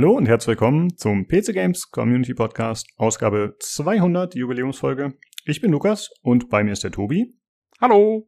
[0.00, 5.12] Hallo und herzlich willkommen zum PC Games Community Podcast, Ausgabe 200, die Jubiläumsfolge.
[5.44, 7.36] Ich bin Lukas und bei mir ist der Tobi.
[7.82, 8.26] Hallo.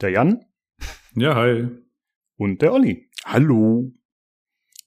[0.00, 0.46] Der Jan.
[1.14, 1.68] Ja, hi.
[2.38, 3.10] Und der Olli.
[3.26, 3.92] Hallo.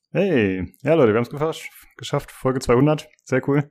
[0.10, 0.74] Hey.
[0.82, 2.32] Ja, Leute, wir haben es geschafft.
[2.32, 3.08] Folge 200.
[3.26, 3.70] Sehr cool.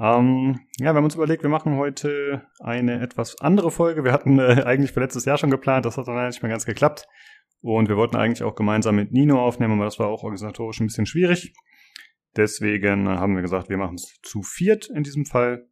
[0.00, 4.04] Ähm, ja, wir haben uns überlegt, wir machen heute eine etwas andere Folge.
[4.04, 6.64] Wir hatten äh, eigentlich für letztes Jahr schon geplant, das hat dann nicht mehr ganz
[6.64, 7.06] geklappt.
[7.62, 10.88] Und wir wollten eigentlich auch gemeinsam mit Nino aufnehmen, aber das war auch organisatorisch ein
[10.88, 11.54] bisschen schwierig.
[12.36, 15.68] Deswegen haben wir gesagt, wir machen es zu viert in diesem Fall.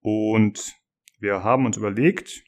[0.00, 0.72] Und
[1.18, 2.44] wir haben uns überlegt,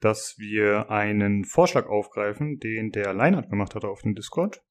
[0.00, 4.62] dass wir einen Vorschlag aufgreifen, den der Leinert gemacht hatte auf dem Discord.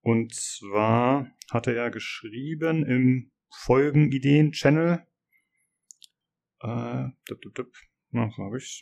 [0.00, 5.06] Und zwar hatte er geschrieben im Folgenideen-Channel.
[6.60, 7.72] Äh, dup, dup, dup.
[8.10, 8.80] Na, so hab ich's.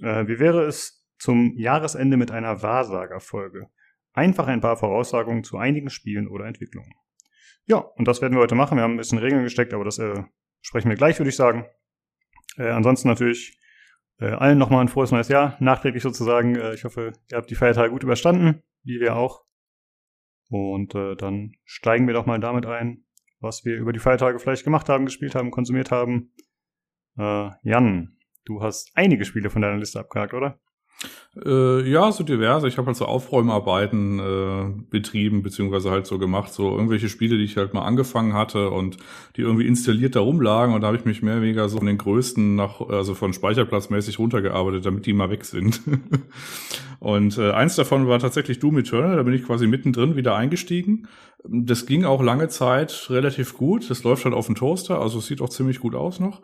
[0.00, 3.70] Äh, wie wäre es, zum Jahresende mit einer Wahrsagerfolge.
[4.12, 6.92] Einfach ein paar Voraussagungen zu einigen Spielen oder Entwicklungen.
[7.64, 8.76] Ja, und das werden wir heute machen.
[8.76, 10.22] Wir haben ein bisschen Regeln gesteckt, aber das äh,
[10.60, 11.64] sprechen wir gleich, würde ich sagen.
[12.58, 13.58] Äh, ansonsten natürlich
[14.20, 16.56] äh, allen nochmal ein frohes neues Jahr, nachträglich sozusagen.
[16.56, 19.46] Äh, ich hoffe, ihr habt die Feiertage gut überstanden, wie wir auch.
[20.50, 23.06] Und äh, dann steigen wir doch mal damit ein,
[23.40, 26.34] was wir über die Feiertage vielleicht gemacht haben, gespielt haben, konsumiert haben.
[27.16, 30.60] Äh, Jan, du hast einige Spiele von deiner Liste abgehakt, oder?
[31.44, 32.68] Äh, ja, so diverse.
[32.68, 37.44] Ich habe halt so Aufräumarbeiten äh, betrieben, beziehungsweise halt so gemacht, so irgendwelche Spiele, die
[37.44, 38.98] ich halt mal angefangen hatte und
[39.36, 41.88] die irgendwie installiert da rumlagen und da habe ich mich mehr oder weniger so von
[41.88, 45.80] den größten nach, also von Speicherplatzmäßig runtergearbeitet, damit die mal weg sind.
[47.00, 51.08] und äh, eins davon war tatsächlich Doom Eternal, da bin ich quasi mittendrin wieder eingestiegen.
[51.42, 53.90] Das ging auch lange Zeit relativ gut.
[53.90, 56.42] Das läuft halt auf dem Toaster, also es sieht auch ziemlich gut aus noch.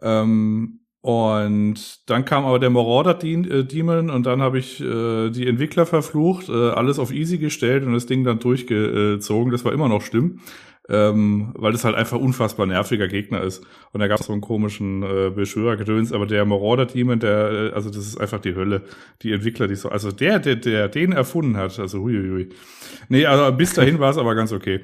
[0.00, 6.48] Ähm, und dann kam aber der Marauder-Demon und dann habe ich äh, die Entwickler verflucht,
[6.48, 9.52] äh, alles auf easy gestellt und das Ding dann durchgezogen.
[9.52, 10.40] Das war immer noch schlimm,
[10.88, 13.64] ähm, weil das halt einfach unfassbar nerviger Gegner ist.
[13.92, 17.90] Und da gab es so einen komischen äh, Beschwörergedöns, aber der Marauder-Demon, der, äh, also
[17.90, 18.82] das ist einfach die Hölle.
[19.22, 22.48] Die Entwickler, die so, also der, der, der den erfunden hat, also huiuiui.
[23.08, 24.80] Nee, also bis dahin war es aber ganz okay.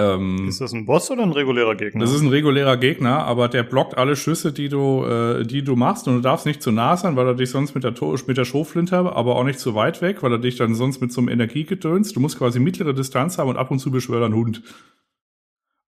[0.00, 2.00] Ähm, ist das ein Boss oder ein regulärer Gegner?
[2.00, 5.76] Das ist ein regulärer Gegner, aber der blockt alle Schüsse, die du, äh, die du
[5.76, 7.92] machst und du darfst nicht zu nah sein, weil er dich sonst mit der,
[8.26, 11.12] mit der Schrotflinte, aber auch nicht zu weit weg, weil er dich dann sonst mit
[11.12, 14.34] so einem Energiegedöns, du musst quasi mittlere Distanz haben und ab und zu beschwört ein
[14.34, 14.62] Hund.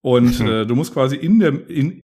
[0.02, 2.02] Und äh, du musst quasi in der, in,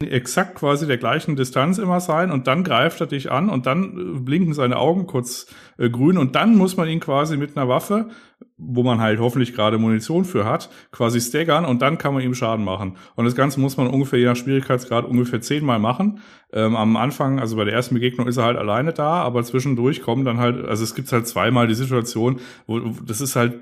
[0.00, 4.16] exakt quasi der gleichen Distanz immer sein und dann greift er dich an und dann
[4.16, 5.46] äh, blinken seine Augen kurz
[5.78, 8.08] äh, grün und dann muss man ihn quasi mit einer Waffe,
[8.56, 12.34] wo man halt hoffentlich gerade Munition für hat, quasi staggern und dann kann man ihm
[12.34, 12.96] Schaden machen.
[13.16, 16.20] Und das Ganze muss man ungefähr je nach Schwierigkeitsgrad ungefähr zehnmal machen.
[16.52, 20.02] Ähm, am Anfang, also bei der ersten Begegnung ist er halt alleine da, aber zwischendurch
[20.02, 23.54] kommen dann halt, also es gibt halt zweimal die Situation, wo das ist halt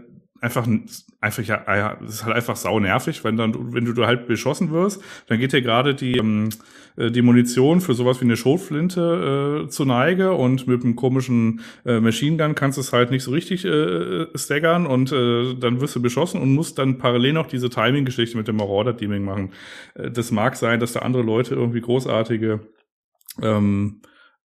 [0.42, 0.66] einfach,
[1.20, 4.26] einfach ja, ah ja, das ist halt einfach sau nervig, wenn dann, wenn du halt
[4.26, 6.48] beschossen wirst, dann geht dir gerade die, ähm,
[6.96, 11.60] äh, die Munition für sowas wie eine Schrotflinte äh, zu Neige und mit einem komischen
[11.86, 15.80] äh, Machine Gun kannst du es halt nicht so richtig äh, staggern und äh, dann
[15.80, 19.52] wirst du beschossen und musst dann parallel noch diese Timing-Geschichte mit dem Marauder-Teaming machen.
[19.94, 22.66] Äh, das mag sein, dass da andere Leute irgendwie großartige
[23.40, 24.02] ähm,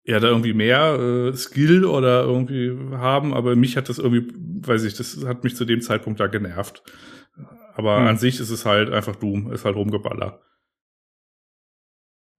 [0.08, 4.32] ja da irgendwie mehr äh, Skill oder irgendwie haben, aber mich hat das irgendwie,
[4.66, 6.82] weiß ich, das hat mich zu dem Zeitpunkt da genervt.
[7.74, 8.06] Aber hm.
[8.06, 10.40] an sich ist es halt einfach Doom, ist halt rumgeballer.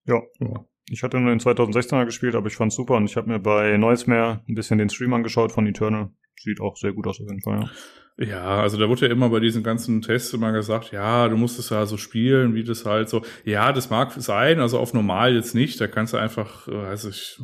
[0.05, 0.21] Ja.
[0.39, 0.65] ja.
[0.89, 3.77] Ich hatte nur den 2016er gespielt, aber ich fand's super und ich habe mir bei
[3.77, 6.09] Neues mehr ein bisschen den Stream angeschaut von Eternal.
[6.39, 7.69] Sieht auch sehr gut aus auf jeden Fall, ja.
[8.17, 11.57] Ja, also da wurde ja immer bei diesen ganzen Tests immer gesagt, ja, du musst
[11.57, 13.23] es ja so spielen, wie das halt so.
[13.45, 15.79] Ja, das mag sein, also auf normal jetzt nicht.
[15.79, 17.39] Da kannst du einfach, weiß ich,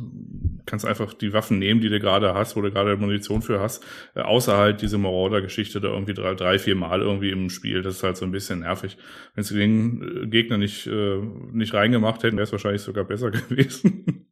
[0.66, 3.86] kannst einfach die Waffen nehmen, die du gerade hast, wo du gerade Munition für hast.
[4.14, 7.80] Äh, außer halt diese Marauder-Geschichte da irgendwie drei, drei, vier Mal irgendwie im Spiel.
[7.80, 8.98] Das ist halt so ein bisschen nervig.
[9.34, 11.18] Wenn sie den äh, Gegner nicht, äh,
[11.52, 14.26] nicht reingemacht hätten, wäre es wahrscheinlich sogar besser gewesen.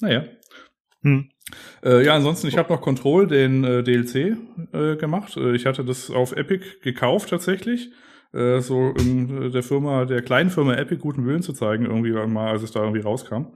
[0.00, 0.24] naja.
[1.02, 1.28] Hm.
[1.84, 4.36] Äh, ja, ansonsten, ich habe noch Control, den äh, DLC,
[4.72, 5.36] äh, gemacht.
[5.36, 7.90] Äh, ich hatte das auf Epic gekauft tatsächlich.
[8.32, 12.50] Äh, so in der Firma, der kleinen Firma Epic guten Willen zu zeigen, irgendwie mal,
[12.50, 13.46] als es da irgendwie rauskam.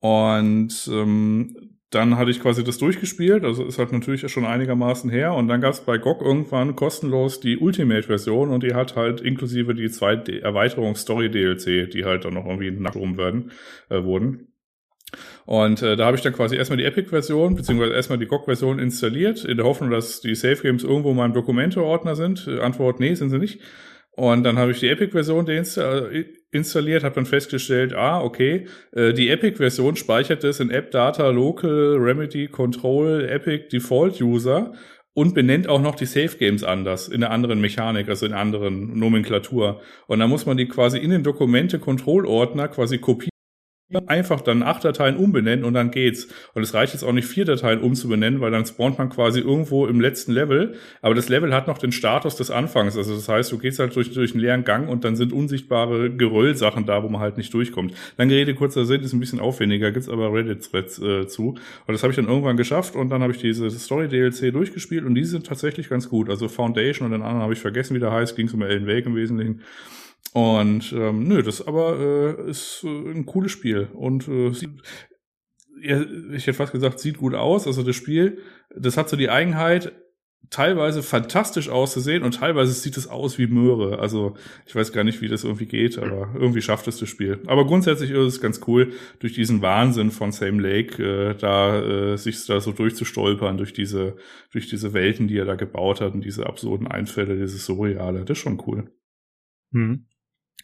[0.00, 5.32] Und ähm, dann hatte ich quasi das durchgespielt, also ist halt natürlich schon einigermaßen her.
[5.34, 9.74] Und dann gab es bei GOG irgendwann kostenlos die Ultimate-Version und die hat halt inklusive
[9.74, 13.52] die zwei Erweiterungs-Story-DLC, die halt dann noch irgendwie nachrum werden,
[13.88, 14.47] äh, wurden.
[15.46, 19.44] Und äh, da habe ich dann quasi erstmal die Epic-Version, beziehungsweise erstmal die GOG-Version installiert,
[19.44, 22.46] in der Hoffnung, dass die Safe Games irgendwo in meinem Dokumente-Ordner sind.
[22.46, 23.60] Äh, Antwort, nee, sind sie nicht.
[24.18, 25.46] Und dann habe ich die Epic-Version
[26.50, 31.96] installiert, habe dann festgestellt, ah, okay, äh, die Epic-Version speichert es in App Data Local
[31.96, 34.72] Remedy Control Epic Default User
[35.14, 38.40] und benennt auch noch die Safe Games anders, in einer anderen Mechanik, also in einer
[38.40, 39.80] anderen Nomenklatur.
[40.08, 43.37] Und dann muss man die quasi in den Dokumente-Kontrollordner quasi kopieren
[44.06, 46.28] einfach dann acht Dateien umbenennen und dann geht's.
[46.52, 49.86] Und es reicht jetzt auch nicht vier Dateien umzubenennen, weil dann spawnt man quasi irgendwo
[49.86, 50.74] im letzten Level.
[51.00, 52.96] Aber das Level hat noch den Status des Anfangs.
[52.98, 56.10] Also das heißt, du gehst halt durch, durch einen leeren Gang und dann sind unsichtbare
[56.10, 57.94] Geröllsachen da, wo man halt nicht durchkommt.
[58.18, 61.50] Lange Rede, kurzer Sinn, ist ein bisschen aufwendiger, gibt's aber Reddit-Threads äh, zu.
[61.50, 65.14] Und das habe ich dann irgendwann geschafft und dann habe ich diese Story-DLC durchgespielt und
[65.14, 66.28] die sind tatsächlich ganz gut.
[66.28, 69.06] Also Foundation und den anderen habe ich vergessen, wie der heißt, ging's um Ellen Wake
[69.06, 69.62] im Wesentlichen.
[70.32, 74.70] Und ähm, nö, das aber äh, ist äh, ein cooles Spiel und äh, sieht,
[75.80, 76.02] ja,
[76.32, 77.66] ich hätte fast gesagt, sieht gut aus.
[77.66, 78.38] Also das Spiel,
[78.74, 79.92] das hat so die Eigenheit,
[80.50, 83.98] teilweise fantastisch auszusehen und teilweise sieht es aus wie Möhre.
[83.98, 84.36] Also
[84.66, 87.42] ich weiß gar nicht, wie das irgendwie geht, aber irgendwie schafft es das Spiel.
[87.46, 91.80] Aber grundsätzlich ist es ganz cool, durch diesen Wahnsinn von Same Lake äh, da
[92.12, 94.16] äh, sich da so durchzustolpern durch diese
[94.50, 98.24] durch diese Welten, die er da gebaut hat und diese absurden Einfälle, dieses Surreale.
[98.24, 98.90] Das ist schon cool.
[99.72, 100.06] Hm.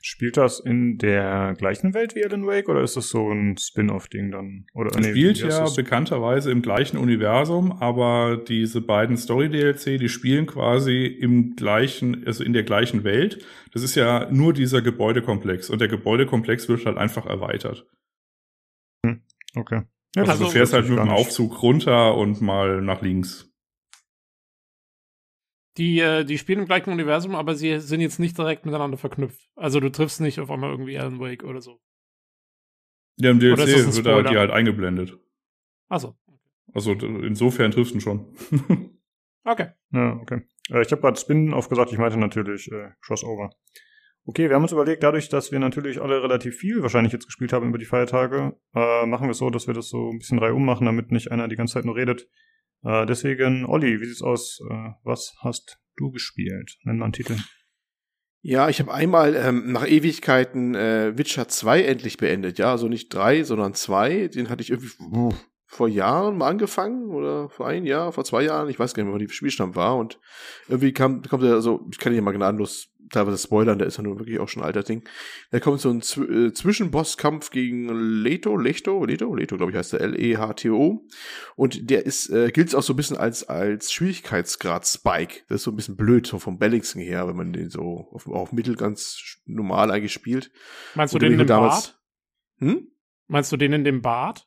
[0.06, 4.32] Spielt das in der gleichen Welt wie Alan Wake oder ist das so ein Spin-off-Ding
[4.32, 4.66] dann?
[4.74, 10.44] Oder es nee, spielt ja bekannterweise im gleichen Universum, aber diese beiden Story-DLC, die spielen
[10.44, 13.46] quasi im gleichen, also in der gleichen Welt.
[13.72, 17.86] Das ist ja nur dieser Gebäudekomplex und der Gebäudekomplex wird halt einfach erweitert.
[19.06, 19.22] Hm.
[19.56, 19.84] Okay.
[20.16, 23.53] Ja, also, also du fährst halt mit dem Aufzug runter und mal nach links.
[25.76, 29.50] Die, äh, die spielen im gleichen Universum, aber sie sind jetzt nicht direkt miteinander verknüpft.
[29.56, 31.80] Also du triffst nicht auf einmal irgendwie Alan Wake oder so.
[33.16, 35.18] Ja, im DLC wird da die halt eingeblendet.
[35.88, 36.16] Achso.
[36.72, 38.34] Also insofern triffst du schon.
[39.44, 39.70] okay.
[39.92, 40.42] Ja, okay.
[40.70, 43.50] Äh, ich habe gerade Spin-off gesagt, ich meinte natürlich äh, Crossover.
[44.26, 47.52] Okay, wir haben uns überlegt, dadurch, dass wir natürlich alle relativ viel wahrscheinlich jetzt gespielt
[47.52, 50.38] haben über die Feiertage, äh, machen wir es so, dass wir das so ein bisschen
[50.38, 52.26] reihum machen, damit nicht einer die ganze Zeit nur redet.
[52.84, 54.60] Äh, deswegen, Olli, wie sieht's aus?
[54.70, 56.76] Äh, was hast du gespielt?
[56.84, 57.36] Nenn mal einen Titel.
[58.42, 62.58] Ja, ich habe einmal ähm, nach Ewigkeiten äh, Witcher 2 endlich beendet.
[62.58, 64.28] Ja, also nicht drei, sondern zwei.
[64.28, 65.34] Den hatte ich irgendwie
[65.66, 68.68] vor Jahren mal angefangen oder vor ein Jahr, vor zwei Jahren.
[68.68, 69.96] Ich weiß gar nicht mehr, wann die Spielstand war.
[69.96, 70.20] Und
[70.68, 73.96] irgendwie kam, kommt er, also ich kann ihn ja mal gnadenlos teilweise spoilern, der ist
[73.96, 75.02] ja nun wirklich auch schon ein alter Ding.
[75.50, 77.88] Da kommt so ein Zw äh, Zwischenbosskampf gegen
[78.22, 81.06] Leto, Leto, Leto, Leto, glaube ich, heißt der L-E-H-T-O.
[81.56, 85.42] Und der ist, äh, gilt auch so ein bisschen als, als Schwierigkeitsgrad Spike.
[85.48, 88.26] Das ist so ein bisschen blöd, so vom Balancing her, wenn man den so auf,
[88.28, 90.50] auf Mittel ganz normal eigentlich spielt.
[90.94, 92.68] Meinst du den in dem damals, Bad?
[92.68, 92.88] Hm?
[93.26, 94.46] Meinst du den in dem Bad?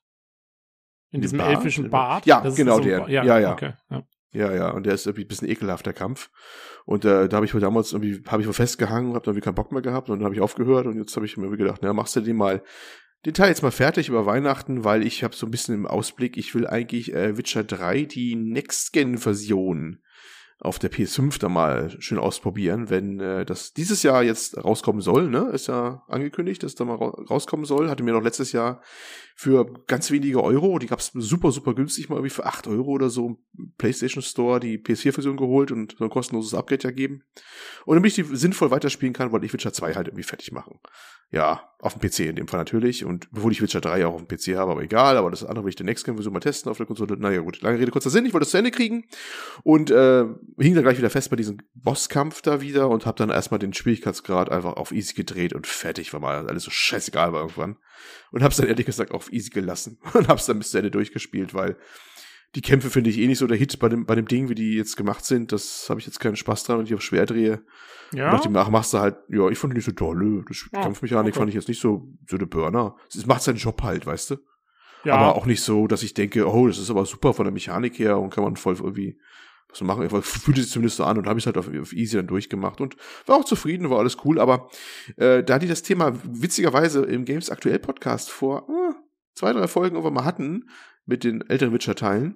[1.11, 1.57] In diesem Bart?
[1.57, 2.25] elfischen Bart?
[2.25, 3.09] Ja, genau so der.
[3.09, 3.39] Ja, ja.
[3.39, 3.53] ja.
[3.53, 4.03] Okay, ja.
[4.31, 6.29] Ja, ja, und der ist irgendwie ein bisschen ekelhafter Kampf.
[6.85, 9.45] Und äh, da habe ich wohl damals irgendwie, habe ich wohl festgehangen, habe dann irgendwie
[9.45, 11.79] keinen Bock mehr gehabt und dann habe ich aufgehört und jetzt habe ich mir gedacht,
[11.81, 12.61] na, machst du den mal,
[13.25, 16.37] den Teil jetzt mal fertig über Weihnachten, weil ich habe so ein bisschen im Ausblick,
[16.37, 19.99] ich will eigentlich äh, Witcher 3, die Next-Gen-Version
[20.59, 25.29] auf der PS5 da mal schön ausprobieren, wenn äh, das dieses Jahr jetzt rauskommen soll,
[25.29, 25.49] ne?
[25.53, 27.89] Ist ja angekündigt, dass da mal rauskommen soll.
[27.89, 28.81] Hatte mir noch letztes Jahr
[29.35, 33.11] für ganz wenige Euro, die gab's super, super günstig mal irgendwie für acht Euro oder
[33.11, 37.21] so im PlayStation Store die PS4-Version geholt und so ein kostenloses Upgrade ja geben.
[37.85, 40.79] Und damit ich die sinnvoll weiterspielen kann, wollte ich Witcher 2 halt irgendwie fertig machen.
[41.29, 43.03] Ja, auf dem PC in dem Fall natürlich.
[43.03, 45.65] Und bevor ich Witcher 3 auch auf dem PC habe, aber egal, aber das andere
[45.65, 47.17] will ich demnächst versuchen mal testen auf der Konsole.
[47.17, 49.05] Naja, gut, lange Rede, kurzer Sinn, ich wollte das zu Ende kriegen
[49.63, 50.25] und äh,
[50.57, 53.73] hing dann gleich wieder fest bei diesem Bosskampf da wieder und habe dann erstmal den
[53.73, 57.77] Schwierigkeitsgrad einfach auf easy gedreht und fertig war mal alles so scheißegal war irgendwann.
[58.31, 61.53] Und hab's dann ehrlich gesagt auf easy gelassen und hab's dann bis zu Ende durchgespielt,
[61.53, 61.77] weil
[62.57, 64.55] die Kämpfe finde ich eh nicht so der Hit bei dem, bei dem Ding, wie
[64.55, 65.51] die jetzt gemacht sind.
[65.51, 67.61] Das habe ich jetzt keinen Spaß dran, wenn ich auf schwer drehe.
[68.13, 68.25] Ja.
[68.25, 70.43] Und nach dem Nach machst du halt, ja, ich fand die nicht so toll.
[70.47, 71.39] Das oh, Kampfmechanik okay.
[71.39, 72.95] fand ich jetzt nicht so, so der Burner.
[73.09, 74.35] Es macht seinen Job halt, weißt du?
[75.03, 75.17] Ja.
[75.17, 77.99] Aber auch nicht so, dass ich denke, oh, das ist aber super von der Mechanik
[77.99, 79.19] her und kann man voll irgendwie
[79.69, 80.03] was machen.
[80.03, 82.81] Ich fühlte sich zumindest so an und habe ich halt auf, auf, easy dann durchgemacht
[82.81, 82.95] und
[83.27, 84.39] war auch zufrieden, war alles cool.
[84.39, 84.71] Aber
[85.17, 88.95] äh, da die das Thema witzigerweise im Games Aktuell Podcast vor äh,
[89.35, 90.69] zwei, drei Folgen irgendwann mal hatten
[91.07, 92.35] mit den älteren Witcher-Teilen,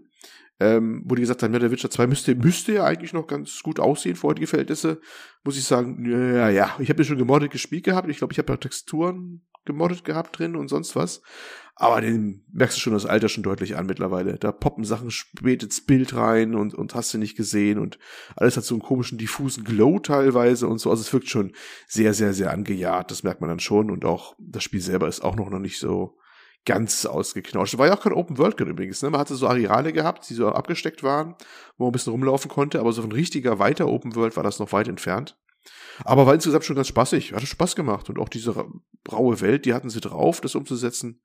[0.62, 3.64] ähm, wo die gesagt haben, ja, der Witcher 2 müsste, müsste ja eigentlich noch ganz
[3.64, 5.02] gut aussehen für heutige Verhältnisse,
[5.44, 8.38] muss ich sagen, ja, ja, ich habe ja schon gemoddet gespielt gehabt, ich glaube, ich
[8.38, 11.24] habe ja Texturen gemoddet gehabt drin und sonst was,
[11.76, 14.38] aber den merkst du schon das Alter schon deutlich an mittlerweile.
[14.38, 17.98] Da poppen Sachen spät ins Bild rein und, und hast du nicht gesehen und
[18.36, 21.54] alles hat so einen komischen diffusen Glow teilweise und so, also es wirkt schon
[21.88, 25.22] sehr, sehr, sehr angejagt, das merkt man dann schon und auch das Spiel selber ist
[25.22, 26.20] auch noch, noch nicht so
[26.66, 27.78] ganz ausgeknauscht.
[27.78, 29.02] War ja auch kein Open World übrigens.
[29.02, 29.10] Ne?
[29.10, 31.36] Man hatte so Areale gehabt, die so abgesteckt waren,
[31.78, 34.60] wo man ein bisschen rumlaufen konnte, aber so ein richtiger weiter Open World war das
[34.60, 35.38] noch weit entfernt.
[36.06, 38.66] Aber war insgesamt schon ganz spaßig, hatte Spaß gemacht und auch diese
[39.12, 41.22] raue Welt, die hatten sie drauf, das umzusetzen.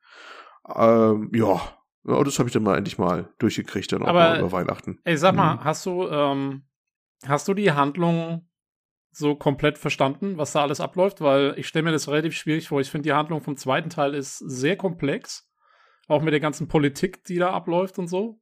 [0.75, 1.61] Ähm, ja,
[2.09, 5.01] Ja, das habe ich dann mal endlich mal durchgekriegt, dann auch Aber- mal über Weihnachten.
[5.03, 5.65] Ey, sag mal, Mhm.
[5.65, 6.63] hast du, ähm,
[7.27, 8.49] hast du die Handlung
[9.17, 11.23] so komplett verstanden, was da alles abläuft?
[11.23, 12.81] Weil ich stelle mir das relativ schwierig vor.
[12.81, 15.51] Ich finde, die Handlung vom zweiten Teil ist sehr komplex.
[16.07, 18.41] Auch mit der ganzen Politik, die da abläuft und so.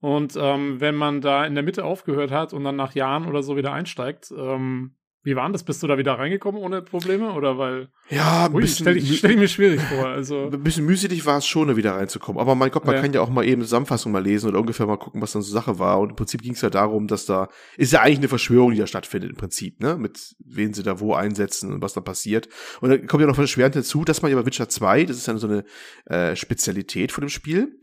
[0.00, 3.42] Und ähm, wenn man da in der Mitte aufgehört hat und dann nach Jahren oder
[3.42, 5.64] so wieder einsteigt, ähm, wie war denn das?
[5.64, 7.32] Bist du da wieder reingekommen ohne Probleme?
[7.32, 7.88] Oder weil.
[8.08, 10.06] Ja, ein bisschen, stell ich, stell ich mir schwierig vor.
[10.06, 10.48] Also.
[10.52, 12.40] ein bisschen mühselig war es schon, da wieder reinzukommen.
[12.40, 13.02] Aber mein Gott, man Ja.
[13.02, 15.42] kann ja auch mal eben eine Zusammenfassung mal lesen oder ungefähr mal gucken, was dann
[15.42, 16.00] so Sache war.
[16.00, 18.78] Und im Prinzip ging es ja darum, dass da, ist ja eigentlich eine Verschwörung, die
[18.78, 19.96] da stattfindet im Prinzip, ne?
[19.96, 22.48] Mit wen sie da wo einsetzen und was da passiert.
[22.80, 25.26] Und dann kommt ja noch erschwerend dazu, dass man ja bei Witcher 2, das ist
[25.26, 25.64] ja so eine
[26.06, 27.78] äh, Spezialität von dem Spiel,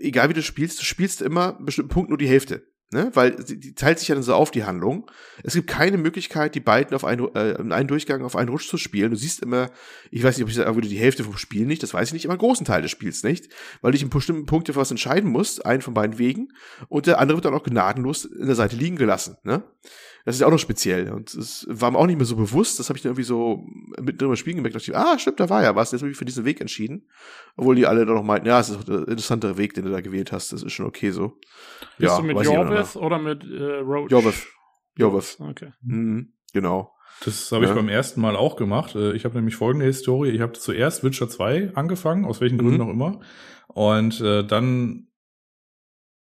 [0.00, 2.66] egal wie du spielst, du spielst immer einen bestimmten Punkt nur die Hälfte.
[2.92, 3.10] Ne?
[3.14, 5.10] Weil die teilt sich ja dann so auf, die Handlung.
[5.42, 8.68] Es gibt keine Möglichkeit, die beiden auf einen, äh, in einen Durchgang auf einen Rutsch
[8.68, 9.10] zu spielen.
[9.10, 9.70] Du siehst immer,
[10.12, 12.14] ich weiß nicht, ob ich sagen würde, die Hälfte vom Spiel nicht, das weiß ich
[12.14, 13.48] nicht, aber einen großen Teil des Spiels nicht,
[13.80, 16.52] weil du dich in bestimmten Punkten für was entscheiden musst, einen von beiden Wegen,
[16.88, 19.36] und der andere wird dann auch gnadenlos in der Seite liegen gelassen.
[19.42, 19.64] Ne?
[20.26, 21.10] Das ist ja auch noch speziell.
[21.12, 22.78] Und es war mir auch nicht mehr so bewusst.
[22.78, 23.64] Das habe ich dann irgendwie so
[23.98, 24.74] mitten drüber spielen gemerkt.
[24.76, 25.92] dachte ich, ah, stimmt, da war ja was.
[25.92, 27.08] Jetzt habe ich für diesen Weg entschieden.
[27.56, 30.00] Obwohl die alle dann noch meinten, ja, es ist der interessantere Weg, den du da
[30.02, 30.52] gewählt hast.
[30.52, 31.38] Das ist schon okay so.
[31.98, 32.36] Bist du mit.
[32.44, 34.10] Jorveth oder mit äh, Roach?
[34.10, 34.46] Jorveth.
[34.96, 35.38] Jorveth.
[35.40, 35.72] Okay.
[35.82, 36.92] Mhm, genau.
[37.24, 37.74] Das habe ich Ja.
[37.76, 38.94] beim ersten Mal auch gemacht.
[38.94, 40.30] Äh, Ich habe nämlich folgende Historie.
[40.30, 42.82] Ich habe zuerst Witcher 2 angefangen, aus welchen Gründen Mhm.
[42.82, 43.20] auch immer.
[43.68, 45.06] Und äh, dann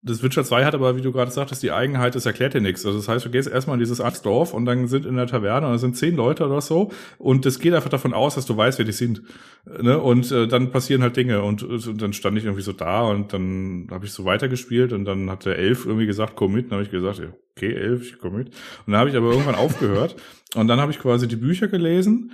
[0.01, 2.85] das Witcher 2 hat aber, wie du gerade sagtest, die Eigenheit, das erklärt dir nichts.
[2.85, 5.67] Also das heißt, du gehst erstmal in dieses Axtdorf und dann sind in der Taverne,
[5.67, 8.55] und da sind zehn Leute oder so und das geht einfach davon aus, dass du
[8.55, 9.23] weißt, wer die sind.
[9.65, 9.99] Ne?
[9.99, 13.33] Und äh, dann passieren halt Dinge und, und dann stand ich irgendwie so da und
[13.33, 16.67] dann habe ich so weitergespielt und dann hat der Elf irgendwie gesagt, komm mit.
[16.67, 17.21] Dann habe ich gesagt,
[17.57, 18.47] okay, Elf, ich komm mit.
[18.47, 20.15] Und dann habe ich aber irgendwann aufgehört
[20.55, 22.31] und dann habe ich quasi die Bücher gelesen,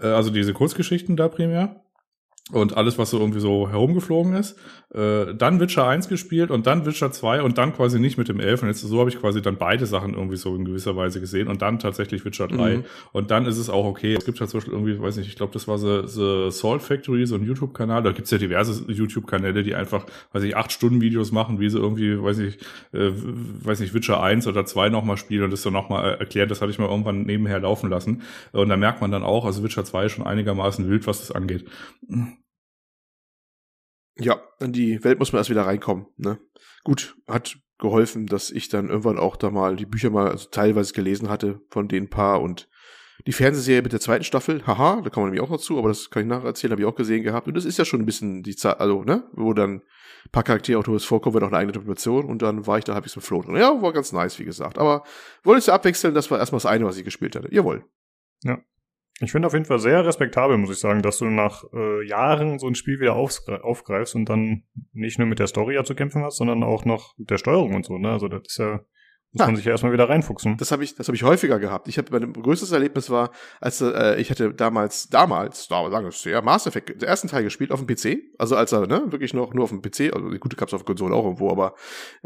[0.00, 1.82] äh, also diese Kurzgeschichten da primär
[2.50, 4.58] und alles, was so irgendwie so herumgeflogen ist.
[4.92, 8.40] Äh, dann Witcher 1 gespielt und dann Witcher 2 und dann quasi nicht mit dem
[8.40, 8.62] 11.
[8.62, 11.48] Und jetzt so habe ich quasi dann beide Sachen irgendwie so in gewisser Weise gesehen
[11.48, 12.78] und dann tatsächlich Witcher 3.
[12.78, 12.84] Mhm.
[13.12, 14.14] Und dann ist es auch okay.
[14.14, 16.82] Es gibt halt zum Beispiel irgendwie, weiß nicht, ich glaube, das war The, The Salt
[16.82, 18.02] Factory, so ein YouTube-Kanal.
[18.02, 21.78] Da gibt's ja diverse YouTube-Kanäle, die einfach, weiß ich, acht Stunden Videos machen, wie sie
[21.78, 22.58] irgendwie, weiß ich,
[22.92, 23.12] äh,
[23.62, 26.50] weiß nicht, Witcher 1 oder 2 nochmal spielen und das dann nochmal erklärt.
[26.50, 28.22] Das hatte ich mal irgendwann nebenher laufen lassen.
[28.50, 31.30] Und da merkt man dann auch, also Witcher 2 ist schon einigermaßen wild, was das
[31.30, 31.64] angeht.
[34.18, 36.06] Ja, in die Welt muss man erst wieder reinkommen.
[36.16, 36.38] Ne?
[36.84, 40.92] Gut, hat geholfen, dass ich dann irgendwann auch da mal die Bücher mal also teilweise
[40.92, 42.68] gelesen hatte von den paar und
[43.26, 45.88] die Fernsehserie mit der zweiten Staffel, haha, da kommen wir nämlich auch noch zu, aber
[45.88, 47.46] das kann ich nacherzählen, habe ich auch gesehen gehabt.
[47.46, 49.82] Und das ist ja schon ein bisschen die Zeit, also, ne, wo dann
[50.24, 53.12] ein paar durchaus vorkommen, wird auch eine eigene Interpretation und dann war ich da, ich
[53.12, 53.56] so Flow drin.
[53.56, 54.78] Ja, war ganz nice, wie gesagt.
[54.78, 55.04] Aber
[55.44, 57.48] wollte es ja abwechseln, das war erstmal das eine, was ich gespielt hatte.
[57.52, 57.84] Jawohl.
[59.22, 62.58] Ich finde auf jeden Fall sehr respektabel, muss ich sagen, dass du nach äh, Jahren
[62.58, 65.94] so ein Spiel wieder aufgre- aufgreifst und dann nicht nur mit der Story ja zu
[65.94, 67.98] kämpfen hast, sondern auch noch mit der Steuerung und so.
[67.98, 68.10] Ne?
[68.10, 68.80] Also das ist ja,
[69.34, 69.46] muss Ja.
[69.46, 70.56] man sich ja erstmal wieder reinfuchsen.
[70.58, 71.88] Das habe ich, das habe ich häufiger gehabt.
[71.88, 76.08] Ich habe mein größtes Erlebnis war, als äh, ich hatte damals, damals, da sagen wir
[76.10, 78.18] es ja, Mass Effect, den ersten Teil gespielt auf dem PC.
[78.38, 80.84] Also als er ne, wirklich noch nur auf dem PC, also die gute gab's auf
[80.84, 81.74] Konsole auch irgendwo, aber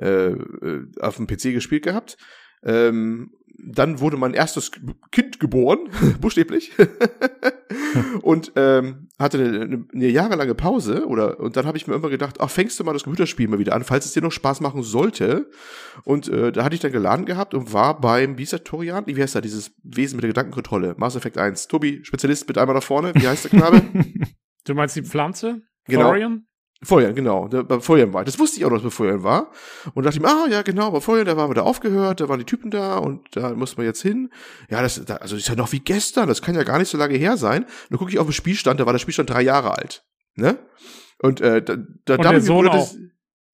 [0.01, 2.17] äh, äh, auf dem PC gespielt gehabt.
[2.65, 4.71] Ähm, dann wurde mein erstes
[5.11, 5.89] Kind geboren,
[6.21, 6.73] buchstäblich,
[8.23, 11.07] und ähm, hatte eine, eine, eine jahrelange Pause.
[11.07, 13.59] Oder und dann habe ich mir immer gedacht, ach, fängst du mal das Computerspiel mal
[13.59, 15.51] wieder an, falls es dir noch Spaß machen sollte.
[16.05, 19.07] Und äh, da hatte ich dann geladen gehabt und war beim, wie ist der Torian?
[19.07, 20.95] Wie heißt der, dieses Wesen mit der Gedankenkontrolle?
[20.99, 21.69] Mass Effect 1.
[21.69, 23.15] Tobi, Spezialist, mit einmal nach vorne.
[23.15, 23.83] Wie heißt der Knabe?
[24.65, 25.63] Du meinst die Pflanze?
[25.85, 26.09] Genau.
[26.09, 26.45] Florian?
[26.83, 27.49] Feuern, genau.
[27.49, 28.25] Der, bei Feuern war.
[28.25, 29.51] Das wusste ich auch noch, dass bei Feuern war.
[29.95, 32.29] Und dachte ich mir, ah, ja, genau, bei Feuern, da waren wir da aufgehört, da
[32.29, 34.31] waren die Typen da und da muss man jetzt hin.
[34.69, 36.91] Ja, das, da, also das ist ja noch wie gestern, das kann ja gar nicht
[36.91, 37.65] so lange her sein.
[37.89, 40.05] Dann gucke ich auf den Spielstand, da war der Spielstand drei Jahre alt.
[40.35, 40.59] Ne?
[41.23, 42.73] Und äh, da, da, Und da der Sohn auch.
[42.75, 42.97] dass-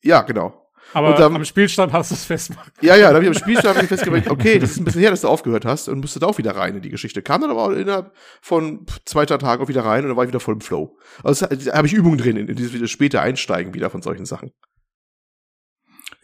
[0.03, 0.62] Ja, genau.
[0.95, 2.71] Aber Und dann- am Spielstand hast du es festmachen.
[2.83, 5.01] Ja, ja, da habe ich am Spielstand hab ich festgestellt, okay, das ist ein bisschen
[5.01, 7.23] her, dass du aufgehört hast und musste da auch wieder rein in die Geschichte.
[7.23, 8.13] Kam dann aber auch innerhalb
[8.43, 10.99] von zwei, drei Tagen auch wieder rein und dann war ich wieder voll im Flow.
[11.25, 14.27] Also da da habe ich Übung drin, in dieses wieder später Einsteigen wieder von solchen
[14.27, 14.53] Sachen.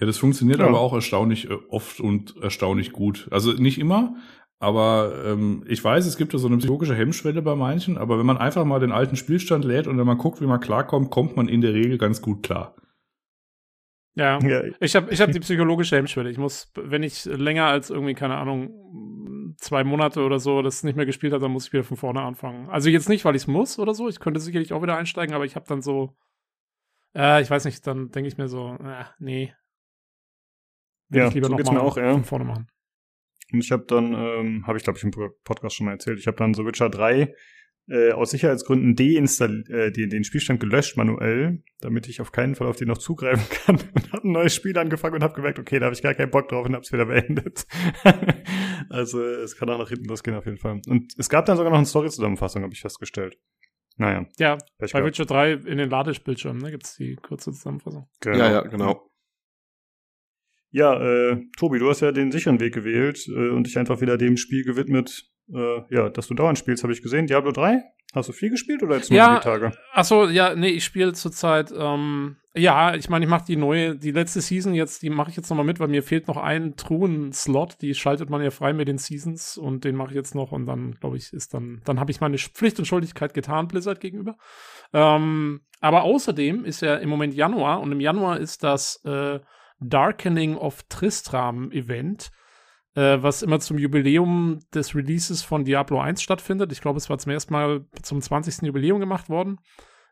[0.00, 0.66] Ja, das funktioniert Ja.
[0.66, 3.26] aber auch erstaunlich äh, oft und erstaunlich gut.
[3.30, 4.14] Also nicht immer,
[4.60, 8.26] aber ähm, ich weiß, es gibt ja so eine psychologische Hemmschwelle bei manchen, aber wenn
[8.26, 11.36] man einfach mal den alten Spielstand lädt und dann mal guckt, wie man klarkommt, kommt
[11.36, 12.74] man in der Regel ganz gut klar.
[14.18, 14.40] Ja.
[14.40, 16.28] Ja, Ich habe ich hab die psychologische Hemmschwelle.
[16.28, 20.96] Ich muss, wenn ich länger als irgendwie, keine Ahnung, zwei Monate oder so das nicht
[20.96, 22.68] mehr gespielt habe, dann muss ich wieder von vorne anfangen.
[22.68, 24.08] Also jetzt nicht, weil ich es muss oder so.
[24.08, 26.16] Ich könnte sicherlich auch wieder einsteigen, aber ich habe dann so,
[27.14, 29.54] äh, ich weiß nicht, dann denke ich mir so, äh, nee.
[31.10, 32.12] Will Ja, ich lieber so mir auch, ja.
[32.12, 32.66] von vorne machen.
[33.52, 35.12] Und ich habe dann, ähm, habe ich glaube ich im
[35.44, 37.32] Podcast schon mal erzählt, ich habe dann so Witcher 3
[37.88, 42.66] äh, aus Sicherheitsgründen deinstalliert, äh, den, den Spielstand gelöscht manuell, damit ich auf keinen Fall
[42.66, 45.78] auf den noch zugreifen kann und habe ein neues Spiel angefangen und habe gemerkt, okay,
[45.78, 47.66] da habe ich gar keinen Bock drauf und habe es wieder beendet.
[48.90, 50.80] also es kann auch nach hinten losgehen auf jeden Fall.
[50.86, 53.38] Und es gab dann sogar noch eine Story-Zusammenfassung, habe ich festgestellt.
[53.96, 54.26] Naja.
[54.38, 58.08] Ja, bei Witcher 3 in den Ladebildschirmen, ne, gibt's die kurze Zusammenfassung.
[58.20, 58.38] Genau.
[58.38, 59.10] Ja, ja, genau.
[60.70, 64.18] Ja, äh, Tobi, du hast ja den sicheren Weg gewählt äh, und dich einfach wieder
[64.18, 67.26] dem Spiel gewidmet, äh, ja, dass du dauernd spielst, habe ich gesehen.
[67.26, 67.82] Diablo 3?
[68.14, 69.72] Hast du viel gespielt oder jetzt nur ja, die Tage?
[69.92, 74.12] Achso, ja, nee, ich spiele zurzeit, ähm, ja, ich meine, ich mache die neue, die
[74.12, 77.82] letzte Season jetzt, die mache ich jetzt nochmal mit, weil mir fehlt noch ein Truhen-Slot,
[77.82, 80.64] die schaltet man ja frei mit den Seasons und den mache ich jetzt noch und
[80.64, 84.36] dann, glaube ich, ist dann, dann habe ich meine Pflicht und Schuldigkeit getan, Blizzard gegenüber.
[84.94, 89.38] Ähm, aber außerdem ist ja im Moment Januar und im Januar ist das äh,
[89.80, 92.30] Darkening of Tristram Event
[92.94, 96.72] äh, was immer zum Jubiläum des Releases von Diablo 1 stattfindet.
[96.72, 98.62] Ich glaube, es war zum ersten Mal zum 20.
[98.62, 99.58] Jubiläum gemacht worden.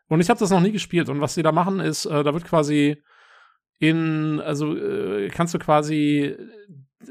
[0.07, 1.09] Und ich habe das noch nie gespielt.
[1.09, 3.01] Und was sie da machen, ist, äh, da wird quasi
[3.79, 6.35] in, also äh, kannst du quasi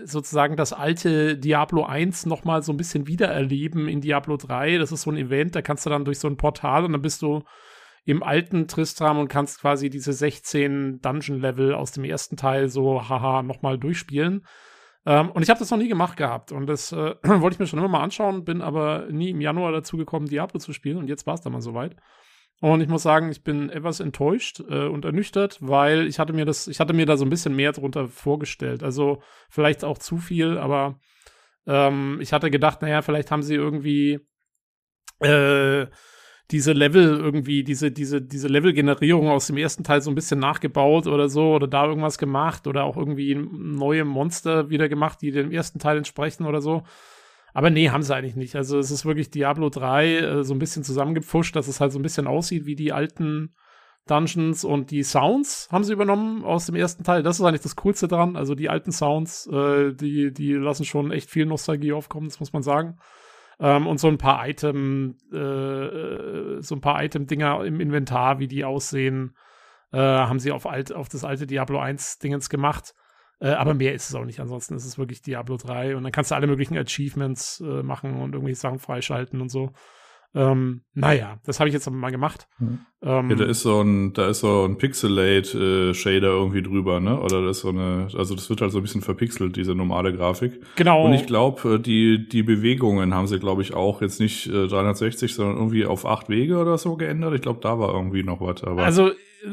[0.05, 4.79] sozusagen das alte Diablo 1 noch mal so ein bisschen wiedererleben in Diablo 3.
[4.79, 7.03] Das ist so ein Event, da kannst du dann durch so ein Portal und dann
[7.03, 7.43] bist du
[8.05, 13.43] im alten Tristram und kannst quasi diese 16 Dungeon-Level aus dem ersten Teil so haha
[13.43, 14.47] noch mal durchspielen.
[15.07, 16.53] Ähm, und ich habe das noch nie gemacht gehabt.
[16.53, 19.73] Und das äh, wollte ich mir schon immer mal anschauen, bin aber nie im Januar
[19.73, 20.99] dazu gekommen, Diablo zu spielen.
[20.99, 21.97] Und jetzt war es dann mal soweit.
[22.61, 26.47] Und ich muss sagen, ich bin etwas enttäuscht äh, und ernüchtert, weil ich hatte mir
[26.47, 28.83] das, ich hatte mir da so ein bisschen mehr drunter vorgestellt.
[28.83, 30.99] Also vielleicht auch zu viel, aber
[31.67, 34.21] ähm, ich hatte gedacht, naja, vielleicht haben sie irgendwie
[35.21, 35.87] äh,
[36.50, 41.07] diese Level irgendwie, diese, diese, diese Level-Generierung aus dem ersten Teil so ein bisschen nachgebaut
[41.07, 45.50] oder so oder da irgendwas gemacht oder auch irgendwie neue Monster wieder gemacht, die dem
[45.50, 46.85] ersten Teil entsprechen oder so.
[47.53, 48.55] Aber nee, haben sie eigentlich nicht.
[48.55, 51.99] Also es ist wirklich Diablo 3 äh, so ein bisschen zusammengepfuscht, dass es halt so
[51.99, 53.54] ein bisschen aussieht wie die alten
[54.06, 57.23] Dungeons und die Sounds haben sie übernommen aus dem ersten Teil.
[57.23, 58.37] Das ist eigentlich das Coolste dran.
[58.37, 62.52] Also die alten Sounds, äh, die, die lassen schon echt viel Nostalgie aufkommen, das muss
[62.52, 62.99] man sagen.
[63.58, 68.49] Ähm, und so ein paar Item, äh, äh, so ein paar Item-Dinger im Inventar, wie
[68.49, 69.34] die aussehen,
[69.92, 72.95] äh, haben sie auf, alt, auf das alte Diablo 1 Dingens gemacht.
[73.38, 74.40] Äh, aber mehr ist es auch nicht.
[74.40, 78.21] Ansonsten ist es wirklich Diablo 3 und dann kannst du alle möglichen Achievements äh, machen
[78.21, 79.73] und irgendwelche Sachen freischalten und so.
[80.37, 82.47] Ähm, naja, das habe ich jetzt aber mal gemacht.
[82.59, 82.81] Mhm.
[83.03, 87.19] Ähm, ja, da ist so ein, da ist so ein Pixelate-Shader äh, irgendwie drüber, ne?
[87.19, 90.15] Oder das ist so eine, also das wird halt so ein bisschen verpixelt, diese normale
[90.15, 90.61] Grafik.
[90.77, 91.07] Genau.
[91.07, 94.69] Und ich glaube, äh, die, die Bewegungen haben sie, glaube ich, auch jetzt nicht äh,
[94.69, 97.33] 360, sondern irgendwie auf acht Wege oder so geändert.
[97.35, 98.63] Ich glaube, da war irgendwie noch was.
[98.63, 99.13] Aber also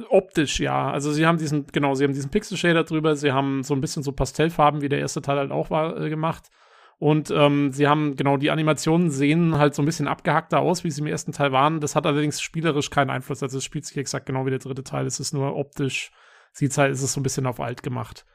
[0.10, 0.91] optisch, ja.
[0.91, 4.04] Also sie haben diesen, genau, sie haben diesen Pixel-Shader drüber, sie haben so ein bisschen
[4.04, 6.50] so Pastellfarben, wie der erste Teil halt auch war, äh, gemacht.
[6.99, 10.91] Und ähm, sie haben, genau, die Animationen sehen halt so ein bisschen abgehackter aus, wie
[10.91, 11.82] sie im ersten Teil waren.
[11.82, 13.43] Das hat allerdings spielerisch keinen Einfluss.
[13.43, 15.06] Also es spielt sich exakt genau wie der dritte Teil.
[15.06, 16.12] Es ist nur optisch,
[16.53, 18.25] sieht halt, ist es so ein bisschen auf alt gemacht.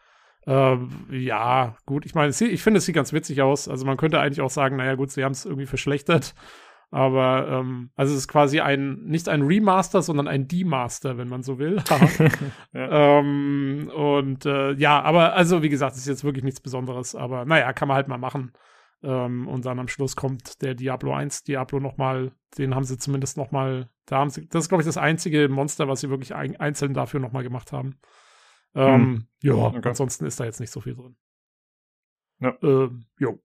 [0.46, 3.68] Ähm, ja, gut, ich meine, ich finde, es sieht ganz witzig aus.
[3.68, 6.34] Also man könnte eigentlich auch sagen, naja, gut, sie haben es irgendwie verschlechtert.
[6.90, 11.42] Aber ähm, also es ist quasi ein nicht ein Remaster, sondern ein Demaster, wenn man
[11.42, 11.82] so will.
[12.72, 13.18] ja.
[13.18, 17.44] ähm, und äh, ja, aber also wie gesagt, es ist jetzt wirklich nichts Besonderes, aber
[17.44, 18.52] naja, kann man halt mal machen.
[19.02, 23.36] Ähm, und dann am Schluss kommt der Diablo 1, Diablo nochmal, den haben sie zumindest
[23.36, 26.56] nochmal, da haben sie, das ist, glaube ich, das einzige Monster, was sie wirklich ein,
[26.56, 27.98] einzeln dafür nochmal gemacht haben.
[28.74, 29.26] Ähm, hm.
[29.42, 29.88] Ja, okay.
[29.88, 31.16] ansonsten ist da jetzt nicht so viel drin.
[32.40, 32.56] Ja.
[32.62, 33.40] Ähm, jo.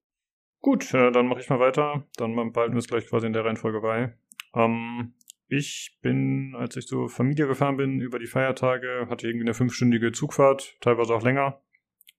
[0.64, 2.06] Gut, äh, dann mache ich mal weiter.
[2.16, 4.14] Dann behalten wir es gleich quasi in der Reihenfolge bei.
[4.54, 5.12] Ähm,
[5.46, 10.12] ich bin, als ich zur Familie gefahren bin über die Feiertage, hatte irgendwie eine fünfstündige
[10.12, 11.60] Zugfahrt, teilweise auch länger.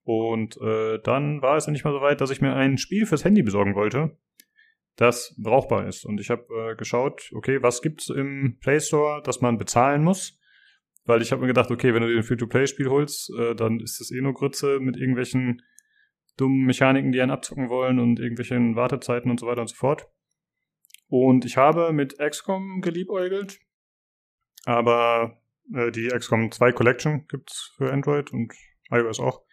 [0.03, 3.25] Und äh, dann war es nicht mal so weit, dass ich mir ein Spiel fürs
[3.25, 4.15] Handy besorgen wollte,
[4.95, 6.05] das brauchbar ist.
[6.05, 10.39] Und ich habe äh, geschaut, okay, was gibt's im Play Store, das man bezahlen muss?
[11.05, 13.99] Weil ich habe mir gedacht, okay, wenn du dir ein Free-to-Play-Spiel holst, äh, dann ist
[13.99, 15.63] das eh nur Grütze mit irgendwelchen
[16.37, 20.09] dummen Mechaniken, die einen abzocken wollen und irgendwelchen Wartezeiten und so weiter und so fort.
[21.07, 23.59] Und ich habe mit XCOM geliebäugelt,
[24.65, 25.41] aber
[25.73, 28.53] äh, die XCOM 2 Collection gibt's für Android und
[28.89, 29.43] iOS auch.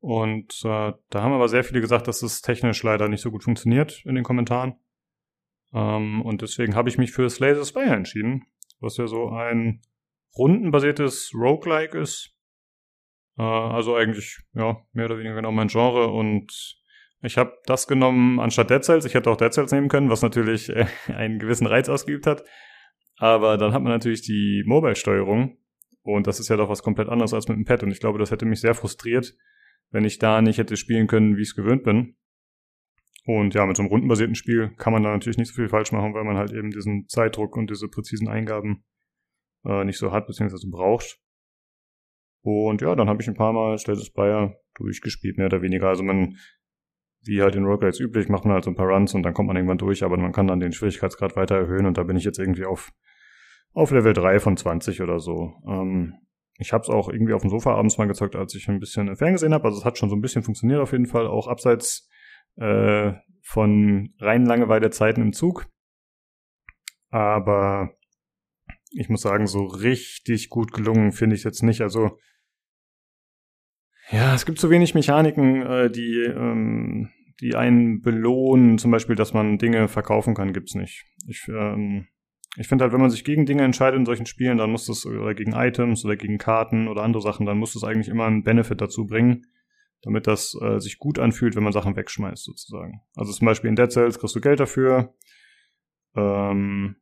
[0.00, 3.44] Und äh, da haben aber sehr viele gesagt, dass es technisch leider nicht so gut
[3.44, 4.76] funktioniert in den Kommentaren.
[5.72, 8.46] Ähm, und deswegen habe ich mich für Slay the Spire entschieden,
[8.80, 9.82] was ja so ein
[10.36, 12.34] rundenbasiertes Roguelike ist,
[13.40, 16.76] äh, also eigentlich, ja, mehr oder weniger genau mein Genre und
[17.22, 19.04] ich habe das genommen anstatt Dead Cells.
[19.04, 22.44] Ich hätte auch Dead Cells nehmen können, was natürlich äh, einen gewissen Reiz ausgeübt hat.
[23.16, 25.58] Aber dann hat man natürlich die Mobile-Steuerung
[26.02, 28.18] und das ist ja doch was komplett anderes als mit dem Pad und ich glaube,
[28.18, 29.34] das hätte mich sehr frustriert,
[29.90, 32.16] wenn ich da nicht hätte spielen können, wie ich es gewöhnt bin.
[33.26, 35.92] Und ja, mit so einem rundenbasierten Spiel kann man da natürlich nicht so viel falsch
[35.92, 38.84] machen, weil man halt eben diesen Zeitdruck und diese präzisen Eingaben
[39.66, 41.18] äh, nicht so hat, beziehungsweise braucht.
[42.42, 45.88] Und ja, dann habe ich ein paar Mal the Spire durchgespielt, mehr oder weniger.
[45.88, 46.36] Also man,
[47.22, 49.48] wie halt in Roguelites üblich, macht man halt so ein paar Runs und dann kommt
[49.48, 52.24] man irgendwann durch, aber man kann dann den Schwierigkeitsgrad weiter erhöhen und da bin ich
[52.24, 52.90] jetzt irgendwie auf,
[53.72, 55.52] auf Level 3 von 20 oder so.
[55.68, 56.14] Ähm,
[56.58, 59.16] ich habe es auch irgendwie auf dem Sofa abends mal gezockt, als ich ein bisschen
[59.16, 59.64] ferngesehen habe.
[59.64, 62.08] Also es hat schon so ein bisschen funktioniert auf jeden Fall, auch abseits
[62.56, 65.66] äh, von rein Langeweile-Zeiten im Zug.
[67.08, 67.94] Aber
[68.92, 71.80] ich muss sagen, so richtig gut gelungen finde ich jetzt nicht.
[71.80, 72.18] Also
[74.10, 79.32] ja, es gibt zu wenig Mechaniken, äh, die, ähm, die einen belohnen, zum Beispiel, dass
[79.32, 81.04] man Dinge verkaufen kann, gibt's nicht.
[81.26, 82.06] Ich, ähm,
[82.56, 85.06] ich finde halt, wenn man sich gegen Dinge entscheidet in solchen Spielen, dann muss das,
[85.06, 88.42] oder gegen Items oder gegen Karten oder andere Sachen, dann muss das eigentlich immer einen
[88.42, 89.46] Benefit dazu bringen,
[90.02, 93.02] damit das äh, sich gut anfühlt, wenn man Sachen wegschmeißt, sozusagen.
[93.14, 95.14] Also zum Beispiel in Dead Cells kriegst du Geld dafür.
[96.16, 96.96] Ähm,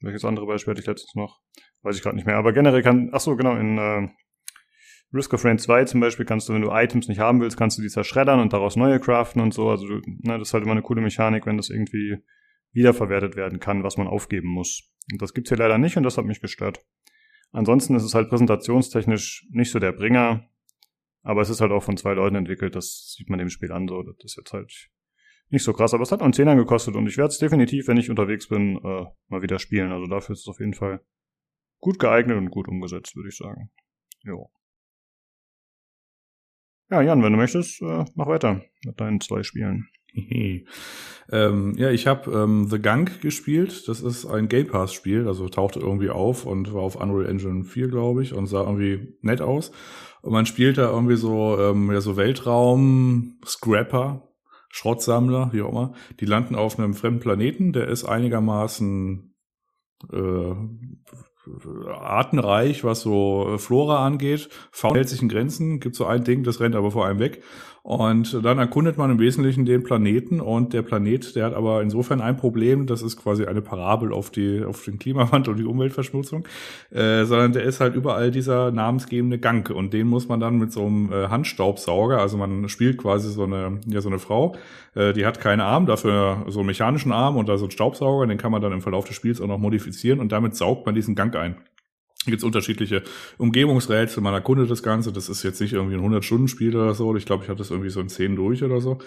[0.00, 1.40] welches andere Beispiel hatte ich letztens noch?
[1.82, 2.36] Weiß ich gerade nicht mehr.
[2.36, 4.08] Aber generell kann, ach so, genau, in äh,
[5.14, 7.78] Risk of Rain 2 zum Beispiel kannst du, wenn du Items nicht haben willst, kannst
[7.78, 9.68] du die zerschreddern und daraus neue craften und so.
[9.68, 12.18] Also ne, das ist halt immer eine coole Mechanik, wenn das irgendwie
[12.72, 14.90] wiederverwertet werden kann, was man aufgeben muss.
[15.10, 16.84] Und das gibt's hier leider nicht und das hat mich gestört.
[17.50, 20.48] Ansonsten ist es halt präsentationstechnisch nicht so der Bringer,
[21.22, 23.86] aber es ist halt auch von zwei Leuten entwickelt, das sieht man dem Spiel an,
[23.86, 24.90] so, das ist jetzt halt
[25.50, 27.98] nicht so krass, aber es hat einen Zehner gekostet und ich werde es definitiv, wenn
[27.98, 29.92] ich unterwegs bin, äh, mal wieder spielen.
[29.92, 31.04] Also dafür ist es auf jeden Fall
[31.78, 33.70] gut geeignet und gut umgesetzt, würde ich sagen.
[34.22, 34.50] Jo.
[36.92, 39.88] Ja, Jan, wenn du möchtest, äh, mach weiter mit deinen zwei Spielen.
[41.32, 43.88] ähm, ja, ich habe ähm, The Gunk gespielt.
[43.88, 47.64] Das ist ein Game Pass Spiel, also tauchte irgendwie auf und war auf Unreal Engine
[47.64, 49.72] 4, glaube ich, und sah irgendwie nett aus.
[50.20, 54.28] Und man spielt da irgendwie so, ähm, ja, so Weltraum, Scrapper,
[54.68, 55.94] Schrottsammler, wie auch immer.
[56.20, 59.34] Die landen auf einem fremden Planeten, der ist einigermaßen
[60.12, 60.54] äh,
[61.88, 64.48] artenreich, was so Flora angeht.
[64.70, 67.42] Fauna hält sich in Grenzen, gibt so ein Ding, das rennt aber vor einem weg.
[67.84, 72.20] Und dann erkundet man im Wesentlichen den Planeten und der Planet, der hat aber insofern
[72.20, 76.46] ein Problem, das ist quasi eine Parabel auf die auf den Klimawandel und die Umweltverschmutzung,
[76.92, 80.72] äh, sondern der ist halt überall dieser namensgebende Gang und den muss man dann mit
[80.72, 84.54] so einem äh, Handstaubsauger, also man spielt quasi so eine ja so eine Frau,
[84.94, 88.28] äh, die hat keinen Arm, dafür so einen mechanischen Arm und da so einen Staubsauger,
[88.28, 90.94] den kann man dann im Verlauf des Spiels auch noch modifizieren und damit saugt man
[90.94, 91.56] diesen Gang ein
[92.24, 93.02] gibt unterschiedliche
[93.38, 97.26] Umgebungsrätsel, man erkundet das Ganze, das ist jetzt nicht irgendwie ein 100-Stunden-Spiel oder so, ich
[97.26, 98.98] glaube, ich hatte das irgendwie so in 10 durch oder so.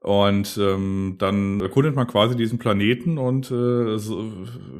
[0.00, 4.30] Und ähm, dann erkundet man quasi diesen Planeten und äh, so,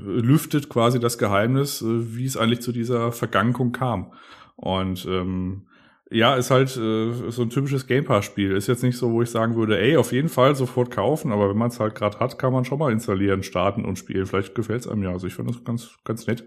[0.04, 4.12] lüftet quasi das Geheimnis, äh, wie es eigentlich zu dieser Vergankung kam.
[4.56, 5.62] Und ähm,
[6.10, 8.52] ja, ist halt äh, so ein typisches Game Pass-Spiel.
[8.52, 11.48] Ist jetzt nicht so, wo ich sagen würde, ey, auf jeden Fall sofort kaufen, aber
[11.48, 14.26] wenn man es halt gerade hat, kann man schon mal installieren, starten und spielen.
[14.26, 15.10] Vielleicht gefällt es einem ja.
[15.10, 16.46] Also ich finde das ganz, ganz nett.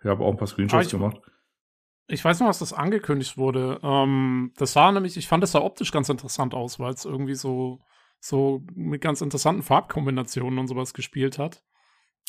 [0.00, 1.20] Ich habe auch ein paar Screenshots ich, gemacht.
[2.08, 3.80] Ich weiß noch, was das angekündigt wurde.
[3.82, 7.34] Ähm, das sah nämlich, ich fand das sah optisch ganz interessant aus, weil es irgendwie
[7.34, 7.80] so,
[8.20, 11.62] so mit ganz interessanten Farbkombinationen und sowas gespielt hat.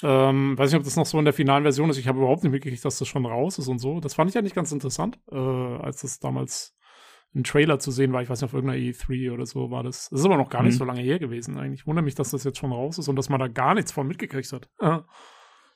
[0.03, 1.97] Ähm, weiß nicht, ob das noch so in der finalen Version ist.
[1.97, 3.99] Ich habe überhaupt nicht mitgekriegt, dass das schon raus ist und so.
[3.99, 6.75] Das fand ich eigentlich ganz interessant, äh, als das damals
[7.36, 8.21] ein Trailer zu sehen war.
[8.21, 10.10] Ich weiß nicht, auf irgendeiner E3 oder so war das.
[10.10, 10.80] Das ist aber noch gar nicht mhm.
[10.80, 11.82] so lange her gewesen eigentlich.
[11.82, 13.91] Ich wundere mich, dass das jetzt schon raus ist und dass man da gar nichts
[13.91, 14.69] von mitgekriegt hat.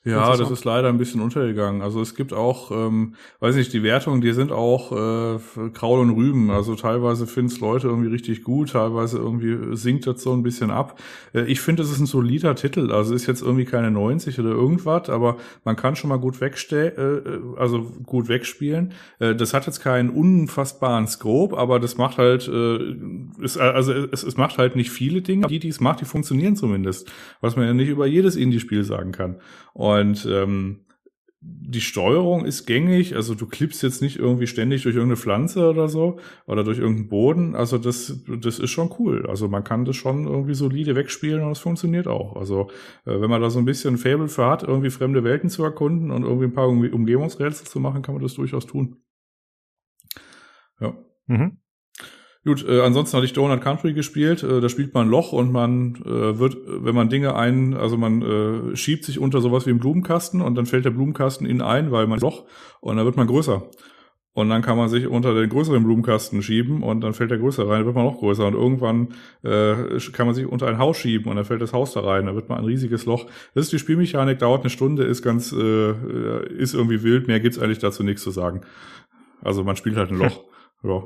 [0.04, 1.80] Ja, das ist leider ein bisschen untergegangen.
[1.80, 5.38] Also es gibt auch, ähm, weiß nicht, die Wertungen, die sind auch äh,
[5.74, 6.50] Kraul und Rüben.
[6.50, 10.72] Also teilweise finden es Leute irgendwie richtig gut, teilweise irgendwie sinkt das so ein bisschen
[10.72, 10.98] ab.
[11.32, 12.90] Äh, ich finde, es ist ein solider Titel.
[12.90, 17.54] Also ist jetzt irgendwie keine 90 oder irgendwas, aber man kann schon mal gut wegstellen,
[17.54, 18.94] äh, also gut wegspielen.
[19.20, 22.96] Äh, das hat jetzt keinen unfassbaren Scope, aber das macht halt, äh,
[23.40, 25.46] ist, also es, es macht halt nicht viele Dinge.
[25.46, 27.08] Die, die es macht, die funktionieren zumindest.
[27.40, 29.36] Was man ja nicht über jedes Indie-Spiel sagen kann.
[29.74, 29.91] Und
[30.26, 30.80] ähm,
[31.44, 35.88] die Steuerung ist gängig, also du klippst jetzt nicht irgendwie ständig durch irgendeine Pflanze oder
[35.88, 37.56] so oder durch irgendeinen Boden.
[37.56, 39.26] Also das, das ist schon cool.
[39.26, 42.36] Also man kann das schon irgendwie solide wegspielen und es funktioniert auch.
[42.36, 42.70] Also
[43.06, 46.12] äh, wenn man da so ein bisschen Fable für hat, irgendwie fremde Welten zu erkunden
[46.12, 49.02] und irgendwie ein paar Umgebungsrätsel zu machen, kann man das durchaus tun.
[50.78, 50.96] Ja.
[51.26, 51.61] Mhm.
[52.44, 54.42] Gut, äh, ansonsten hatte ich Donut Country gespielt.
[54.42, 57.96] Äh, da spielt man ein Loch und man äh, wird, wenn man Dinge ein, also
[57.96, 61.62] man äh, schiebt sich unter sowas wie einen Blumenkasten und dann fällt der Blumenkasten innen
[61.62, 62.44] ein, weil man Loch
[62.80, 63.62] und dann wird man größer.
[64.34, 67.68] Und dann kann man sich unter den größeren Blumenkasten schieben und dann fällt der größer
[67.68, 68.46] rein, dann wird man noch größer.
[68.46, 69.08] Und irgendwann
[69.44, 72.26] äh, kann man sich unter ein Haus schieben und dann fällt das Haus da rein,
[72.26, 73.26] dann wird man ein riesiges Loch.
[73.54, 77.58] Das ist die Spielmechanik, dauert eine Stunde, ist ganz, äh, ist irgendwie wild, mehr gibt's
[77.58, 78.62] eigentlich dazu nichts zu sagen.
[79.42, 80.44] Also man spielt halt ein Loch.
[80.84, 81.00] Ja.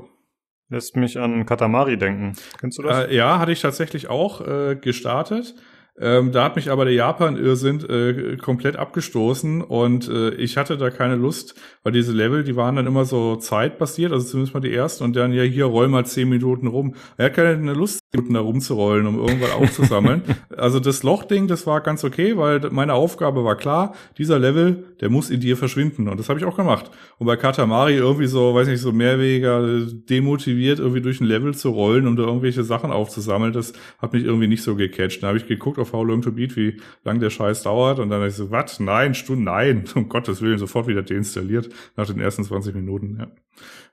[0.69, 2.33] Lässt mich an Katamari denken.
[2.59, 3.07] Kennst du das?
[3.07, 5.55] Äh, ja, hatte ich tatsächlich auch äh, gestartet.
[5.99, 10.91] Ähm, da hat mich aber der Japan-Irrsinn äh, komplett abgestoßen und äh, ich hatte da
[10.91, 14.75] keine Lust, weil diese Level, die waren dann immer so zeitbasiert, also zumindest mal die
[14.75, 16.97] ersten und dann ja hier roll mal zehn Minuten rum.
[17.17, 20.23] Er hat keine Lust, Minuten da rumzurollen, um irgendwas aufzusammeln.
[20.57, 25.11] also das Lochding, das war ganz okay, weil meine Aufgabe war klar, dieser Level, der
[25.11, 26.91] muss in dir verschwinden und das habe ich auch gemacht.
[27.19, 31.71] Und bei Katamari irgendwie so, weiß nicht, so mehrwegiger demotiviert irgendwie durch ein Level zu
[31.71, 35.23] rollen, um da irgendwelche Sachen aufzusammeln, das hat mich irgendwie nicht so gecatcht.
[35.23, 38.09] Da habe ich geguckt auf How Long to Beat, wie lang der Scheiß dauert und
[38.09, 38.81] dann habe ich so, was?
[38.81, 43.17] Nein, Stunden, nein, um Gottes Willen, sofort wieder deinstalliert nach den ersten 20 Minuten.
[43.19, 43.29] Ja.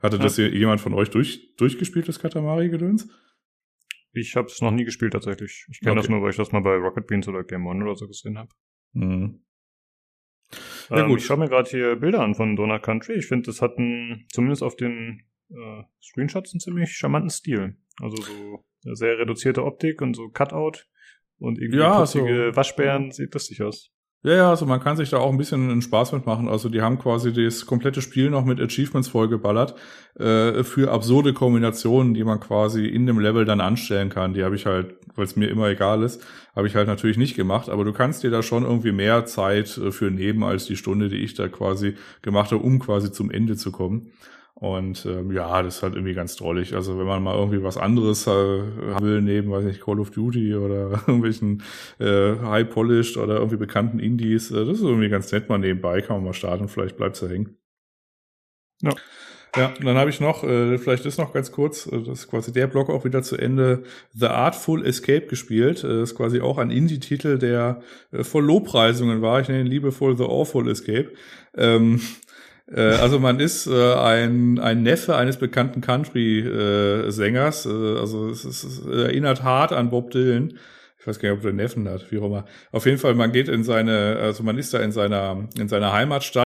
[0.02, 3.08] Hatte das hier jemand von euch durch, durchgespielt, das Katamari-Gedöns?
[4.14, 5.66] Ich habe es noch nie gespielt tatsächlich.
[5.72, 6.02] Ich kenne Okay.
[6.02, 8.38] das nur, weil ich das mal bei Rocket Beans oder Game One oder so gesehen
[8.38, 8.50] habe.
[8.94, 9.44] Mhm.
[10.90, 11.20] Ja, Ähm, gut.
[11.20, 13.14] Ich schaue mir gerade hier Bilder an von Donut Country.
[13.14, 17.76] Ich finde, das hat einen, zumindest auf den äh, Screenshots einen ziemlich charmanten Stil.
[18.02, 20.80] Also so eine sehr reduzierte Optik und so Cutout
[21.40, 23.12] und irgendwie Ja, putzige so- Waschbären.
[23.12, 23.92] Sieht lustig aus.
[24.26, 26.48] Ja, ja, also man kann sich da auch ein bisschen einen Spaß mitmachen.
[26.48, 29.76] Also die haben quasi das komplette Spiel noch mit Achievements vollgeballert
[30.18, 34.34] äh, für absurde Kombinationen, die man quasi in dem Level dann anstellen kann.
[34.34, 37.36] Die habe ich halt, weil es mir immer egal ist, habe ich halt natürlich nicht
[37.36, 37.68] gemacht.
[37.68, 41.10] Aber du kannst dir da schon irgendwie mehr Zeit äh, für nehmen als die Stunde,
[41.10, 44.14] die ich da quasi gemacht habe, um quasi zum Ende zu kommen.
[44.56, 46.74] Und ähm, ja, das ist halt irgendwie ganz drollig.
[46.74, 50.56] Also wenn man mal irgendwie was anderes äh, will, neben, weiß nicht, Call of Duty
[50.56, 51.64] oder irgendwelchen
[52.00, 56.18] äh, High-Polished oder irgendwie bekannten Indies, äh, das ist irgendwie ganz nett mal nebenbei, kann
[56.18, 57.58] man mal starten, vielleicht bleibt's da hängen.
[58.82, 58.94] Ja.
[59.56, 62.28] Ja, und dann habe ich noch, äh, vielleicht ist noch ganz kurz, äh, das ist
[62.28, 65.84] quasi der Block auch wieder zu Ende, The Artful Escape gespielt.
[65.84, 69.42] Äh, Das ist quasi auch ein Indie-Titel, der äh, voll Lobpreisungen war.
[69.42, 71.12] Ich nenne ihn liebevoll The Awful Escape.
[71.56, 72.00] Ähm, äh,
[72.72, 77.66] also man ist äh, ein, ein Neffe eines bekannten Country-Sängers.
[77.66, 80.58] Äh, also es, ist, es erinnert hart an Bob Dylan.
[81.00, 82.46] Ich weiß gar nicht, ob der Neffen hat, wie auch immer.
[82.72, 85.92] Auf jeden Fall, man geht in seine, also man ist da in seiner, in seiner
[85.92, 86.46] Heimatstadt.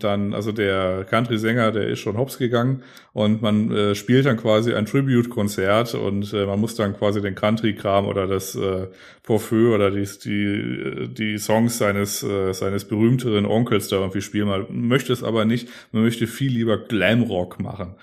[0.00, 2.82] Dann, also der Country-Sänger, der ist schon hops gegangen
[3.14, 7.34] und man äh, spielt dann quasi ein Tribute-Konzert und äh, man muss dann quasi den
[7.34, 8.88] Country-Kram oder das äh,
[9.22, 14.48] Porfeu oder die, die, die Songs seines, äh, seines berühmteren Onkels da irgendwie spielen.
[14.48, 17.94] Man möchte es aber nicht, man möchte viel lieber Glamrock machen.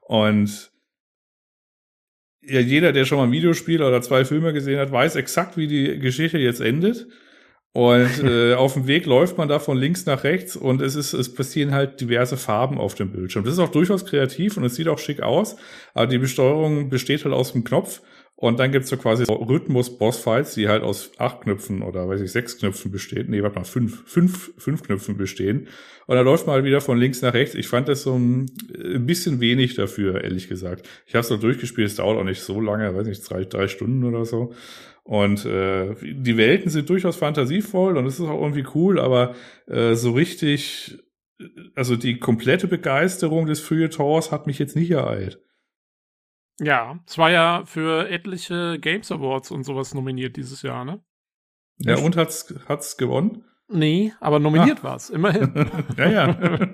[0.00, 0.72] Und
[2.40, 5.66] ja, jeder, der schon mal ein Videospiel oder zwei Filme gesehen hat, weiß exakt, wie
[5.66, 7.06] die Geschichte jetzt endet.
[7.74, 11.12] Und äh, auf dem Weg läuft man da von links nach rechts und es ist,
[11.12, 13.42] es passieren halt diverse Farben auf dem Bildschirm.
[13.44, 15.56] Das ist auch durchaus kreativ und es sieht auch schick aus,
[15.92, 18.00] aber die Besteuerung besteht halt aus dem Knopf
[18.36, 22.58] und dann gibt's so quasi Rhythmus-Bossfights, die halt aus acht Knöpfen oder weiß ich, sechs
[22.58, 23.28] Knöpfen bestehen.
[23.30, 25.66] Nee, warte mal, fünf, fünf, fünf Knöpfen bestehen.
[26.06, 27.56] Und dann läuft man halt wieder von links nach rechts.
[27.56, 28.50] Ich fand das so ein,
[28.84, 30.88] ein bisschen wenig dafür, ehrlich gesagt.
[31.06, 33.66] Ich habe es so durchgespielt, es dauert auch nicht so lange, weiß nicht, drei, drei
[33.66, 34.52] Stunden oder so.
[35.04, 39.34] Und äh, die Welten sind durchaus fantasievoll und es ist auch irgendwie cool, aber
[39.66, 40.98] äh, so richtig,
[41.74, 45.42] also die komplette Begeisterung des Feuilletons hat mich jetzt nicht ereilt.
[46.58, 51.04] Ja, es war ja für etliche Games Awards und sowas nominiert dieses Jahr, ne?
[51.78, 53.44] Ja, und hat's, hat's gewonnen?
[53.68, 55.52] Nee, aber nominiert war's, immerhin.
[55.98, 56.66] ja, ja.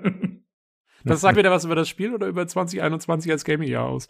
[1.03, 4.07] Das sagt wieder was über das Spiel oder über 2021 als Gaming-Jahr aus?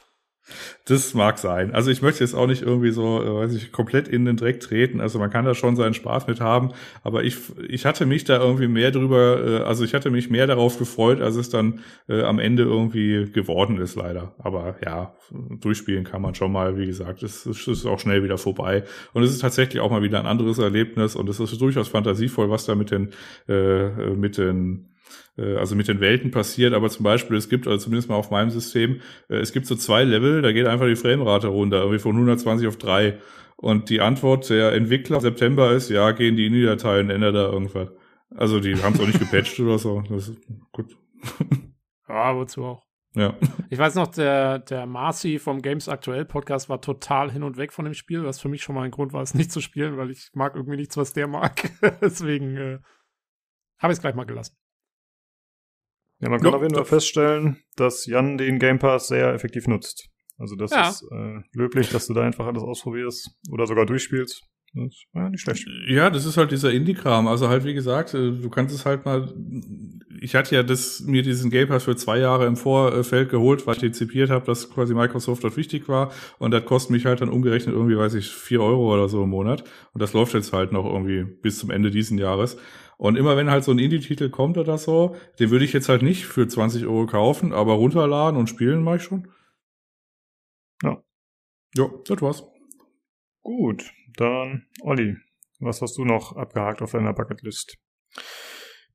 [0.86, 1.73] Das mag sein.
[1.73, 4.60] Also ich möchte jetzt auch nicht irgendwie so, äh, weiß ich, komplett in den Dreck
[4.60, 4.99] treten.
[4.99, 6.71] Also man kann da schon seinen Spaß mit haben.
[7.04, 10.47] Aber ich, ich hatte mich da irgendwie mehr drüber, äh, also ich hatte mich mehr
[10.47, 14.36] darauf gefreut, als es dann äh, am Ende irgendwie geworden ist, leider.
[14.39, 18.38] Aber ja, durchspielen kann man schon mal, wie gesagt, es, es ist auch schnell wieder
[18.38, 18.84] vorbei.
[19.13, 22.49] Und es ist tatsächlich auch mal wieder ein anderes Erlebnis und es ist durchaus fantasievoll,
[22.49, 23.12] was da mit den,
[23.47, 24.91] äh, mit den
[25.38, 28.32] äh, also mit den Welten passiert, aber zum Beispiel, es gibt, also zumindest mal auf
[28.32, 32.00] meinem System, äh, es gibt so zwei Level, da geht einfach die Framerate runter, irgendwie
[32.00, 33.20] von 120 auf 3.
[33.58, 37.89] Und die Antwort der Entwickler im September ist, ja, gehen die INI-Dateien, ändert da irgendwas.
[38.36, 40.02] Also die haben es auch nicht gepatcht oder so.
[40.10, 40.41] Das ist
[40.72, 40.98] gut.
[42.08, 42.84] Ja, wozu auch.
[43.13, 43.38] Ja.
[43.70, 47.72] Ich weiß noch, der, der Marcy vom Games Aktuell Podcast war total hin und weg
[47.72, 49.96] von dem Spiel, was für mich schon mal ein Grund war, es nicht zu spielen,
[49.98, 51.72] weil ich mag irgendwie nichts, was der mag.
[52.02, 52.80] Deswegen äh,
[53.80, 54.56] habe ich es gleich mal gelassen.
[56.21, 59.34] Ja, man kann Ja, auf jeden Fall das- feststellen, dass Jan den Game Pass sehr
[59.34, 60.07] effektiv nutzt.
[60.38, 60.89] Also das Ja.
[60.89, 64.41] ist äh, löblich, dass du da einfach alles ausprobierst oder sogar durchspielst.
[64.73, 65.67] Das ist ja, nicht schlecht.
[65.88, 67.27] Ja, das ist halt dieser Indie-Kram.
[67.27, 69.29] Also halt, wie gesagt, äh, du kannst es halt mal.
[70.21, 73.75] Ich hatte ja das, mir diesen Game Pass für zwei Jahre im Vorfeld geholt, weil
[73.75, 76.12] ich antizipiert habe, dass quasi Microsoft dort wichtig war.
[76.39, 79.29] Und das kostet mich halt dann umgerechnet irgendwie, weiß ich, vier Euro oder so im
[79.29, 79.63] Monat.
[79.93, 82.55] Und das läuft jetzt halt noch irgendwie bis zum Ende diesen Jahres.
[83.02, 86.04] Und immer wenn halt so ein Indie-Titel kommt oder so, den würde ich jetzt halt
[86.04, 89.28] nicht für 20 Euro kaufen, aber runterladen und spielen mache ich schon.
[91.74, 92.44] Ja, das war's.
[93.42, 95.18] Gut, dann Olli,
[95.60, 97.76] was hast du noch abgehakt auf deiner Bucketlist?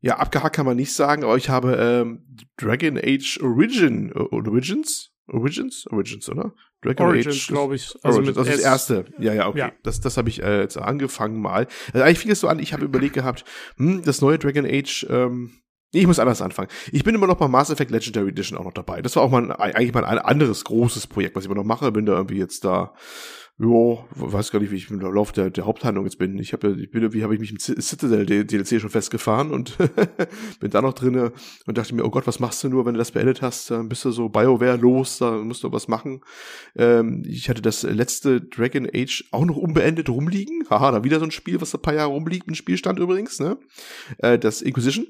[0.00, 5.15] Ja, abgehakt kann man nicht sagen, aber ich habe ähm, Dragon Age Origin, äh, Origins?
[5.28, 5.86] Origins?
[5.90, 6.54] Origins, oder?
[6.82, 7.94] Dragon Origins, glaube ich.
[8.02, 9.06] Also Origins, also das erste.
[9.18, 9.58] Ja, ja, okay.
[9.58, 9.72] Ja.
[9.82, 11.66] Das, das habe ich äh, jetzt angefangen mal.
[11.92, 13.44] Also eigentlich fing es so an, ich habe überlegt gehabt,
[13.76, 15.50] hm, das neue Dragon Age, ähm,
[15.92, 16.68] Nee, ich muss anders anfangen.
[16.90, 19.00] Ich bin immer noch bei Mass Effect Legendary Edition auch noch dabei.
[19.02, 21.64] Das war auch mal ein, eigentlich mal ein anderes großes Projekt, was ich immer noch
[21.64, 21.92] mache.
[21.92, 22.92] Bin da irgendwie jetzt da
[23.58, 26.38] Jo, weiß gar nicht, wie ich im Lauf der, der Haupthandlung jetzt bin.
[26.38, 29.78] Ich habe ich bin irgendwie habe ich mich im Citadel DLC schon festgefahren und
[30.60, 31.32] bin da noch drinne
[31.64, 33.70] und dachte mir, oh Gott, was machst du nur, wenn du das beendet hast?
[33.70, 36.20] Dann bist du so BioWare los, da musst du was machen.
[36.76, 40.68] Ähm, ich hatte das letzte Dragon Age auch noch unbeendet rumliegen.
[40.68, 43.56] Haha, da wieder so ein Spiel, was ein paar Jahre rumliegt, ein Spielstand übrigens, ne?
[44.18, 45.06] Äh, das Inquisition.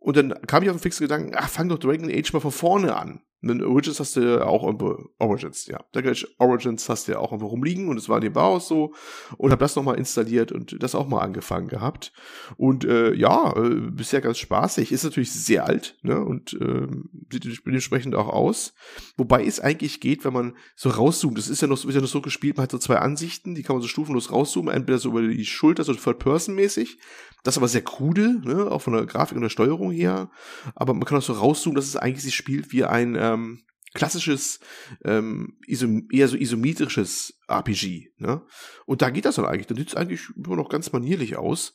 [0.00, 2.50] Und dann kam ich auf den fixen Gedanken, ach, fang doch Dragon Age mal von
[2.50, 3.20] vorne an.
[3.40, 5.78] Und Origins hast du ja auch irgendwo, Origins, ja.
[5.94, 8.94] Age Origins hast du ja auch irgendwo rumliegen und es war in dem Bauhaus so
[9.36, 12.12] und hab das nochmal installiert und das auch mal angefangen gehabt.
[12.56, 14.90] Und äh, ja, äh, bisher ganz spaßig.
[14.90, 16.20] Ist natürlich sehr alt, ne?
[16.24, 16.88] Und äh,
[17.30, 18.74] sieht dementsprechend auch aus.
[19.16, 21.38] Wobei es eigentlich geht, wenn man so rauszoomt.
[21.38, 23.62] Das ist ja noch, ist ja noch so gespielt, man hat so zwei Ansichten, die
[23.62, 26.98] kann man so stufenlos rauszoomen, entweder so über die Schulter, so Third-Person-mäßig,
[27.44, 28.70] das ist aber sehr krude, ne?
[28.70, 30.28] auch von der Grafik und der Steuerung her.
[30.74, 33.62] Aber man kann auch so rauszoomen, dass es eigentlich sich spielt wie ein ähm,
[33.94, 34.60] klassisches,
[35.04, 38.12] ähm, isom eher so isometrisches RPG.
[38.18, 38.42] Ne?
[38.86, 39.66] Und da geht das dann eigentlich.
[39.66, 41.74] Da sieht es eigentlich immer noch ganz manierlich aus.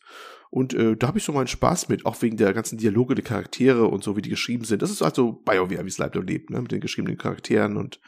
[0.49, 3.23] Und äh, da habe ich so meinen Spaß mit, auch wegen der ganzen Dialoge der
[3.23, 4.83] Charaktere und so, wie die geschrieben sind.
[4.83, 6.61] Das ist also BioWare, wie es leider lebt, ne?
[6.61, 7.99] mit den geschriebenen Charakteren und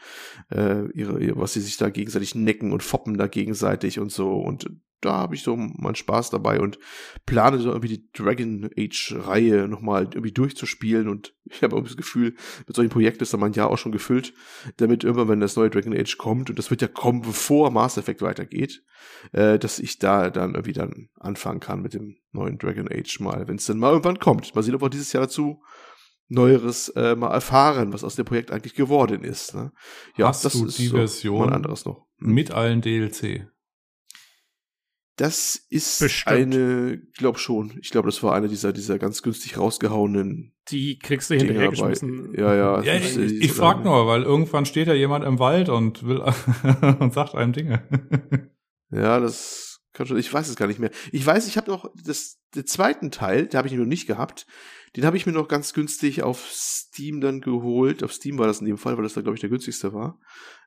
[0.50, 4.36] äh, ihre, ihre, was sie sich da gegenseitig necken und foppen da gegenseitig und so.
[4.36, 6.78] Und da habe ich so meinen Spaß dabei und
[7.26, 12.34] plane so irgendwie die Dragon Age-Reihe nochmal irgendwie durchzuspielen und ich habe das Gefühl,
[12.66, 14.34] mit solchen Projekten ist da mein Jahr auch schon gefüllt,
[14.78, 17.98] damit irgendwann, wenn das neue Dragon Age kommt, und das wird ja kommen, bevor Mass
[17.98, 18.82] Effect weitergeht,
[19.32, 23.46] äh, dass ich da dann irgendwie dann anfangen kann mit dem neuen Dragon Age mal,
[23.48, 24.54] wenn es dann mal irgendwann kommt.
[24.54, 25.62] Mal sehen, ob wir dieses Jahr dazu
[26.28, 29.54] Neueres äh, mal erfahren, was aus dem Projekt eigentlich geworden ist.
[29.54, 29.72] Ne?
[30.16, 32.04] Ja, Hast das du ist die so Version mal anderes noch.
[32.18, 32.32] Hm.
[32.32, 33.46] Mit allen DLC?
[35.16, 36.36] Das ist Bestimmt.
[36.36, 37.78] eine, glaub schon.
[37.80, 40.54] Ich glaube, das war eine dieser, dieser ganz günstig rausgehauenen.
[40.68, 42.34] Die kriegst du hinterhergeschmissen.
[42.36, 42.82] Ja, ja.
[42.82, 46.20] ja ich ich, ich frag nur, weil irgendwann steht ja jemand im Wald und will
[47.00, 47.82] und sagt einem Dinge.
[48.90, 50.18] ja, das kann schon.
[50.18, 50.90] Ich weiß es gar nicht mehr.
[51.12, 54.46] Ich weiß, ich habe noch das, den zweiten Teil, der habe ich noch nicht gehabt.
[54.96, 58.02] Den habe ich mir noch ganz günstig auf Steam dann geholt.
[58.02, 60.18] Auf Steam war das in dem Fall, weil das da, glaube ich, der günstigste war.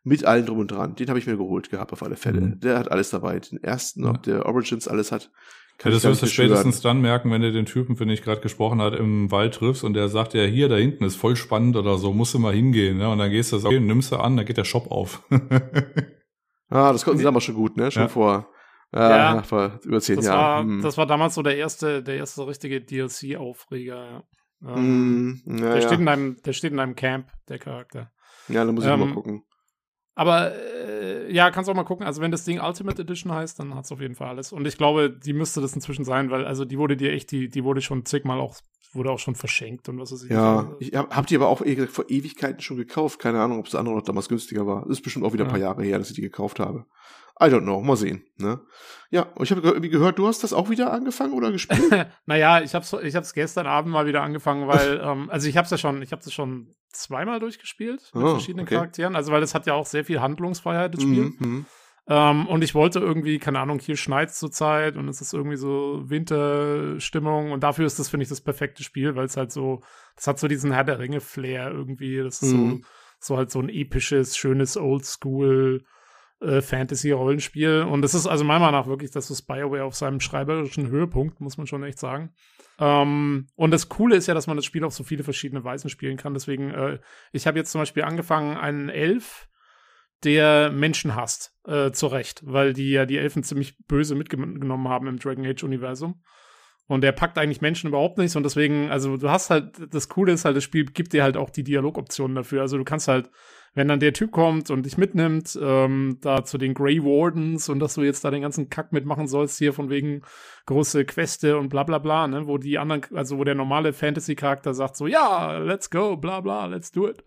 [0.03, 0.95] Mit allen drum und dran.
[0.95, 2.41] Den habe ich mir geholt gehabt, auf alle Fälle.
[2.41, 2.59] Mhm.
[2.59, 3.39] Der hat alles dabei.
[3.39, 5.31] Den ersten, ob der Origins alles hat.
[5.79, 8.21] Kann ja, das wirst du spätestens dann merken, wenn du den Typen, für den ich
[8.21, 11.37] gerade gesprochen hat, im Wald triffst und der sagt ja, hier, da hinten ist voll
[11.37, 12.97] spannend oder so, musst du mal hingehen.
[12.97, 13.09] Ne?
[13.09, 15.23] Und dann gehst du so, okay, nimmst du an, dann geht der Shop auf.
[16.69, 17.89] ah, das konnten sie damals schon gut, ne?
[17.91, 18.09] Schon ja.
[18.09, 18.49] vor
[18.93, 20.39] ja, vor über zehn das Jahren.
[20.39, 20.81] War, hm.
[20.81, 24.23] Das war damals so der erste, der erste richtige DLC-Aufreger, ja.
[24.61, 28.11] Ähm, mm, ja, der, Steht in einem, der steht in einem Camp, der Charakter.
[28.49, 29.43] Ja, da muss ich ähm, mal gucken.
[30.15, 32.05] Aber äh, ja, kannst auch mal gucken.
[32.05, 34.51] Also wenn das Ding Ultimate Edition heißt, dann hat es auf jeden Fall alles.
[34.51, 37.47] Und ich glaube, die müsste das inzwischen sein, weil also die wurde dir echt, die,
[37.47, 38.57] die wurde schon zigmal auch,
[38.91, 40.31] wurde auch schon verschenkt und was weiß ich.
[40.31, 43.19] Ja, ich hab, hab die aber auch vor Ewigkeiten schon gekauft.
[43.19, 44.81] Keine Ahnung, ob es andere noch damals günstiger war.
[44.81, 45.49] Das ist bestimmt auch wieder ja.
[45.49, 46.85] ein paar Jahre her, dass ich die gekauft habe.
[47.41, 48.23] I don't know, mal sehen.
[48.37, 48.59] Ne?
[49.11, 52.07] Ja, und ich habe irgendwie gehört, du hast das auch wieder angefangen oder gespielt?
[52.25, 55.55] naja, ich habe es ich hab's gestern Abend mal wieder angefangen, weil, ähm, also ich
[55.55, 58.75] habe es ja schon, ich habe es schon zweimal durchgespielt mit oh, verschiedenen okay.
[58.75, 61.25] Charakteren, also weil das hat ja auch sehr viel Handlungsfreiheit, das Spiel.
[61.25, 61.65] Mm -hmm.
[62.07, 65.57] ähm, und ich wollte irgendwie, keine Ahnung, hier schneit zur Zeit und es ist irgendwie
[65.57, 69.81] so Winterstimmung und dafür ist das, finde ich, das perfekte Spiel, weil es halt so,
[70.15, 72.55] das hat so diesen Herr der Ringe-Flair irgendwie, das ist mm.
[72.55, 72.85] so, mhm.
[73.19, 75.83] so halt so ein episches, schönes Oldschool-
[76.41, 77.81] äh, Fantasy-Rollenspiel.
[77.81, 81.39] Und das ist also meiner Meinung nach wirklich, das ist BioWare auf seinem schreiberischen Höhepunkt,
[81.41, 82.33] muss man schon echt sagen.
[82.79, 85.89] Ähm, und das Coole ist ja, dass man das Spiel auf so viele verschiedene Weisen
[85.89, 86.33] spielen kann.
[86.33, 86.99] Deswegen, äh,
[87.31, 89.47] ich habe jetzt zum Beispiel angefangen, einen Elf,
[90.23, 95.07] der Menschen hasst, äh, zu Recht, weil die ja die Elfen ziemlich böse mitgenommen haben
[95.07, 96.21] im Dragon Age-Universum.
[96.89, 98.35] Und der packt eigentlich Menschen überhaupt nicht.
[98.35, 101.37] Und deswegen, also du hast halt, das Coole ist halt, das Spiel gibt dir halt
[101.37, 102.61] auch die Dialogoptionen dafür.
[102.61, 103.29] Also du kannst halt
[103.73, 107.79] wenn dann der Typ kommt und dich mitnimmt, ähm, da zu den Grey Wardens und
[107.79, 110.21] dass du jetzt da den ganzen Kack mitmachen sollst, hier von wegen
[110.65, 114.73] große Queste und bla bla bla, ne, wo die anderen, also wo der normale Fantasy-Charakter
[114.73, 117.23] sagt so, ja, let's go, bla bla, let's do it.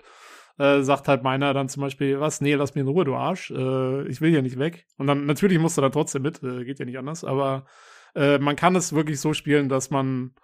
[0.58, 3.50] Äh, sagt halt meiner dann zum Beispiel, was, nee, lass mich in Ruhe, du Arsch,
[3.50, 4.86] äh, ich will hier nicht weg.
[4.98, 7.64] Und dann, natürlich musst du dann trotzdem mit, äh, geht ja nicht anders, aber
[8.14, 10.34] äh, man kann es wirklich so spielen, dass man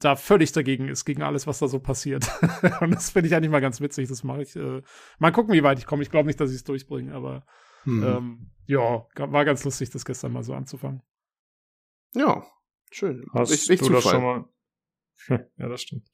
[0.00, 2.26] da völlig dagegen ist, gegen alles, was da so passiert.
[2.80, 4.08] und das finde ich eigentlich mal ganz witzig.
[4.08, 4.56] Das mache ich.
[4.56, 4.82] Äh,
[5.18, 6.02] mal gucken, wie weit ich komme.
[6.02, 7.46] Ich glaube nicht, dass ich es durchbringe, aber
[7.84, 8.02] Mhm.
[8.02, 11.02] Ähm, ja, war ganz lustig, das gestern mal so anzufangen.
[12.14, 12.46] Ja,
[12.90, 13.26] schön.
[13.32, 14.02] Hast ich, ich du Zufall.
[14.02, 14.44] das schon mal?
[15.58, 16.08] ja, das stimmt.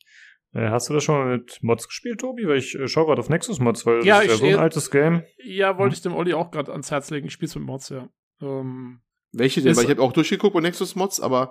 [0.53, 2.49] Äh, hast du das schon mal mit Mods gespielt, Tobi?
[2.49, 4.62] Weil ich äh, schaue gerade auf Nexus Mods, weil ja, das ist ja so ein
[4.62, 5.22] altes Game.
[5.45, 5.97] Ja, wollte hm.
[5.97, 7.28] ich dem Olli auch gerade ans Herz legen.
[7.28, 8.09] Ich spiele mit Mods, ja.
[8.41, 9.01] Ähm,
[9.33, 9.76] Welche denn?
[9.76, 11.51] Weil ich habe auch durchgeguckt bei Nexus Mods, aber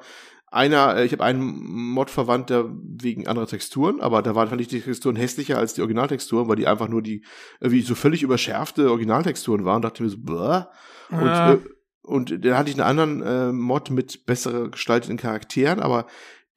[0.51, 4.61] einer, äh, ich habe einen Mod verwandt, der wegen anderer Texturen, aber da waren fand
[4.61, 7.23] ich die Texturen hässlicher als die Originaltexturen, weil die einfach nur die
[7.59, 9.81] irgendwie so völlig überschärfte Originaltexturen waren.
[9.81, 10.63] dachte mir so, bäh.
[11.11, 11.53] Und, ja.
[11.53, 11.59] äh,
[12.01, 16.07] und dann hatte ich einen anderen äh, Mod mit besser gestalteten Charakteren, aber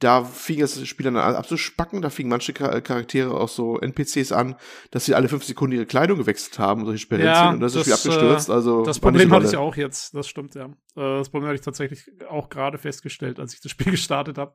[0.02, 4.56] da fing das Spiel dann an abzuspacken, da fingen manche Charaktere auch so NPCs an,
[4.90, 7.86] dass sie alle fünf Sekunden ihre Kleidung gewechselt haben, solche Sperenzien, ja, und das, das
[7.86, 8.48] ist Spiel abgestürzt.
[8.48, 10.66] Äh, also das Problem hatte ich auch jetzt, das stimmt, ja.
[10.66, 14.54] Äh, das Problem hatte ich tatsächlich auch gerade festgestellt, als ich das Spiel gestartet habe.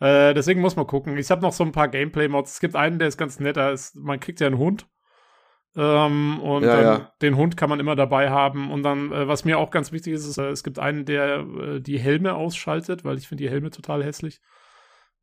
[0.00, 1.16] Äh, deswegen muss man gucken.
[1.18, 2.54] Ich habe noch so ein paar Gameplay-Mods.
[2.54, 4.86] Es gibt einen, der ist ganz nett, ist, man kriegt ja einen Hund.
[5.74, 7.12] Ähm, und ja, ja.
[7.20, 8.70] den Hund kann man immer dabei haben.
[8.70, 11.44] Und dann, äh, was mir auch ganz wichtig ist, ist, äh, es gibt einen, der
[11.80, 14.40] die Helme ausschaltet, weil ich finde die Helme total hässlich.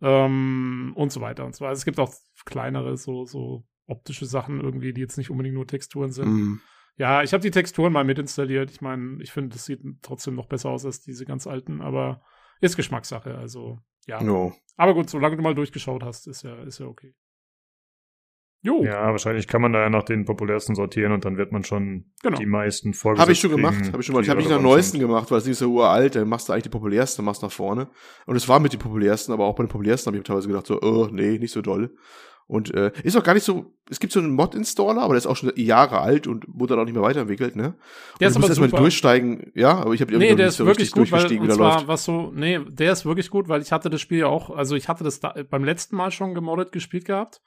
[0.04, 1.70] Ähm, und so weiter und so weiter.
[1.70, 2.14] Also es gibt auch
[2.45, 6.28] kleinere, so, so optische Sachen irgendwie, die jetzt nicht unbedingt nur Texturen sind.
[6.28, 6.62] Mm.
[6.97, 8.70] Ja, ich habe die Texturen mal mitinstalliert.
[8.70, 12.22] Ich meine, ich finde, das sieht trotzdem noch besser aus als diese ganz alten, aber
[12.60, 13.36] ist Geschmackssache.
[13.36, 14.22] Also, ja.
[14.22, 14.54] No.
[14.76, 17.16] Aber gut, solange du mal durchgeschaut hast, ist ja, ist ja okay.
[18.66, 18.82] Jo.
[18.82, 22.05] Ja, wahrscheinlich kann man da ja nach den populärsten sortieren und dann wird man schon
[22.22, 22.38] genau.
[22.38, 23.91] die meisten vorgesetzt Habe ich schon gemacht.
[23.91, 24.24] Habe ich schon mal.
[24.24, 25.07] Ich habe nicht nach neuesten sind.
[25.07, 26.16] gemacht, weil es ist ja uralt.
[26.16, 27.89] Dann machst du eigentlich die populärsten, machst nach vorne.
[28.26, 30.66] Und es war mit den populärsten, aber auch bei den populärsten habe ich teilweise gedacht
[30.66, 31.93] so, oh, nee, nicht so doll.
[32.47, 35.28] Und äh, ist auch gar nicht so, es gibt so einen Mod-Installer, aber der ist
[35.28, 37.76] auch schon Jahre alt und wurde dann auch nicht mehr weiterentwickelt, ne?
[38.20, 38.70] Der ist aber super.
[38.70, 41.26] Mal durchsteigen, ja, aber ich habe irgendwie nee, der nicht ist so wirklich gut, weil,
[41.38, 41.88] und zwar, läuft.
[41.88, 44.76] was so, nee, der ist wirklich gut, weil ich hatte das Spiel ja auch, also
[44.76, 47.41] ich hatte das da, beim letzten Mal schon gemoddet gespielt gehabt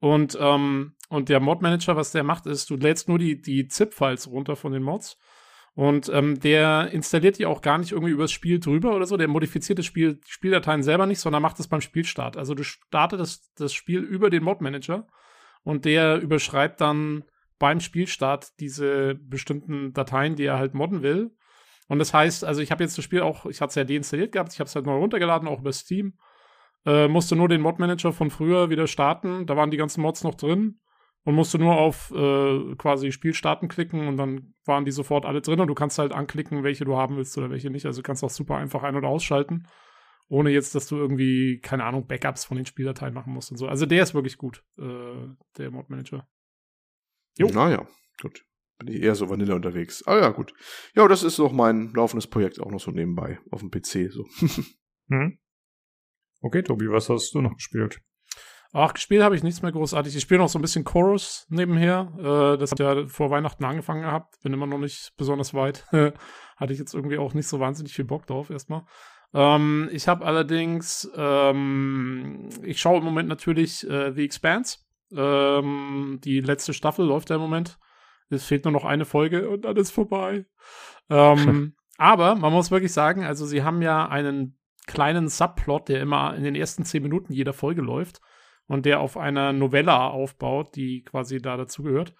[0.00, 4.28] und, ähm, und der Mod-Manager, was der macht, ist, du lädst nur die, die ZIP-Files
[4.28, 5.18] runter von den Mods.
[5.74, 9.16] Und ähm, der installiert die auch gar nicht irgendwie übers Spiel drüber oder so.
[9.16, 12.36] Der modifiziert das Spiel, Spieldateien selber nicht, sondern macht es beim Spielstart.
[12.36, 15.06] Also du startest das, das Spiel über den Mod-Manager
[15.62, 17.24] und der überschreibt dann
[17.60, 21.30] beim Spielstart diese bestimmten Dateien, die er halt modden will.
[21.88, 24.32] Und das heißt, also ich habe jetzt das Spiel auch, ich hatte es ja deinstalliert
[24.32, 26.14] gehabt, ich habe es halt neu runtergeladen, auch über Steam.
[26.86, 29.46] Äh, musste nur den Mod-Manager von früher wieder starten.
[29.46, 30.80] Da waren die ganzen Mods noch drin.
[31.24, 35.42] Und musste nur auf äh, quasi Spiel starten klicken und dann waren die sofort alle
[35.42, 37.84] drin und du kannst halt anklicken, welche du haben willst oder welche nicht.
[37.84, 39.66] Also du kannst auch super einfach ein- oder ausschalten,
[40.28, 43.66] ohne jetzt, dass du irgendwie, keine Ahnung, Backups von den Spieldateien machen musst und so.
[43.66, 46.26] Also der ist wirklich gut, äh, der Mod-Manager.
[47.36, 47.48] Jo.
[47.48, 47.86] Naja,
[48.22, 48.46] gut.
[48.78, 50.06] Bin ich eher so Vanilla unterwegs.
[50.06, 50.54] Ah ja, gut.
[50.94, 54.10] Ja, das ist noch mein laufendes Projekt, auch noch so nebenbei, auf dem PC.
[54.10, 54.24] So.
[55.10, 55.38] hm.
[56.40, 58.00] Okay, Tobi, was hast du noch gespielt?
[58.72, 60.14] Ach, gespielt habe ich nichts mehr großartig.
[60.14, 62.12] Ich spiele noch so ein bisschen Chorus nebenher.
[62.18, 64.38] Äh, das hat ja vor Weihnachten angefangen gehabt.
[64.42, 65.86] Bin immer noch nicht besonders weit.
[66.56, 68.84] Hatte ich jetzt irgendwie auch nicht so wahnsinnig viel Bock drauf erstmal.
[69.32, 74.78] Ähm, ich habe allerdings, ähm, ich schaue im Moment natürlich äh, The Expanse.
[75.14, 77.78] Ähm, die letzte Staffel läuft ja im Moment.
[78.28, 80.46] Es fehlt nur noch eine Folge und dann ist vorbei.
[81.08, 84.57] Ähm, aber man muss wirklich sagen, also sie haben ja einen
[84.88, 88.20] kleinen Subplot, der immer in den ersten zehn Minuten jeder Folge läuft
[88.66, 92.14] und der auf einer Novella aufbaut, die quasi da dazugehört.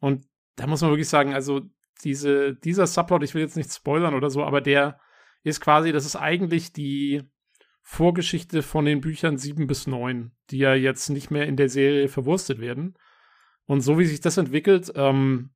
[0.00, 1.62] Und da muss man wirklich sagen, also
[2.04, 5.00] diese, dieser Subplot, ich will jetzt nicht spoilern oder so, aber der
[5.44, 7.22] ist quasi, das ist eigentlich die
[7.82, 12.08] Vorgeschichte von den Büchern 7 bis 9, die ja jetzt nicht mehr in der Serie
[12.08, 12.94] verwurstet werden.
[13.64, 15.50] Und so wie sich das entwickelt, ähm,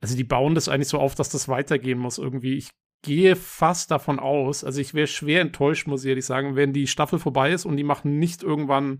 [0.00, 2.56] also die bauen das eigentlich so auf, dass das weitergehen muss irgendwie.
[2.56, 2.70] Ich
[3.02, 6.86] gehe fast davon aus, also ich wäre schwer enttäuscht, muss ich ehrlich sagen, wenn die
[6.86, 8.98] Staffel vorbei ist und die machen nicht irgendwann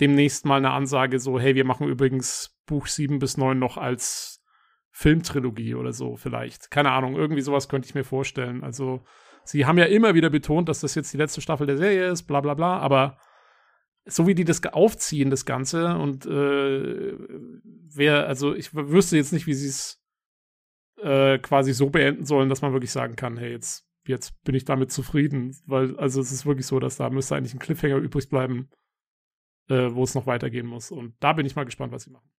[0.00, 4.42] demnächst mal eine Ansage so, hey, wir machen übrigens Buch 7 bis 9 noch als
[4.90, 6.70] Filmtrilogie oder so vielleicht.
[6.70, 8.62] Keine Ahnung, irgendwie sowas könnte ich mir vorstellen.
[8.62, 9.02] Also,
[9.44, 12.24] sie haben ja immer wieder betont, dass das jetzt die letzte Staffel der Serie ist,
[12.24, 13.18] bla bla bla, aber
[14.04, 17.16] so wie die das aufziehen, das Ganze, und äh,
[17.94, 20.01] wer, also ich wüsste jetzt nicht, wie sie es
[21.02, 24.64] äh, quasi so beenden sollen, dass man wirklich sagen kann, hey, jetzt, jetzt bin ich
[24.64, 25.56] damit zufrieden.
[25.66, 28.70] Weil, also es ist wirklich so, dass da müsste eigentlich ein Cliffhanger übrig bleiben,
[29.68, 30.90] äh, wo es noch weitergehen muss.
[30.90, 32.30] Und da bin ich mal gespannt, was sie machen.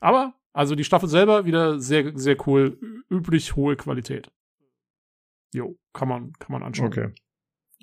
[0.00, 2.78] Aber, also die Staffel selber wieder sehr, sehr cool,
[3.10, 4.30] üblich hohe Qualität.
[5.54, 6.88] Jo, kann man, kann man anschauen.
[6.88, 7.12] Okay.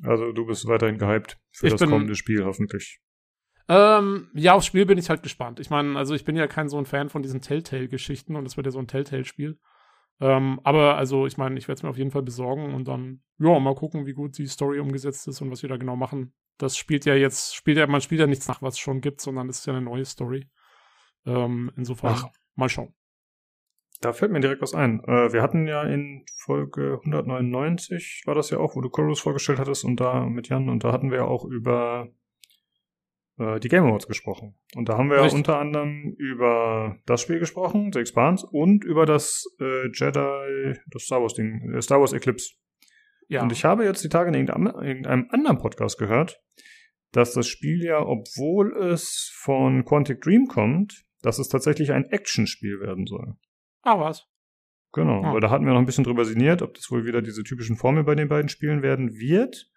[0.04, 3.00] Also du bist weiterhin gehypt für ich das bin, kommende Spiel, hoffentlich.
[3.70, 5.60] Ähm, ja, aufs Spiel bin ich halt gespannt.
[5.60, 8.58] Ich meine, also ich bin ja kein so ein Fan von diesen Telltale-Geschichten und es
[8.58, 9.60] wird ja so ein Telltale-Spiel.
[10.20, 13.22] Ähm, aber also, ich meine, ich werde es mir auf jeden Fall besorgen und dann,
[13.38, 16.34] ja, mal gucken, wie gut die Story umgesetzt ist und was wir da genau machen.
[16.58, 19.22] Das spielt ja jetzt, spielt ja, man spielt ja nichts nach, was es schon gibt,
[19.22, 20.50] sondern es ist ja eine neue Story.
[21.26, 22.26] Ähm, insofern, Ach.
[22.56, 22.94] mal schauen.
[24.02, 25.04] Da fällt mir direkt was ein.
[25.04, 29.60] Äh, wir hatten ja in Folge 199, war das ja auch, wo du Chorus vorgestellt
[29.60, 32.10] hattest und da mit Jan, und da hatten wir ja auch über
[33.40, 34.56] äh, die Game Awards gesprochen.
[34.76, 35.38] Und da haben wir ja Richtig.
[35.40, 41.22] unter anderem über das Spiel gesprochen, The Expanse, und über das äh, Jedi, das Star
[41.22, 42.54] Wars Ding, äh, Star Wars Eclipse.
[43.28, 43.42] Ja.
[43.44, 46.42] Und ich habe jetzt die Tage in irgendeinem, irgendeinem anderen Podcast gehört,
[47.12, 52.80] dass das Spiel ja, obwohl es von Quantic Dream kommt, dass es tatsächlich ein Actionspiel
[52.80, 53.36] werden soll.
[53.84, 54.26] ah, was?
[54.92, 55.34] Genau, Ah.
[55.34, 57.76] weil da hatten wir noch ein bisschen drüber sinniert, ob das wohl wieder diese typischen
[57.78, 59.70] Formeln bei den beiden Spielen werden wird.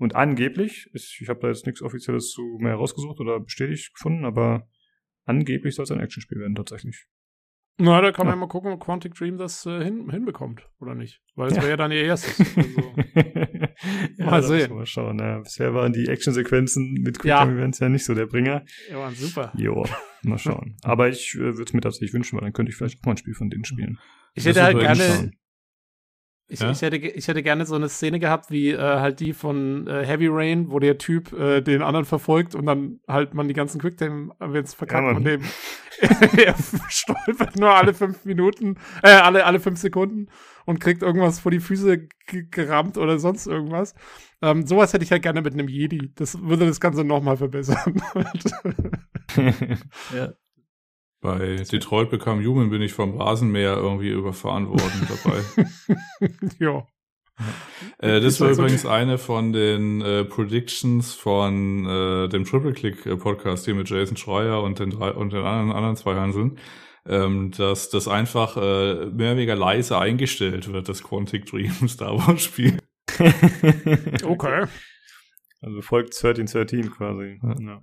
[0.00, 4.24] Und angeblich, ist, ich habe da jetzt nichts Offizielles zu mehr rausgesucht oder bestätigt gefunden,
[4.24, 4.66] aber
[5.26, 7.06] angeblich soll es ein Actionspiel werden tatsächlich.
[7.82, 8.40] Na, da kann man Ja.
[8.40, 11.22] mal gucken, ob Quantic Dream das äh, hin, hinbekommt oder nicht.
[11.34, 11.62] Weil es Ja.
[11.62, 12.38] wäre ja dann ihr erstes.
[14.18, 14.74] Also, ja, Mal sehen.
[14.74, 15.18] Mal schauen.
[15.18, 17.44] Ja, bisher waren die Actionsequenzen mit Quick Ja.
[17.44, 18.64] Time Events ja nicht so der Bringer.
[18.90, 19.52] ja, waren super.
[19.56, 19.86] Jo,
[20.22, 20.76] mal schauen.
[20.82, 23.12] Aber ich äh, würde es mir tatsächlich wünschen, weil dann könnte ich vielleicht auch mal
[23.12, 23.98] ein Spiel von denen spielen.
[24.34, 25.32] Ich Das hätte halt gerne, Schauen.
[26.50, 26.70] Ich, Ja?
[26.70, 30.04] ich, hätte, ich hätte gerne so eine Szene gehabt, wie äh, halt die von äh,
[30.04, 33.80] Heavy Rain, wo der Typ äh, den anderen verfolgt und dann halt man die ganzen
[33.80, 35.42] Quicktime-Events verkackt Ja, und dem
[36.38, 36.54] er
[36.88, 40.28] stolpert nur alle fünf Minuten, äh, alle, alle fünf Sekunden
[40.64, 43.94] und kriegt irgendwas vor die Füße ge- gerammt oder sonst irgendwas.
[44.42, 46.12] Ähm, sowas hätte ich halt gerne mit einem Jedi.
[46.14, 48.00] Das würde das Ganze nochmal verbessern.
[50.14, 50.32] ja.
[51.20, 55.42] Bei Detroit Become Human bin ich vom Rasenmäher irgendwie überfahren worden dabei.
[56.58, 56.86] ja.
[57.98, 63.16] Äh, das war übrigens eine von den äh, Predictions von äh, dem Triple Click äh,
[63.16, 66.58] Podcast hier mit Jason Schreier und den drei und den anderen, anderen zwei Hanseln,
[67.06, 68.60] ähm, dass das einfach äh,
[69.06, 72.78] mehr oder weniger leise eingestellt wird, das Quantic Dream Star Wars Spiel.
[74.24, 74.66] Okay.
[75.62, 77.38] Also folgt 1313 quasi.
[77.42, 77.54] Ja.
[77.60, 77.82] Ja.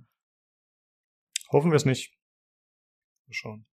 [1.52, 2.17] Hoffen wir es nicht.
[3.28, 3.66] Mal schauen.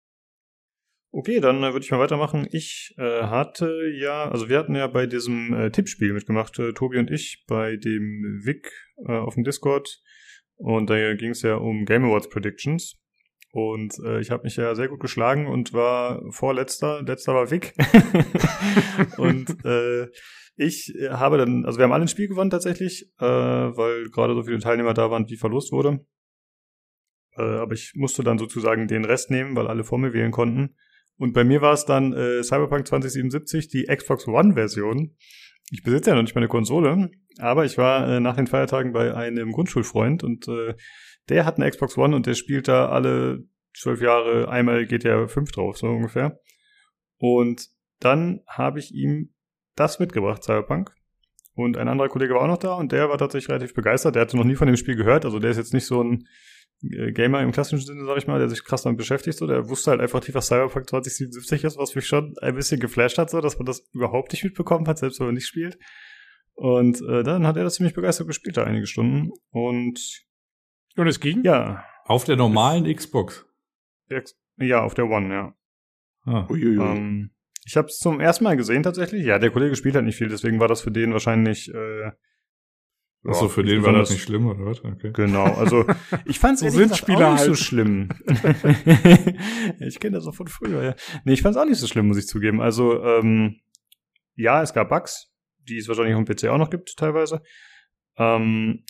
[1.13, 2.49] Okay, dann äh, würde ich mal weitermachen.
[2.51, 6.99] Ich äh, hatte ja, also wir hatten ja bei diesem äh, Tippspiel mitgemacht, äh, Tobi
[6.99, 8.69] und ich, bei dem Vic
[9.07, 10.01] äh, auf dem Discord.
[10.57, 13.01] Und da ging es ja um Game Awards Predictions.
[13.53, 17.03] Und äh, ich habe mich ja sehr gut geschlagen und war vorletzter.
[17.03, 17.75] Letzter war Vic.
[19.17, 20.09] und äh,
[20.57, 24.43] ich habe dann, also wir haben alle ein Spiel gewonnen tatsächlich, äh, weil gerade so
[24.43, 26.05] viele Teilnehmer da waren, wie verlost wurde.
[27.37, 30.77] Äh, aber ich musste dann sozusagen den Rest nehmen, weil alle vor mir wählen konnten.
[31.17, 35.17] Und bei mir war es dann äh, Cyberpunk 2077, die Xbox One-Version.
[35.71, 39.15] Ich besitze ja noch nicht meine Konsole, aber ich war äh, nach den Feiertagen bei
[39.15, 40.75] einem Grundschulfreund und äh,
[41.29, 45.53] der hat eine Xbox One und der spielt da alle zwölf Jahre einmal GTA 5
[45.53, 46.39] drauf, so ungefähr.
[47.19, 47.69] Und
[48.01, 49.33] dann habe ich ihm
[49.75, 50.95] das mitgebracht, Cyberpunk.
[51.55, 54.17] Und ein anderer Kollege war auch noch da und der war tatsächlich relativ begeistert.
[54.17, 56.27] Der hatte noch nie von dem Spiel gehört, also der ist jetzt nicht so ein
[57.13, 59.39] Gamer im klassischen Sinne, sag ich mal, der sich krass damit beschäftigt.
[59.39, 62.81] So, der wusste halt einfach nicht, was Cyberpunk 2077 ist, was mich schon ein bisschen
[62.81, 65.79] geflasht hat, so, dass man das überhaupt nicht mitbekommen hat, selbst wenn man nicht spielt.
[66.55, 69.31] Und äh, dann hat er das ziemlich begeistert gespielt, da einige Stunden.
[69.51, 70.25] Und
[70.97, 71.43] Und es ging?
[71.45, 73.45] ja, Auf der normalen Xbox.
[74.09, 75.55] Ex- ja, auf der One, ja.
[76.27, 76.47] Ah.
[76.49, 76.79] Uiuiui.
[76.79, 77.31] Ähm,
[77.67, 79.25] ich habe es zum ersten Mal gesehen tatsächlich.
[79.25, 81.73] Ja, der Kollege spielt halt nicht viel, deswegen war das für den wahrscheinlich.
[81.75, 82.13] Äh,
[83.27, 84.85] Achso, für den war das nicht schlimm, oder was?
[84.85, 85.11] Okay.
[85.15, 85.87] Genau, also
[86.27, 87.59] ich fand es So sind Spieler auch nicht so halt.
[87.59, 88.09] schlimm.
[89.81, 90.95] ich kenne das auch von früher, ja.
[91.25, 92.61] Nee, ich fand es auch nicht so schlimm, muss ich zugeben.
[92.61, 93.61] Also, ähm,
[94.37, 97.43] ja, es gab Bugs, die es wahrscheinlich auf dem PC auch noch gibt, teilweise.
[98.17, 98.85] Ähm,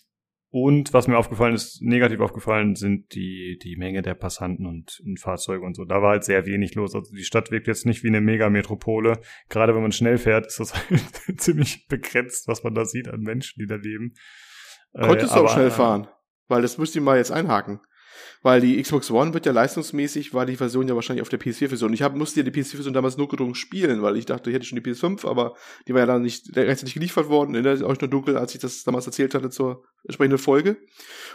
[0.54, 5.18] und was mir aufgefallen ist, negativ aufgefallen, sind die, die Menge der Passanten und, und
[5.18, 5.84] Fahrzeuge und so.
[5.84, 6.94] Da war halt sehr wenig los.
[6.94, 9.20] Also die Stadt wirkt jetzt nicht wie eine Megametropole.
[9.48, 13.22] Gerade wenn man schnell fährt, ist das halt ziemlich begrenzt, was man da sieht an
[13.22, 14.14] Menschen, die da leben.
[14.92, 16.06] Äh, Konntest du aber, auch schnell äh, fahren?
[16.46, 17.80] Weil das müsst ihr mal jetzt einhaken.
[18.44, 21.94] Weil die Xbox One wird ja leistungsmäßig, war die Version ja wahrscheinlich auf der PS4-Version.
[21.94, 24.66] Ich hab, musste ja die PS4-Version damals nur gedrungen spielen, weil ich dachte, ich hätte
[24.66, 25.54] schon die PS5, aber
[25.88, 27.54] die war ja dann nicht rechtzeitig geliefert worden.
[27.54, 30.76] Erinnert euch nur dunkel, als ich das damals erzählt hatte zur entsprechenden Folge.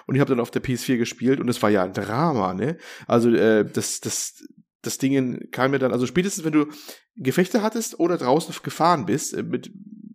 [0.06, 2.78] Und ich habe dann auf der PS4 gespielt und es war ja ein Drama, ne?
[3.08, 4.48] Also äh, das, das,
[4.84, 6.68] das Ding kam mir dann, also spätestens wenn du
[7.16, 9.72] Gefechte hattest oder draußen gefahren bist, äh, mit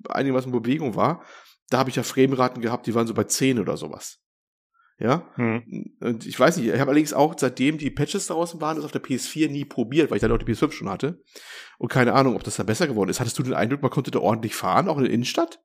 [0.08, 1.24] einigen, was in Bewegung war,
[1.70, 4.20] da habe ich ja Frameraten gehabt, die waren so bei 10 oder sowas.
[4.98, 5.96] Ja, Hm.
[6.00, 8.92] und ich weiß nicht, ich habe allerdings auch, seitdem die Patches draußen waren, das auf
[8.92, 11.20] der PS4 nie probiert, weil ich dann auch die PS5 schon hatte.
[11.78, 13.18] Und keine Ahnung, ob das da besser geworden ist.
[13.18, 15.60] Hattest du den Eindruck, man konnte da ordentlich fahren, auch in der Innenstadt?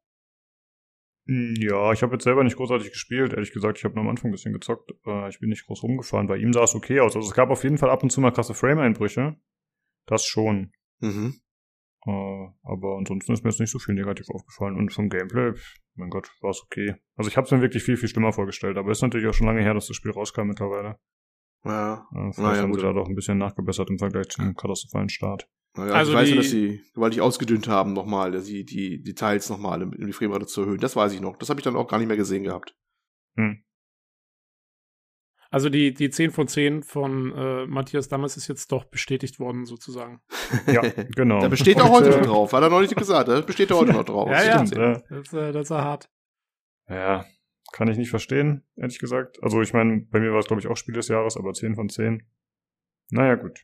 [1.27, 3.33] Hm, Ja, ich habe jetzt selber nicht großartig gespielt.
[3.33, 4.91] Ehrlich gesagt, ich habe nur am Anfang ein bisschen gezockt.
[5.05, 6.27] Äh, ich bin nicht groß rumgefahren.
[6.27, 7.15] Bei ihm sah es okay aus.
[7.15, 9.35] Also es gab auf jeden Fall ab und zu mal krasse Frame-Einbrüche.
[10.07, 10.71] Das schon.
[11.01, 11.35] Mhm.
[12.07, 14.75] Äh, aber ansonsten ist mir jetzt nicht so viel negativ aufgefallen.
[14.75, 15.53] Und vom Gameplay,
[15.99, 16.95] mein Gott, war es okay.
[17.15, 18.77] Also ich habe es mir wirklich viel, viel schlimmer vorgestellt.
[18.77, 20.97] Aber ist natürlich auch schon lange her, dass das Spiel rauskam mittlerweile.
[21.65, 22.79] Ja, Äh, vielleicht Naja, haben gut.
[22.79, 25.47] sie da doch ein bisschen nachgebessert im Vergleich zum katastrophalen Start.
[25.77, 29.49] Ja, Also ich weiß nur, dass sie gewaltig ausgedünnt haben nochmal, dass sie die Details
[29.49, 30.79] nochmal, um die Framerate zu erhöhen.
[30.79, 31.37] Das weiß ich noch.
[31.37, 32.75] Das habe ich dann auch gar nicht mehr gesehen gehabt.
[35.51, 39.65] Also die, die 10 von 10 von äh, Matthias Dammers ist jetzt doch bestätigt worden,
[39.65, 40.21] sozusagen.
[40.67, 40.81] Ja,
[41.15, 41.39] genau.
[41.39, 42.53] Da besteht er heute äh, noch drauf.
[42.53, 43.27] Hat er noch nicht gesagt.
[43.29, 44.29] Da besteht er heute noch drauf.
[44.31, 44.63] Ja, ja.
[44.63, 45.01] Ja.
[45.09, 46.09] Das, äh, das ist ja hart.
[46.87, 47.25] Ja,
[47.71, 49.37] kann ich nicht verstehen, ehrlich gesagt.
[49.43, 51.75] Also ich meine, bei mir war es, glaube ich, auch Spiel des Jahres, aber 10
[51.75, 52.23] von 10.
[53.11, 53.59] Naja, gut.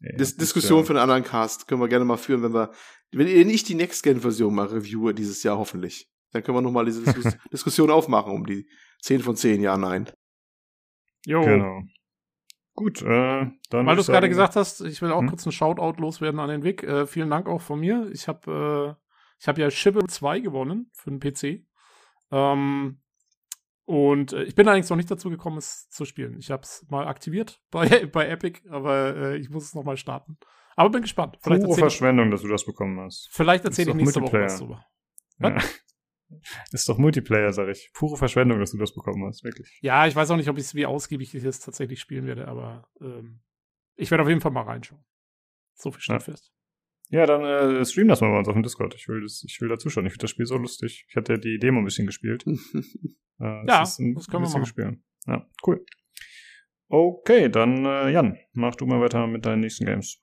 [0.00, 2.52] Ja, Dis ist Diskussion ja- für einen anderen Cast können wir gerne mal führen, wenn
[2.54, 2.70] wir,
[3.12, 6.10] wenn ihr nicht die Next-Gen-Version mal reviewe dieses Jahr hoffentlich.
[6.32, 8.68] Dann können wir nochmal diese Diskus Diskussion aufmachen um die
[9.02, 10.10] 10 von 10, ja, nein.
[11.26, 11.42] Jo.
[11.42, 11.82] Genau.
[12.74, 13.86] Gut, äh, dann.
[13.86, 15.28] Weil du es gerade gesagt hast, ich will auch Hm?
[15.28, 16.82] kurz einen Shoutout loswerden an den Vic.
[16.82, 18.08] Äh, vielen Dank auch von mir.
[18.12, 19.02] Ich habe äh,
[19.38, 21.66] ich habe ja Shibble 2 gewonnen für den PC.
[22.30, 23.00] Ähm,
[23.84, 26.38] und äh, ich bin allerdings noch nicht dazu gekommen, es zu spielen.
[26.38, 29.96] Ich habe es mal aktiviert bei, bei Epic, aber äh, ich muss es noch mal
[29.96, 30.38] starten.
[30.76, 31.38] Aber bin gespannt.
[31.40, 33.28] Vielleicht Pure erzähle ich, Verschwendung, dass du das bekommen hast.
[33.32, 34.84] vielleicht Ist erzähl ich nächste Woche was drüber.
[35.40, 35.58] Ja.
[36.72, 37.90] Ist doch Multiplayer, sag ich.
[37.94, 39.78] Pure Verschwendung, dass du das bekommen hast, wirklich.
[39.82, 42.48] Ja, ich weiß auch nicht, ob ich es wie ausgiebig ich es tatsächlich spielen werde,
[42.48, 43.40] aber ähm,
[43.96, 45.04] ich werde auf jeden Fall mal reinschauen.
[45.74, 46.20] So viel steht Ja.
[46.20, 46.52] fest.
[47.10, 48.94] Ja, dann äh, stream das mal bei uns auf dem Discord.
[48.96, 50.06] Ich will, das, ich will da zuschauen.
[50.06, 51.06] Ich finde das Spiel so lustig.
[51.08, 52.44] Ich hatte ja die Demo ein bisschen gespielt.
[53.38, 54.64] Äh, Ja, ist ein das können wir machen.
[54.64, 54.98] Spiel.
[55.26, 55.84] Ja, cool.
[56.88, 60.22] Okay, dann äh, Jan, mach du mal weiter mit deinen nächsten Games.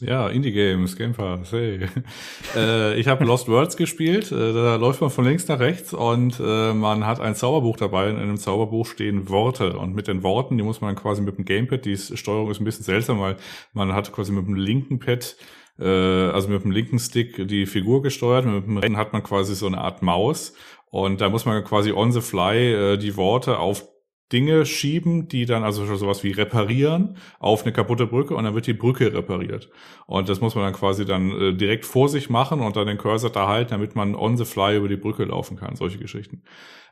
[0.00, 1.86] Ja, Indie-Games, Game Pass, hey.
[2.56, 6.40] äh, ich habe Lost Worlds gespielt, äh, da läuft man von links nach rechts und
[6.40, 10.22] äh, man hat ein Zauberbuch dabei und in dem Zauberbuch stehen Worte und mit den
[10.22, 13.36] Worten, die muss man quasi mit dem Gamepad, die Steuerung ist ein bisschen seltsam, weil
[13.72, 15.36] man hat quasi mit dem linken Pad,
[15.78, 19.54] äh, also mit dem linken Stick die Figur gesteuert, mit dem rechten hat man quasi
[19.54, 20.54] so eine Art Maus
[20.90, 23.93] und da muss man quasi on the fly äh, die Worte auf
[24.34, 28.54] Dinge schieben, die dann also schon sowas wie reparieren auf eine kaputte Brücke und dann
[28.54, 29.70] wird die Brücke repariert.
[30.06, 32.98] Und das muss man dann quasi dann äh, direkt vor sich machen und dann den
[32.98, 35.76] Cursor da halten, damit man on the fly über die Brücke laufen kann.
[35.76, 36.42] Solche Geschichten.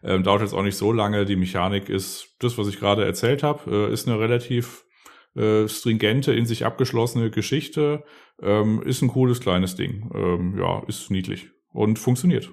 [0.04, 1.24] Ähm, dauert jetzt auch nicht so lange.
[1.24, 4.84] Die Mechanik ist das, was ich gerade erzählt habe, äh, ist eine relativ
[5.34, 8.04] äh, stringente, in sich abgeschlossene Geschichte.
[8.40, 10.10] Ähm, ist ein cooles kleines Ding.
[10.14, 12.52] Ähm, ja, ist niedlich und funktioniert.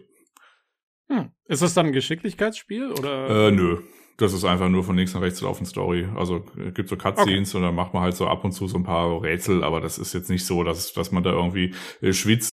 [1.10, 1.32] Hm.
[1.46, 3.48] Ist das dann ein Geschicklichkeitsspiel oder?
[3.48, 3.78] Äh, nö.
[4.20, 6.08] Das ist einfach nur von links nach rechts laufend Story.
[6.16, 8.78] Also äh, gibt so Cutscenes und dann macht man halt so ab und zu so
[8.78, 12.12] ein paar Rätsel, aber das ist jetzt nicht so, dass, dass man da irgendwie äh,
[12.14, 12.52] schwitzt,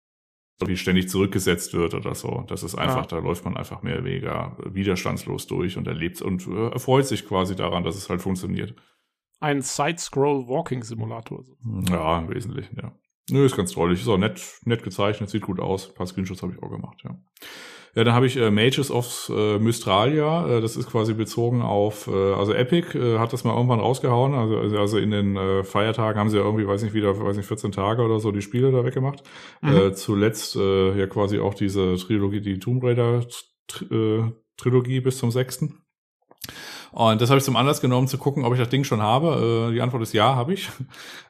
[0.60, 2.44] irgendwie ständig zurückgesetzt wird oder so.
[2.48, 3.06] Das ist einfach, Ja.
[3.06, 7.26] da läuft man einfach mehr oder weniger widerstandslos durch und erlebt und äh, erfreut sich
[7.26, 8.74] quasi daran, dass es halt funktioniert.
[9.40, 11.44] Ein Side-Scroll-Walking-Simulator.
[11.44, 11.56] So.
[11.90, 12.92] Ja, im Wesentlichen, ja.
[13.30, 14.00] Nö, ist ganz drollig.
[14.00, 15.88] Ist auch nett, nett gezeichnet, sieht gut aus.
[15.88, 17.16] Ein paar Screenshots habe ich auch gemacht, ja.
[17.94, 20.48] Ja, dann habe ich äh, Mages of äh, Mystralia.
[20.48, 24.34] Äh, das ist quasi bezogen auf, äh, also Epic äh, hat das mal irgendwann rausgehauen.
[24.34, 27.36] Also, also, also in den äh, Feiertagen haben sie ja irgendwie, weiß nicht, wieder, weiß
[27.36, 29.22] nicht, 14 Tage oder so die Spiele da weggemacht.
[29.62, 29.76] Mhm.
[29.76, 33.24] Äh, zuletzt äh, ja quasi auch diese Trilogie, die Tomb Raider
[33.68, 35.80] Tr äh, Trilogie bis zum sechsten.
[36.96, 39.68] Und das habe ich zum Anlass genommen, zu gucken, ob ich das Ding schon habe.
[39.70, 40.68] Äh, die Antwort ist ja, habe ich.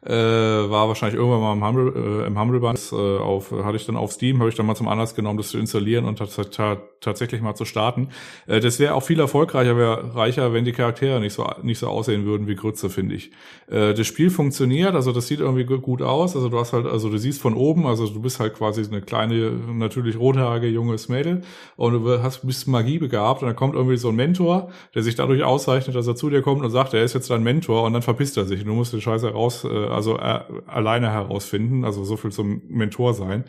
[0.06, 3.86] Äh, war wahrscheinlich irgendwann mal im Humble, äh, im Humble Bundle, äh, auf, hatte ich
[3.86, 6.50] dann auf Steam, habe ich dann mal zum Anlass genommen, das zu installieren und tats-
[6.50, 8.10] ta tatsächlich mal zu starten.
[8.46, 11.86] Äh, das wäre auch viel erfolgreicher, wäre reicher, wenn die Charaktere nicht so nicht so
[11.88, 13.30] aussehen würden wie Grütze, finde ich.
[13.70, 16.36] Äh, das Spiel funktioniert, also das sieht irgendwie gu- gut aus.
[16.36, 19.00] Also du hast halt, also du siehst von oben, also du bist halt quasi eine
[19.00, 21.40] kleine, natürlich rothaarige junges Mädel
[21.76, 25.14] und du hast bist Magie begabt und dann kommt irgendwie so ein Mentor, der sich
[25.14, 27.92] dadurch auszeichnet, dass er zu dir kommt und sagt, er ist jetzt dein Mentor und
[27.92, 31.84] dann verpisst er sich und du musst den Scheiß heraus, äh, also äh, alleine herausfinden,
[31.84, 33.44] also so viel zum Mentor sein.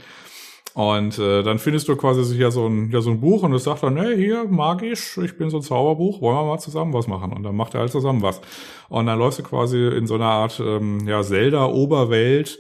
[0.76, 3.64] Und äh, dann findest du quasi ja so ein, ja, so ein Buch und es
[3.64, 7.08] sagt dann, hey, hier, magisch, ich bin so ein Zauberbuch, wollen wir mal zusammen was
[7.08, 7.32] machen?
[7.32, 8.42] Und dann macht er halt zusammen was.
[8.90, 12.60] Und dann läufst du quasi in so einer Art ähm, ja, Zelda-Oberwelt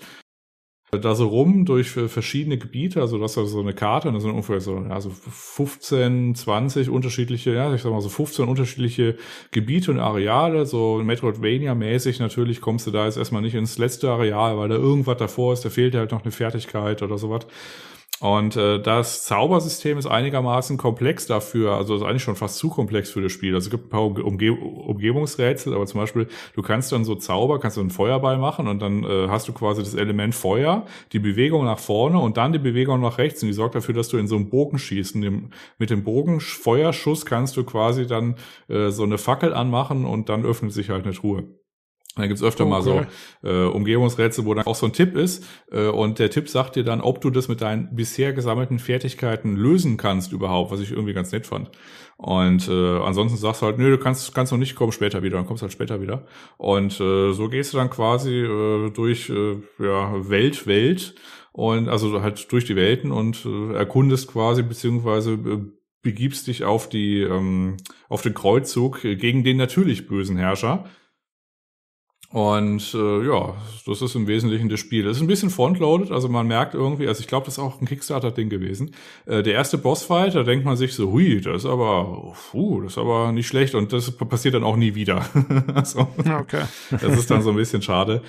[0.99, 4.23] da so rum durch äh, verschiedene Gebiete, also das ist so eine Karte und das
[4.23, 9.15] sind ungefähr so, ja, so 15, 20 unterschiedliche, ja, ich sag mal so 15 unterschiedliche
[9.51, 14.57] Gebiete und Areale, so Metroidvania-mäßig natürlich kommst du da jetzt erstmal nicht ins letzte Areal,
[14.57, 17.45] weil da irgendwas davor ist, da fehlt halt noch eine Fertigkeit oder sowas.
[18.21, 23.11] Und äh, das Zaubersystem ist einigermaßen komplex dafür, also ist eigentlich schon fast zu komplex
[23.11, 23.53] für das Spiel.
[23.53, 27.15] Also es gibt ein paar Umge Umge Umgebungsrätsel, aber zum Beispiel, du kannst dann so
[27.15, 30.85] Zauber, kannst du einen Feuerball machen und dann äh, hast du quasi das Element Feuer,
[31.11, 34.07] die Bewegung nach vorne und dann die Bewegung nach rechts und die sorgt dafür, dass
[34.07, 35.15] du in so einen Bogen schießt.
[35.15, 38.35] Dem, mit dem Bogenfeuerschuss kannst du quasi dann
[38.69, 41.43] äh, so eine Fackel anmachen und dann öffnet sich halt eine Truhe.
[42.15, 42.69] Da gibt's öfter Okay.
[42.69, 43.05] mal so
[43.43, 46.83] äh, Umgebungsrätsel, wo dann auch so ein Tipp ist äh, und der Tipp sagt dir
[46.83, 51.13] dann, ob du das mit deinen bisher gesammelten Fertigkeiten lösen kannst überhaupt, was ich irgendwie
[51.13, 51.71] ganz nett fand.
[52.17, 55.35] Und äh, ansonsten sagst du halt, nö, du kannst, kannst noch nicht, komm später wieder,
[55.35, 56.25] dann kommst halt später wieder.
[56.57, 61.15] Und äh, so gehst du dann quasi äh, durch äh, ja, Welt, Welt
[61.51, 65.59] und also halt durch die Welten und äh, erkundest quasi beziehungsweise äh,
[66.01, 67.75] begibst dich auf die ähm,
[68.07, 70.85] auf den Kreuzzug gegen den natürlich bösen Herrscher.
[72.35, 73.53] Und äh, ja,
[73.85, 75.07] das ist im Wesentlichen das Spiel.
[75.07, 77.79] Es ist ein bisschen frontloaded, also man merkt irgendwie, also ich glaube, das ist auch
[77.79, 78.91] ein Kickstarter-Ding gewesen.
[79.25, 82.91] Äh, der erste Bossfight, da denkt man sich so, hui, das ist aber, puh, das
[82.91, 85.25] ist aber nicht schlecht und das passiert dann auch nie wieder.
[85.73, 86.63] also, Okay.
[86.91, 88.21] das ist dann so ein bisschen schade.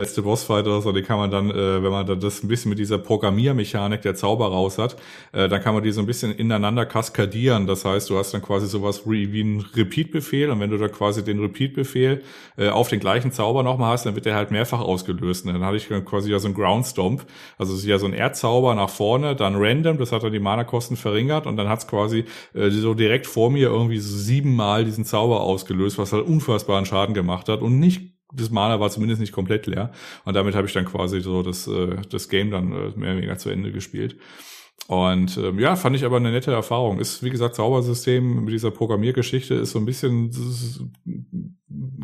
[0.00, 2.70] Letzte Bossfight oder so, die kann man dann, äh, wenn man dann das ein bisschen
[2.70, 4.96] mit dieser Programmiermechanik der Zauber raus hat,
[5.32, 7.66] äh, dann kann man die so ein bisschen ineinander kaskadieren.
[7.66, 10.88] Das heißt, du hast dann quasi sowas wie, wie ein Repeat-Befehl und wenn du da
[10.88, 12.22] quasi den Repeat-Befehl
[12.56, 15.44] äh, auf den gleichen Zauber nochmal hast, dann wird der halt mehrfach ausgelöst.
[15.44, 17.26] Und dann hatte ich quasi ja so ein Ground Stomp,
[17.58, 20.96] also ist ja so ein Erdzauber nach vorne, dann random, das hat dann die Mana-Kosten
[20.96, 22.24] verringert und dann hat's quasi
[22.54, 27.14] äh, so direkt vor mir irgendwie so siebenmal diesen Zauber ausgelöst, was halt unfassbaren Schaden
[27.14, 29.92] gemacht hat und nicht das Mana war zumindest nicht komplett leer.
[30.24, 33.16] Und damit habe ich dann quasi so das, äh, das Game dann äh, mehr oder
[33.16, 34.16] weniger zu Ende gespielt.
[34.86, 36.98] Und ähm, ja, fand ich aber eine nette Erfahrung.
[36.98, 40.30] Ist, wie gesagt, Zaubersystem mit dieser Programmiergeschichte ist so ein bisschen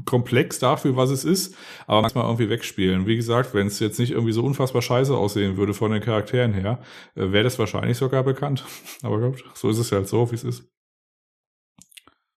[0.04, 1.56] komplex dafür, was es ist,
[1.86, 3.06] aber manchmal irgendwie wegspielen.
[3.06, 6.52] Wie gesagt, wenn es jetzt nicht irgendwie so unfassbar scheiße aussehen würde von den Charakteren
[6.54, 6.80] her,
[7.16, 8.64] äh, wäre das wahrscheinlich sogar bekannt.
[9.02, 10.70] Aber gut, so ist es halt so, wie es ist.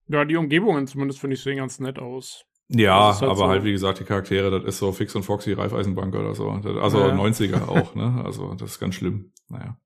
[0.08, 2.49] Ja, die Umgebungen zumindest finde ich sehen ganz nett aus.
[2.70, 5.54] Ja, halt aber so- halt, wie gesagt, die Charaktere, das ist so Fix und Foxy
[5.54, 6.50] Raiffeisenbank oder so.
[6.50, 7.14] Also Ja.
[7.16, 8.22] 90er auch, ne?
[8.24, 9.32] Also das ist ganz schlimm.
[9.50, 9.78] Naja.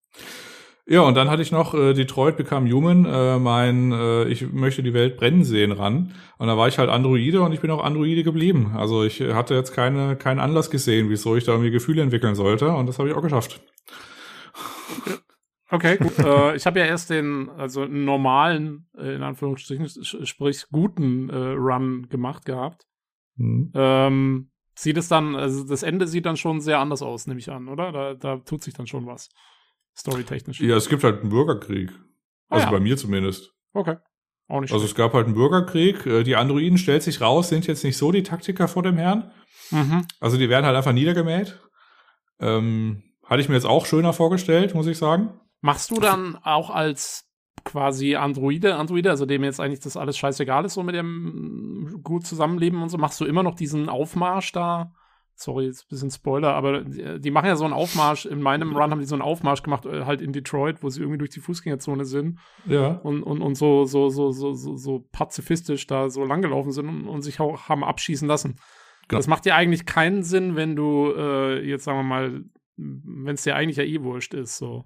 [0.86, 4.84] Ja, und dann hatte ich noch äh, Detroit Become Human, äh, mein äh, Ich möchte
[4.84, 6.13] die Welt brennen sehen ran.
[6.38, 8.73] Und da war ich halt Androide und ich bin auch Androide geblieben.
[8.75, 12.67] Also ich hatte jetzt keine, keinen Anlass gesehen, wieso ich da irgendwie Gefühle entwickeln sollte.
[12.71, 13.61] Und das habe ich auch geschafft.
[15.74, 16.19] Okay, gut.
[16.19, 19.88] äh, ich habe ja erst den, also einen normalen, äh, in Anführungsstrichen,
[20.26, 22.86] sprich guten äh, Run gemacht gehabt.
[23.38, 23.71] Hm.
[23.74, 27.49] Ähm, sieht es dann, also das Ende sieht dann schon sehr anders aus, nehme ich
[27.49, 27.91] an, oder?
[27.91, 29.30] Da, da tut sich dann schon was.
[29.97, 30.61] Storytechnisch.
[30.61, 31.91] Ja, es gibt halt einen Bürgerkrieg.
[32.49, 32.71] Ah, Also ja.
[32.71, 33.51] bei mir zumindest.
[33.74, 33.97] Okay.
[34.47, 36.05] Auch nicht Also es gab halt einen Bürgerkrieg.
[36.05, 39.32] Äh, Die Androiden, stellt sich raus, sind jetzt nicht so die Taktiker vor dem Herrn.
[39.71, 40.05] Mhm.
[40.19, 41.59] Also die werden halt einfach niedergemäht.
[42.39, 45.39] Ähm, hatte ich mir jetzt auch schöner vorgestellt, muss ich sagen.
[45.64, 47.30] Machst du dann auch als
[47.64, 52.28] quasi Androide, Androide, also dem jetzt eigentlich das alles scheißegal ist, so mit dem gut
[52.28, 54.91] zusammenleben und so, machst du immer noch diesen Aufmarsch da?
[55.36, 58.26] Sorry, jetzt ein bisschen Spoiler, aber die, die machen ja so einen Aufmarsch.
[58.26, 60.99] In meinem Run haben die so einen Aufmarsch gemacht, äh, halt in Detroit, wo sie
[60.99, 62.95] irgendwie durch die Fußgängerzone sind Ja.
[63.03, 67.07] und, und, und so, so, so, so, so, so pazifistisch da so langgelaufen sind und,
[67.07, 68.57] und sich auch haben abschießen lassen.
[69.07, 69.18] Genau.
[69.20, 72.43] Das macht ja eigentlich keinen Sinn, wenn du äh, jetzt sagen wir mal,
[72.76, 74.84] wenn es dir eigentlich ja eh wurscht ist, so.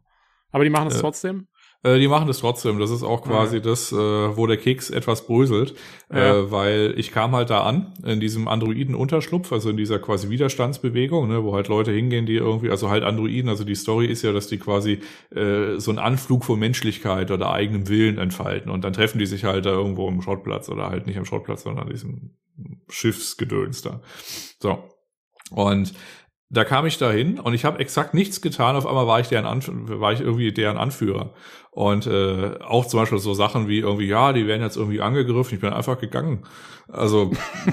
[0.52, 1.48] Aber die machen das Äh, trotzdem.
[1.84, 2.80] Äh, die machen das trotzdem.
[2.80, 3.62] Das ist auch quasi Ja.
[3.62, 5.76] das, äh, wo der Keks etwas bröselt.
[6.12, 6.38] Ja.
[6.40, 11.28] Äh, weil ich kam halt da an, in diesem Androiden-Unterschlupf, also in dieser quasi Widerstandsbewegung,
[11.28, 14.32] ne, wo halt Leute hingehen, die irgendwie, also halt Androiden, also die Story ist ja,
[14.32, 15.02] dass die quasi
[15.36, 18.72] äh, so einen Anflug von Menschlichkeit oder eigenem Willen entfalten.
[18.72, 21.64] Und dann treffen die sich halt da irgendwo am Schrottplatz oder halt nicht am Schrottplatz,
[21.64, 22.32] sondern an diesem
[22.90, 24.02] Schiffsgedöns da.
[24.60, 24.84] So.
[25.52, 25.94] Und
[26.50, 28.76] da kam ich da hin und ich habe exakt nichts getan.
[28.76, 31.34] Auf einmal war ich deren Anf war ich irgendwie deren Anführer.
[31.72, 35.56] Und äh, auch zum Beispiel so Sachen wie irgendwie, ja, die werden jetzt irgendwie angegriffen.
[35.56, 36.44] Ich bin einfach gegangen.
[36.88, 37.32] Also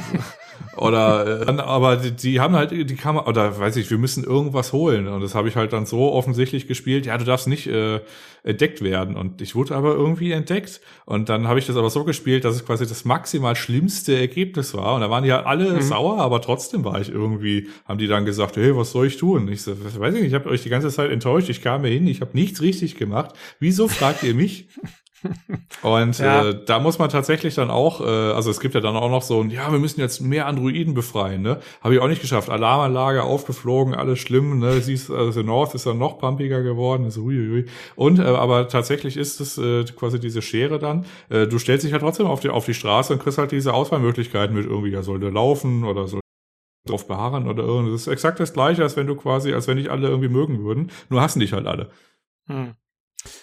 [0.77, 4.25] oder äh, dann, aber die, die haben halt die Kamera oder weiß ich, wir müssen
[4.25, 7.07] irgendwas holen und das habe ich halt dann so offensichtlich gespielt.
[7.07, 8.01] Ja, du darfst nicht äh,
[8.43, 12.05] entdeckt werden und ich wurde aber irgendwie entdeckt und dann habe ich das aber so
[12.05, 15.73] gespielt, dass es quasi das maximal schlimmste Ergebnis war und da waren die halt alle
[15.75, 15.81] Mhm.
[15.83, 19.49] sauer, aber trotzdem war ich irgendwie, haben die dann gesagt, hey, was soll ich tun?
[19.49, 21.93] Ich so, weiß ich nicht, ich habe euch die ganze Zeit enttäuscht, ich kam hier
[21.95, 23.35] hin, ich habe nichts richtig gemacht.
[23.61, 24.69] Wieso fragt ihr mich?
[25.83, 26.49] Und Ja.
[26.49, 29.23] äh, da muss man tatsächlich dann auch, äh, also es gibt ja dann auch noch
[29.23, 31.61] so ein, ja, wir müssen jetzt mehr Androiden befreien, ne?
[31.83, 32.49] Habe ich auch nicht geschafft.
[32.51, 34.81] Alarmanlage aufgeflogen, alles schlimm, ne?
[34.81, 37.67] Siehst, also North ist dann noch pumpiger geworden, so huiuiui.
[37.97, 41.05] Und äh, aber tatsächlich ist es äh, quasi diese Schere dann.
[41.29, 43.75] Äh, du stellst dich halt trotzdem auf die auf die Straße und kriegst halt diese
[43.75, 46.21] Auswahlmöglichkeiten mit irgendwie, ja, soll der laufen oder soll
[46.87, 47.93] drauf beharren oder irgendwas.
[47.95, 50.63] Das ist exakt das gleiche, als wenn du quasi, als wenn dich alle irgendwie mögen
[50.65, 50.91] würden.
[51.09, 51.91] Nur hassen dich halt alle.
[52.47, 52.75] Hm.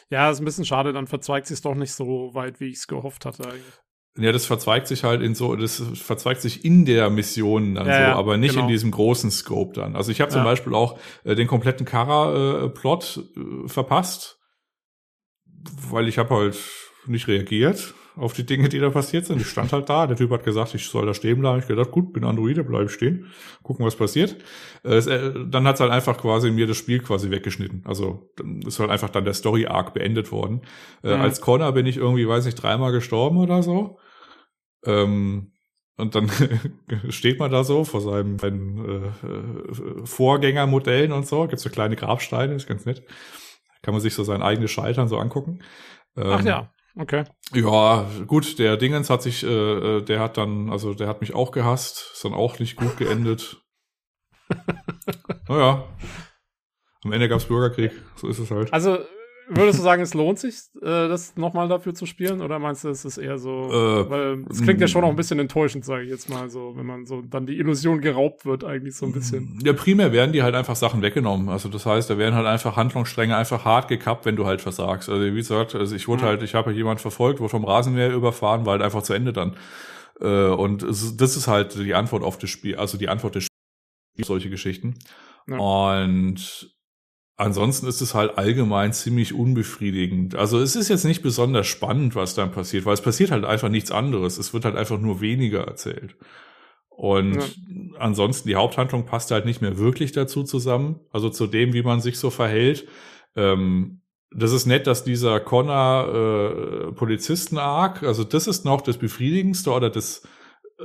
[0.09, 2.87] Ja, ist ein bisschen schade, dann verzweigt sich doch nicht so weit, wie ich es
[2.87, 3.73] gehofft hatte eigentlich.
[4.17, 7.95] Ja, das verzweigt sich halt in so, das verzweigt sich in der Mission dann Ja,
[7.95, 8.63] so, ja, aber nicht genau.
[8.63, 9.95] in diesem großen Scope dann.
[9.95, 10.45] Also ich habe zum Ja.
[10.45, 14.37] Beispiel auch äh, den kompletten Kara-Plot äh, verpasst,
[15.89, 16.57] weil ich habe halt
[17.07, 19.41] nicht reagiert auf die Dinge, die da passiert sind.
[19.41, 21.59] Ich stand halt da, der Typ hat gesagt, ich soll da stehen bleiben.
[21.59, 23.27] Ich gedacht, gut, bin Androide, bleib stehen,
[23.63, 24.35] gucken, was passiert.
[24.83, 27.83] Äh, es, äh, dann hat's halt einfach quasi mir das Spiel quasi weggeschnitten.
[27.85, 28.29] Also
[28.65, 30.61] ist halt einfach dann der Story-Arc beendet worden.
[31.03, 31.21] Äh, Mhm.
[31.21, 33.97] Als Connor bin ich irgendwie, weiß nicht, dreimal gestorben oder so.
[34.85, 35.51] Ähm,
[35.97, 36.29] und dann
[37.09, 41.47] steht man da so vor seinem, seinen äh, Vorgängermodellen und so.
[41.47, 43.03] Gibt's so kleine Grabsteine, ist ganz nett.
[43.81, 45.59] Kann man sich so sein eigenes Scheitern so angucken.
[46.29, 47.23] Ach Ähm, ja, okay.
[47.53, 51.33] ja, gut, der Dingens hat sich, äh, äh, der hat dann, also der hat mich
[51.33, 53.61] auch gehasst, ist dann auch nicht gut geendet.
[55.47, 55.87] naja.
[57.03, 58.71] Am Ende gab's Bürgerkrieg, so ist es halt.
[58.71, 58.99] Also
[59.55, 62.41] würdest du sagen, es lohnt sich, äh, das nochmal dafür zu spielen?
[62.41, 65.15] Oder meinst du, es ist eher so, Äh, weil es klingt ja schon auch ein
[65.15, 68.63] bisschen enttäuschend, sage ich jetzt mal so, wenn man so dann die Illusion geraubt wird,
[68.63, 69.59] eigentlich so ein bisschen.
[69.63, 71.49] Ja, primär werden die halt einfach Sachen weggenommen.
[71.49, 75.09] Also das heißt, da werden halt einfach Handlungsstränge einfach hart gekappt, wenn du halt versagst.
[75.09, 76.27] Also wie gesagt, also ich wurde Mhm.
[76.27, 79.33] halt, ich habe halt jemand verfolgt, wurde vom Rasenmäher überfahren, war halt einfach zu Ende
[79.33, 79.57] dann.
[80.19, 83.43] Äh, und es, das ist halt die Antwort auf das Spiel, also die Antwort des
[83.45, 84.95] Spiels, solche Geschichten.
[85.47, 85.57] Ja.
[85.57, 86.70] Und
[87.41, 90.35] ansonsten ist es halt allgemein ziemlich unbefriedigend.
[90.35, 93.69] Also es ist jetzt nicht besonders spannend, was dann passiert, weil es passiert halt einfach
[93.69, 94.37] nichts anderes.
[94.37, 96.15] Es wird halt einfach nur weniger erzählt.
[96.89, 97.39] Und
[97.97, 100.99] ansonsten, die Haupthandlung passt halt nicht mehr wirklich dazu zusammen.
[101.11, 102.87] Also zu dem, wie man sich so verhält.
[103.35, 109.71] Ähm, das ist nett, dass dieser Connor äh, Polizisten-Arc, also das ist noch das Befriedigendste
[109.71, 110.21] oder das,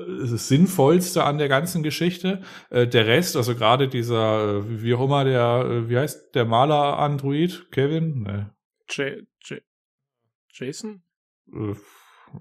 [0.06, 2.42] das Sinnvollste an der ganzen Geschichte.
[2.70, 6.44] Äh, der Rest, also gerade dieser, äh, wie auch immer der, äh, wie heißt der
[6.44, 7.70] Maler-Android?
[7.70, 8.22] Kevin?
[8.22, 8.46] Nee.
[8.88, 9.62] J J
[10.52, 11.02] Jason?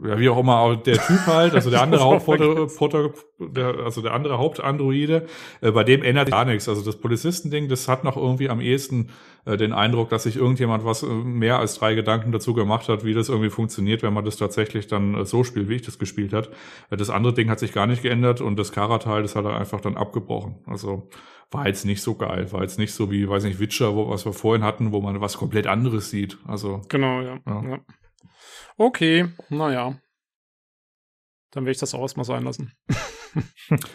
[0.04, 4.38] Ja, wie auch immer, der Typ halt, also der andere Proto, der, also der andere
[4.38, 5.26] Hauptandroide,
[5.62, 6.68] äh, bei dem ändert sich gar nichts.
[6.68, 9.12] Also das Polizistending, das hat noch irgendwie am ehesten
[9.46, 13.06] äh, den Eindruck, dass sich irgendjemand was äh, mehr als drei Gedanken dazu gemacht hat,
[13.06, 16.00] wie das irgendwie funktioniert, wenn man das tatsächlich dann äh, so spielt, wie ich das
[16.00, 16.50] gespielt hat.
[16.90, 19.56] Äh, das andere Ding hat sich gar nicht geändert und das Kara-Teil, das hat er
[19.58, 20.56] einfach dann abgebrochen.
[20.66, 21.10] Also
[21.52, 24.26] war jetzt nicht so geil, war jetzt nicht so wie, weiß nicht, Witcher, wo, was
[24.26, 26.38] wir vorhin hatten, wo man was komplett anderes sieht.
[26.48, 27.40] Also Genau, ja.
[27.46, 27.64] Ja.
[27.64, 27.80] ja.
[28.78, 30.00] Okay, naja.
[31.52, 32.74] Dann werde ich das auch erstmal sein lassen.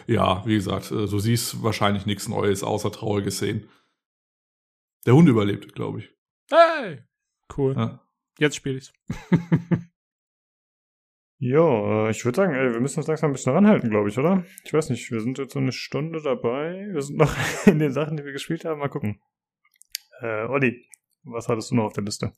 [0.05, 3.67] Ja, wie gesagt, äh, du siehst wahrscheinlich nichts Neues außer traurige Szenen.
[5.07, 6.11] Der Hund überlebt, glaube ich.
[6.51, 7.03] Hey!
[7.57, 7.75] Cool.
[7.75, 8.07] Ja.
[8.37, 8.93] Jetzt spiele ich's.
[11.43, 14.17] Ja, äh, ich würde sagen, ey, wir müssen uns langsam ein bisschen ranhalten, glaube ich,
[14.19, 14.45] oder?
[14.63, 16.87] Ich weiß nicht, wir sind jetzt so eine Stunde dabei.
[16.91, 18.79] Wir sind noch in den Sachen, die wir gespielt haben.
[18.79, 19.19] Mal gucken.
[20.19, 20.87] Äh, Olli,
[21.23, 22.31] was hattest du noch auf der Liste?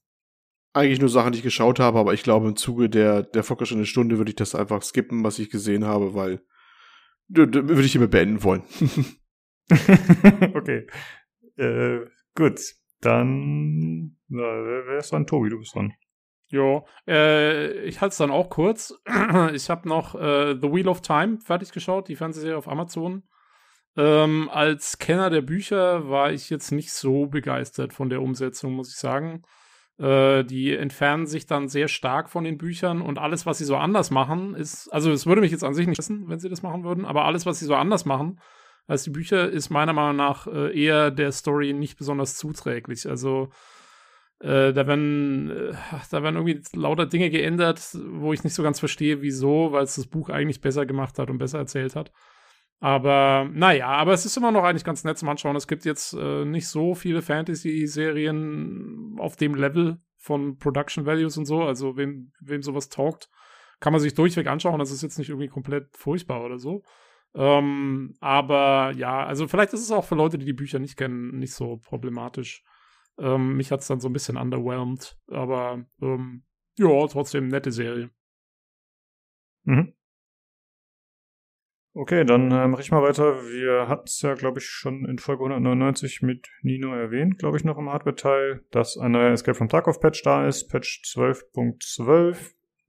[0.74, 3.86] Eigentlich nur Sachen, die ich geschaut habe, aber ich glaube, im Zuge der, der fortgeschrittenen
[3.86, 6.41] Stunde würde ich das einfach skippen, was ich gesehen habe, weil
[7.28, 8.63] würde ich hiermit beenden wollen.
[10.55, 10.88] okay.
[11.57, 11.99] Äh,
[12.36, 12.59] gut.
[13.01, 15.28] Dann, na, wer, wer ist dran?
[15.28, 15.93] Tobi, du bist dran.
[16.47, 18.93] Jo, äh, ich halte es dann auch kurz.
[19.53, 23.24] Ich habe noch äh, The Wheel of Time fertig geschaut, die Fernsehserie auf Amazon.
[23.97, 28.89] Ähm, als Kenner der Bücher war ich jetzt nicht so begeistert von der Umsetzung, muss
[28.89, 29.43] ich sagen.
[29.99, 33.75] Äh, die entfernen sich dann sehr stark von den Büchern und alles, was sie so
[33.75, 36.63] anders machen, ist, also es würde mich jetzt an sich nicht wissen, wenn sie das
[36.63, 38.39] machen würden, aber alles, was sie so anders machen
[38.87, 43.07] als die Bücher, ist meiner Meinung nach äh, eher der Story nicht besonders zuträglich.
[43.07, 43.49] Also
[44.39, 45.73] äh, da werden, äh,
[46.11, 49.95] da werden irgendwie lauter Dinge geändert, wo ich nicht so ganz verstehe, wieso, weil es
[49.95, 52.11] das Buch eigentlich besser gemacht hat und besser erzählt hat.
[52.84, 55.55] Aber naja, aber es ist immer noch eigentlich ganz nett zum Anschauen.
[55.55, 61.45] Es gibt jetzt äh, nicht so viele Fantasy-Serien auf dem Level von Production Values und
[61.45, 61.63] so.
[61.63, 63.29] Also wem, wem sowas taugt,
[63.79, 64.79] kann man sich durchweg anschauen.
[64.79, 66.84] Das ist jetzt nicht irgendwie komplett furchtbar oder so.
[67.34, 71.39] Ähm, aber ja, also vielleicht ist es auch für Leute, die die Bücher nicht kennen,
[71.39, 72.65] nicht so problematisch.
[73.17, 76.43] Ähm, mich hat es dann so ein bisschen underwhelmed, aber ähm,
[76.77, 78.09] ja, trotzdem nette Serie.
[79.63, 79.93] Mhm.
[81.95, 83.35] Okay, dann äh, mache ich mal weiter.
[83.43, 87.63] Wir hatten es ja, glaube ich, schon in Folge 199 mit Nino erwähnt, glaube ich,
[87.63, 92.35] noch im Hardware-Teil, dass ein neuer Escape from Tarkov-Patch da ist, Patch 12.12.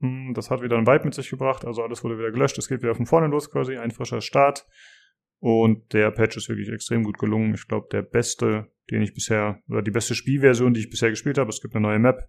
[0.01, 2.67] Hm, Das hat wieder ein Vibe mit sich gebracht, also alles wurde wieder gelöscht, es
[2.67, 4.65] geht wieder von vorne los quasi, ein frischer Start.
[5.39, 7.53] Und der Patch ist wirklich extrem gut gelungen.
[7.53, 11.37] Ich glaube, der beste, den ich bisher, oder die beste Spielversion, die ich bisher gespielt
[11.37, 11.49] habe.
[11.49, 12.27] Es gibt eine neue Map.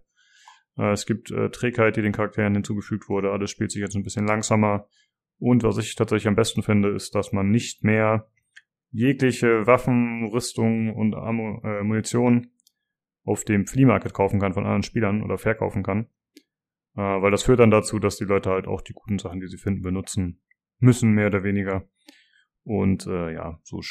[0.77, 3.31] Äh, Es gibt äh, Trägheit, die den Charakteren hinzugefügt wurde.
[3.31, 4.87] Alles spielt sich jetzt ein bisschen langsamer.
[5.39, 8.29] Und was ich tatsächlich am besten finde, ist, dass man nicht mehr
[8.91, 12.51] jegliche Waffen, Rüstung und Ammo, äh, Munition
[13.23, 16.07] auf dem Flea Market kaufen kann von anderen Spielern oder verkaufen kann.
[16.95, 19.47] Äh, weil das führt dann dazu, dass die Leute halt auch die guten Sachen, die
[19.47, 20.41] sie finden, benutzen
[20.79, 21.87] müssen, mehr oder weniger.
[22.63, 23.81] Und äh, ja, so,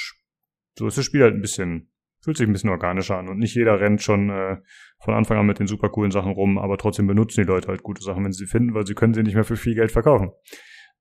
[0.75, 1.91] so ist das Spiel halt ein bisschen
[2.27, 4.57] fühlt sich ein bisschen organischer an und nicht jeder rennt schon äh,
[4.99, 7.85] von Anfang an mit den super coolen Sachen rum, aber trotzdem benutzen die Leute halt
[7.85, 9.93] gute Sachen, wenn sie sie finden, weil sie können sie nicht mehr für viel Geld
[9.93, 10.33] verkaufen.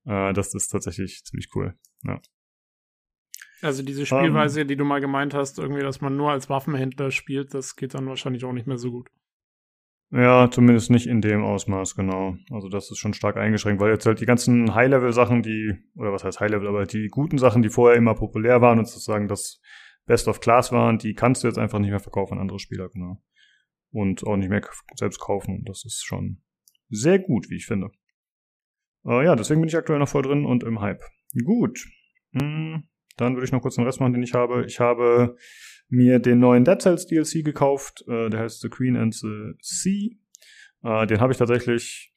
[0.06, 1.74] Äh, das ist tatsächlich ziemlich cool.
[2.04, 2.20] Ja.
[3.62, 7.10] Also diese Spielweise, um, die du mal gemeint hast, irgendwie, dass man nur als Waffenhändler
[7.10, 9.08] spielt, das geht dann wahrscheinlich auch nicht mehr so gut.
[10.10, 12.36] Ja, zumindest nicht in dem Ausmaß, genau.
[12.50, 16.22] Also das ist schon stark eingeschränkt, weil jetzt halt die ganzen High-Level-Sachen, die, oder was
[16.22, 19.60] heißt High-Level, aber die guten Sachen, die vorher immer populär waren und sozusagen das
[20.04, 22.88] Best of Class waren, die kannst du jetzt einfach nicht mehr verkaufen an andere Spieler,
[22.88, 23.20] genau.
[23.90, 24.62] Und auch nicht mehr
[24.94, 25.64] selbst kaufen.
[25.64, 26.42] Das ist schon
[26.88, 27.90] sehr gut, wie ich finde.
[29.06, 31.02] Äh, ja, deswegen bin ich aktuell noch voll drin und im Hype.
[31.44, 31.86] Gut.
[32.32, 32.84] Hm,
[33.16, 34.64] dann würde ich noch kurz den Rest machen, den ich habe.
[34.66, 35.36] Ich habe
[35.88, 38.04] mir den neuen Dead Cells DLC gekauft.
[38.08, 40.10] Äh, der heißt The Queen and the Sea.
[40.82, 42.12] Äh, den habe ich tatsächlich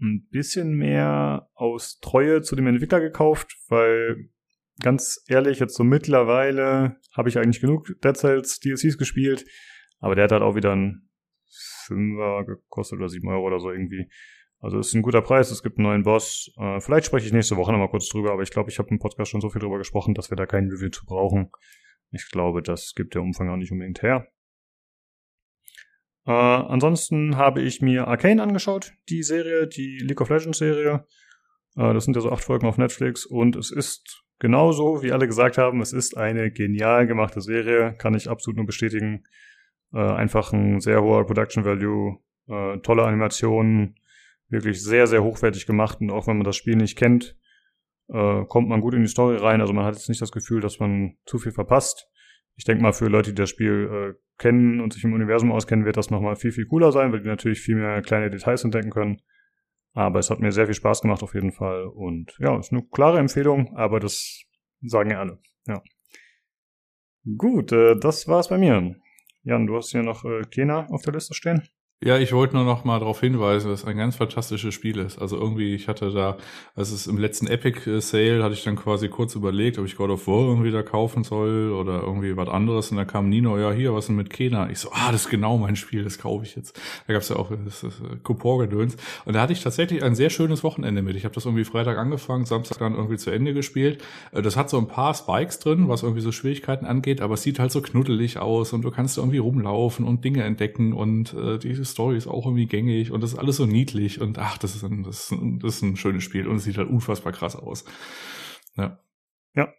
[0.00, 4.28] ein bisschen mehr aus Treue zu dem Entwickler gekauft, weil
[4.82, 9.44] ganz ehrlich, jetzt so mittlerweile habe ich eigentlich genug Dead Cells DLCs gespielt,
[10.00, 11.08] aber der hat halt auch wieder ein
[11.86, 14.08] Fünfer gekostet oder sieben Euro oder so irgendwie.
[14.64, 16.50] Also ist ein guter Preis, es gibt einen neuen Boss.
[16.56, 18.98] Äh, vielleicht spreche ich nächste Woche nochmal kurz drüber, aber ich glaube, ich habe im
[18.98, 21.50] Podcast schon so viel drüber gesprochen, dass wir da kein Review zu brauchen.
[22.12, 24.26] Ich glaube, das gibt der Umfang auch nicht unbedingt her.
[26.26, 31.06] Äh, ansonsten habe ich mir Arcane angeschaut, die Serie, die League of Legends Serie.
[31.76, 35.26] Äh, das sind ja so acht Folgen auf Netflix und es ist genauso, wie alle
[35.26, 39.24] gesagt haben, es ist eine genial gemachte Serie, kann ich absolut nur bestätigen.
[39.92, 43.96] Äh, einfach ein sehr hoher Production Value, äh, tolle Animationen,
[44.54, 47.36] wirklich sehr, sehr hochwertig gemacht und auch wenn man das Spiel nicht kennt,
[48.08, 49.60] äh, kommt man gut in die Story rein.
[49.60, 52.08] Also man hat jetzt nicht das Gefühl, dass man zu viel verpasst.
[52.56, 55.84] Ich denke mal, für Leute, die das Spiel äh, kennen und sich im Universum auskennen,
[55.84, 58.90] wird das nochmal viel, viel cooler sein, weil die natürlich viel mehr kleine Details entdecken
[58.90, 59.20] können.
[59.92, 61.84] Aber es hat mir sehr viel Spaß gemacht auf jeden Fall.
[61.84, 64.44] Und ja, ist eine klare Empfehlung, aber das
[64.82, 65.38] sagen ja alle.
[65.66, 65.82] Ja.
[67.36, 68.96] Gut, äh, das war's bei mir.
[69.42, 71.62] Jan, du hast hier noch äh, Kena auf der Liste stehen.
[72.02, 75.18] Ja, ich wollte nur noch mal darauf hinweisen, dass es ein ganz fantastisches Spiel ist.
[75.18, 76.36] Also irgendwie, ich hatte da,
[76.74, 79.96] also es im letzten Epic äh, Sale hatte ich dann quasi kurz überlegt, ob ich
[79.96, 82.90] God of War irgendwie da kaufen soll oder irgendwie was anderes.
[82.90, 84.68] Und da kam Nino, ja hier, was denn mit Kena?
[84.68, 86.78] Ich so, ah, das ist genau mein Spiel, das kaufe ich jetzt.
[87.06, 88.98] Da gab's ja auch das, das äh, Coupon-Gedöns.
[89.24, 91.16] Und da hatte ich tatsächlich ein sehr schönes Wochenende mit.
[91.16, 94.04] Ich habe das irgendwie Freitag angefangen, Samstag dann irgendwie zu Ende gespielt.
[94.32, 97.42] Äh, das hat so ein paar Spikes drin, was irgendwie so Schwierigkeiten angeht, aber es
[97.42, 101.56] sieht halt so knuddelig aus und du kannst irgendwie rumlaufen und Dinge entdecken und äh,
[101.84, 104.74] dieses Story ist auch irgendwie gängig und das ist alles so niedlich und ach, das
[104.74, 107.32] ist ein, das ist ein, das ist ein schönes Spiel und es sieht halt unfassbar
[107.32, 107.84] krass aus.
[108.76, 108.98] Ja.
[109.54, 109.72] Ja.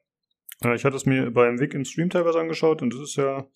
[0.73, 3.47] Ich hatte es mir beim Weg im Stream teilweise angeschaut und das ist ja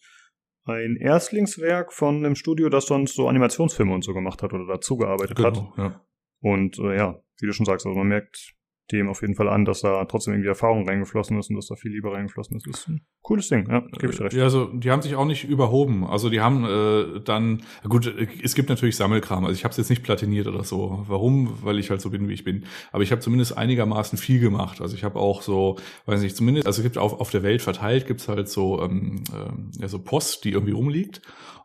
[0.66, 4.97] ein Erstlingswerk von einem Studio, das sonst so Animationsfilme und so gemacht hat oder dazu
[4.97, 5.78] gearbeitet genau, hat.
[5.78, 6.06] Ja.
[6.41, 8.56] Und äh, ja, wie du schon sagst, also man merkt
[8.91, 11.75] dem auf jeden Fall an, dass da trotzdem irgendwie Erfahrung reingeflossen ist und dass da
[11.75, 12.67] viel Liebe reingeflossen ist.
[12.67, 14.33] Das ist ein cooles Ding, ja, gebe ich recht.
[14.33, 16.05] Ja, also die haben sich auch nicht überhoben.
[16.05, 18.13] Also die haben äh, dann, gut,
[18.43, 19.45] es gibt natürlich Sammelkram.
[19.45, 21.03] Also ich habe es jetzt nicht platiniert oder so.
[21.07, 21.63] Warum?
[21.63, 22.65] Weil ich halt so bin, wie ich bin.
[22.91, 24.81] Aber ich habe zumindest einigermaßen viel gemacht.
[24.81, 27.61] Also ich habe auch so, weiß nicht, zumindest, also es gibt auf, auf der Welt
[27.61, 31.21] verteilt, gibt's halt so, ähm, äh, ja, so Post, die irgendwie rumliegt.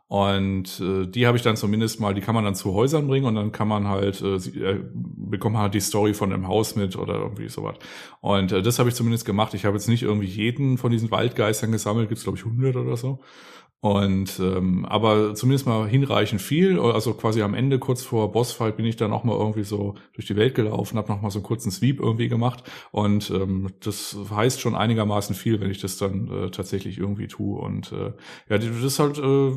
[0.07, 3.25] Und äh, die habe ich dann zumindest mal, die kann man dann zu Häusern bringen
[3.25, 6.75] und dann kann man halt, äh, äh, bekommt man halt die Story von dem Haus
[6.75, 7.77] mit oder irgendwie sowas.
[8.21, 9.55] Und äh, das habe ich zumindest gemacht.
[9.55, 12.97] Ich habe jetzt nicht irgendwie jeden von diesen Waldgeistern gesammelt, gibt's glaube ich 100 oder
[12.97, 13.19] so.
[13.85, 16.79] Und ähm, aber zumindest mal hinreichend viel.
[16.79, 20.25] Also quasi am Ende, kurz vor Bossfight, bin ich dann auch mal irgendwie so durch
[20.25, 22.63] die Welt gelaufen, habe noch mal so einen kurzen Sweep irgendwie gemacht.
[22.89, 27.59] Und ähm, das heißt schon einigermaßen viel, wenn ich das dann äh, tatsächlich irgendwie tue.
[27.61, 28.13] Und äh,
[28.49, 29.51] ja, das ist halt, äh,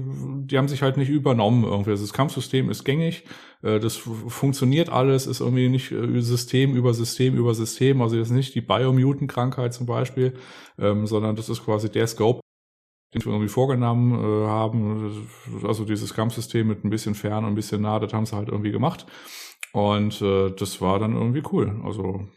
[0.45, 1.93] die haben sich halt nicht übernommen irgendwie.
[1.93, 3.24] Also das Kampfsystem ist gängig,
[3.62, 8.03] äh, das funktioniert alles, ist irgendwie nicht äh, System über System über System.
[8.03, 10.35] Also jetzt nicht die Biomutant-Krankheit zum Beispiel,
[10.79, 12.43] ähm, sondern das ist quasi der Scope
[13.14, 15.28] den wir irgendwie vorgenommen äh, haben.
[15.64, 18.48] Also dieses Kampfsystem mit ein bisschen fern und ein bisschen nah, das haben sie halt
[18.48, 19.06] irgendwie gemacht.
[19.72, 21.80] Und äh, das war dann irgendwie cool.
[21.84, 22.28] Also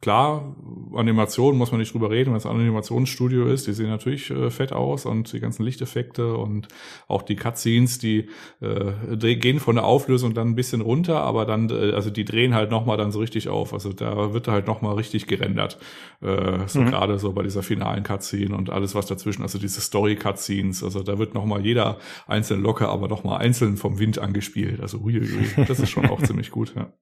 [0.00, 0.56] Klar,
[0.96, 4.50] Animation muss man nicht drüber reden, wenn es ein Animationsstudio ist, die sehen natürlich äh,
[4.50, 6.66] fett aus und die ganzen Lichteffekte und
[7.06, 8.28] auch die Cutscenes, die
[8.60, 12.52] äh, gehen von der Auflösung dann ein bisschen runter, aber dann, äh, also die drehen
[12.52, 13.72] halt nochmal dann so richtig auf.
[13.72, 15.78] Also da wird halt nochmal richtig gerendert.
[16.20, 16.86] Äh, so mhm.
[16.86, 21.20] gerade so bei dieser finalen Cutscene und alles, was dazwischen, also diese Story-Cutscenes, also da
[21.20, 24.80] wird nochmal jeder einzelne Locke, aber nochmal einzeln vom Wind angespielt.
[24.80, 26.92] Also uiuiui, das ist schon auch ziemlich gut, ja.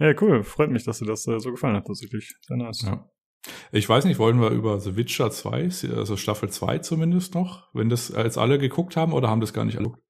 [0.00, 0.42] Ja, cool.
[0.42, 2.34] Freut mich, dass dir das äh, so gefallen hat, tatsächlich.
[2.40, 2.82] Sehr nice.
[2.82, 3.08] Ja.
[3.70, 7.88] Ich weiß nicht, wollen wir über The Witcher 2, also Staffel 2 zumindest noch, wenn
[7.88, 10.04] das als alle geguckt haben oder haben das gar nicht alle geguckt?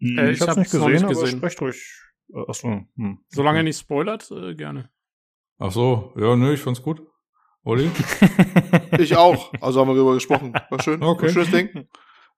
[0.00, 1.22] Hm, äh, ich, ich hab's, hab's nicht gesehen, nicht gesehen.
[1.22, 2.00] aber sprecht ruhig.
[2.34, 2.82] Äh, achso.
[2.96, 3.24] Hm.
[3.28, 3.64] Solange okay.
[3.64, 4.90] nicht spoilert, äh, gerne.
[5.58, 7.02] Ach so, ja, nö, ich fand's gut.
[7.62, 7.90] Olli?
[8.98, 9.52] ich auch.
[9.60, 10.52] Also haben wir darüber gesprochen.
[10.52, 11.02] War schön.
[11.02, 11.26] Okay.
[11.26, 11.88] War schönes Ding.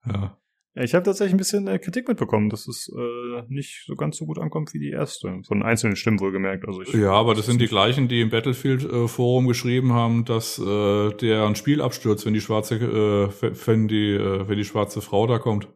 [0.07, 0.39] Ja.
[0.79, 4.27] Ich habe tatsächlich ein bisschen äh, Kritik mitbekommen, dass es äh, nicht so ganz so
[4.27, 5.41] gut ankommt wie die erste.
[5.47, 6.69] Von einzelnen Stimmen wohlgemerkt.
[6.69, 11.13] Also ich, Ja, aber das sind die gleichen, die im Battlefield-Forum geschrieben haben, dass äh,
[11.15, 15.27] der ein Spiel abstürzt, wenn die schwarze, äh, wenn die, äh, wenn die schwarze Frau
[15.27, 15.69] da kommt.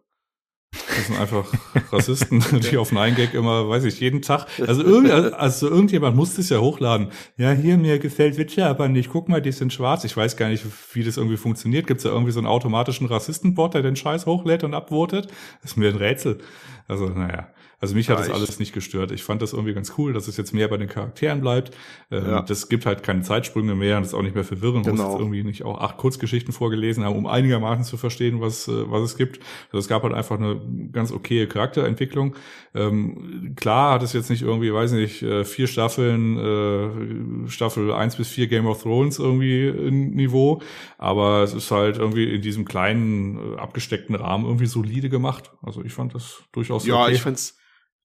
[0.73, 1.47] Das sind einfach
[1.91, 4.47] Rassisten, die auf einen Gag immer, weiß ich, jeden Tag.
[4.67, 7.09] Also, irgend, also irgendjemand muss das ja hochladen.
[7.37, 9.11] Ja, hier, mir gefällt Witcher aber nicht.
[9.11, 10.05] Guck mal, die sind schwarz.
[10.05, 11.87] Ich weiß gar nicht, wie das irgendwie funktioniert.
[11.87, 15.27] Gibt es da irgendwie so einen automatischen Rassistenbot, der den Scheiß hochlädt und abvotet?
[15.63, 16.39] Das ist mir ein Rätsel.
[16.87, 17.49] Also, naja.
[17.83, 19.11] Also mich hat Ja, das ich- alles nicht gestört.
[19.11, 21.75] Ich fand das irgendwie ganz cool, dass es jetzt mehr bei den Charakteren bleibt.
[22.11, 22.43] Ähm, Ja.
[22.43, 24.85] Das gibt halt keine Zeitsprünge mehr und ist auch nicht mehr verwirrend.
[24.85, 25.13] Man muss Genau.
[25.13, 29.03] jetzt irgendwie nicht auch acht Kurzgeschichten vorgelesen haben, um einigermaßen zu verstehen, was, äh, was
[29.03, 29.41] es gibt.
[29.69, 30.61] Also es gab halt einfach eine
[30.93, 32.37] ganz okaye Charakterentwicklung.
[32.75, 36.37] Ähm, klar hat es jetzt nicht irgendwie, weiß nicht, äh, vier Staffeln,
[37.45, 40.61] äh, Staffel eins bis vier Game of Thrones irgendwie ein Niveau,
[40.99, 45.51] aber es ist halt irgendwie in diesem kleinen, äh, abgesteckten Rahmen irgendwie solide gemacht.
[45.63, 47.15] Also ich fand das durchaus Ja, okay.
[47.15, 47.57] ich fand's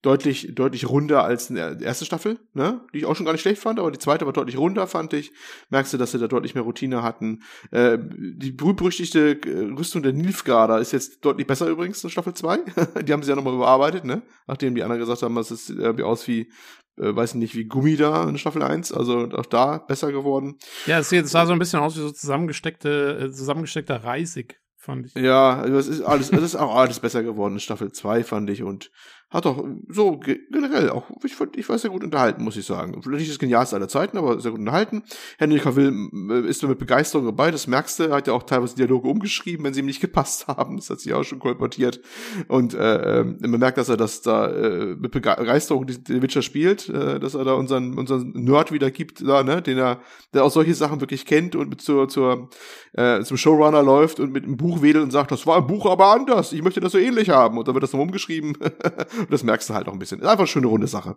[0.05, 2.81] deutlich, deutlich runder als die erste Staffel, ne?
[2.93, 5.13] Die ich auch schon gar nicht schlecht fand, aber die zweite war deutlich runder, fand
[5.13, 5.31] ich.
[5.69, 7.41] Merkst du, dass sie da deutlich mehr Routine hatten.
[7.71, 12.59] Äh, die berühmte äh, Rüstung der Nilfgaarder ist jetzt deutlich besser übrigens in Staffel 2.
[13.03, 14.21] die haben sie ja nochmal überarbeitet, ne?
[14.45, 16.51] Nachdem die anderen gesagt haben, das ist äh, wie aus wie,
[16.97, 18.91] äh, weiß nicht, wie Gummi da in Staffel 1.
[18.91, 20.59] Also auch da besser geworden.
[20.85, 25.15] Ja, es sah so ein bisschen aus wie so zusammengesteckte, äh, zusammengesteckter Reisig, fand ich.
[25.15, 28.51] Ja, also es ist alles, es ist auch alles besser geworden in Staffel 2, fand
[28.51, 28.91] ich, und
[29.29, 32.65] hat doch so ge generell auch, ich, fand, ich war sehr gut unterhalten, muss ich
[32.65, 33.01] sagen.
[33.01, 35.03] Vielleicht nicht das Genialste aller Zeiten, aber sehr gut unterhalten.
[35.37, 38.75] Henry Cavill äh, ist mit Begeisterung dabei, das merkst du, er hat ja auch teilweise
[38.75, 42.01] Dialoge umgeschrieben, wenn sie ihm nicht gepasst haben, das hat sich auch schon kolportiert.
[42.47, 46.41] Und äh, ähm, man merkt, dass er das da äh, mit Bege- Begeisterung den Witcher
[46.41, 50.01] spielt, äh, dass er da unseren, unseren Nerd wieder gibt, da, ne, den er,
[50.33, 52.49] der auch solche Sachen wirklich kennt und mit zur, zur
[52.93, 55.85] äh, zum Showrunner läuft und mit einem Buch wedelt und sagt, das war im Buch
[55.85, 57.57] aber anders, ich möchte das so ähnlich haben.
[57.57, 58.57] Und dann wird das noch umgeschrieben.
[59.19, 60.19] und das merkst du halt auch ein bisschen.
[60.19, 61.15] Ist einfach eine schöne runde Sache.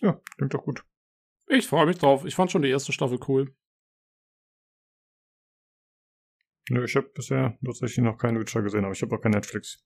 [0.00, 0.84] ja, klingt doch gut.
[1.48, 2.24] Ich freue mich drauf.
[2.24, 3.54] Ich fand schon die erste Staffel cool.
[6.68, 9.84] Nö, ich habe bisher tatsächlich noch keinen Witcher gesehen, aber ich habe auch kein Netflix.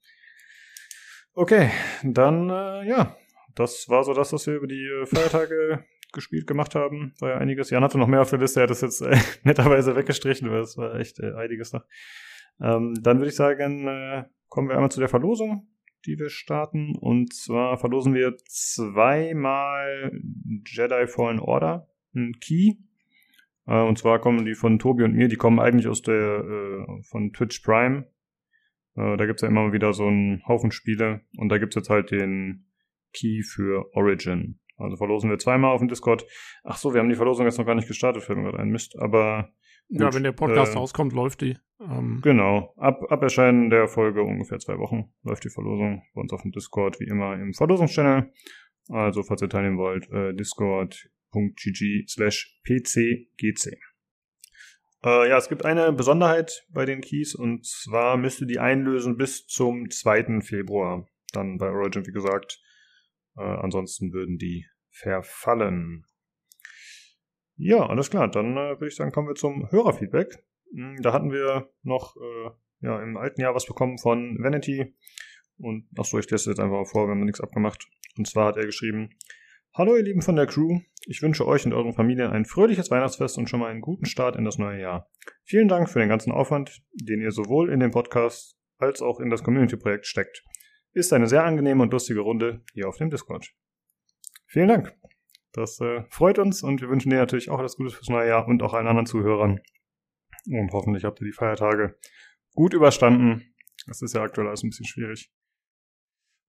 [1.34, 1.70] Okay,
[2.02, 3.16] dann äh, ja,
[3.54, 7.14] das war so das, was wir über die äh, Feiertage gespielt gemacht haben.
[7.20, 7.70] War ja einiges.
[7.70, 10.60] Jan hatte noch mehr auf der Liste, er hat das jetzt äh, netterweise weggestrichen, weil
[10.60, 11.84] es war echt äh, einiges noch.
[12.60, 15.68] Ähm, dann würde ich sagen, äh, kommen wir einmal zu der Verlosung,
[16.04, 16.94] die wir starten.
[16.96, 20.12] Und zwar verlosen wir zweimal
[20.66, 22.74] Jedi Fallen Order, ein Key.
[23.66, 27.02] Äh, und zwar kommen die von Tobi und mir, die kommen eigentlich aus der äh,
[27.04, 28.06] von Twitch Prime.
[28.96, 32.10] Äh, da gibt's ja immer wieder so einen Haufen Spiele und da gibt's jetzt halt
[32.10, 32.66] den
[33.12, 34.58] Key für Origin.
[34.76, 36.26] Also verlosen wir zweimal auf dem Discord.
[36.64, 38.70] Ach so, wir haben die Verlosung jetzt noch gar nicht gestartet, fällt mir gerade ein
[38.70, 38.98] Mist.
[38.98, 39.52] Aber
[39.90, 41.58] ja, Gut, wenn der Podcast äh, rauskommt, läuft die.
[41.80, 42.72] Ähm, Genau.
[42.76, 46.52] Ab, ab Erscheinen der Folge ungefähr zwei Wochen läuft die Verlosung bei uns auf dem
[46.52, 48.32] Discord, wie immer im Verlosungschannel.
[48.88, 53.78] Also, falls ihr teilnehmen wollt, äh, discord.gg slash pcgc.
[55.02, 59.16] Äh, ja, es gibt eine Besonderheit bei den Keys und zwar müsst ihr die einlösen
[59.16, 60.40] bis zum 2.
[60.42, 61.06] Februar.
[61.32, 62.60] Dann bei Origin, wie gesagt.
[63.36, 66.04] Äh, ansonsten würden die verfallen.
[67.62, 68.28] Ja, alles klar.
[68.30, 70.42] Dann äh, würde ich sagen, kommen wir zum Hörerfeedback.
[70.72, 72.50] Mm, Da hatten wir noch äh,
[72.80, 74.94] ja, im alten Jahr was bekommen von Vanity.
[75.58, 77.86] Und ach so, ich lese jetzt einfach vor, wir haben nichts abgemacht.
[78.16, 79.10] Und zwar hat er geschrieben:
[79.74, 80.80] Hallo, ihr Lieben von der Crew.
[81.06, 84.36] Ich wünsche euch und euren Familien ein fröhliches Weihnachtsfest und schon mal einen guten Start
[84.36, 85.10] in das neue Jahr.
[85.44, 89.28] Vielen Dank für den ganzen Aufwand, den ihr sowohl in den Podcast als auch in
[89.28, 90.44] das Community-Projekt steckt.
[90.92, 93.52] Ist eine sehr angenehme und lustige Runde hier auf dem Discord.
[94.46, 94.96] Vielen Dank.
[95.52, 98.46] Das äh, freut uns und wir wünschen dir natürlich auch alles Gute fürs neue Jahr
[98.46, 99.60] und auch allen anderen Zuhörern.
[100.46, 101.98] Und hoffentlich habt ihr die Feiertage
[102.54, 103.54] gut überstanden.
[103.86, 105.32] Das ist ja aktuell alles ein bisschen schwierig.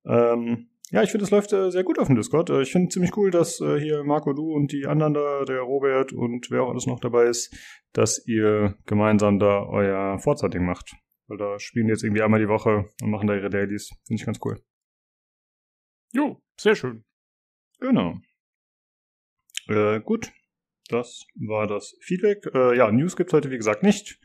[0.05, 2.49] Ähm, ja, ich finde, es läuft äh, sehr gut auf dem Discord.
[2.49, 5.61] Äh, ich finde ziemlich cool, dass äh, hier Marco, du und die anderen da, der
[5.61, 7.55] Robert und wer auch alles noch dabei ist,
[7.93, 10.95] dass ihr gemeinsam da euer Forza-Ding macht.
[11.27, 13.89] Weil da spielen die jetzt irgendwie einmal die Woche und machen da ihre Dailies.
[14.05, 14.61] Finde ich ganz cool.
[16.13, 17.05] jo, sehr schön.
[17.79, 18.19] Genau.
[19.71, 20.31] Äh, gut.
[20.89, 22.45] Das war das Feedback.
[22.53, 24.19] Äh, ja, News gibt's heute, wie gesagt, nicht.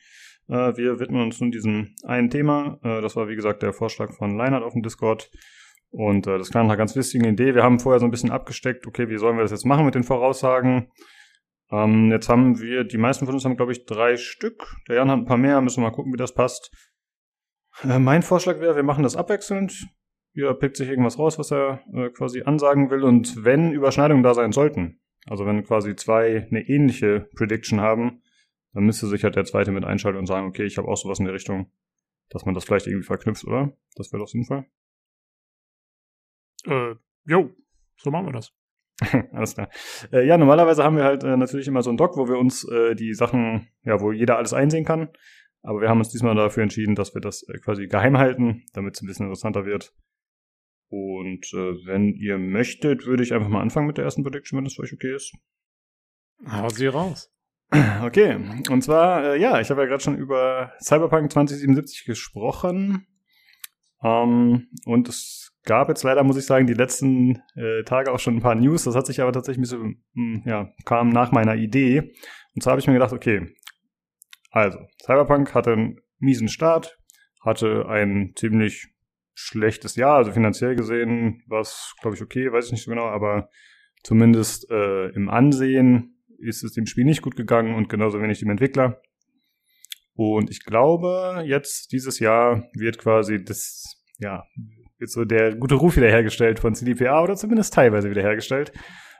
[0.48, 2.78] Äh, wir widmen uns nun diesem einen Thema.
[2.82, 5.30] Äh, das war, wie gesagt, der Vorschlag von Leinert auf dem Discord.
[5.90, 7.54] Und äh, das klang nach einer ganz wichtigen Idee.
[7.54, 9.94] Wir haben vorher so ein bisschen abgesteckt, okay, wie sollen wir das jetzt machen mit
[9.94, 10.90] den Voraussagen?
[11.70, 14.76] Ähm, jetzt haben wir, die meisten von uns haben, glaube ich, drei Stück.
[14.88, 16.70] Der Jan hat ein paar mehr, müssen wir mal gucken, wie das passt.
[17.82, 19.86] Mein Vorschlag wäre, wir machen das abwechselnd.
[20.32, 23.04] Jeder pickt sich irgendwas raus, was er äh, quasi ansagen will.
[23.04, 28.22] Und wenn Überschneidungen da sein sollten, also wenn quasi zwei eine ähnliche Prediction haben,
[28.72, 31.18] dann müsste sich halt der zweite mit einschalten und sagen, okay, ich habe auch sowas
[31.18, 31.70] in der Richtung,
[32.28, 33.76] dass man das vielleicht irgendwie verknüpft, oder?
[33.94, 34.66] Das wäre doch sinnvoll.
[36.66, 36.94] Äh,
[37.24, 37.54] jo,
[37.96, 38.52] so machen wir das.
[39.32, 39.68] Alles klar.
[40.12, 42.64] Äh, ja, normalerweise haben wir halt äh, natürlich immer so einen Doc, wo wir uns
[42.68, 45.10] äh, die Sachen, ja, wo jeder alles einsehen kann.
[45.62, 48.94] Aber wir haben uns diesmal dafür entschieden, dass wir das äh, quasi geheim halten, damit
[48.94, 49.94] es ein bisschen interessanter wird.
[50.88, 54.64] Und äh, wenn ihr möchtet, würde ich einfach mal anfangen mit der ersten Prediction, wenn
[54.64, 55.32] das für euch okay ist.
[56.46, 57.32] Hau sie raus.
[58.02, 58.36] Okay,
[58.70, 63.08] und zwar, äh, ja, ich habe ja gerade schon über Cyberpunk 2077 gesprochen.
[64.04, 68.36] Ähm, und es gab jetzt leider, muss ich sagen, die letzten äh, Tage auch schon
[68.36, 68.84] ein paar News.
[68.84, 72.14] Das hat sich aber tatsächlich ein bisschen, mh, hm, ja, kam nach meiner Idee.
[72.54, 73.56] Und zwar habe ich mir gedacht, okay,
[74.50, 76.98] also, Cyberpunk hatte einen miesen Start,
[77.44, 78.88] hatte ein ziemlich
[79.38, 83.04] schlechtes Jahr, also finanziell gesehen war es, glaube ich, okay, weiß ich nicht so genau,
[83.04, 83.50] aber
[84.02, 88.48] zumindest äh, im Ansehen ist es dem Spiel nicht gut gegangen und genauso wenig dem
[88.48, 89.02] Entwickler.
[90.14, 94.44] Und ich glaube, jetzt dieses Jahr wird quasi das, ja,
[94.98, 98.72] wird so der gute Ruf wiederhergestellt von CDPA oder zumindest teilweise wiederhergestellt.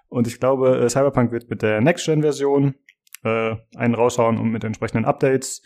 [0.08, 2.74] Und ich glaube, äh, Cyberpunk wird mit der Next-Gen-Version
[3.22, 5.62] äh, einen raushauen und mit entsprechenden Updates.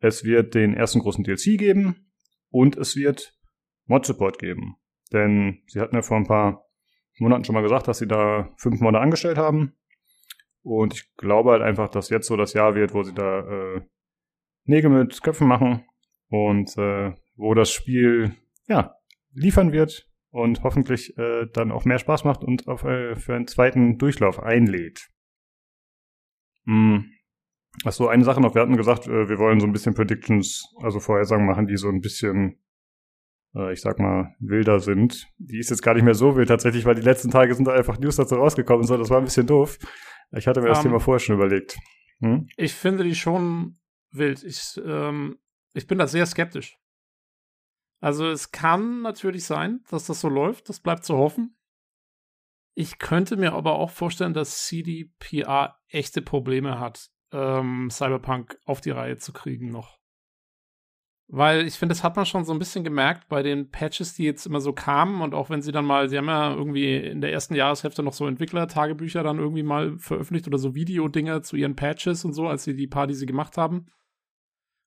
[0.00, 2.10] Es wird den ersten großen DLC geben
[2.50, 3.35] und es wird
[3.86, 4.76] Mod-Support geben.
[5.12, 6.66] Denn sie hatten ja vor ein paar
[7.18, 9.74] Monaten schon mal gesagt, dass sie da fünf Modder angestellt haben.
[10.62, 13.82] Und ich glaube halt einfach, dass jetzt so das Jahr wird, wo sie da äh,
[14.64, 15.84] Nägel mit Köpfen machen
[16.28, 18.34] und äh, wo das Spiel
[18.66, 18.96] ja
[19.32, 23.46] liefern wird und hoffentlich äh, dann auch mehr Spaß macht und auf, äh, für einen
[23.46, 25.08] zweiten Durchlauf einlädt.
[26.64, 27.12] Hm.
[27.84, 28.54] Achso, eine Sache noch.
[28.54, 31.88] Wir hatten gesagt, äh, wir wollen so ein bisschen Predictions, also Vorhersagen machen, die so
[31.88, 32.58] ein bisschen,
[33.72, 35.28] ich sag mal, wilder sind.
[35.38, 37.72] Die ist jetzt gar nicht mehr so wild tatsächlich, weil die letzten Tage sind da
[37.72, 38.86] einfach News dazu rausgekommen.
[38.86, 39.78] So, das war ein bisschen doof.
[40.32, 41.78] Ich hatte mir das um, ähm, Thema vorher schon überlegt.
[42.20, 42.48] Hm?
[42.56, 43.78] Ich finde die schon
[44.10, 44.42] wild.
[44.42, 45.38] Ich, ähm,
[45.74, 46.76] ich bin da sehr skeptisch.
[48.00, 50.68] Also es kann natürlich sein, dass das so läuft.
[50.68, 51.56] Das bleibt zu hoffen.
[52.74, 58.90] Ich könnte mir aber auch vorstellen, dass CDPR echte Probleme hat, ähm, Cyberpunk auf die
[58.90, 59.98] Reihe zu kriegen noch.
[61.28, 64.22] Weil ich finde, das hat man schon so ein bisschen gemerkt bei den Patches, die
[64.22, 67.20] jetzt immer so kamen und auch wenn sie dann mal, sie haben ja irgendwie in
[67.20, 71.74] der ersten Jahreshälfte noch so Entwickler-Tagebücher dann irgendwie mal veröffentlicht oder so Videodinger zu ihren
[71.74, 73.86] Patches und so, als sie die paar, die sie gemacht haben.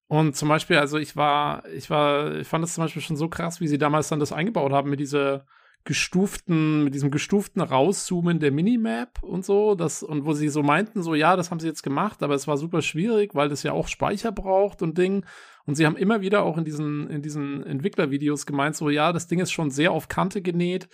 [0.07, 3.27] Und zum Beispiel, also ich war, ich war, ich fand es zum Beispiel schon so
[3.27, 5.45] krass, wie sie damals dann das eingebaut haben mit dieser
[5.85, 11.01] gestuften, mit diesem gestuften Rauszoomen der Minimap und so, das, und wo sie so meinten,
[11.01, 13.71] so, ja, das haben sie jetzt gemacht, aber es war super schwierig, weil das ja
[13.71, 15.25] auch Speicher braucht und Ding.
[15.65, 19.27] Und sie haben immer wieder auch in diesen, in diesen Entwicklervideos gemeint, so, ja, das
[19.27, 20.89] Ding ist schon sehr auf Kante genäht,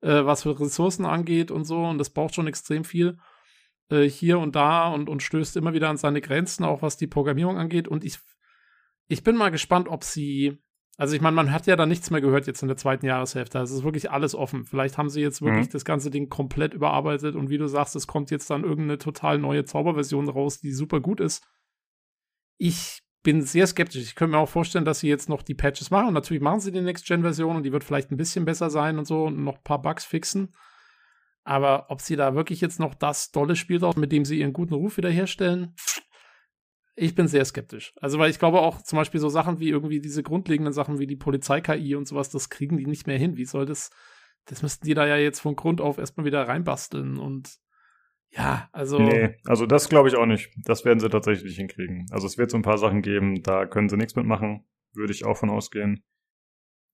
[0.00, 3.18] äh, was für Ressourcen angeht und so, und das braucht schon extrem viel
[3.90, 7.06] äh, hier und da und, und stößt immer wieder an seine Grenzen, auch was die
[7.06, 7.88] Programmierung angeht.
[7.88, 8.18] Und ich,
[9.08, 10.58] ich bin mal gespannt, ob sie
[10.98, 13.58] also ich meine, man hat ja da nichts mehr gehört jetzt in der zweiten Jahreshälfte.
[13.58, 14.64] Also es ist wirklich alles offen.
[14.64, 15.72] Vielleicht haben sie jetzt wirklich mhm.
[15.72, 19.38] das ganze Ding komplett überarbeitet und wie du sagst, es kommt jetzt dann irgendeine total
[19.38, 21.46] neue Zauberversion raus, die super gut ist.
[22.56, 24.02] Ich bin sehr skeptisch.
[24.02, 26.08] Ich könnte mir auch vorstellen, dass sie jetzt noch die Patches machen.
[26.08, 29.04] Und natürlich machen sie die Next-Gen-Version und die wird vielleicht ein bisschen besser sein und
[29.04, 30.54] so und noch ein paar Bugs fixen.
[31.44, 34.52] Aber ob sie da wirklich jetzt noch das dolle Spiel drauf, mit dem sie ihren
[34.52, 35.74] guten Ruf wiederherstellen,
[36.96, 37.94] ich bin sehr skeptisch.
[38.00, 41.06] Also, weil ich glaube auch zum Beispiel so Sachen wie irgendwie diese grundlegenden Sachen wie
[41.06, 43.36] die Polizei-KI und sowas, das kriegen die nicht mehr hin.
[43.36, 43.90] Wie soll das,
[44.46, 47.58] das müssten die da ja jetzt von Grund auf erstmal wieder reinbasteln und
[48.30, 48.98] ja, also.
[48.98, 50.50] Nee, also das glaube ich auch nicht.
[50.64, 52.06] Das werden sie tatsächlich nicht hinkriegen.
[52.10, 55.24] Also es wird so ein paar Sachen geben, da können sie nichts mitmachen, würde ich
[55.24, 56.02] auch von ausgehen.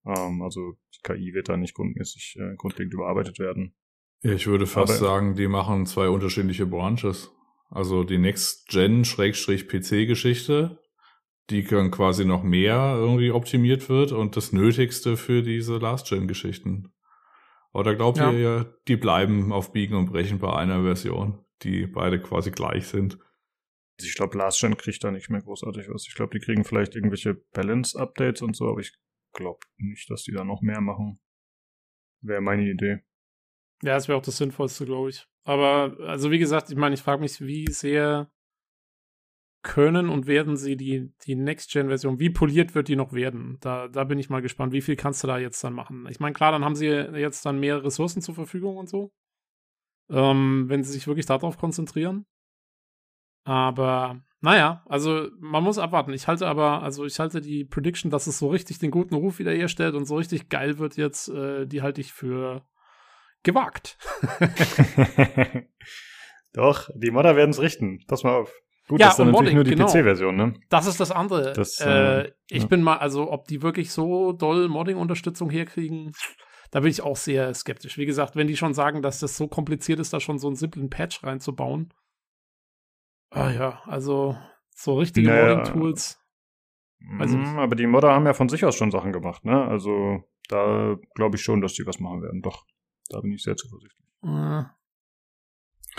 [0.04, 3.74] Ähm, also die KI wird da nicht grundmäßig äh, grundlegend überarbeitet werden.
[4.20, 7.32] Ich würde fast Aber, sagen, die machen zwei unterschiedliche Branches.
[7.72, 10.78] Also die Next-Gen-PC-Geschichte,
[11.48, 16.92] die dann quasi noch mehr irgendwie optimiert wird und das Nötigste für diese Last-Gen-Geschichten.
[17.72, 18.30] Oder glaubt ja.
[18.30, 23.18] ihr, die bleiben auf Biegen und Brechen bei einer Version, die beide quasi gleich sind?
[23.98, 26.06] Ich glaube, Last Gen kriegt da nicht mehr großartig was.
[26.06, 28.92] Ich glaube, die kriegen vielleicht irgendwelche Balance-Updates und so, aber ich
[29.32, 31.20] glaube nicht, dass die da noch mehr machen.
[32.20, 32.98] Wäre meine Idee.
[33.82, 35.26] Ja, das wäre auch das Sinnvollste, glaube ich.
[35.44, 38.30] Aber, also wie gesagt, ich meine, ich frage mich, wie sehr
[39.62, 43.58] können und werden sie die, die Next-Gen-Version, wie poliert wird die noch werden?
[43.60, 46.06] Da, da bin ich mal gespannt, wie viel kannst du da jetzt dann machen?
[46.10, 49.12] Ich meine, klar, dann haben sie jetzt dann mehr Ressourcen zur Verfügung und so.
[50.10, 52.26] Ähm, wenn sie sich wirklich darauf konzentrieren.
[53.44, 56.12] Aber, naja, also man muss abwarten.
[56.12, 59.38] Ich halte aber, also ich halte die Prediction, dass es so richtig den guten Ruf
[59.38, 62.64] wiederherstellt und so richtig geil wird jetzt, äh, die halte ich für
[63.42, 63.98] gewagt.
[66.52, 68.04] Doch, die Modder werden es richten.
[68.06, 68.52] Pass mal auf.
[68.88, 69.86] Gut, Ja, das ist dann natürlich Modding, nur die genau.
[69.86, 70.54] PC-Version, ne?
[70.68, 71.52] Das ist das andere.
[71.52, 72.68] Das, äh, äh, ich ja.
[72.68, 76.12] bin mal, also ob die wirklich so doll Modding-Unterstützung herkriegen,
[76.72, 77.96] da bin ich auch sehr skeptisch.
[77.96, 80.56] Wie gesagt, wenn die schon sagen, dass das so kompliziert ist, da schon so einen
[80.56, 81.94] simplen Patch reinzubauen.
[83.30, 84.36] Ah ja, also
[84.74, 85.56] so richtige Naja.
[85.56, 86.18] Modding-Tools.
[87.18, 89.64] Also- Mhm, aber die Modder haben ja von sich aus schon Sachen gemacht, ne?
[89.64, 92.42] Also da glaube ich schon, dass die was machen werden.
[92.42, 92.64] Doch,
[93.08, 94.06] da bin ich sehr zuversichtlich.
[94.24, 94.64] Äh.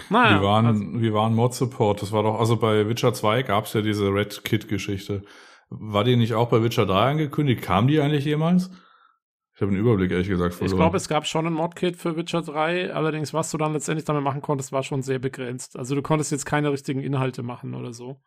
[0.09, 2.01] Naja, wir waren, also, wir waren Mod-Support.
[2.01, 5.23] Das war doch, also bei Witcher 2 gab's ja diese Red Kit-Geschichte.
[5.69, 7.61] War die nicht auch bei Witcher 3 angekündigt?
[7.61, 8.71] Kam die eigentlich jemals?
[9.55, 10.77] Ich habe den Überblick ehrlich gesagt ich verloren.
[10.77, 14.23] glaube, es gab schon ein Modkit für Witcher 3, allerdings, was du dann letztendlich damit
[14.23, 15.77] machen konntest, war schon sehr begrenzt.
[15.77, 18.19] Also du konntest jetzt keine richtigen Inhalte machen oder so.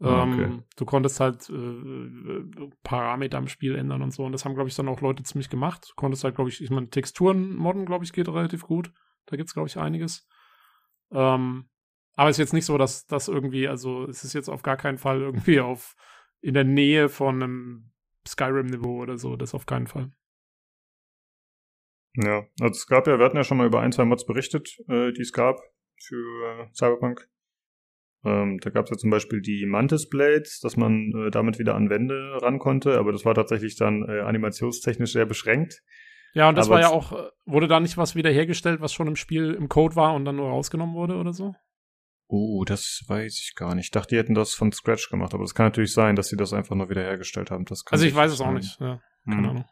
[0.00, 0.62] Ah, Ähm, okay.
[0.76, 4.24] du konntest halt äh, Parameter im Spiel ändern und so.
[4.24, 5.88] Und das haben, glaube ich, dann auch Leute ziemlich gemacht.
[5.90, 8.92] Du konntest halt, glaube ich, ich meine, Texturen modden, glaube ich, geht relativ gut.
[9.26, 10.26] Da gibt's glaube ich, einiges.
[11.10, 11.68] Ähm,
[12.16, 14.76] aber es ist jetzt nicht so, dass das irgendwie, also es ist jetzt auf gar
[14.76, 15.94] keinen Fall irgendwie auf
[16.40, 17.90] in der Nähe von einem
[18.26, 19.36] Skyrim-Niveau oder so.
[19.36, 20.10] Das auf keinen Fall.
[22.16, 24.78] Ja, also es gab ja, wir hatten ja schon mal über ein, zwei Mods berichtet,
[24.88, 25.60] äh, die es gab
[26.00, 27.28] für äh, Cyberpunk.
[28.24, 31.74] Ähm, da gab es ja zum Beispiel die Mantis Blades, dass man äh, damit wieder
[31.74, 35.82] an Wände ran konnte, aber das war tatsächlich dann äh, animationstechnisch sehr beschränkt.
[36.32, 39.06] Ja, und das Aber war ja auch, äh, wurde da nicht was wiederhergestellt, was schon
[39.06, 41.54] im Spiel im Code war und dann nur rausgenommen wurde oder so?
[42.26, 43.84] Oh, das weiß ich gar nicht.
[43.84, 46.36] Ich dachte, die hätten das von Scratch gemacht, aber das kann natürlich sein, dass sie
[46.36, 47.64] das einfach nur wiederhergestellt haben.
[47.66, 48.80] Das Also ich weiß es auch nicht.
[48.80, 49.64] Ja, keine Ahnung.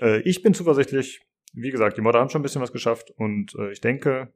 [0.00, 1.20] Äh, ich bin zuversichtlich.
[1.54, 4.34] Wie gesagt, die Modder haben schon ein bisschen was geschafft und äh, ich denke,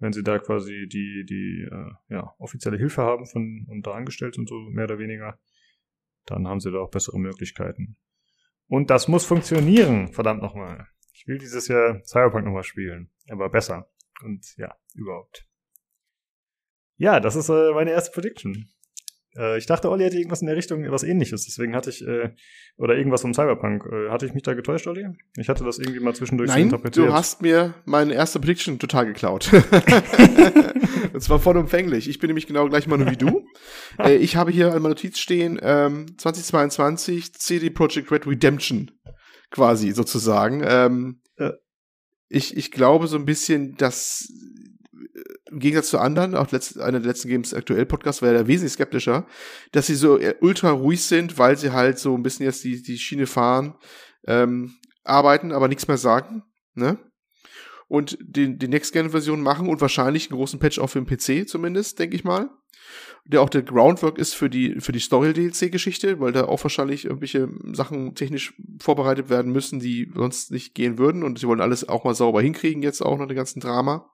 [0.00, 4.34] wenn sie da quasi die, die äh, ja, offizielle Hilfe haben von und da angestellt
[4.34, 5.38] sind, so mehr oder weniger,
[6.26, 7.96] dann haben sie da auch bessere Möglichkeiten.
[8.66, 10.88] Und das muss funktionieren, verdammt nochmal.
[11.12, 13.90] Ich will dieses Jahr Cyberpunk nochmal spielen, aber besser.
[14.22, 15.46] Und ja, überhaupt.
[16.96, 18.68] Ja, das ist äh, meine erste Prediction.
[19.36, 21.44] Äh, ich dachte, Olli hätte irgendwas in der Richtung, was ähnliches.
[21.44, 22.30] Deswegen hatte ich, äh,
[22.76, 23.84] oder irgendwas um Cyberpunk.
[23.86, 25.06] Äh, hatte ich mich da getäuscht, Olli?
[25.36, 27.08] Ich hatte das irgendwie mal zwischendurch so Nein, interpretiert.
[27.08, 29.50] du hast mir meine erste Prediction total geklaut.
[31.12, 32.08] Und zwar vollumfänglich.
[32.08, 33.46] Ich bin nämlich genau gleich mal wie du.
[33.98, 38.90] äh, ich habe hier meiner Notiz stehen, ähm, 2022 CD Projekt Red Redemption
[39.50, 40.62] quasi sozusagen.
[40.64, 41.54] Ähm, Ja.
[42.28, 44.28] ich, ich glaube so ein bisschen, dass
[45.50, 48.46] im Gegensatz zu anderen, auch letzt, einer der letzten Games aktuell Podcast war ja da
[48.46, 49.26] wesentlich skeptischer,
[49.72, 52.82] dass sie so äh, ultra ruhig sind, weil sie halt so ein bisschen jetzt die,
[52.82, 53.74] die Schiene fahren,
[54.26, 54.74] ähm,
[55.04, 56.44] arbeiten, aber nichts mehr sagen,
[56.74, 56.98] ne?
[57.88, 61.98] Und die, die Next-Gen-Version machen und wahrscheinlich einen großen Patch auch für den PC zumindest,
[61.98, 62.48] denke ich mal.
[63.24, 67.48] Der auch der Groundwork ist für die, für die Story-DLC-Geschichte, weil da auch wahrscheinlich irgendwelche
[67.72, 71.24] Sachen technisch vorbereitet werden müssen, die sonst nicht gehen würden.
[71.24, 74.08] Und sie wollen alles auch mal sauber hinkriegen, jetzt auch nach dem ganzen Drama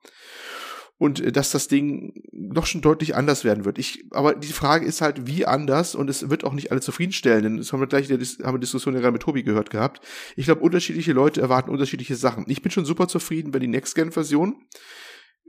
[0.97, 3.77] und äh, dass das Ding doch schon deutlich anders werden wird.
[3.77, 7.43] Ich, aber die Frage ist halt, wie anders und es wird auch nicht alle zufriedenstellen,
[7.43, 9.69] denn das haben wir gleich in der haben wir Diskussion ja gerade mit Tobi gehört
[9.69, 10.05] gehabt.
[10.35, 12.45] Ich glaube, unterschiedliche Leute erwarten unterschiedliche Sachen.
[12.47, 14.55] Ich bin schon super zufrieden, wenn die Next-Gen-Version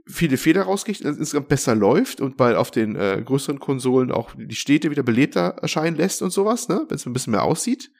[0.07, 4.55] viele Fehler und insgesamt besser läuft und bei auf den äh, größeren Konsolen auch die
[4.55, 7.91] Städte wieder belebter erscheinen lässt und sowas, ne, wenn es ein bisschen mehr aussieht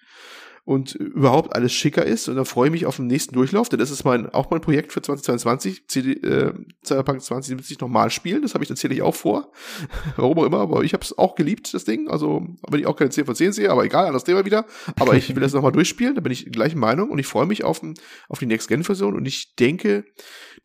[0.66, 2.28] und überhaupt alles schicker ist.
[2.30, 4.62] Und dann freue ich mich auf den nächsten Durchlauf, denn das ist mein, auch mein
[4.62, 6.54] Projekt für 2022, CD, äh,
[6.86, 8.42] Cyberpunk 2070 nochmal spielen.
[8.42, 9.52] Das habe ich tatsächlich auch vor.
[10.16, 12.08] Warum auch immer, aber ich habe es auch geliebt, das Ding.
[12.10, 14.66] Also, wenn ich auch keine 10 von 10 sehe, aber egal, anderes Thema wieder.
[15.00, 17.64] Aber ich will das nochmal durchspielen, da bin ich gleichen Meinung und ich freue mich
[17.64, 17.96] auf, den,
[18.28, 20.06] auf die Next-Gen-Version und ich denke,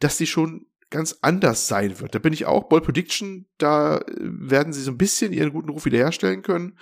[0.00, 2.14] dass die schon ganz anders sein wird.
[2.14, 5.70] Da bin ich auch, Bold Prediction, da äh, werden sie so ein bisschen ihren guten
[5.70, 6.78] Ruf wiederherstellen können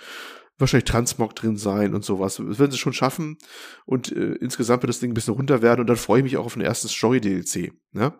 [0.57, 2.35] wahrscheinlich Transmog drin sein und sowas.
[2.35, 3.37] Das werden sie schon schaffen.
[3.85, 6.37] Und äh, insgesamt wird das Ding ein bisschen runter werden und dann freue ich mich
[6.37, 7.73] auch auf ein erstes Story-DLC.
[7.91, 8.13] Ne?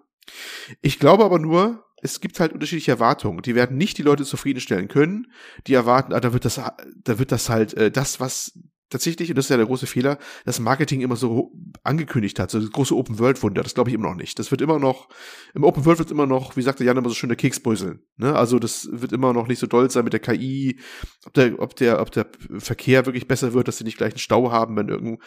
[0.81, 3.41] Ich glaube aber nur, es gibt halt unterschiedliche Erwartungen.
[3.41, 5.31] Die werden nicht die Leute zufriedenstellen können.
[5.67, 6.59] Die erwarten, ah, da wird das,
[7.01, 8.59] da wird das halt äh, das, was
[8.93, 11.51] tatsächlich, und das ist ja der große Fehler, das Marketing immer so
[11.83, 14.39] angekündigt hat, so das große Open-World-Wunder, das glaube ich immer noch nicht.
[14.39, 15.09] Das wird immer noch,
[15.53, 18.01] im Open-World wird immer noch, wie sagte Jan immer so schön, der Keksbröseln.
[18.17, 18.33] Ne?
[18.35, 20.79] Also das wird immer noch nicht so doll sein mit der KI,
[21.25, 24.19] ob der, ob der, ob der Verkehr wirklich besser wird, dass sie nicht gleich einen
[24.19, 25.19] Stau haben, wenn irgendein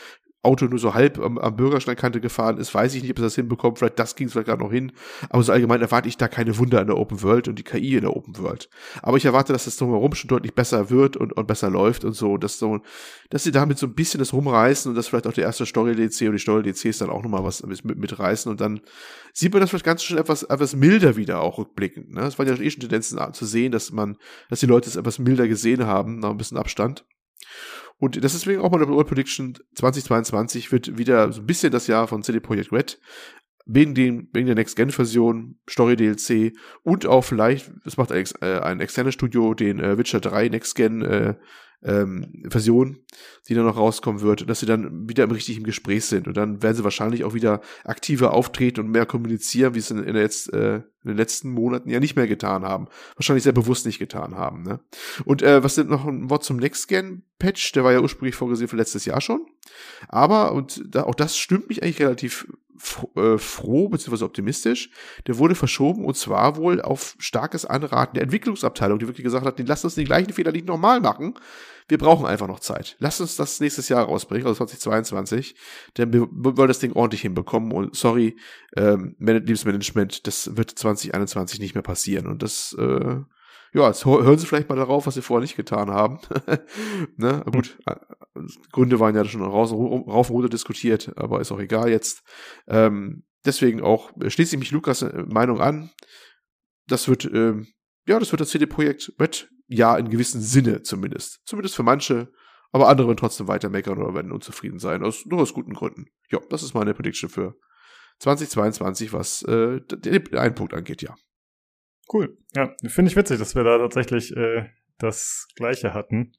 [0.43, 3.35] Auto nur so halb am, am Bürgersteinkante gefahren ist, weiß ich nicht, ob es das
[3.35, 3.79] hinbekommt.
[3.79, 4.93] Vielleicht das ging es vielleicht gerade noch hin.
[5.29, 7.97] Aber so allgemein erwarte ich da keine Wunder in der Open World und die KI
[7.97, 8.69] in der Open World.
[9.03, 12.13] Aber ich erwarte, dass das drumherum schon deutlich besser wird und, und besser läuft und
[12.13, 12.81] so, dass so,
[13.31, 16.29] dass sie damit so ein bisschen das rumreißen und dass vielleicht auch der erste Story-DC
[16.29, 18.81] und die Story-DCs dann auch nochmal was mit, mitreißen und dann
[19.33, 22.13] sieht man das vielleicht ganz schon etwas, etwas milder wieder auch rückblickend.
[22.13, 22.23] Ne?
[22.23, 24.17] Es waren ja eh schon Tendenzen zu sehen, dass man,
[24.49, 27.05] dass die Leute es etwas milder gesehen haben, nach ein bisschen Abstand.
[27.99, 31.87] Und das ist deswegen auch meine World Prediction 2022 wird wieder so ein bisschen das
[31.87, 33.01] Jahr von CD Projekt Red.
[33.67, 39.15] wegen, den, wegen der Next-Gen-Version, Story-DLC und auch vielleicht, es macht ein, äh, ein externes
[39.15, 41.35] Studio, den äh, Witcher 3 Next-Gen äh,
[41.87, 42.99] ähm, Version,
[43.49, 46.27] die dann noch rauskommen wird, dass sie dann wieder im richtigen Gespräch sind.
[46.27, 50.15] Und dann werden sie wahrscheinlich auch wieder aktiver auftreten und mehr kommunizieren, wie sie in,
[50.15, 52.89] der jetzt, äh, in den letzten Monaten ja nicht mehr getan haben.
[53.15, 54.63] Wahrscheinlich sehr bewusst nicht getan haben.
[54.63, 54.81] Ne?
[55.25, 57.73] Und äh, was sind noch ein Wort zum Next-Gen-Patch?
[57.73, 59.47] Der war ja ursprünglich vorgesehen für letztes Jahr schon.
[60.09, 62.47] Aber, und da, auch das stimmt mich eigentlich relativ
[63.17, 64.25] äh, froh bzw.
[64.25, 64.91] optimistisch.
[65.27, 69.59] Der wurde verschoben und zwar wohl auf starkes Anraten der Entwicklungsabteilung, die wirklich gesagt hat,
[69.67, 71.35] lasst uns die gleichen Fehler nicht nochmal machen.
[71.89, 72.97] Wir brauchen einfach noch Zeit.
[72.99, 75.55] Lasst uns das nächstes Jahr rausbringen, also 2022,
[75.97, 78.37] denn wir wollen das Ding ordentlich hinbekommen und sorry,
[78.77, 83.21] ähm, liebes Management, das wird 2021 nicht mehr passieren und das äh,
[83.77, 86.19] ja, jetzt hören Sie vielleicht mal darauf, was Sie vorher nicht getan haben.
[87.17, 87.45] ne?
[87.53, 87.97] Gut, äh,
[88.73, 92.23] Gründe waren ja schon raus, rauf und runter diskutiert, aber ist auch egal jetzt.
[92.69, 95.91] Ähm, deswegen auch schließe ich mich Lukas äh, Meinung an.
[96.87, 97.67] Das wird, ähm,
[98.07, 101.41] ja, das wird das CD-Projekt Red, ja, in gewissem Sinne zumindest.
[101.45, 102.33] Zumindest für manche,
[102.73, 106.07] aber andere werden trotzdem weiter meckern oder werden unzufrieden sein, aus, nur aus guten Gründen.
[106.31, 107.57] Ja, das ist meine Prediction für
[108.19, 111.15] 2022, was äh, den einen Punkt angeht, ja.
[112.13, 112.39] Cool.
[112.55, 114.69] Ja, finde ich witzig, dass wir da tatsächlich äh,
[114.99, 116.33] das Gleiche hatten.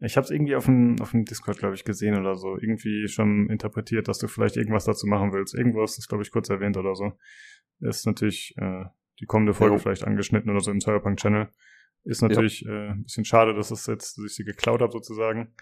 [0.00, 2.56] Ich habe es irgendwie auf dem, auf dem Discord, glaube ich, gesehen oder so.
[2.56, 5.54] Irgendwie schon interpretiert, dass du vielleicht irgendwas dazu machen willst.
[5.54, 7.12] Irgendwo ist das, glaube ich, kurz erwähnt oder so.
[7.80, 8.84] Ist natürlich äh,
[9.20, 9.80] die kommende Folge ja.
[9.80, 11.48] vielleicht angeschnitten oder so im Cyberpunk-Channel.
[12.08, 12.72] Ist natürlich ja.
[12.72, 15.52] äh, ein bisschen schade, dass es jetzt sich sie geklaut hat sozusagen.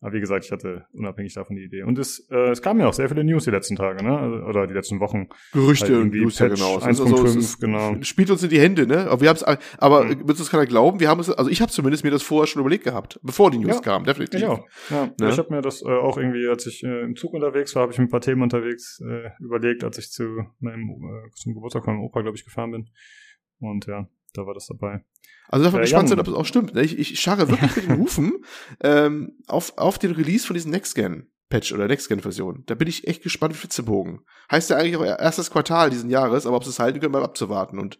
[0.00, 1.82] Aber wie gesagt, ich hatte unabhängig davon die Idee.
[1.82, 4.16] Und es, äh, es kamen ja auch sehr viele News die letzten Tage, ne?
[4.16, 5.28] Also, oder die letzten Wochen.
[5.52, 6.76] Gerüchte halt und News, ja genau.
[6.78, 7.96] 1.5, also, genau.
[8.02, 9.08] Spielt uns in die Hände, ne?
[9.08, 9.42] Aber wir haben es,
[9.78, 10.28] aber mhm.
[10.28, 12.60] wird uns keiner glauben, wir haben es, also ich habe zumindest mir das vorher schon
[12.60, 14.40] überlegt gehabt, bevor die News ja, kamen, definitiv.
[14.40, 14.64] Genau.
[14.90, 15.10] Ja.
[15.18, 15.30] Ne?
[15.30, 17.92] Ich habe mir das äh, auch irgendwie, als ich äh, im Zug unterwegs war, habe
[17.92, 21.84] ich mir ein paar Themen unterwegs äh, überlegt, als ich zu meinem äh, zum Geburtstag
[21.84, 22.90] von meinem Opa, glaube ich, gefahren bin.
[23.58, 25.04] Und ja, da war das dabei.
[25.48, 26.76] Also davon äh, gespannt sein, ob es auch stimmt.
[26.76, 28.44] Ich, ich scharre wirklich mit den Hufen
[28.82, 32.64] ähm, auf, auf den Release von diesem Next-Gen-Patch oder Next-Gen-Version.
[32.66, 34.20] Da bin ich echt gespannt wie Fitzebogen.
[34.50, 37.24] Heißt ja eigentlich auch erstes Quartal diesen Jahres, aber ob sie es halten können, mal
[37.24, 37.78] abzuwarten.
[37.78, 37.98] Und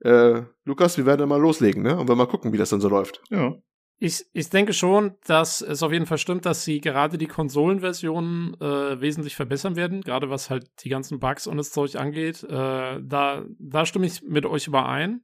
[0.00, 1.96] äh, Lukas, wir werden dann mal loslegen, ne?
[1.98, 3.22] Und wir mal gucken, wie das dann so läuft.
[3.30, 3.54] Ja.
[3.98, 8.54] Ich, ich denke schon, dass es auf jeden Fall stimmt, dass sie gerade die Konsolenversionen
[8.60, 12.44] äh, wesentlich verbessern werden, gerade was halt die ganzen Bugs und das Zeug angeht.
[12.44, 15.22] Äh, da, da stimme ich mit euch überein.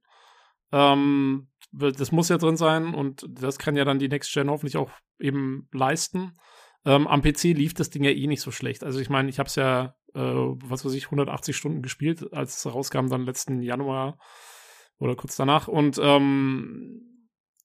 [0.73, 4.77] Ähm, das muss ja drin sein und das kann ja dann die Next Gen hoffentlich
[4.77, 6.39] auch eben leisten.
[6.85, 8.85] Ähm, am PC lief das Ding ja eh nicht so schlecht.
[8.85, 12.59] Also ich meine, ich habe es ja, äh, was weiß ich, 180 Stunden gespielt, als
[12.59, 14.19] es rauskam dann letzten Januar
[14.99, 15.69] oder kurz danach.
[15.69, 17.12] Und ähm,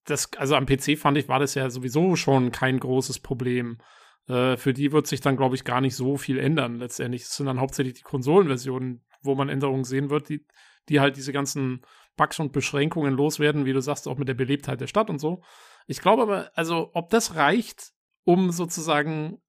[0.06, 3.80] das, also am PC fand ich, war das ja sowieso schon kein großes Problem.
[4.28, 7.24] Äh, für die wird sich dann, glaube ich, gar nicht so viel ändern letztendlich.
[7.24, 10.46] Es sind dann hauptsächlich die Konsolenversionen, wo man Änderungen sehen wird, die,
[10.90, 11.82] die halt diese ganzen
[12.18, 15.42] Bugs und Beschränkungen loswerden, wie du sagst, auch mit der Belebtheit der Stadt und so.
[15.86, 17.92] Ich glaube aber, also, ob das reicht,
[18.26, 19.40] um sozusagen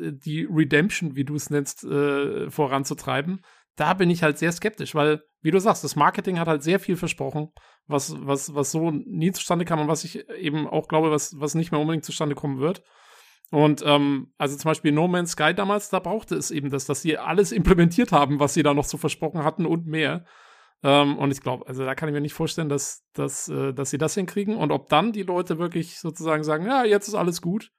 [0.00, 3.42] äh, die Redemption, wie du es nennst, äh, voranzutreiben,
[3.76, 6.78] da bin ich halt sehr skeptisch, weil, wie du sagst, das Marketing hat halt sehr
[6.78, 7.52] viel versprochen,
[7.86, 11.54] was, was, was so nie zustande kam und was ich eben auch glaube, was, was
[11.54, 12.82] nicht mehr unbedingt zustande kommen wird.
[13.50, 17.02] Und ähm, also zum Beispiel No Man's Sky damals, da brauchte es eben das, dass
[17.02, 20.24] sie alles implementiert haben, was sie da noch so versprochen hatten und mehr.
[20.82, 23.90] Ähm, und ich glaube, also da kann ich mir nicht vorstellen, dass, dass, äh, dass
[23.90, 24.56] sie das hinkriegen.
[24.56, 27.70] Und ob dann die Leute wirklich sozusagen sagen, ja, jetzt ist alles gut.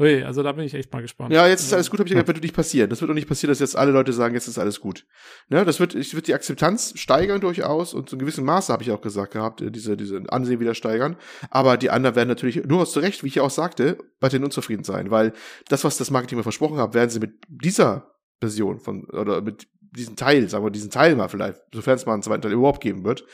[0.00, 1.30] Ui, also da bin ich echt mal gespannt.
[1.30, 2.88] Ja, jetzt ist alles gut, habe ich gesagt, wird nicht passieren.
[2.88, 5.06] Das wird doch nicht passieren, dass jetzt alle Leute sagen, jetzt ist alles gut.
[5.50, 8.82] Ne, das wird, ich wird die Akzeptanz steigern durchaus und zu einem gewissen Maße habe
[8.82, 11.16] ich auch gesagt gehabt, äh, diese, diese Ansehen wieder steigern.
[11.50, 15.10] Aber die anderen werden natürlich nur aus Recht, wie ich auch sagte, weiterhin unzufrieden sein,
[15.10, 15.34] weil
[15.68, 18.10] das, was das Marketing mir versprochen hat, werden sie mit dieser
[18.40, 22.14] Version von, oder mit diesen Teil, sagen wir diesen Teil mal vielleicht, sofern es mal
[22.14, 23.24] einen zweiten Teil überhaupt geben wird,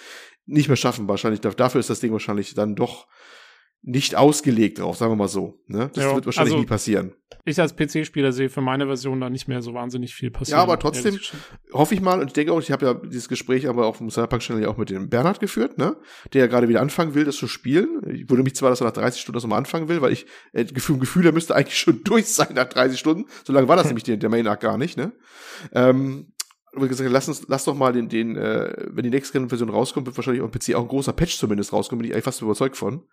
[0.46, 1.40] nicht mehr schaffen wahrscheinlich.
[1.40, 3.06] Dafür ist das Ding wahrscheinlich dann doch
[3.88, 5.60] nicht ausgelegt drauf, sagen wir mal so.
[5.68, 5.90] Ne?
[5.94, 7.14] Das ja, wird wahrscheinlich also, nie passieren.
[7.44, 10.58] Ich als PC-Spieler sehe für meine Version da nicht mehr so wahnsinnig viel passieren.
[10.58, 11.20] Ja, aber trotzdem
[11.72, 14.10] hoffe ich mal und ich denke auch, ich habe ja dieses Gespräch aber auch im
[14.10, 15.96] Cyberpunk-Channel ja auch mit dem Bernhard geführt, ne?
[16.32, 18.00] der ja gerade wieder anfangen will, das zu spielen.
[18.12, 20.26] Ich wundere mich zwar, dass er nach 30 Stunden das nochmal anfangen will, weil ich
[20.52, 23.26] äh, Gefühl, Gefühl, er müsste eigentlich schon durch sein nach 30 Stunden.
[23.44, 24.96] So lange war das nämlich der, der Main-Arc gar nicht.
[24.96, 25.12] Ne?
[25.72, 26.32] Ähm,
[26.82, 30.06] wie gesagt, lass uns, lass doch mal den, den, äh, wenn die nächste Version rauskommt,
[30.06, 32.42] wird wahrscheinlich auf dem PC auch ein großer Patch zumindest rauskommen, bin ich eigentlich fast
[32.42, 33.06] überzeugt von.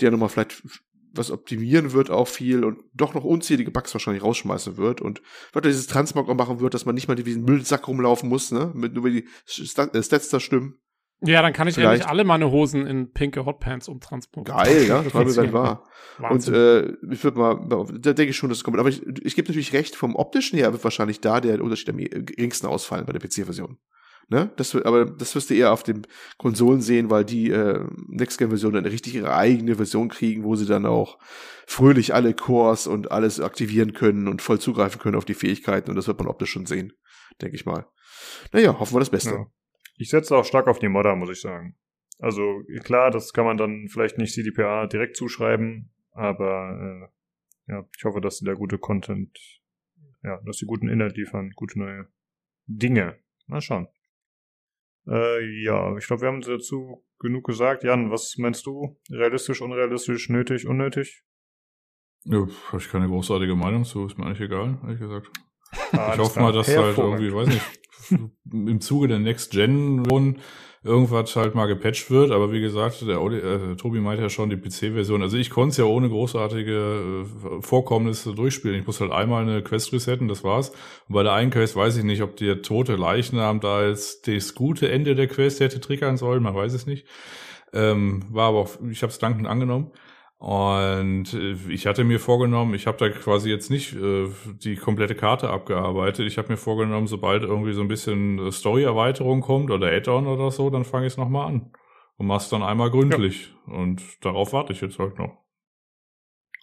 [0.00, 0.62] Der nochmal vielleicht
[1.14, 5.22] was optimieren wird auch viel und doch noch unzählige Bugs wahrscheinlich rausschmeißen wird und
[5.52, 8.70] was dieses Transmog auch machen wird, dass man nicht mal diesen Müllsack rumlaufen muss, ne,
[8.74, 10.78] mit nur die äh, Stats da stimmen.
[11.24, 14.58] Ja, dann kann ich Vielleicht- endlich alle meine Hosen in pinke Hotpants umtransportieren.
[14.58, 15.84] Geil, ja, das war mir dann wahr.
[16.18, 16.54] Und Wahnsinn.
[16.54, 18.78] äh, ich würde mal, da denke ich schon, dass es kommt.
[18.78, 21.96] Aber ich, ich gebe natürlich recht, vom optischen her wird wahrscheinlich da der Unterschied am
[21.98, 23.78] geringsten ausfallen bei der PC-Version.
[24.28, 24.50] Ne?
[24.56, 26.06] Das, aber das wirst du eher auf den
[26.38, 30.86] Konsolen sehen, weil die äh, Next-Gen-Version dann richtig ihre eigene Version kriegen, wo sie dann
[30.86, 31.18] auch
[31.66, 35.90] fröhlich alle Cores und alles aktivieren können und voll zugreifen können auf die Fähigkeiten.
[35.90, 36.92] Und das wird man optisch schon sehen,
[37.40, 37.86] denke ich mal.
[38.52, 39.30] Naja, hoffen wir das Beste.
[39.30, 39.46] Ja.
[39.96, 41.76] Ich setze auch stark auf die Modder, muss ich sagen.
[42.18, 47.10] Also klar, das kann man dann vielleicht nicht CDPA direkt zuschreiben, aber
[47.66, 49.36] äh, ja, ich hoffe, dass sie da gute Content,
[50.22, 52.08] ja, dass sie guten Inhalt liefern, gute neue
[52.66, 53.18] Dinge.
[53.46, 53.88] Mal schauen.
[55.06, 57.82] Äh, ja, ich glaube, wir haben dazu genug gesagt.
[57.84, 58.98] Jan, was meinst du?
[59.10, 61.24] Realistisch, unrealistisch, nötig, unnötig?
[62.24, 65.28] Ja, habe ich keine großartige Meinung zu, ist mir eigentlich egal, ehrlich gesagt.
[65.92, 67.62] Ah, ich hoffe mal, dass halt irgendwie, weiß nicht,
[68.52, 70.02] im Zuge der Next Gen
[70.84, 74.50] irgendwas halt mal gepatcht wird, aber wie gesagt, der Oli, äh, Tobi meinte ja schon
[74.50, 75.22] die PC-Version.
[75.22, 78.80] Also ich konnte es ja ohne großartige äh, Vorkommnisse durchspielen.
[78.80, 80.70] Ich muss halt einmal eine Quest resetten, das war's.
[81.08, 84.54] Und bei der einen Quest weiß ich nicht, ob der tote Leichnam da jetzt das
[84.54, 87.06] gute Ende der Quest hätte triggern sollen, man weiß es nicht.
[87.72, 89.92] Ähm, war aber auch, ich habe es dankend angenommen.
[90.42, 95.14] Und äh, ich hatte mir vorgenommen, ich habe da quasi jetzt nicht äh, die komplette
[95.14, 96.26] Karte abgearbeitet.
[96.26, 100.50] Ich habe mir vorgenommen, sobald irgendwie so ein bisschen äh, Story-Erweiterung kommt oder Add-on oder
[100.50, 101.72] so, dann fange ich es nochmal an.
[102.16, 103.54] Und mach's dann einmal gründlich.
[103.66, 105.44] Und darauf warte ich jetzt halt noch.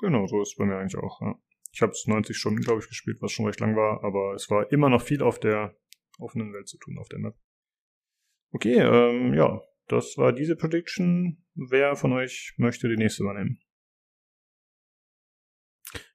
[0.02, 1.22] Genau, so ist es bei mir eigentlich auch.
[1.22, 1.40] Ja.
[1.72, 4.50] Ich habe es 90 Stunden, glaube ich, gespielt, was schon recht lang war, aber es
[4.50, 5.74] war immer noch viel auf der
[6.20, 7.36] offenen Welt zu tun, auf der Map.
[8.52, 11.46] Okay, ähm, ja, das war diese Prediction.
[11.56, 13.62] Wer von euch möchte die nächste übernehmen?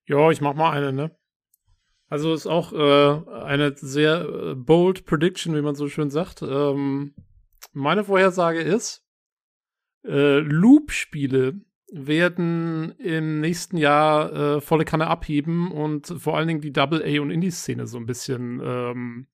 [0.06, 1.16] Ja, ich mach mal eine, ne?
[2.08, 6.42] Also ist auch äh, eine sehr äh, bold Prediction, wie man so schön sagt.
[6.42, 7.14] Ähm,
[7.72, 9.02] meine Vorhersage ist,
[10.04, 11.60] äh, Loop-Spiele
[11.90, 17.30] werden im nächsten Jahr äh, volle Kanne abheben und vor allen Dingen die Double-A- und
[17.30, 19.26] Indie-Szene so ein bisschen ähm,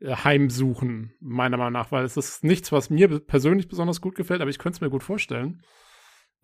[0.00, 4.42] äh, heimsuchen, meiner Meinung nach, weil es ist nichts, was mir persönlich besonders gut gefällt,
[4.42, 5.62] aber ich könnte es mir gut vorstellen.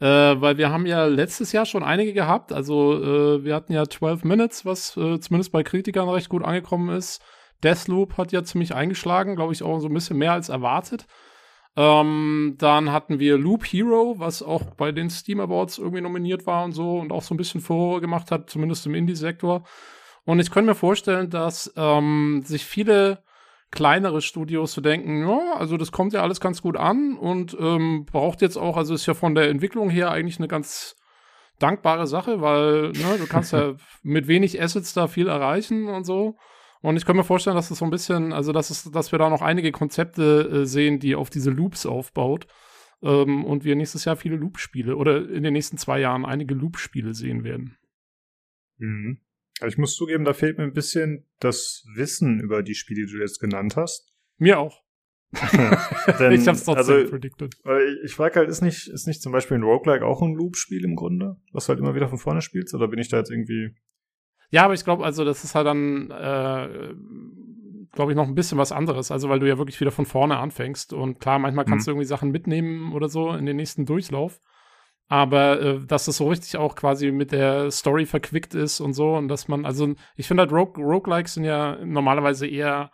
[0.02, 2.52] Äh, weil wir haben ja letztes Jahr schon einige gehabt.
[2.52, 6.88] Also äh, wir hatten ja 12 Minutes, was äh, zumindest bei Kritikern recht gut angekommen
[6.96, 7.22] ist.
[7.62, 11.06] Deathloop hat ja ziemlich eingeschlagen, glaube ich, auch so ein bisschen mehr als erwartet.
[11.76, 16.64] Ähm, dann hatten wir Loop Hero, was auch bei den Steam Awards irgendwie nominiert war
[16.64, 19.62] und so und auch so ein bisschen Furore gemacht hat, zumindest im Indie-Sektor.
[20.24, 23.22] Und ich könnte mir vorstellen, dass ähm, sich viele
[23.72, 28.04] kleinere Studios zu denken, ja, also das kommt ja alles ganz gut an und ähm,
[28.04, 30.94] braucht jetzt auch, also ist ja von der Entwicklung her eigentlich eine ganz
[31.58, 36.36] dankbare Sache, weil ne, du kannst ja mit wenig Assets da viel erreichen und so.
[36.82, 39.18] Und ich kann mir vorstellen, dass es so ein bisschen, also dass es, dass wir
[39.18, 42.46] da noch einige Konzepte äh, sehen, die auf diese Loops aufbaut.
[43.02, 47.14] Ähm, und wir nächstes Jahr viele Loop-Spiele oder in den nächsten zwei Jahren einige Loop-Spiele
[47.14, 47.76] sehen werden.
[48.78, 49.20] Mhm.
[49.62, 53.12] Also ich muss zugeben, da fehlt mir ein bisschen das Wissen über die Spiele, die
[53.12, 54.12] du jetzt genannt hast.
[54.38, 54.82] Mir auch.
[56.18, 57.54] Denn, ich hab's trotzdem also, predicted.
[58.04, 60.94] ich frage halt, ist nicht, ist nicht zum Beispiel ein Roguelike auch ein Loop-Spiel im
[60.94, 61.36] Grunde?
[61.52, 62.74] Was du halt immer wieder von vorne spielst?
[62.74, 63.74] Oder bin ich da jetzt irgendwie.
[64.50, 66.94] Ja, aber ich glaube, also das ist halt dann, äh,
[67.92, 69.10] glaube ich, noch ein bisschen was anderes.
[69.10, 70.92] Also weil du ja wirklich wieder von vorne anfängst.
[70.92, 71.90] Und klar, manchmal kannst Mhm.
[71.90, 74.38] du irgendwie Sachen mitnehmen oder so in den nächsten Durchlauf.
[75.12, 79.14] Aber äh, dass es so richtig auch quasi mit der Story verquickt ist und so
[79.14, 82.90] und dass man, also ich finde halt Rogue, Roguelikes sind ja normalerweise eher,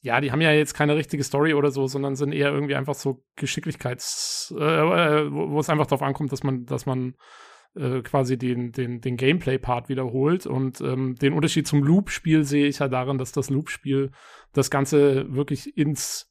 [0.00, 2.94] ja, die haben ja jetzt keine richtige Story oder so, sondern sind eher irgendwie einfach
[2.94, 7.16] so Geschicklichkeits, äh, äh, wo, es einfach darauf ankommt, dass man, dass man
[7.74, 10.46] äh, quasi den, den, den Gameplay-Part wiederholt.
[10.46, 14.12] Und ähm, den Unterschied zum Loop-Spiel sehe ich halt darin, dass das Loop-Spiel
[14.52, 16.29] das Ganze wirklich ins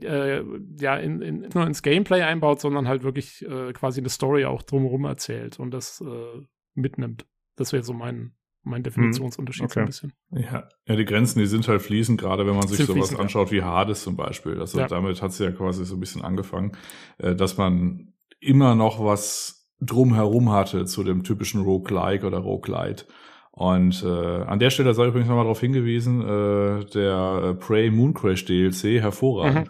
[0.00, 0.42] äh,
[0.78, 4.44] ja, in, in, nicht nur ins Gameplay einbaut, sondern halt wirklich äh, quasi eine Story
[4.44, 6.42] auch drumherum erzählt und das äh,
[6.74, 7.26] mitnimmt.
[7.56, 9.80] Das wäre so mein, mein Definitionsunterschied so Okay.
[9.80, 10.12] ein bisschen.
[10.32, 10.68] Ja.
[10.86, 13.22] ja, die Grenzen, die sind halt fließend, gerade wenn man sich sowas fließend, ja.
[13.22, 14.60] anschaut wie Hades zum Beispiel.
[14.60, 14.86] Also Ja.
[14.86, 16.72] damit hat sie ja quasi so ein bisschen angefangen,
[17.18, 23.06] äh, dass man immer noch was drumherum hatte zu dem typischen Roguelike oder Roguelite.
[23.60, 28.46] Und äh, an der Stelle sei übrigens nochmal darauf hingewiesen, äh, der äh, Prey Mooncrash
[28.46, 29.68] DLC, hervorragend.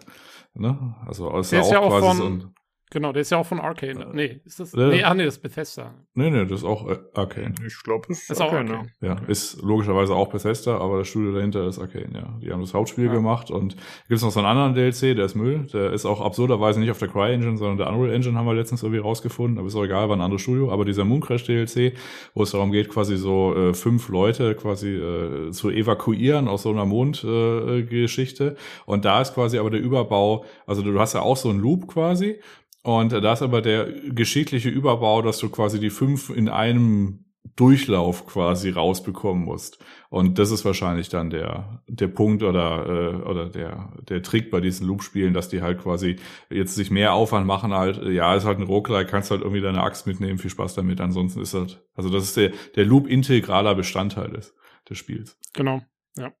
[0.53, 0.95] Ne?
[1.05, 1.55] Also ist Mhm.
[1.55, 2.53] Der ja ist ja auch auch quasi von- so ein
[2.91, 4.01] Genau, der ist ja auch von Arcane.
[4.03, 4.73] Äh, nee, ist das?
[4.73, 5.93] äh, nee, ach nee, das ist Bethesda.
[6.13, 7.55] Nee, nee, das ist auch äh, Arcane.
[7.65, 8.71] Ich glaube, es Ist auch okay, ne?
[8.75, 8.91] Arcane.
[9.01, 12.37] Ja, ist logischerweise auch Bethesda, aber das Studio dahinter ist Arcane, ja.
[12.41, 13.13] Die haben das Hauptspiel Ja.
[13.13, 13.75] gemacht und
[14.09, 15.67] gibt's noch so einen anderen DLC, der ist Müll.
[15.73, 18.83] Der ist auch absurderweise nicht auf der Cry-Engine, sondern der Unreal Engine haben wir letztens
[18.83, 20.71] irgendwie rausgefunden, aber ist auch egal, war ein anderes Studio.
[20.71, 21.93] Aber dieser Mooncrash DLC,
[22.33, 26.69] wo es darum geht, quasi so äh, fünf Leute quasi äh, zu evakuieren aus so
[26.71, 27.77] einer Mondgeschichte.
[27.77, 28.55] Äh, Geschichte.
[28.85, 31.87] und da ist quasi aber der Überbau, also du hast ja auch so einen Loop
[31.87, 32.39] quasi
[32.83, 37.25] und da ist aber der geschichtliche Überbau, dass du quasi die fünf in einem
[37.55, 39.83] Durchlauf quasi rausbekommen musst.
[40.09, 44.61] Und das ist wahrscheinlich dann der der Punkt oder äh, oder der der Trick bei
[44.61, 46.17] diesen Loop-Spielen, dass die halt quasi
[46.49, 48.01] jetzt sich mehr Aufwand machen halt.
[48.03, 51.01] Ja, ist halt ein Roguelike, kannst halt irgendwie deine Axt mitnehmen, viel Spaß damit.
[51.01, 54.55] Ansonsten ist halt also das ist der der Loop integraler Bestandteil des
[54.89, 55.37] des Spiels.
[55.53, 55.81] Genau,
[56.17, 56.31] ja.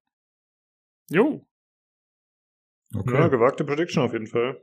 [1.09, 1.45] Jo,
[2.93, 4.61] Ja, gewagte Prediction auf jeden Fall.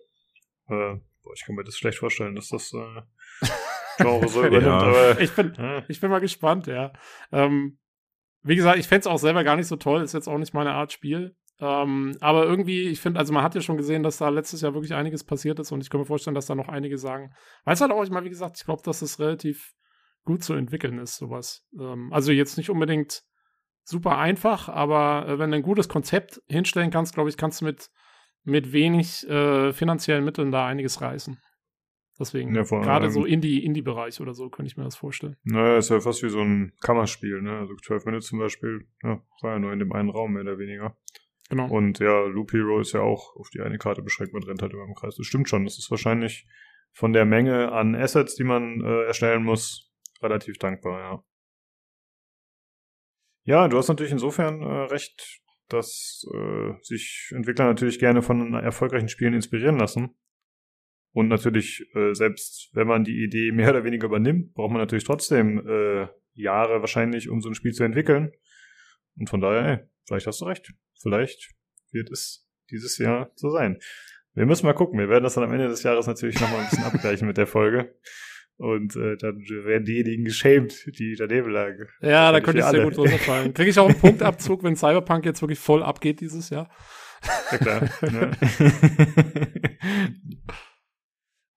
[0.68, 0.96] Äh,
[1.28, 3.02] boah, ich kann mir das schlecht vorstellen, dass das äh,
[3.98, 4.78] Genre so übernimmt, Ja.
[4.78, 5.82] aber ich bin, ja.
[5.88, 6.92] ich bin mal gespannt, ja.
[7.32, 7.78] Ähm,
[8.42, 10.72] wie gesagt, ich fänd's auch selber gar nicht so toll, ist jetzt auch nicht meine
[10.72, 11.36] Art Spiel.
[11.60, 14.74] Ähm, aber irgendwie, ich finde, also man hat ja schon gesehen, dass da letztes Jahr
[14.74, 17.34] wirklich einiges passiert ist und ich kann mir vorstellen, dass da noch einige sagen.
[17.64, 19.74] Weiß halt auch, ich mal, wie gesagt, ich glaube, dass es relativ
[20.24, 21.66] gut zu entwickeln ist, sowas.
[21.78, 23.22] Ähm, also jetzt nicht unbedingt
[23.82, 27.64] super einfach, aber äh, wenn du ein gutes Konzept hinstellen kannst, glaube ich, kannst du
[27.64, 27.90] mit,
[28.44, 31.39] mit wenig äh, finanziellen Mitteln da einiges reißen.
[32.19, 35.36] Deswegen, Ja, gerade so Indie- Indie-Bereich oder so, könnte ich mir das vorstellen.
[35.44, 37.59] Naja, ist ja fast wie so ein Kammerspiel, ne?
[37.59, 40.59] Also 12 Minutes zum Beispiel, ja, war ja nur in dem einen Raum, mehr oder
[40.59, 40.97] weniger.
[41.48, 41.69] Genau.
[41.69, 44.73] Und ja, Loop Hero ist ja auch auf die eine Karte beschränkt, man rennt halt
[44.73, 45.15] immer im Kreis.
[45.16, 45.65] Das stimmt schon.
[45.65, 46.47] Das ist wahrscheinlich
[46.93, 51.24] von der Menge an Assets, die man äh, erstellen muss, relativ dankbar, ja.
[53.44, 59.08] Ja, du hast natürlich insofern äh, recht, dass äh, sich Entwickler natürlich gerne von erfolgreichen
[59.08, 60.10] Spielen inspirieren lassen.
[61.12, 65.04] Und natürlich, äh, selbst wenn man die Idee mehr oder weniger übernimmt, braucht man natürlich
[65.04, 68.32] trotzdem äh, Jahre wahrscheinlich, um so ein Spiel zu entwickeln.
[69.18, 70.72] Und von daher, ey, vielleicht hast du recht.
[71.00, 71.54] Vielleicht
[71.90, 73.78] wird es dieses Jahr so sein.
[74.34, 74.98] Wir müssen mal gucken.
[74.98, 77.46] Wir werden das dann am Ende des Jahres natürlich nochmal ein bisschen abgleichen mit der
[77.46, 77.94] Folge.
[78.59, 81.86] Und äh, dann werden diejenigen geschämt, die daneben lagen.
[82.01, 82.90] Ja, da könnte ich sehr alle.
[82.90, 83.55] gut runterfallen.
[83.55, 86.68] Kriege ich auch einen Punktabzug, wenn Cyberpunk jetzt wirklich voll abgeht dieses Jahr?
[87.52, 87.89] Ja klar.
[88.02, 88.30] ne?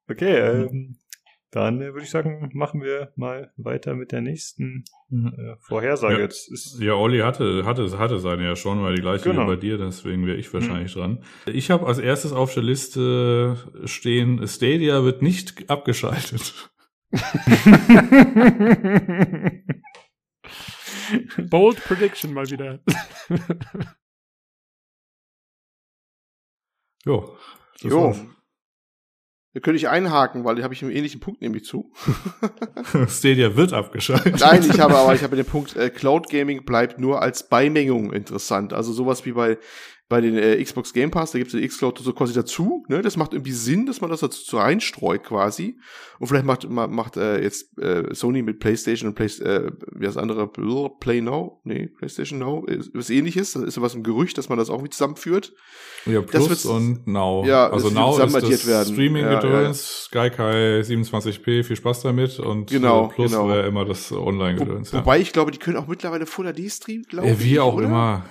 [0.10, 0.96] okay, ähm,
[1.52, 6.16] dann äh, würde ich sagen, machen wir mal weiter mit der nächsten äh, Vorhersage.
[6.16, 6.20] Ja.
[6.22, 9.44] Jetzt ist Ja, Olli hatte, hatte, hatte seine ja schon, weil die gleiche Genau.
[9.44, 11.24] wie bei dir, deswegen wäre ich wahrscheinlich dran.
[11.46, 16.71] Ich habe als erstes auf der Liste stehen, Stadia wird nicht abgeschaltet.
[21.50, 22.80] Bold Prediction mal wieder.
[27.04, 27.36] Jo.
[27.82, 28.04] das Jo.
[28.04, 28.20] war's.
[29.54, 31.92] Da könnte ich einhaken, weil da habe ich einen ähnlichen Punkt nämlich zu.
[33.10, 34.40] Stadia wird abgeschaltet.
[34.40, 38.14] Nein, ich habe aber ich habe den Punkt, äh, Cloud Gaming bleibt nur als Beimengung
[38.14, 38.72] interessant.
[38.72, 39.58] Also sowas wie bei
[40.12, 42.84] bei den äh, Xbox Game Pass, da gibt es den Xcloud so quasi dazu.
[42.90, 43.02] Ne?
[43.02, 45.78] Das macht irgendwie Sinn, dass man das dazu reinstreut quasi.
[46.20, 50.06] Und vielleicht macht ma- macht äh, jetzt äh, Sony mit PlayStation und Play, äh, wie
[50.06, 53.54] das andere Play Now, nee PlayStation Now, ist was Ähnliches.
[53.54, 55.54] Das ist ja was im Gerücht, dass man das auch irgendwie zusammenführt.
[56.06, 57.46] Ja, Das Plus wird's- und Now.
[57.48, 58.94] Ja, also das Now ist das werden.
[58.94, 63.48] Streaming-Gedöns, Skykai 27p, viel Spaß damit und Genau, äh, Plus genau.
[63.48, 64.92] wäre immer das Online-Gedöns.
[64.92, 65.04] Wo, Ja.
[65.06, 67.44] Wobei ich glaube, die können auch mittlerweile Full HD streamen, glaube Ja, ich.
[67.44, 67.86] wie auch oder?
[67.86, 68.26] immer.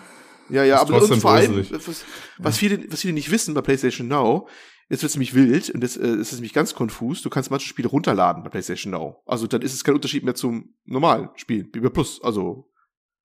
[0.51, 2.05] Ja, ja, aber und vor allem, was,
[2.39, 4.49] was, viele, was viele nicht wissen bei PlayStation Now,
[4.89, 7.23] jetzt wird es nämlich wild und das äh, ist nämlich ganz konfus.
[7.23, 9.23] Du kannst manche Spiele runterladen bei PlayStation Now.
[9.27, 12.71] Also dann ist es kein Unterschied mehr zum normalen Spiel, bei Plus, also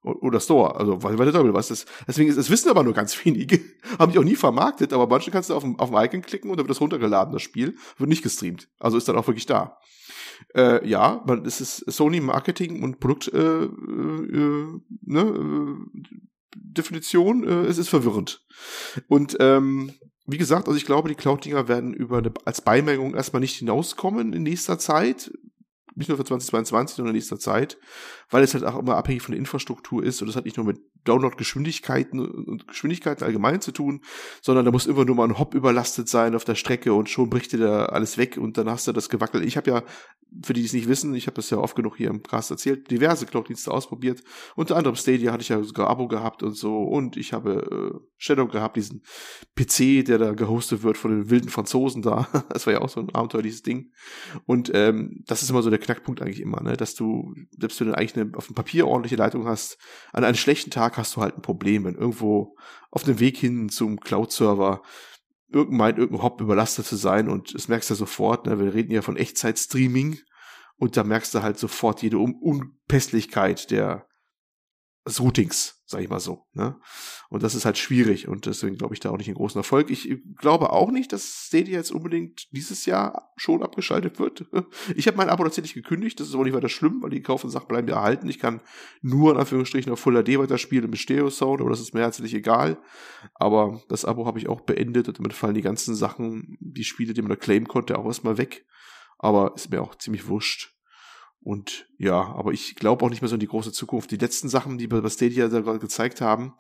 [0.06, 1.86] oder Store, also weil der Teufel was das.
[2.08, 3.60] Deswegen ist es wissen aber nur ganz wenige,
[3.98, 6.52] haben die auch nie vermarktet, aber manche kannst du auf dem auf dem Icon klicken
[6.52, 8.70] und dann wird das runtergeladen, das Spiel wird nicht gestreamt.
[8.80, 9.80] Also ist dann auch wirklich da.
[10.54, 16.18] Äh, ja, man, es ist Sony Marketing und Produkt äh, äh, äh, ne, äh,
[16.56, 18.46] Definition, äh, es ist verwirrend.
[19.08, 19.94] Und ähm,
[20.26, 24.34] wie gesagt, also ich glaube, die Cloud-Dinger werden über eine, als Beimengung erstmal nicht hinauskommen
[24.34, 25.32] in nächster Zeit.
[25.98, 27.78] Nicht nur für 2022, sondern in nächster Zeit,
[28.30, 30.66] weil es halt auch immer abhängig von der Infrastruktur ist und es hat nicht nur
[30.66, 34.02] mit Download-Geschwindigkeiten und Geschwindigkeiten allgemein zu tun,
[34.42, 37.30] sondern da muss immer nur mal ein Hop überlastet sein auf der Strecke und schon
[37.30, 39.46] bricht dir da alles weg und dann hast du das gewackelt.
[39.46, 39.84] Ich habe ja,
[40.44, 42.52] für die, die es nicht wissen, ich habe das ja oft genug hier im Cast
[42.52, 44.24] erzählt, diverse Cloud-Dienste ausprobiert.
[44.56, 48.00] Unter anderem Stadia hatte ich ja sogar Abo gehabt und so und ich habe äh,
[48.18, 49.04] Shadow gehabt, diesen
[49.56, 52.28] PC, der da gehostet wird von den wilden Franzosen da.
[52.56, 53.92] Das war ja auch so ein abenteuerliches Ding.
[54.46, 56.78] Und ähm, das ist immer so der Knackpunkt eigentlich immer, ne?
[56.78, 59.78] dass du, selbst wenn du eigentlich eine, auf dem Papier ordentliche Leitung hast,
[60.14, 62.56] an einem schlechten Tag hast du halt ein Problem, wenn irgendwo
[62.92, 64.82] auf dem Weg hin zum Cloud-Server
[65.52, 68.60] irgendein meint, irgendein Hop überlastet zu sein und das merkst du sofort, ne?
[68.60, 70.20] wir reden ja von Echtzeit-Streaming
[70.78, 74.08] und da merkst du halt sofort jede Un Unpässlichkeit der
[75.06, 76.48] des Routings, sag ich mal so.
[76.54, 76.76] Ne?
[77.30, 79.92] Und das ist halt schwierig und deswegen glaube ich da auch nicht einen großen Erfolg.
[79.92, 84.46] Ich glaube auch nicht, dass Stadia jetzt unbedingt dieses Jahr schon abgeschaltet wird.
[84.96, 87.50] Ich habe mein Abo tatsächlich gekündigt, das ist aber nicht weiter schlimm, weil die gekauften
[87.50, 88.30] Sachen bleiben ja erhalten.
[88.30, 88.62] Ich kann
[89.02, 92.78] nur in Anführungsstrichen auf Full HD weiterspielen im Stereo-Sound, aber das ist mir herzlich egal.
[93.34, 97.14] Aber das Abo habe ich auch beendet und damit fallen die ganzen Sachen, die Spiele,
[97.14, 98.66] die man da claimen konnte, auch erstmal weg.
[99.18, 100.75] Aber ist mir auch ziemlich wurscht.
[101.46, 104.10] Und ja, aber ich glaube auch nicht mehr so in die große Zukunft.
[104.10, 106.56] Die letzten Sachen, die wir bei Stadia da gerade gezeigt haben,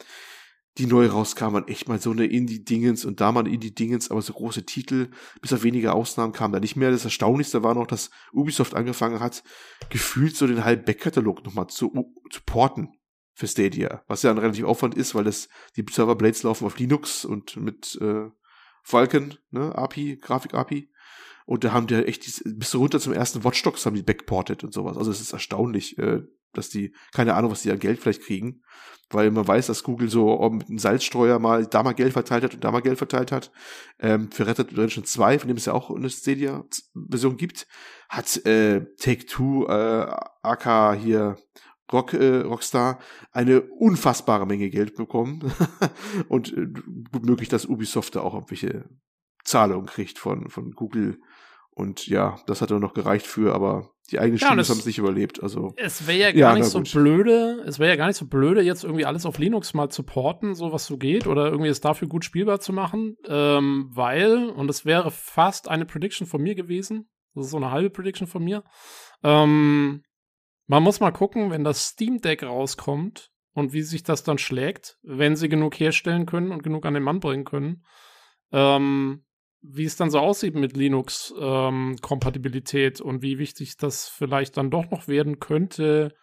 [0.77, 4.63] die neu rauskamen, echt mal so eine Indie-Dingens und da mal Indie-Dingens, aber so große
[4.63, 5.09] Titel,
[5.41, 6.91] bis auf wenige Ausnahmen kamen da nicht mehr.
[6.91, 9.43] Das Erstaunlichste war noch, dass Ubisoft angefangen hat,
[9.89, 11.91] gefühlt so den halben Backkatalog nochmal zu,
[12.29, 12.89] zu porten
[13.33, 17.25] für Stadia, was ja ein relativ Aufwand ist, weil das, die Server-Blades laufen auf Linux
[17.25, 18.29] und mit äh,
[18.83, 20.91] Falcon, ne, API, Grafik-API.
[21.45, 24.63] Und da haben die echt, die, bis runter zum ersten Watch Dogs haben die backported
[24.63, 24.97] und sowas.
[24.97, 26.23] Also es ist erstaunlich, äh,
[26.53, 28.61] dass die, keine Ahnung, was die an Geld vielleicht kriegen.
[29.11, 32.55] Weil man weiß, dass Google so mit einem Salzstreuer mal da mal Geld verteilt hat
[32.55, 33.51] und da mal Geld verteilt hat.
[33.99, 37.67] Ähm, für Red Dead Redemption 2, von dem es ja auch eine Stadia-Version gibt,
[38.09, 40.11] hat äh, Take-Two, äh,
[40.41, 41.37] AK hier
[41.91, 42.99] Rock, äh, Rockstar
[43.31, 45.53] eine unfassbare Menge Geld bekommen.
[46.27, 46.65] und äh,
[47.11, 48.89] gut möglich, dass Ubisoft da auch irgendwelche
[49.45, 51.19] Zahlungen kriegt von, von Google
[51.75, 54.85] und ja, das hat dann noch gereicht für, aber die eigenen ja, Studios haben es
[54.85, 55.43] nicht überlebt.
[55.43, 58.27] Also es wäre ja gar ja, nicht so blöde, es wäre ja gar nicht so
[58.27, 61.69] blöde, jetzt irgendwie alles auf Linux mal zu porten, so was so geht, oder irgendwie
[61.69, 66.41] es dafür gut spielbar zu machen, ähm, weil, und es wäre fast eine Prediction von
[66.41, 68.63] mir gewesen, das ist so eine halbe Prediction von mir,
[69.23, 70.03] ähm,
[70.67, 74.97] man muss mal gucken, wenn das Steam Deck rauskommt und wie sich das dann schlägt,
[75.03, 77.83] wenn sie genug herstellen können und genug an den Mann bringen können.
[78.51, 79.24] Ähm,
[79.67, 84.89] wie es dann so aussieht mit Linux-Kompatibilität ähm, und wie wichtig das vielleicht dann doch
[84.91, 86.13] noch werden könnte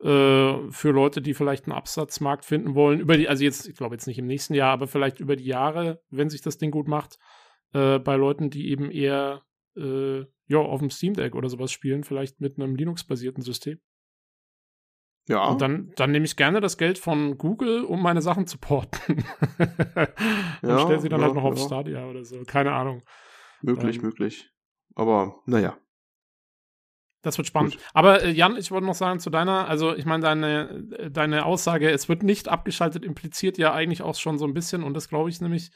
[0.00, 3.00] äh, für Leute, die vielleicht einen Absatzmarkt finden wollen.
[3.00, 5.46] Über die, also jetzt, ich glaube jetzt nicht im nächsten Jahr, aber vielleicht über die
[5.46, 7.18] Jahre, wenn sich das Ding gut macht,
[7.72, 9.42] äh, bei Leuten, die eben eher
[9.76, 13.78] äh, ja, auf dem Steam Deck oder sowas spielen, vielleicht mit einem Linux-basierten System.
[15.28, 15.44] Ja.
[15.46, 19.24] Und dann, dann nehme ich gerne das Geld von Google, um meine Sachen zu porten.
[20.62, 21.64] und ja, stelle sie dann ja, halt noch auf ja.
[21.64, 22.42] Stadia oder so.
[22.46, 23.02] Keine Ahnung.
[23.60, 24.50] Möglich, ähm, möglich.
[24.94, 25.76] Aber naja.
[27.22, 27.72] Das wird spannend.
[27.72, 27.82] Gut.
[27.92, 31.90] Aber äh, Jan, ich wollte noch sagen zu deiner, also ich meine, deine, deine Aussage,
[31.90, 35.30] es wird nicht abgeschaltet, impliziert ja eigentlich auch schon so ein bisschen, und das glaube
[35.30, 35.70] ich nämlich.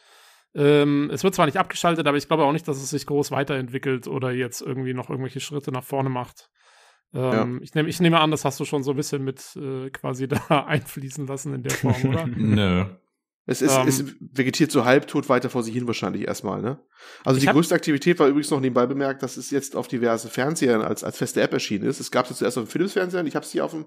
[0.52, 3.30] Ähm, es wird zwar nicht abgeschaltet, aber ich glaube auch nicht, dass es sich groß
[3.30, 6.50] weiterentwickelt oder jetzt irgendwie noch irgendwelche Schritte nach vorne macht.
[7.12, 7.62] Ähm, ja.
[7.62, 10.28] ich, nehm, ich nehme an, das hast du schon so ein bisschen mit äh, quasi
[10.48, 12.26] da einfließen lassen in der Form, oder?
[12.36, 12.86] Nö.
[13.46, 14.16] Es, ist, um, es ähm.
[14.20, 16.78] vegetiert so halbtot weiter vor sich hin wahrscheinlich erstmal, ne?
[17.24, 20.82] Also die größte Aktivität war übrigens noch nebenbei bemerkt, dass es jetzt auf diversen Fernsehern
[20.82, 21.98] als, als feste App erschienen ist.
[21.98, 23.86] Es gab es zuerst auf dem Philips-Fernseher ich habe es hier auf dem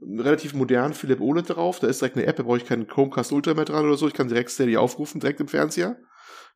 [0.00, 1.80] relativ modernen Philips OLED drauf.
[1.80, 4.06] Da ist direkt eine App, da brauche ich keinen Chromecast Ultra mehr dran oder so.
[4.06, 5.96] Ich kann direkt Steady aufrufen, direkt im Fernseher.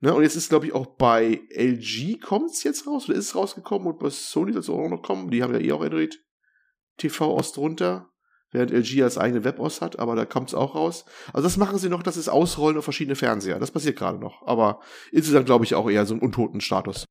[0.01, 0.15] Ne?
[0.15, 3.35] Und jetzt ist, glaube ich, auch bei LG kommt es jetzt raus, oder ist es
[3.35, 5.31] rausgekommen und bei Sony soll es auch noch kommen.
[5.31, 6.21] Die haben ja eh auch Android
[6.99, 8.11] TV-Ost drunter,
[8.55, 11.05] während LG als eigene Web-Ost hat, aber da kommt es auch raus.
[11.33, 13.59] Also das machen sie noch, das ist Ausrollen auf verschiedene Fernseher.
[13.59, 14.47] Das passiert gerade noch.
[14.47, 14.81] Aber
[15.11, 17.05] insgesamt glaube ich auch eher so einen untoten Status.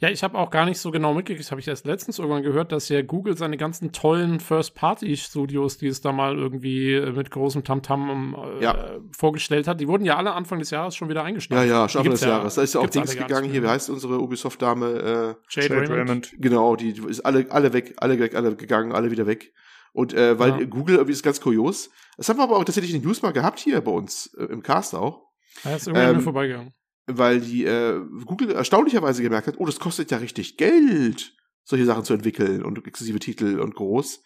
[0.00, 2.72] Ja, ich habe auch gar nicht so genau mitgekriegt, habe ich erst letztens irgendwann gehört,
[2.72, 7.64] dass ja Google seine ganzen tollen First-Party-Studios, die es da mal irgendwie äh, mit großem
[7.64, 8.98] Tamtam äh, ja.
[9.14, 11.60] vorgestellt hat, die wurden ja alle Anfang des Jahres schon wieder eingestellt.
[11.60, 12.54] Ja, ja, schon Anfang des Jahres.
[12.54, 14.86] Da ist ja auch Dings gegangen hier, wie heißt unsere Ubisoft-Dame?
[14.86, 16.32] Äh, Jade, Jade Raymond.
[16.38, 19.52] Genau, die ist alle, alle weg, alle weg, alle gegangen, alle wieder weg.
[19.92, 20.64] Und äh, weil ja.
[20.64, 21.90] Google irgendwie ist ganz kurios.
[22.16, 24.44] Das haben wir aber auch tatsächlich in den News mal gehabt hier bei uns äh,
[24.44, 25.26] im Cast auch.
[25.64, 26.72] Ja, ist irgendwie ähm, mir vorbeigegangen
[27.18, 31.34] weil die äh, Google erstaunlicherweise gemerkt hat, oh, das kostet ja richtig Geld,
[31.64, 34.22] solche Sachen zu entwickeln und exklusive Titel und groß.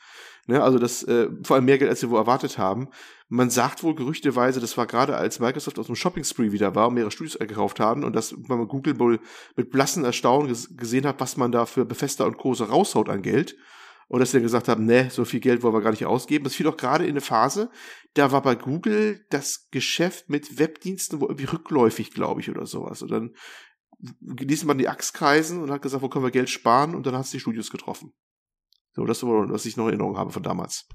[0.47, 2.89] Ne, also das äh, vor allem mehr Geld, als wir wohl erwartet haben.
[3.28, 6.89] Man sagt wohl gerüchteweise, das war gerade als Microsoft aus dem Shopping Spree wieder war
[6.89, 9.20] und mehrere Studios gekauft haben und dass man Google wohl
[9.56, 13.56] mit blassen Erstaunen gesehen hat, was man da für Befester und Kurse raushaut an Geld
[14.15, 16.45] und dass dann gesagt haben, ne, so viel Geld wollen wir gar nicht ausgeben.
[16.45, 17.69] Das fiel auch gerade in eine Phase,
[18.15, 23.03] da war bei Google das Geschäft mit Webdiensten wo irgendwie rückläufig, glaube ich, oder sowas.
[23.03, 23.35] Und dann
[24.20, 26.95] ließ man die Axt kreisen und hat gesagt, wo können wir Geld sparen?
[26.95, 28.12] Und dann hat es die Studios getroffen.
[28.93, 30.86] So, das ist was ich noch in Erinnerung habe von damals.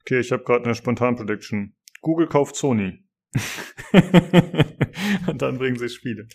[0.00, 1.76] Okay, ich habe gerade eine spontan Prediction.
[2.00, 3.04] Google kauft Sony.
[5.26, 6.26] und dann bringen sie Spiele.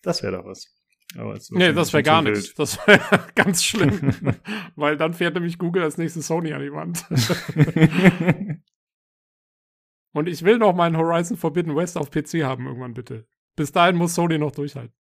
[0.00, 0.64] Das wäre doch was.
[1.16, 2.54] Aber nee, das wäre gar nichts.
[2.54, 3.00] Das wäre
[3.34, 4.12] ganz schlimm.
[4.76, 7.04] Weil dann fährt nämlich Google als nächstes Sony an die Wand.
[10.12, 13.26] Und ich will noch meinen Horizon Forbidden West auf PC haben irgendwann bitte.
[13.56, 14.94] bis dahin muss Sony noch durchhalten.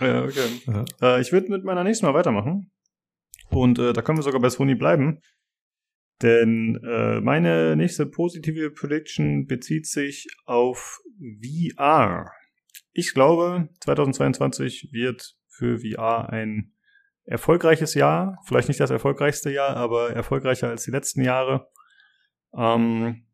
[0.00, 0.48] Ja, okay.
[0.66, 0.84] Ja.
[1.02, 2.70] Äh, ich würde mit meiner nächsten Mal weitermachen.
[3.50, 5.20] Und äh, da können wir sogar bei Sony bleiben.
[6.22, 12.30] Denn äh, meine nächste positive Prediction bezieht sich auf VR.
[12.92, 16.72] Ich glaube, 2022 wird für VR ein
[17.24, 18.38] erfolgreiches Jahr.
[18.44, 21.68] Vielleicht nicht das erfolgreichste Jahr, aber erfolgreicher als die letzten Jahre.
[22.56, 23.26] Ähm,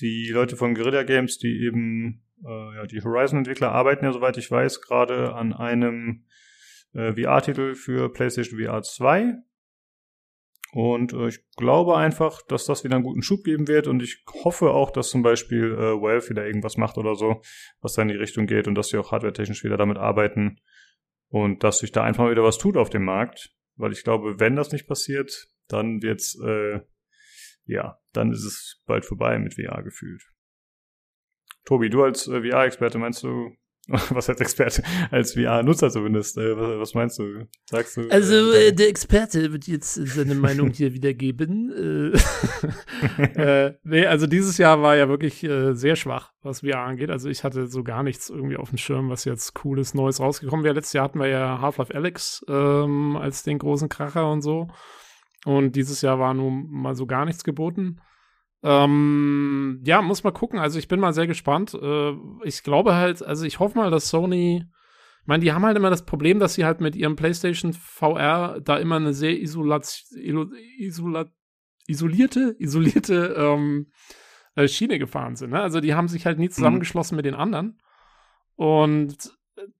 [0.00, 4.50] die Leute von Guerilla Games, die eben, äh, ja, die Horizon-Entwickler arbeiten ja, soweit ich
[4.50, 6.26] weiß, gerade an einem
[6.92, 9.34] äh, VR-Titel für PlayStation VR 2.
[10.74, 14.24] Und äh, ich glaube einfach, dass das wieder einen guten Schub geben wird und ich
[14.42, 17.42] hoffe auch, dass zum Beispiel äh, Valve wieder irgendwas macht oder so,
[17.80, 20.58] was da in die Richtung geht und dass sie auch hardware-technisch wieder damit arbeiten
[21.28, 23.54] und dass sich da einfach wieder was tut auf dem Markt.
[23.76, 26.80] Weil ich glaube, wenn das nicht passiert, dann wird's, äh,
[27.66, 30.24] ja, dann ist es bald vorbei mit VR gefühlt.
[31.64, 33.56] Tobi, du als äh, VR-Experte meinst du,
[33.88, 36.38] was als Experte, als VR-Nutzer zumindest.
[36.38, 37.46] Äh, was, was, meinst du?
[37.68, 38.08] Sagst du?
[38.08, 42.12] Also äh, der Experte wird jetzt seine Meinung hier wiedergeben.
[42.14, 43.22] Äh,
[43.66, 47.10] äh, nee, also dieses Jahr war ja wirklich äh, sehr schwach, was VR angeht.
[47.10, 50.64] Also ich hatte so gar nichts irgendwie auf dem Schirm, was jetzt cooles Neues rausgekommen
[50.64, 50.74] wäre.
[50.74, 54.68] Letztes Jahr hatten wir ja Half-Life Alex ähm, als den großen Kracher und so.
[55.44, 58.00] Und dieses Jahr war nun mal so gar nichts geboten.
[58.64, 60.58] Ähm, ja, muss mal gucken.
[60.58, 61.74] Also ich bin mal sehr gespannt.
[61.74, 62.12] Äh,
[62.44, 64.64] ich glaube halt, also ich hoffe mal, dass Sony,
[65.20, 68.60] ich meine, die haben halt immer das Problem, dass sie halt mit ihrem PlayStation VR
[68.62, 70.02] da immer eine sehr isolat,
[70.78, 71.30] isolat,
[71.86, 73.92] isolierte, isolierte ähm,
[74.54, 75.50] äh, Schiene gefahren sind.
[75.50, 75.60] Ne?
[75.60, 76.52] Also die haben sich halt nie mhm.
[76.52, 77.18] zusammengeschlossen mhm.
[77.18, 77.78] mit den anderen.
[78.56, 79.30] Und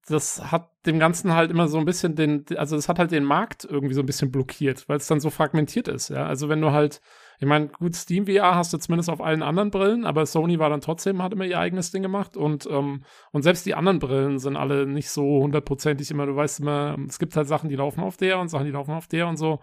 [0.06, 3.24] das hat dem Ganzen halt immer so ein bisschen den, also es hat halt den
[3.24, 6.26] Markt irgendwie so ein bisschen blockiert, weil es dann so fragmentiert ist, ja.
[6.26, 7.00] Also wenn du halt
[7.40, 10.70] ich meine, gut, Steam VR hast du zumindest auf allen anderen Brillen, aber Sony war
[10.70, 14.38] dann trotzdem, hat immer ihr eigenes Ding gemacht und, ähm, und selbst die anderen Brillen
[14.38, 18.00] sind alle nicht so hundertprozentig immer, du weißt immer, es gibt halt Sachen, die laufen
[18.00, 19.60] auf der und Sachen, die laufen auf der und so.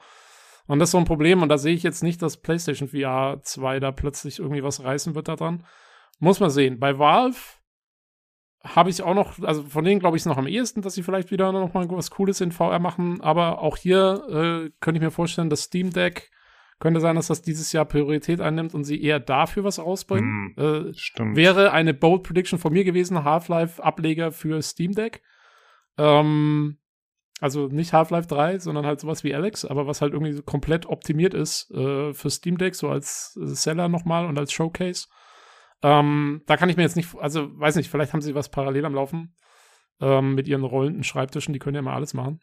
[0.68, 3.40] Und das ist so ein Problem und da sehe ich jetzt nicht, dass PlayStation VR
[3.42, 5.66] 2 da plötzlich irgendwie was reißen wird daran.
[6.20, 6.80] Muss man sehen.
[6.80, 7.40] Bei Valve
[8.64, 11.04] habe ich auch noch, also von denen glaube ich es noch am ehesten, dass sie
[11.04, 15.04] vielleicht wieder noch mal was Cooles in VR machen, aber auch hier äh, könnte ich
[15.04, 16.30] mir vorstellen, dass Steam Deck
[16.82, 20.54] könnte sein, dass das dieses Jahr Priorität einnimmt und sie eher dafür was rausbringen.
[20.56, 21.38] Mm, äh, stimmt.
[21.38, 25.22] Wäre eine Bold Prediction von mir gewesen, Half-Life-Ableger für Steam Deck.
[25.98, 26.80] Ähm,
[27.40, 30.88] also nicht Half-Life 3, sondern halt sowas wie Alex, aber was halt irgendwie so komplett
[30.88, 35.08] optimiert ist äh, für Steam Deck, so als Seller nochmal und als Showcase.
[35.84, 38.86] Ähm, da kann ich mir jetzt nicht, also weiß nicht, vielleicht haben sie was parallel
[38.86, 39.36] am Laufen
[40.00, 42.42] ähm, mit ihren rollenden Schreibtischen, die können ja mal alles machen.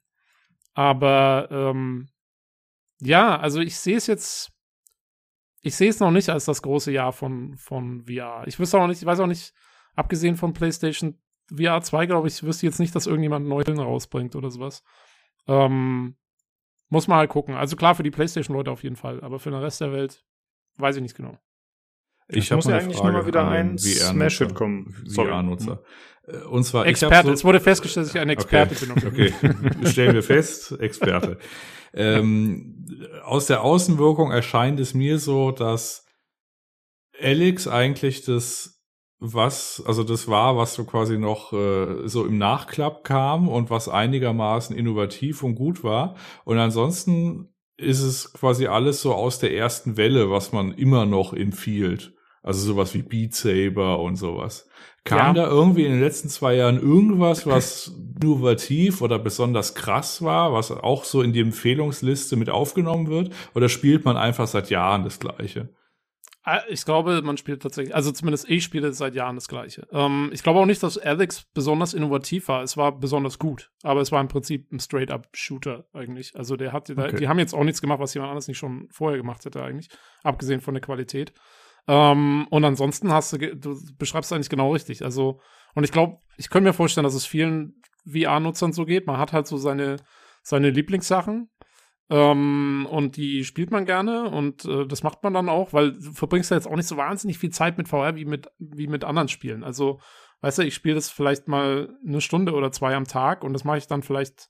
[0.75, 2.09] Aber ähm,
[3.01, 4.53] ja, also ich sehe es jetzt,
[5.63, 8.45] ich sehe es noch nicht als das große Jahr von, von VR.
[8.47, 9.55] Ich wüsste auch nicht, ich weiß auch nicht,
[9.95, 11.19] abgesehen von PlayStation
[11.55, 14.83] VR 2, glaube ich, wüsste jetzt nicht, dass irgendjemand einen neuen rausbringt oder sowas.
[15.47, 16.17] Ähm,
[16.89, 17.55] muss man halt gucken.
[17.55, 20.25] Also klar, für die PlayStation-Leute auf jeden Fall, aber für den Rest der Welt
[20.77, 21.39] weiß ich nicht genau.
[22.29, 24.95] Ich muss ja eigentlich Frage nur mal wieder ein Smash-Hit kommen.
[25.15, 25.83] VR-Nutzer.
[26.27, 27.29] Äh, und zwar Experte.
[27.29, 29.33] So, es wurde festgestellt, dass ich ein Experte okay.
[29.41, 29.57] bin.
[29.57, 31.39] Okay, stellen wir fest, Experte.
[31.95, 32.87] ähm,
[33.25, 36.07] aus der Außenwirkung erscheint es mir so, dass
[37.21, 38.79] Alex eigentlich das
[39.21, 43.89] was, also das war, was so quasi noch äh, so im Nachklapp kam und was
[43.89, 46.15] einigermaßen innovativ und gut war.
[46.45, 51.33] Und ansonsten ist es quasi alles so aus der ersten Welle, was man immer noch
[51.33, 52.15] empfiehlt.
[52.49, 54.67] Also sowas wie Beat Saber und sowas.
[55.05, 55.45] Kam ja.
[55.45, 57.93] da irgendwie in den letzten zwei Jahren irgendwas, was
[58.23, 63.35] innovativ oder besonders krass war, was auch so in die Empfehlungsliste mit aufgenommen wird?
[63.55, 65.69] Oder spielt man einfach seit Jahren das Gleiche?
[66.43, 69.87] Ah, ich glaube, man spielt tatsächlich, also zumindest ich spiele seit Jahren das Gleiche.
[69.93, 72.63] Ähm, ich glaube auch nicht, dass Alex besonders innovativ war.
[72.63, 76.35] Es war besonders gut, aber es war im Prinzip ein Straight-up-Shooter eigentlich.
[76.35, 77.15] Also der hat, okay.
[77.15, 79.91] die haben jetzt auch nichts gemacht, was jemand anderes nicht schon vorher gemacht hätte eigentlich,
[80.23, 81.35] abgesehen von der Qualität.
[81.89, 85.03] Ähm, und ansonsten hast du, du beschreibst eigentlich genau richtig.
[85.03, 85.41] Also,
[85.75, 89.07] und ich glaube, ich könnte mir vorstellen, dass es vielen VR-Nutzern so geht.
[89.07, 89.97] Man hat halt so seine,
[90.43, 91.49] seine Lieblingssachen.
[92.11, 96.13] Ähm, und die spielt man gerne und äh, das macht man dann auch, weil du
[96.13, 99.05] verbringst ja jetzt auch nicht so wahnsinnig viel Zeit mit VR wie mit, wie mit
[99.05, 99.63] anderen Spielen.
[99.63, 100.01] Also,
[100.41, 103.65] weißt du, ich spiele das vielleicht mal eine Stunde oder zwei am Tag und das
[103.65, 104.49] mache ich dann vielleicht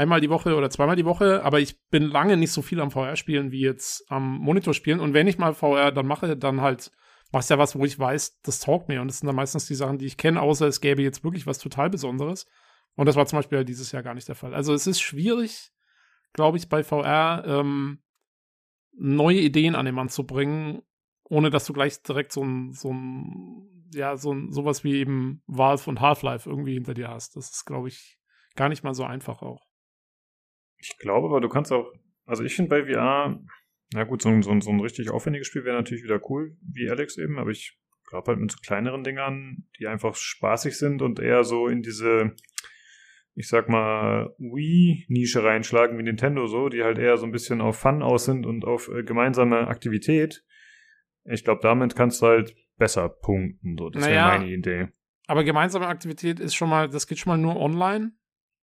[0.00, 2.90] einmal die Woche oder zweimal die Woche, aber ich bin lange nicht so viel am
[2.90, 4.98] VR spielen wie jetzt am Monitor spielen.
[4.98, 6.90] Und wenn ich mal VR dann mache, dann halt
[7.32, 9.02] machst ja was, wo ich weiß, das taugt mir.
[9.02, 11.46] Und das sind dann meistens die Sachen, die ich kenne, außer es gäbe jetzt wirklich
[11.46, 12.46] was total Besonderes.
[12.96, 14.54] Und das war zum Beispiel dieses Jahr gar nicht der Fall.
[14.54, 15.70] Also es ist schwierig,
[16.32, 18.02] glaube ich, bei VR ähm,
[18.92, 20.80] neue Ideen an den Mann zu bringen,
[21.24, 25.90] ohne dass du gleich direkt so ein, so ein ja so sowas wie eben Valve
[25.90, 27.36] und Half-Life irgendwie hinter dir hast.
[27.36, 28.18] Das ist, glaube ich,
[28.56, 29.69] gar nicht mal so einfach auch.
[30.80, 31.92] Ich glaube aber, du kannst auch,
[32.26, 33.40] also ich finde bei VR,
[33.92, 36.56] na gut, so ein, so, ein, so ein richtig aufwendiges Spiel wäre natürlich wieder cool,
[36.62, 37.78] wie Alex eben, aber ich
[38.08, 42.34] glaube halt mit so kleineren Dingern, die einfach spaßig sind und eher so in diese,
[43.34, 47.78] ich sag mal, Wii-Nische reinschlagen wie Nintendo so, die halt eher so ein bisschen auf
[47.78, 50.44] Fun aus sind und auf äh, gemeinsame Aktivität.
[51.24, 53.76] Ich glaube, damit kannst du halt besser punkten.
[53.78, 53.90] So.
[53.90, 54.88] Das naja, wäre meine Idee.
[55.26, 58.12] Aber gemeinsame Aktivität ist schon mal, das geht schon mal nur online.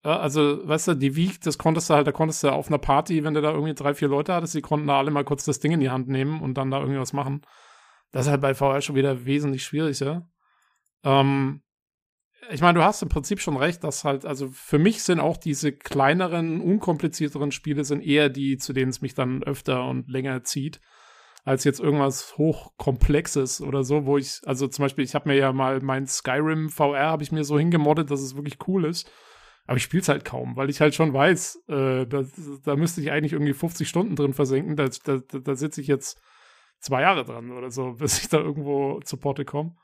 [0.04, 3.24] Also, weißt du, die Wii, das konntest du halt, da konntest du auf einer Party,
[3.24, 5.60] wenn du da irgendwie drei, vier Leute hattest, die konnten da alle mal kurz das
[5.60, 7.42] Ding in die Hand nehmen und dann da irgendwie was machen.
[8.12, 10.30] Das ist halt bei VR schon wieder wesentlich schwieriger.
[11.04, 11.62] Ähm,
[12.50, 15.38] ich meine, du hast im Prinzip schon recht, dass halt, also für mich sind auch
[15.38, 20.44] diese kleineren, unkomplizierteren Spiele sind eher die, zu denen es mich dann öfter und länger
[20.44, 20.80] zieht,
[21.44, 25.52] als jetzt irgendwas hochkomplexes oder so, wo ich, also zum Beispiel, ich habe mir ja
[25.52, 29.10] mal mein Skyrim VR habe ich mir so hingemoddet, dass es wirklich cool ist.
[29.68, 32.24] Aber ich spiele es halt kaum, weil ich halt schon weiß, äh, da,
[32.64, 34.78] da müsste ich eigentlich irgendwie 50 Stunden drin versenken.
[34.78, 36.22] Da, da, da sitze ich jetzt
[36.80, 39.76] zwei Jahre dran oder so, bis ich da irgendwo zu Porte komme.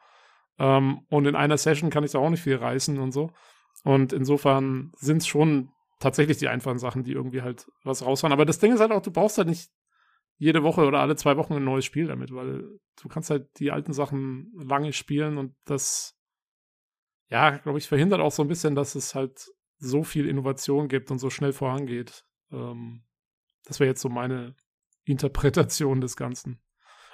[0.57, 3.31] Ähm, und in einer Session kann ich da auch nicht viel reißen und so.
[3.83, 5.69] Und insofern sind es schon
[5.99, 8.33] tatsächlich die einfachen Sachen, die irgendwie halt was rausfahren.
[8.33, 9.69] Aber das Ding ist halt auch, du brauchst halt nicht
[10.37, 13.71] jede Woche oder alle zwei Wochen ein neues Spiel damit, weil du kannst halt die
[13.71, 16.17] alten Sachen lange spielen und das,
[17.29, 19.51] ja, glaube ich, verhindert auch so ein bisschen, dass es halt
[19.83, 22.25] so viel Innovation gibt und so schnell vorangeht.
[22.51, 23.03] Ähm,
[23.65, 24.55] das wäre jetzt so meine
[25.05, 26.61] Interpretation des Ganzen.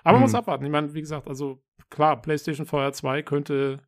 [0.04, 0.40] Aber man muss mhm.
[0.40, 0.66] abwarten.
[0.66, 3.82] Ich meine, wie gesagt, also klar, PlayStation VR 2 könnte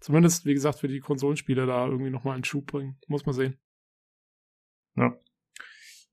[0.00, 2.98] zumindest, wie gesagt, für die Konsolenspieler da irgendwie nochmal einen Schub bringen.
[3.08, 3.58] Muss man sehen.
[4.96, 5.18] Ja.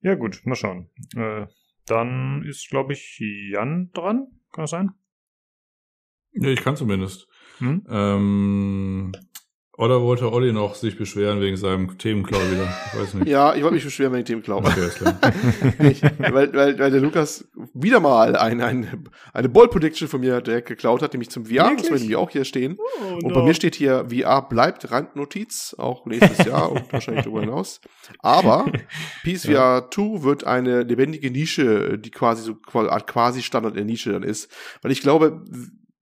[0.01, 0.89] Ja, gut, mal schauen.
[1.15, 1.47] Äh,
[1.85, 3.21] dann ist, glaube ich,
[3.51, 4.27] Jan dran.
[4.51, 4.91] Kann das sein?
[6.31, 7.27] Ja, ich kann zumindest.
[7.57, 7.85] Hm?
[7.89, 9.11] Ähm,
[9.77, 12.71] oder wollte Olli noch sich beschweren wegen seinem Themenklau wieder?
[12.87, 13.29] Ich weiß nicht.
[13.29, 14.57] Ja, ich wollte mich beschweren wegen Themenklau.
[14.57, 15.17] Okay, ist klar.
[15.79, 20.41] ich, weil, weil, weil der Lukas wieder mal ein, ein, eine Bold Prediction von mir
[20.41, 21.69] direkt geklaut hat, nämlich zum VR.
[21.69, 21.77] Wirklich?
[21.83, 22.77] Das wird nämlich auch hier stehen.
[22.79, 23.33] Oh, und no.
[23.33, 27.79] bei mir steht hier, VR bleibt Randnotiz, auch nächstes Jahr und wahrscheinlich darüber hinaus.
[28.19, 28.69] Aber
[29.23, 29.87] PSVR ja.
[29.89, 34.51] 2 wird eine lebendige Nische, die quasi so quasi Standard in der Nische dann ist.
[34.81, 35.45] Weil ich glaube,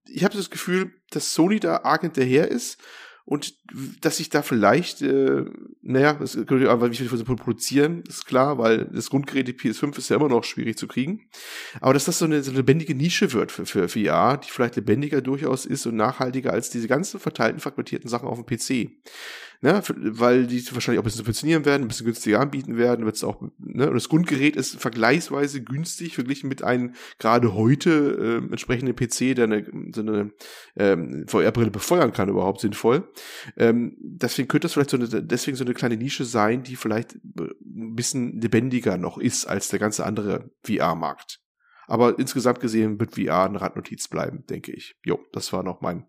[0.06, 2.82] ich habe das Gefühl, dass Sony da arg hinterher ist
[3.30, 3.54] und
[4.02, 5.46] dass ich da vielleicht, äh,
[5.84, 10.00] naja, das könnte einfach, wie viel sie produzieren, ist klar, weil das Grundgerät, die PS5,
[10.00, 11.30] ist ja immer noch schwierig zu kriegen.
[11.80, 14.78] Aber dass das so eine, so eine lebendige Nische wird für, für VR, die vielleicht
[14.78, 18.94] lebendiger durchaus ist und nachhaltiger als diese ganzen verteilten, fragmentierten Sachen auf dem PC
[19.62, 23.16] ne, weil die wahrscheinlich auch ein bisschen subventionieren werden, ein bisschen günstiger anbieten werden, wird
[23.16, 28.52] es auch, ne, und das Grundgerät ist vergleichsweise günstig verglichen mit einem gerade heute äh,
[28.52, 30.32] entsprechenden PC, der eine, so eine
[30.76, 33.12] ähm, VR-Brille befeuern kann, überhaupt sinnvoll.
[33.58, 37.16] Ähm, deswegen könnte das vielleicht so eine, deswegen so eine kleine Nische sein, die vielleicht
[37.16, 41.40] ein bisschen lebendiger noch ist als der ganze andere VR-Markt.
[41.88, 44.96] Aber insgesamt gesehen wird VR eine Randnotiz bleiben, denke ich.
[45.04, 46.06] Jo, das war noch mein,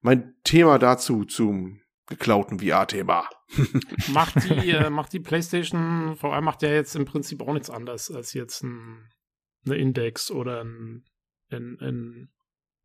[0.00, 3.28] mein Thema dazu zum geklauten VR-Thema.
[4.12, 8.10] macht die, äh, macht die PlayStation VR macht ja jetzt im Prinzip auch nichts anderes
[8.10, 9.10] als jetzt ein,
[9.64, 11.04] eine Index oder ein,
[11.50, 12.28] ein, ein,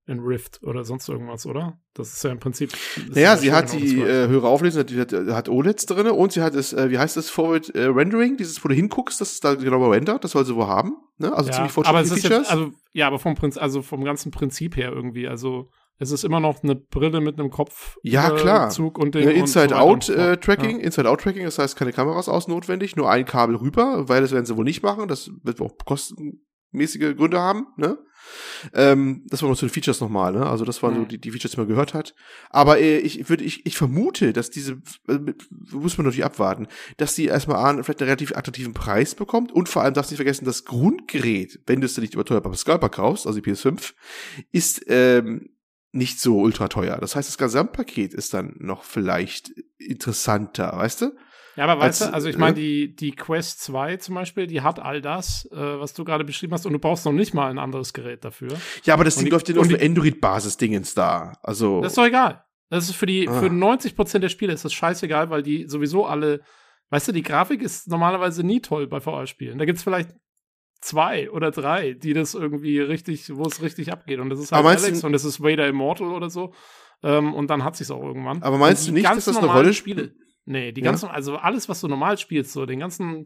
[0.06, 1.80] ein Rift oder sonst irgendwas, oder?
[1.94, 2.74] Das ist ja im Prinzip.
[3.10, 6.56] Naja, sie hat die äh, höhere Auflösung, die hat, hat OLEDs drin und sie hat
[6.56, 9.56] das, äh, wie heißt das, Forward äh, Rendering, dieses, wo du hinguckst, das ist da
[9.56, 10.98] genau rendert, das soll sie wohl haben.
[11.18, 11.32] Ne?
[11.32, 12.38] Also ja, ziemlich fortschrittliche Features.
[12.40, 16.24] Jetzt, also, ja, aber vom Prinzip, also vom ganzen Prinzip her irgendwie, also es ist
[16.24, 17.98] immer noch eine Brille mit einem Kopf.
[18.04, 18.70] Ja, klar.
[18.70, 23.26] Zug und den Inside-Out-Tracking, so äh, Inside-Out-Tracking, das heißt keine Kameras aus notwendig, nur ein
[23.26, 25.08] Kabel rüber, weil das werden sie wohl nicht machen.
[25.08, 27.98] Das wird auch kostenmäßige Gründe haben, ne?
[28.74, 30.46] Ähm, das waren noch so die Features nochmal, ne?
[30.46, 31.00] Also das waren mhm.
[31.00, 32.16] so die, die Features, die man gehört hat.
[32.50, 35.20] Aber äh, ich würde, ich, ich vermute, dass diese, äh,
[35.72, 36.68] muss man natürlich abwarten,
[36.98, 40.14] dass die erstmal an, vielleicht einen relativ attraktiven Preis bekommt und vor allem darfst du
[40.14, 43.94] nicht vergessen, das Grundgerät, wenn du es nicht überteuert beim Scalper kaufst, also die PS5,
[44.52, 45.50] ist ähm,
[45.94, 46.98] nicht so ultra teuer.
[46.98, 51.12] Das heißt, das Gesamtpaket ist dann noch vielleicht interessanter, weißt du?
[51.56, 54.80] Ja, aber weißt du, also ich meine, die, die Quest 2 zum Beispiel, die hat
[54.80, 57.60] all das, äh, was du gerade beschrieben hast, und du brauchst noch nicht mal ein
[57.60, 58.58] anderes Gerät dafür.
[58.86, 61.34] Ja, aber das Ding läuft ja nur für Android-Basis-Dingens da.
[61.44, 61.82] Also.
[61.82, 62.44] Das ist doch egal.
[62.72, 63.40] Das ist für die, ah.
[63.40, 66.42] für 90% der Spiele ist das scheißegal, weil die sowieso alle,
[66.90, 69.60] weißt du, die Grafik ist normalerweise nie toll bei VR-Spielen.
[69.60, 70.10] Da gibt's vielleicht
[70.84, 74.20] zwei oder drei, die das irgendwie richtig, wo es richtig abgeht.
[74.20, 76.54] Und das ist halt Alex du, und das ist Vader Immortal oder so.
[77.02, 78.44] Ähm, und dann hat sich's auch irgendwann.
[78.44, 80.16] Aber meinst du nicht, dass das eine Rolle spielt?
[80.46, 81.14] Nee, die ganzen, ja?
[81.14, 83.26] also alles, was du normal spielst, so den ganzen,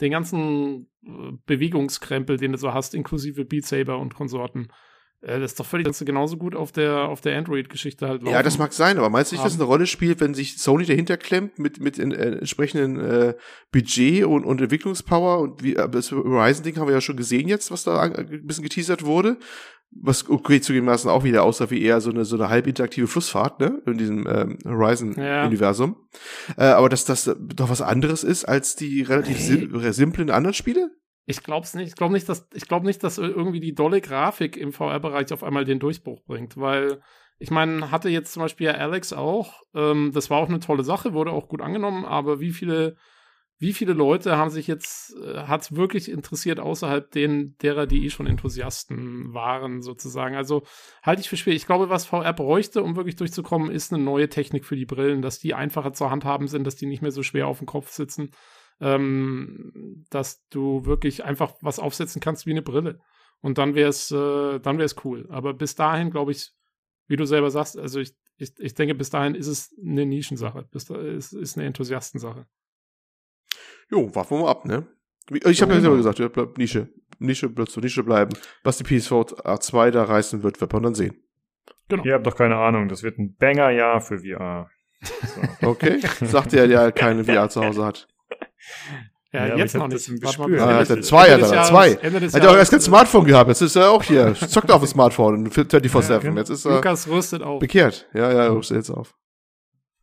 [0.00, 4.68] den ganzen äh, Bewegungskrempel, den du so hast, inklusive Beat Saber und Konsorten,
[5.22, 8.32] das ist doch völlig, dass du genauso gut auf der, auf der Android-Geschichte halt laufen.
[8.32, 9.60] Ja, das mag sein, aber meinst du nicht, dass haben.
[9.62, 13.34] eine Rolle spielt, wenn sich Sony dahinter klemmt mit, mit in, äh, entsprechenden äh,
[13.72, 17.70] Budget und, und Entwicklungspower und wie äh, das Horizon-Ding haben wir ja schon gesehen jetzt,
[17.70, 19.38] was da an- ein bisschen geteasert wurde.
[19.98, 23.80] Was okay zugegebenermaßen auch wieder aussah wie eher so eine, so eine halbinteraktive Flussfahrt, ne?
[23.86, 25.96] In diesem ähm, Horizon-Universum.
[26.56, 30.90] Äh, aber dass das doch was anderes ist als die relativ sim simplen anderen Spiele?
[31.26, 31.88] Ich glaub's nicht.
[31.88, 35.42] Ich glaube nicht, dass ich glaube nicht, dass irgendwie die dolle Grafik im VR-Bereich auf
[35.42, 37.02] einmal den Durchbruch bringt, weil
[37.38, 39.62] ich meine, hatte jetzt zum Beispiel ja Alex auch.
[39.74, 42.04] Ähm, das war auch eine tolle Sache, wurde auch gut angenommen.
[42.04, 42.96] Aber wie viele,
[43.58, 48.10] wie viele Leute haben sich jetzt äh, hat's wirklich interessiert außerhalb den derer, die eh
[48.10, 50.36] schon Enthusiasten waren sozusagen?
[50.36, 50.62] Also
[51.02, 51.62] halte ich für schwierig.
[51.62, 55.22] Ich glaube, was VR bräuchte, um wirklich durchzukommen, ist eine neue Technik für die Brillen,
[55.22, 57.90] dass die einfacher zur Handhaben sind, dass die nicht mehr so schwer auf dem Kopf
[57.90, 58.30] sitzen
[58.80, 63.00] ähm, dass du wirklich einfach was aufsetzen kannst wie eine Brille.
[63.40, 65.26] Und dann wäre es, äh, dann wäre es cool.
[65.30, 66.52] Aber bis dahin, glaube ich,
[67.06, 70.66] wie du selber sagst, also ich, ich, ich denke, bis dahin ist es eine Nischensache.
[70.70, 72.46] Bis da ist, ist eine Enthusiastensache.
[73.90, 74.86] Jo, warten wir mal ab, ne?
[75.30, 76.88] Ich habe ja selber gesagt, ja, bleib Nische.
[77.18, 78.36] Nische wird so Nische bleiben.
[78.62, 81.22] Was die PS4 A2 da reißen wird, wird man dann sehen.
[82.04, 84.70] Ihr habt doch keine Ahnung, das wird ein Banger-Jahr für VR.
[85.60, 85.68] So.
[85.68, 86.00] Okay?
[86.22, 88.08] Sagt der, der keine VR zu Hause hat.
[89.32, 89.96] Ja, Ja, jetzt noch nicht.
[89.96, 90.66] das im Warte mal, Gespür.
[90.66, 91.90] bis Ah, hat er zwei, hat er zwei.
[91.96, 93.48] Hat ja auch erst kein Smartphone gehabt.
[93.48, 94.34] Jetzt ist er auch hier.
[94.48, 95.48] Zockt auf dem Smartphone.
[95.50, 96.36] 24-7.
[96.36, 97.58] Jetzt ist er Lukas rüstet auf.
[97.60, 98.06] bekehrt.
[98.14, 99.14] Ja, ja, du jetzt auf.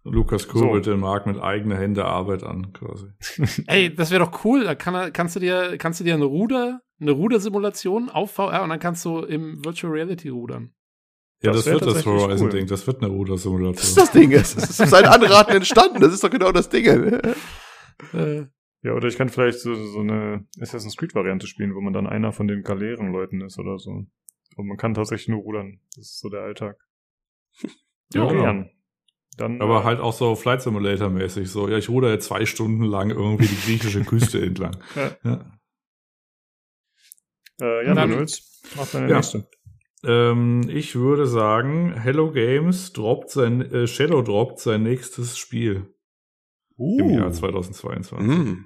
[0.06, 0.92] Lukas kurbelt So.
[0.92, 3.08] den Markt mit eigener Hände Arbeit an, quasi.
[3.68, 4.66] Ey, das wäre doch cool.
[4.66, 8.64] Da kann, er- kannst du dir, kannst du dir eine Ruder, eine Rudersimulation auf VR
[8.64, 10.74] und dann kannst du im Virtual Reality rudern.
[11.42, 12.62] Ja, Das das, wird das Horizon-Ding.
[12.64, 12.68] cool.
[12.68, 13.96] Das wird eine Das ist Rudersimulation.
[13.96, 14.32] das Ding.
[14.34, 16.02] Es ist seinen Anraten entstanden.
[16.02, 16.86] Das ist doch genau das Ding.
[18.14, 18.46] Äh,
[18.82, 22.32] Ja, oder ich kann vielleicht so, so eine Assassin's Creed-Variante spielen, wo man dann einer
[22.34, 23.92] von den Galeerenleuten ist oder so.
[24.56, 25.80] Und man kann tatsächlich nur rudern.
[25.96, 26.78] Das ist so der Alltag.
[28.14, 28.42] Ja, genau.
[28.42, 28.70] gern.
[29.38, 31.50] Dann, Aber äh, halt auch so Flight Simulator-mäßig.
[31.50, 34.78] So, ja, ich ruder jetzt zwei Stunden lang irgendwie die griechische Küste entlang.
[34.96, 35.12] Ja.
[35.24, 35.60] Ja.
[37.62, 39.16] Äh, ja, Dann- du willst, mach deine Ja.
[39.18, 39.48] nächste.
[40.06, 45.94] Ähm, ich würde sagen, Hello Games droppt sein, äh, Shadow droppt sein nächstes Spiel
[46.78, 48.28] im Jahr 2022.
[48.28, 48.66] Mm.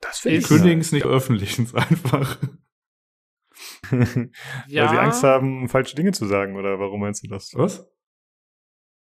[0.00, 2.38] Das finde Die ich kündigen es nicht, veröffentlichen es einfach.
[4.68, 7.52] ja, Weil sie Angst haben, falsche Dinge zu sagen, oder warum meinst du das?
[7.54, 7.86] Was?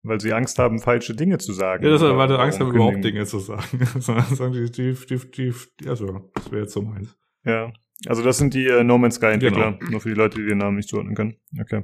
[0.03, 1.83] Weil sie Angst haben, falsche Dinge zu sagen.
[1.83, 3.03] Ja, das war weil Angst haben, überhaupt?
[3.03, 3.85] Dinge zu sagen.
[3.99, 7.15] Sondern sagen die, die, die, die, die, also, das wäre jetzt so meins.
[7.45, 7.71] Ja.
[8.07, 9.91] Also das sind die äh, No Man's Sky Entwickler, Genau.
[9.91, 11.37] nur für die Leute, die den Namen nicht zuordnen können.
[11.59, 11.83] Okay.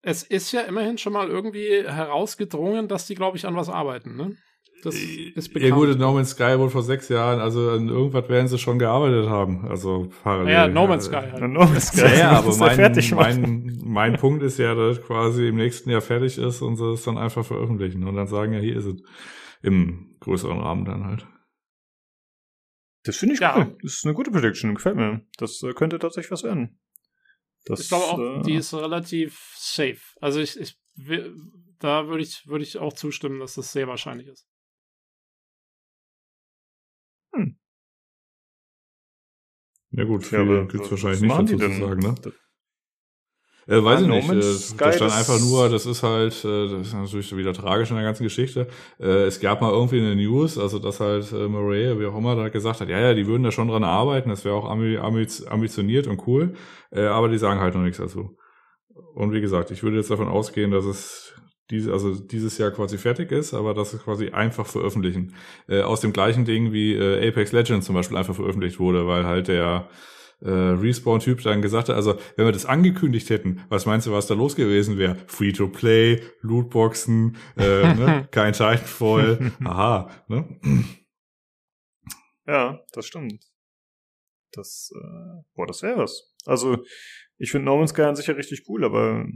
[0.00, 4.16] es ist ja immerhin schon mal irgendwie herausgedrungen, dass die, glaube ich, an was arbeiten,
[4.16, 4.34] ne?
[4.82, 5.70] Das ist bekannt.
[5.70, 8.78] Ja gut, No Man's Sky wurde vor sechs Jahren, also an irgendwas werden sie schon
[8.78, 9.66] gearbeitet haben.
[9.68, 10.52] Also parallel.
[10.52, 11.42] ja, No Man's Sky Ja, halt.
[11.42, 12.00] No Man's Sky.
[12.02, 16.00] Ja, ja, aber er mein, mein, mein Punkt ist ja, dass quasi im nächsten Jahr
[16.00, 19.02] fertig ist und sie es dann einfach veröffentlichen und dann sagen, ja, hier ist es.
[19.60, 21.26] Im größeren Rahmen dann halt.
[23.02, 23.56] Das finde ich Ja.
[23.56, 23.76] cool.
[23.82, 25.22] Das ist eine gute Prediction, gefällt mir.
[25.36, 26.78] Das äh, könnte tatsächlich was werden.
[27.64, 29.98] Das, Ich glaube auch, äh, die ist relativ safe.
[30.20, 30.78] Also ich, ich
[31.78, 34.46] da würde ich, würde ich auch zustimmen, dass das sehr wahrscheinlich ist.
[39.90, 42.14] Ja gut, Ja, viel aber gibt's was wahrscheinlich nicht dazu zu sagen, ne?
[43.68, 44.30] Äh, weiß Ah, ich No nicht.
[44.30, 47.96] Äh, da stand einfach nur, das ist halt, äh, das ist natürlich wieder tragisch in
[47.96, 48.66] der ganzen Geschichte.
[48.98, 52.34] Äh, es gab mal irgendwie eine News, also dass halt äh, Murray, wie auch immer,
[52.34, 56.06] da gesagt hat, ja, ja, die würden da schon dran arbeiten, das wäre auch ambitioniert
[56.06, 56.54] und cool,
[56.90, 58.38] äh, aber die sagen halt noch nichts dazu.
[59.14, 61.34] Und wie gesagt, ich würde jetzt davon ausgehen, dass es
[61.70, 65.34] diese, also dieses Jahr quasi fertig ist, aber dass es quasi einfach veröffentlichen.
[65.68, 69.24] Äh, aus dem gleichen Ding wie äh, Apex Legends zum Beispiel einfach veröffentlicht wurde, weil
[69.26, 69.88] halt der
[70.40, 74.26] äh, Respawn-Typ dann gesagt hat, also wenn wir das angekündigt hätten, was meinst du, was
[74.26, 75.16] da los gewesen wäre?
[75.26, 78.28] Free-to-Play, Lootboxen, äh, ne?
[78.30, 80.58] kein Titanfall, aha, ne?
[82.46, 83.44] Ja, das stimmt.
[84.52, 86.34] Das, äh, boah, das wäre was.
[86.46, 86.78] Also,
[87.36, 89.26] ich finde No Man's Sky an sich ja richtig cool, aber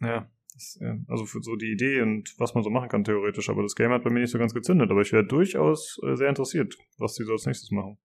[0.00, 3.48] ja, das, äh, also für so die Idee und was man so machen kann theoretisch,
[3.50, 6.16] aber das Game hat bei mir nicht so ganz gezündet, aber ich wäre durchaus äh,
[6.16, 7.98] sehr interessiert, was die so als nächstes machen.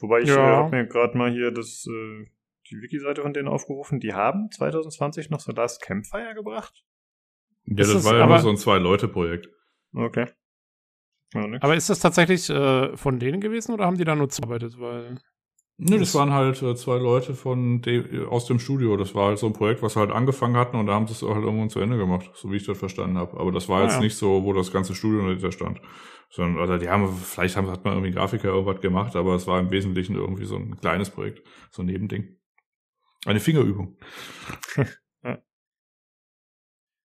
[0.00, 0.36] Wobei ich Ja.
[0.36, 2.26] äh, habe mir gerade mal hier das äh,
[2.70, 6.84] die Wiki-Seite von denen aufgerufen, die haben 2020 noch so Last Campfire gebracht.
[7.66, 9.48] Ja, das das war ja aber- nur so ein Zwei-Leute-Projekt.
[9.94, 10.26] Okay.
[11.34, 11.46] Ja.
[11.60, 14.78] Aber ist das tatsächlich äh, von denen gewesen oder haben die da nur zuarbeitet?
[14.78, 15.18] Weil
[15.76, 18.96] Nö, das waren halt äh, zwei Leute von de aus dem Studio.
[18.96, 21.22] Das war halt so ein Projekt, was halt angefangen hatten und da haben sie es
[21.24, 23.38] auch halt irgendwann zu Ende gemacht, so wie ich das verstanden habe.
[23.40, 24.00] Aber das war Ah, jetzt ja.
[24.00, 25.80] nicht so, wo das ganze Studio dahinter stand.
[26.30, 29.58] Sondern, also die haben, vielleicht haben, hat man irgendwie Grafiker irgendwas gemacht, aber es war
[29.60, 32.36] im Wesentlichen irgendwie so ein kleines Projekt, so ein Nebending.
[33.26, 33.96] Eine Fingerübung.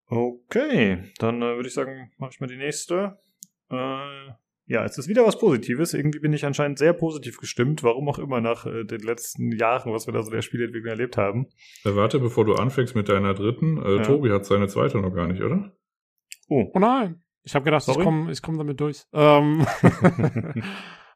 [0.08, 3.18] Okay, dann äh, würde ich sagen, mache ich mal die nächste.
[3.70, 4.30] Äh,
[4.68, 5.94] ja, es ist wieder was Positives.
[5.94, 9.94] Irgendwie bin ich anscheinend sehr positiv gestimmt, warum auch immer nach äh, den letzten Jahren,
[9.94, 11.48] was wir da so der Spielentwicklung erlebt haben.
[11.84, 13.78] Äh, warte, bevor du anfängst mit deiner dritten.
[13.82, 14.04] Äh, Ja.
[14.04, 15.72] Tobi hat seine zweite noch gar nicht, oder?
[16.50, 17.22] Oh, Oh nein.
[17.44, 18.00] Ich habe gedacht, Sorry?
[18.00, 19.04] ich komme ich komm damit durch.
[19.14, 19.66] Ähm,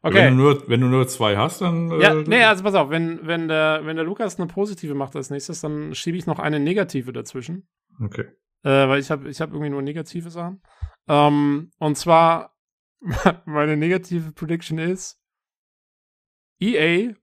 [0.02, 0.30] Wenn, okay.
[0.30, 1.90] du nur, wenn du nur zwei hast, dann.
[2.00, 5.14] Ja, äh, nee, also pass auf, wenn, wenn, der, wenn der Lukas eine positive macht
[5.18, 7.68] als nächstes, dann schiebe ich noch eine negative dazwischen.
[8.02, 8.28] Okay.
[8.64, 10.62] Äh, weil ich habe ich hab irgendwie nur negative Sachen.
[11.10, 12.56] Ähm, und zwar,
[13.46, 15.20] meine negative Prediction ist,
[16.60, 17.14] EA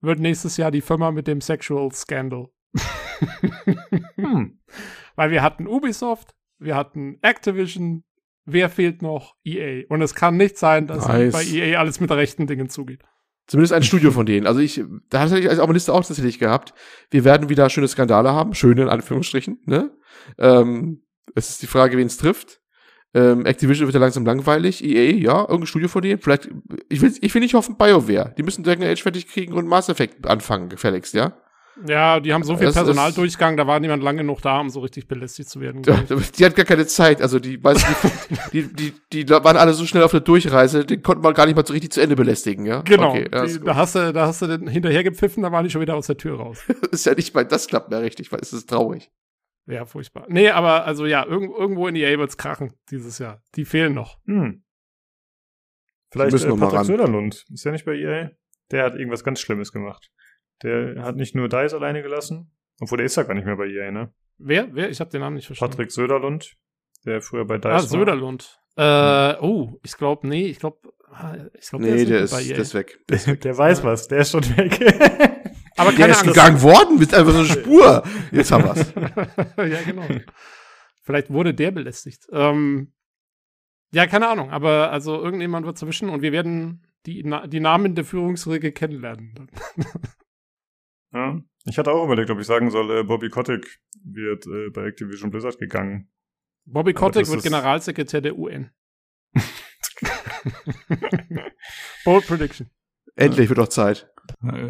[0.00, 2.48] wird nächstes Jahr die Firma mit dem Sexual Scandal.
[4.14, 4.60] hm.
[5.16, 8.04] Weil wir hatten Ubisoft, wir hatten Activision,
[8.44, 9.36] wer fehlt noch?
[9.44, 9.84] EA.
[9.88, 11.32] Und es kann nicht sein, dass Nice.
[11.32, 13.02] bei EA alles mit rechten Dingen zugeht.
[13.46, 14.46] Zumindest ein Studio von denen.
[14.46, 16.72] Also ich, da hatte ich als Liste auch tatsächlich gehabt.
[17.10, 19.60] Wir werden wieder schöne Skandale haben, schöne in Anführungsstrichen.
[19.66, 19.90] Ne?
[20.38, 21.02] Ähm,
[21.34, 22.59] es ist die Frage, wen es trifft.
[23.12, 24.84] Ähm, Activision wird ja langsam langweilig.
[24.84, 26.20] EA, ja, irgendein Studio von denen.
[26.20, 26.48] Vielleicht,
[26.88, 28.34] ich will, ich will nicht hoffen, BioWare.
[28.38, 31.32] Die müssen Dragon Age fertig kriegen und Mass Effect anfangen, gefälligst, ja?
[31.86, 34.80] Ja, die haben so viel ist- Personaldurchgang, da war niemand lange genug da, um so
[34.80, 35.82] richtig belästigt zu werden.
[35.82, 35.92] Die,
[36.38, 37.22] die hat gar keine Zeit.
[37.22, 38.08] Also die, weißt du,
[38.52, 41.46] die, die, die, die waren alle so schnell auf der Durchreise, den konnten wir gar
[41.46, 42.82] nicht mal so richtig zu Ende belästigen, ja?
[42.82, 45.64] Genau, Okay, ja, die, da, hast du, da hast du den hinterher gepfiffen, da waren
[45.64, 46.58] die schon wieder aus der Tür raus.
[46.90, 49.10] ist ja nicht mal, das klappt mehr richtig, weil es ist traurig.
[49.66, 50.26] Ja, furchtbar.
[50.28, 53.42] Nee, aber also ja, irg irgendwo in EA wird's krachen dieses Jahr.
[53.54, 54.18] Die fehlen noch.
[54.26, 54.64] Hm.
[56.10, 56.86] Vielleicht müssen äh, mal Patrick.
[56.86, 57.44] Söderlund.
[57.52, 58.30] Ist ja nicht bei EA?
[58.70, 60.10] Der hat irgendwas ganz Schlimmes gemacht.
[60.62, 63.66] Der hat nicht nur DICE alleine gelassen, obwohl der ist ja gar nicht mehr bei
[63.68, 64.12] EA, ne?
[64.38, 64.74] Wer?
[64.74, 64.90] Wer?
[64.90, 65.72] Ich habe den Namen nicht verstanden.
[65.72, 66.56] Patrick Söderlund,
[67.04, 67.80] der früher bei DICE Ah, war.
[67.80, 68.60] Söderlund.
[68.76, 70.78] Äh, oh, ich glaube, nee, ich glaube,
[71.58, 72.48] ich glaube, Nee, der nicht ist, bei EA.
[72.54, 72.98] der ist weg.
[73.08, 74.78] Der, der weiß was, der ist schon weg.
[75.80, 76.34] aber Der keine ist Angst.
[76.34, 78.02] gegangen worden mit einfach so einer Spur.
[78.30, 78.92] Jetzt haben wir's.
[79.56, 80.06] ja, genau.
[81.02, 82.26] Vielleicht wurde der belästigt.
[82.32, 82.92] Ähm,
[83.92, 87.94] ja, keine Ahnung, aber also irgendjemand wird erwischen und wir werden die, Na die Namen
[87.94, 89.50] der Führungsriege kennenlernen.
[91.12, 91.40] ja.
[91.66, 95.30] Ich hatte auch überlegt, ob ich sagen soll, äh, Bobby Kotick wird äh, bei Activision
[95.30, 96.10] Blizzard gegangen.
[96.64, 98.70] Bobby Kotick wird Generalsekretär der UN.
[102.04, 102.70] Bold Prediction.
[103.16, 104.10] Endlich wird doch Zeit.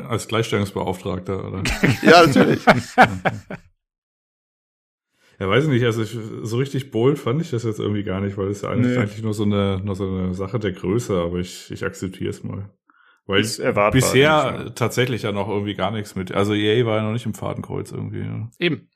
[0.09, 1.63] Als Gleichstellungsbeauftragter, oder?
[2.03, 2.65] Ja, natürlich.
[5.39, 8.21] Ja, weiß ich nicht, also ich, so richtig bold fand ich das jetzt irgendwie gar
[8.21, 9.03] nicht, weil es ja eigentlich, Nee.
[9.03, 12.45] eigentlich nur so eine, nur so eine Sache der Größe, aber ich, ich akzeptiere es
[12.45, 12.69] mal.
[13.27, 13.93] Weil Ist erwartbar.
[13.93, 17.33] bisher tatsächlich ja noch irgendwie gar nichts mit, also EA war ja noch nicht im
[17.35, 18.21] Fadenkreuz irgendwie.
[18.21, 18.51] Ja.
[18.59, 18.91] Eben.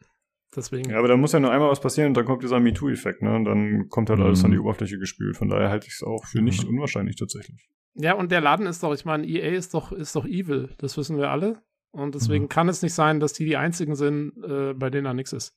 [0.54, 0.90] Deswegen.
[0.90, 3.34] Ja, aber da muss ja nur einmal was passieren und dann kommt dieser MeToo-Effekt, ne?
[3.34, 4.44] Und dann kommt halt alles Mhm.
[4.46, 5.36] an die Oberfläche gespült.
[5.36, 6.70] Von daher halte ich es auch für nicht Mhm.
[6.76, 7.68] unwahrscheinlich tatsächlich.
[7.94, 10.70] Ja, und der Laden ist doch, ich meine, EA ist doch, ist doch evil.
[10.78, 11.62] Das wissen wir alle.
[11.92, 12.48] Und deswegen Mhm.
[12.48, 15.54] kann es nicht sein, dass die die einzigen sind, äh, bei denen da nichts ist.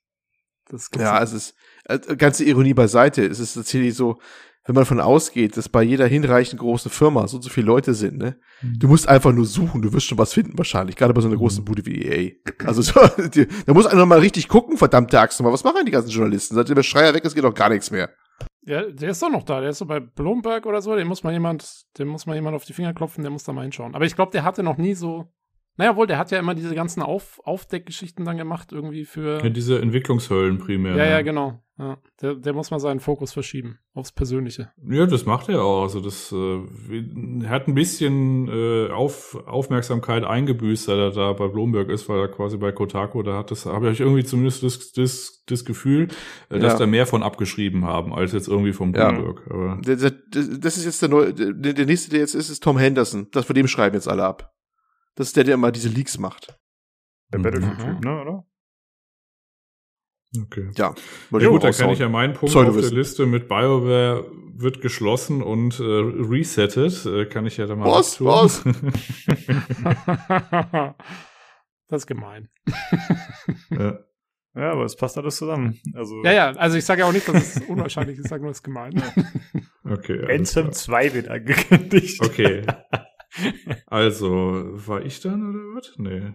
[0.95, 1.23] Ja, nicht.
[1.23, 1.55] es ist,
[1.85, 3.25] äh, ganze Ironie beiseite.
[3.25, 4.19] Es ist tatsächlich so,
[4.65, 7.93] wenn man davon ausgeht, dass bei jeder hinreichend großen Firma so und so viele Leute
[7.93, 8.37] sind, ne?
[8.61, 11.37] Du musst einfach nur suchen, du wirst schon was finden wahrscheinlich, gerade bei so einer
[11.37, 12.31] großen Bude wie EA.
[12.65, 12.99] Also so,
[13.33, 15.53] die, da muss einer mal richtig gucken, verdammte Axt mal.
[15.53, 16.53] Was machen die ganzen Journalisten?
[16.55, 18.09] Seitdem der Schreier weg ist, geht doch gar nichts mehr.
[18.67, 19.61] Ja, der ist doch noch da.
[19.61, 20.93] Der ist so bei Bloomberg oder so.
[20.93, 23.53] Den muss mal jemand, dem muss mal jemand auf die Finger klopfen, der muss da
[23.53, 23.95] mal hinschauen.
[23.95, 25.31] Aber ich glaube, der hatte noch nie so.
[25.77, 29.43] Naja, wohl, der hat ja immer diese ganzen auf Aufdeckgeschichten dann gemacht, irgendwie für.
[29.43, 30.95] Ja, diese Entwicklungshöllen primär.
[30.95, 31.09] Ja, ne?
[31.11, 31.61] ja, genau.
[31.79, 34.71] Ja, der, der muss mal seinen Fokus verschieben aufs Persönliche.
[34.89, 35.83] Ja, das macht er auch.
[35.83, 41.47] Also das äh, er hat ein bisschen äh, auf, Aufmerksamkeit eingebüßt, seit er da bei
[41.47, 44.91] Bloomberg ist, weil er quasi bei Kotaku, da hat das, habe ich irgendwie zumindest das,
[44.93, 46.07] das, das Gefühl,
[46.49, 46.79] äh, dass Ja.
[46.79, 49.11] da mehr von abgeschrieben haben, als jetzt irgendwie vom Ja.
[49.11, 49.43] Bloomberg.
[49.51, 50.11] Aber Der, der,
[50.57, 53.27] das ist jetzt der neue, der, der nächste, der jetzt ist, ist Tom Henderson.
[53.33, 54.51] Das von dem schreiben jetzt alle ab.
[55.17, 56.57] Das ist der, der immer diese Leaks macht.
[57.33, 57.43] Der Mhm.
[57.43, 58.45] Battlefield-Typ, ne, oder?
[60.43, 60.69] okay.
[60.77, 60.93] Ja.
[61.31, 62.91] Ja gut, da kann ich ja meinen Punkt auf der.
[62.91, 64.29] Liste mit BioWare
[64.59, 67.05] wird geschlossen und äh, resettet.
[67.05, 68.23] Äh, kann ich ja da mal Was?
[68.23, 68.63] Was?
[71.87, 72.49] das ist gemein.
[73.71, 73.99] ja.
[74.55, 75.79] Ja, aber es passt alles zusammen.
[75.93, 78.41] Also Ja, ja, also ich sage ja auch nicht, dass es unwahrscheinlich ist, ich sage
[78.41, 79.01] nur, es ist gemein.
[79.89, 80.19] Okay.
[80.35, 80.71] Anthem klar.
[80.73, 82.21] 2 wird angekündigt.
[82.21, 82.63] Okay.
[83.85, 85.93] Also, war ich dann oder was?
[85.97, 86.33] Nee.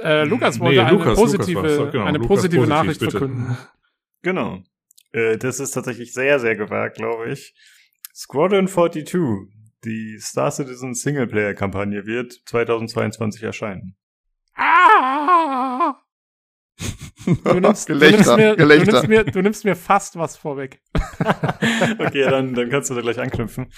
[0.00, 1.68] äh, Lukas wollte Nee, eine Lukas, Lukas positive.
[1.68, 3.18] So, genau, eine Lukas, positive positiv, Nachricht bitte.
[3.18, 3.56] verkünden.
[4.22, 4.62] Genau.
[5.12, 7.54] Äh, das ist tatsächlich sehr, sehr gewagt, glaube ich.
[8.14, 9.04] Squadron 42,
[9.84, 13.96] die Star Citizen Singleplayer-Kampagne, wird 2022 erscheinen.
[14.54, 15.96] Ah!
[17.44, 18.92] Du nimmst, du, Gelächter, nimmst mir, du, Gelächter.
[18.92, 20.80] nimmst mir, du nimmst mir fast was vorweg.
[21.98, 23.72] okay, dann, dann kannst du da gleich anknüpfen.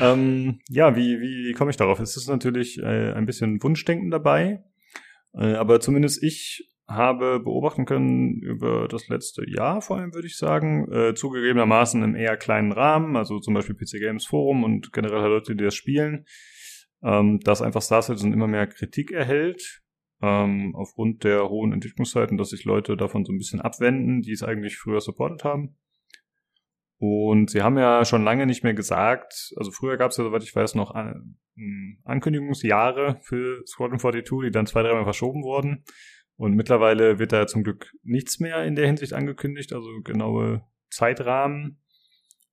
[0.00, 2.00] Ähm, ja, wie, wie komme ich darauf?
[2.00, 4.64] Es ist natürlich äh, ein bisschen Wunschdenken dabei.
[5.34, 10.36] Äh, aber zumindest ich habe beobachten können über das letzte Jahr vor allem, würde ich
[10.36, 15.28] sagen, äh, zugegebenermaßen im eher kleinen Rahmen, also zum Beispiel PC Games Forum und generell
[15.28, 16.26] Leute, die das spielen,
[17.02, 19.82] ähm, dass einfach Star Citizen immer mehr Kritik erhält,
[20.20, 24.42] ähm, aufgrund der hohen Entwicklungszeiten, dass sich Leute davon so ein bisschen abwenden, die es
[24.42, 25.76] eigentlich früher supportet haben.
[27.04, 30.44] Und sie haben ja schon lange nicht mehr gesagt, also früher gab es ja, soweit
[30.44, 31.36] ich weiß, noch An
[32.04, 35.82] Ankündigungsjahre für Squadron 42, die dann zwei, dreimal verschoben wurden.
[36.36, 41.82] Und mittlerweile wird da zum Glück nichts mehr in der Hinsicht angekündigt, also genaue Zeitrahmen.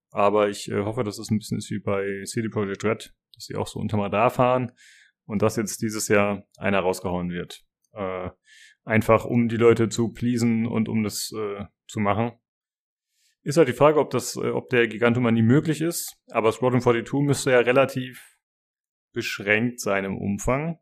[0.10, 3.46] Aber ich äh, hoffe, dass es ein bisschen ist wie bei CD Projekt Red, dass
[3.46, 4.72] sie auch so unterm Radar fahren
[5.26, 7.62] und dass jetzt dieses Jahr einer rausgehauen wird.
[7.94, 8.32] Äh,
[8.84, 12.32] einfach um die Leute zu pleasen und um das äh, zu machen.
[13.44, 16.18] Ist halt die Frage, ob das, äh, ob der Gigantomanie möglich ist.
[16.30, 18.38] Aber Squadron 42 müsste ja relativ
[19.14, 20.80] beschränkt sein im Umfang.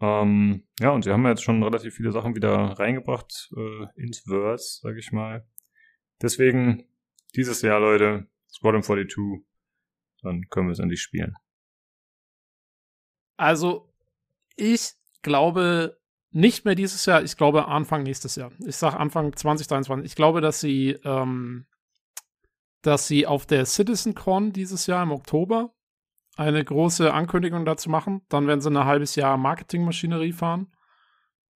[0.00, 4.80] Ähm, ja, und sie haben jetzt schon relativ viele Sachen wieder reingebracht äh, ins Verse,
[4.82, 5.46] sag ich mal.
[6.22, 6.88] Deswegen
[7.34, 9.44] dieses Jahr, Leute, Squadron 42,
[10.22, 11.34] dann können wir es endlich spielen.
[13.36, 13.92] Also,
[14.56, 14.92] ich
[15.22, 15.99] glaube
[16.32, 18.52] nicht mehr dieses Jahr, ich glaube Anfang nächstes Jahr.
[18.64, 20.06] Ich sage Anfang 2023.
[20.06, 21.66] Ich glaube, dass sie, ähm,
[22.82, 25.74] dass sie auf der CitizenCon dieses Jahr im Oktober
[26.36, 28.22] eine große Ankündigung dazu machen.
[28.28, 30.72] Dann werden sie ein halbes Jahr Marketingmaschinerie fahren.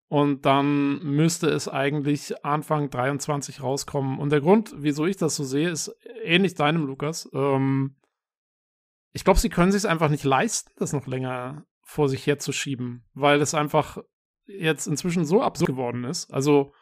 [0.07, 4.19] Und dann müsste es eigentlich Anfang 23 rauskommen.
[4.19, 7.29] Und der Grund, wieso ich das so sehe, ist ähnlich deinem, Lukas.
[7.33, 7.95] Ähm,
[9.13, 13.41] ich glaube, sie können sich einfach nicht leisten, das noch länger vor sich herzuschieben, weil
[13.41, 13.97] es einfach
[14.47, 16.33] jetzt inzwischen so absurd geworden ist.
[16.33, 16.73] Also,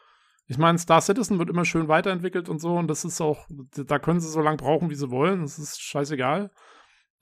[0.46, 3.98] ich meine, Star Citizen wird immer schön weiterentwickelt und so, und das ist auch, da
[3.98, 5.42] können sie so lange brauchen, wie sie wollen.
[5.42, 6.50] Das ist scheißegal.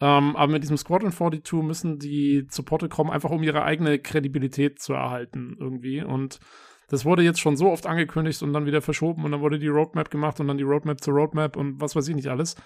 [0.01, 4.01] Ähm, aber mit diesem Squadron 42 müssen die zu Porte kommen, einfach um ihre eigene
[4.01, 6.03] Kredibilität zu erhalten irgendwie.
[6.03, 6.41] Und
[6.89, 9.69] das wurde jetzt schon so oft angekündigt und dann wieder verschoben und dann wurde die
[9.69, 12.57] Roadmap gemacht und dann die Roadmap zur Roadmap und was weiß ich nicht alles.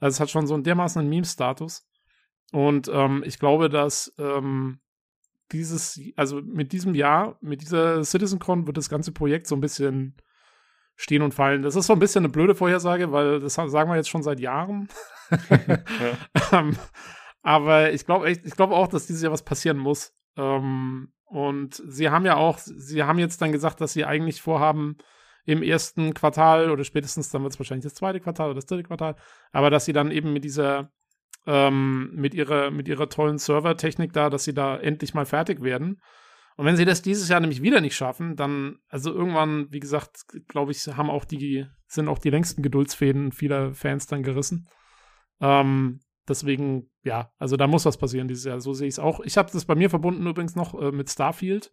[0.00, 1.86] Also es hat schon so einen dermaßen Meme-Status.
[2.52, 4.80] Und ähm, ich glaube, dass ähm,
[5.52, 10.16] dieses, also mit diesem Jahr, mit dieser CitizenCon wird das ganze Projekt so ein bisschen
[10.96, 11.62] stehen und fallen.
[11.62, 14.40] Das ist so ein bisschen eine blöde Vorhersage, weil das sagen wir jetzt schon seit
[14.40, 14.88] Jahren.
[16.52, 16.76] ähm,
[17.42, 20.14] aber ich glaube ich glaube auch, dass dieses Jahr was passieren muss.
[20.36, 24.96] Ähm, und sie haben ja auch, sie haben jetzt dann gesagt, dass sie eigentlich vorhaben,
[25.46, 28.82] im ersten Quartal oder spätestens dann wird es wahrscheinlich das zweite Quartal oder das dritte
[28.82, 29.16] Quartal,
[29.52, 30.90] aber dass sie dann eben mit dieser,
[31.46, 36.00] ähm, mit ihrer, mit ihrer tollen Servertechnik da, dass sie da endlich mal fertig werden.
[36.56, 40.24] Und wenn sie das dieses Jahr nämlich wieder nicht schaffen, dann, also irgendwann, wie gesagt,
[40.48, 44.66] glaube ich, haben auch die, sind auch die längsten Geduldsfäden vieler Fans dann gerissen.
[45.40, 48.60] Ähm, deswegen, ja, also da muss was passieren dieses Jahr.
[48.60, 49.20] So sehe ich es auch.
[49.20, 51.72] Ich habe das bei mir verbunden übrigens noch äh, mit Starfield.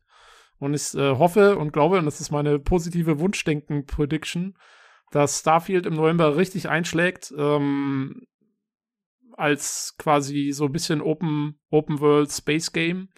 [0.60, 4.56] Und ich äh, hoffe und glaube, und das ist meine positive Wunschdenken-Prediction,
[5.12, 8.28] dass Starfield im November richtig einschlägt, ähm,
[9.36, 13.10] als quasi so ein bisschen Open, Open World Space Game.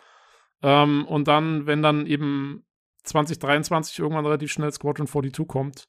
[0.61, 2.65] Ähm, und dann, wenn dann eben
[3.03, 5.87] 2023 irgendwann relativ schnell Squadron 42 kommt,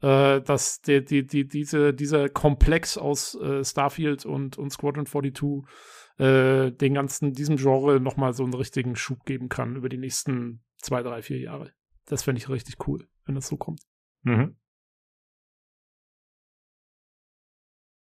[0.00, 5.68] äh, dass die, die, die, diese, dieser Komplex aus äh, Starfield und, und Squadron 42
[6.18, 10.64] äh, den ganzen, diesem Genre nochmal so einen richtigen Schub geben kann über die nächsten
[10.78, 11.72] zwei, drei, vier Jahre.
[12.06, 13.80] Das fände ich richtig cool, wenn das so kommt.
[14.22, 14.56] Mhm.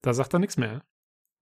[0.01, 0.83] Da sagt er nichts mehr.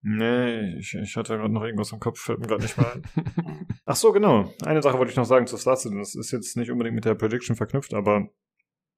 [0.01, 3.67] Nee, ich, ich hatte gerade noch irgendwas im Kopf, fällt mir gerade nicht mal ein.
[3.85, 4.53] Ach so, genau.
[4.63, 5.99] Eine Sache wollte ich noch sagen zu Star Citizen.
[5.99, 8.29] Das ist jetzt nicht unbedingt mit der Prediction verknüpft, aber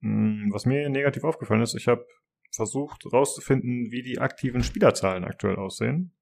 [0.01, 2.05] hm, was mir negativ aufgefallen ist, ich habe
[2.53, 6.13] versucht rauszufinden, wie die aktiven Spielerzahlen aktuell aussehen,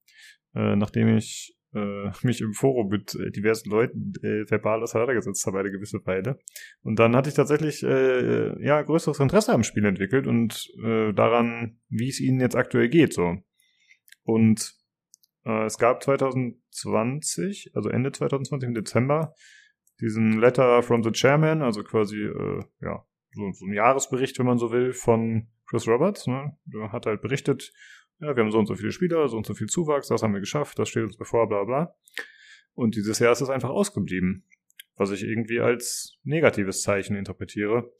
[0.55, 5.59] äh, nachdem ich äh, mich im Forum mit äh, diversen Leuten äh, verbal auseinandergesetzt habe
[5.59, 6.39] eine gewisse Weile.
[6.81, 11.79] Und dann hatte ich tatsächlich äh, ja größeres Interesse am Spiel entwickelt und äh, daran,
[11.89, 13.13] wie es ihnen jetzt aktuell geht.
[13.13, 13.37] So.
[14.29, 14.75] Und
[15.43, 19.33] äh, es gab 2020, also Ende 2020 im Dezember,
[19.99, 24.59] diesen Letter from the Chairman, also quasi äh, ja so, so ein Jahresbericht, wenn man
[24.59, 26.27] so will, von Chris Roberts.
[26.27, 26.55] Ne?
[26.65, 27.73] Der hat halt berichtet,
[28.19, 30.33] ja, wir haben so und so viele Spieler, so und so viel Zuwachs, das haben
[30.33, 31.95] wir geschafft, das steht uns bevor, bla bla.
[32.73, 34.45] Und dieses Jahr ist es einfach ausgeblieben,
[34.95, 37.91] was ich irgendwie als negatives Zeichen interpretiere.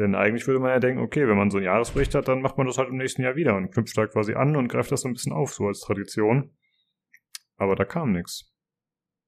[0.00, 2.56] Denn eigentlich würde man ja denken, okay, wenn man so einen Jahresbericht hat, dann macht
[2.56, 5.02] man das halt im nächsten Jahr wieder und knüpft da quasi an und greift das
[5.02, 6.56] so ein bisschen auf, so als Tradition.
[7.56, 8.50] Aber da kam nichts.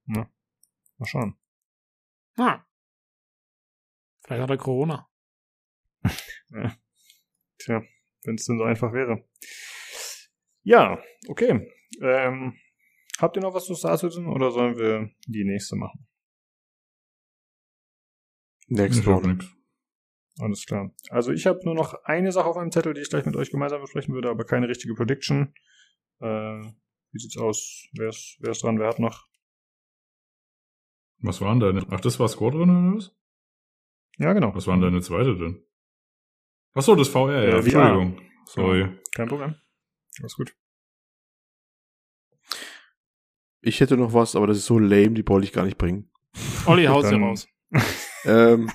[0.06, 0.32] Na,
[0.96, 1.36] mal schauen.
[2.38, 2.64] Ah.
[4.24, 5.10] Vielleicht hat er Corona.
[6.48, 6.74] ja.
[7.58, 7.82] Tja,
[8.24, 9.28] wenn es denn so einfach wäre.
[10.62, 11.70] Ja, okay.
[12.00, 12.58] Ähm,
[13.18, 16.08] habt ihr noch was zu Star Citizen oder sollen wir die nächste machen?
[18.68, 19.34] Next one.
[19.34, 19.61] nix.
[20.38, 20.90] Alles klar.
[21.10, 23.50] Also ich habe nur noch eine Sache auf meinem Zettel, die ich gleich mit euch
[23.50, 25.54] gemeinsam besprechen würde, aber keine richtige Prediction.
[26.20, 27.86] Äh, wie sieht's aus?
[27.92, 28.78] Wer ist, wer ist dran?
[28.78, 29.26] Wer hat noch?
[31.18, 31.86] Was waren deine?
[31.90, 33.14] Ach, das war Squadron oder was?
[34.18, 34.54] Ja, genau.
[34.54, 35.64] Was waren deine zweite denn?
[36.74, 37.64] Ach so, das VR, ja, Ja, VR.
[37.64, 38.20] Entschuldigung.
[38.46, 38.98] Sorry.
[39.14, 39.54] Kein Problem.
[40.20, 40.54] Alles gut.
[43.60, 46.10] Ich hätte noch was, aber das ist so lame, die wollte ich gar nicht bringen.
[46.66, 47.46] Olli, haus hier raus.
[48.24, 48.70] ähm,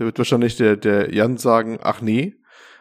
[0.00, 2.34] da wird wahrscheinlich der, der Jan sagen, ach nee.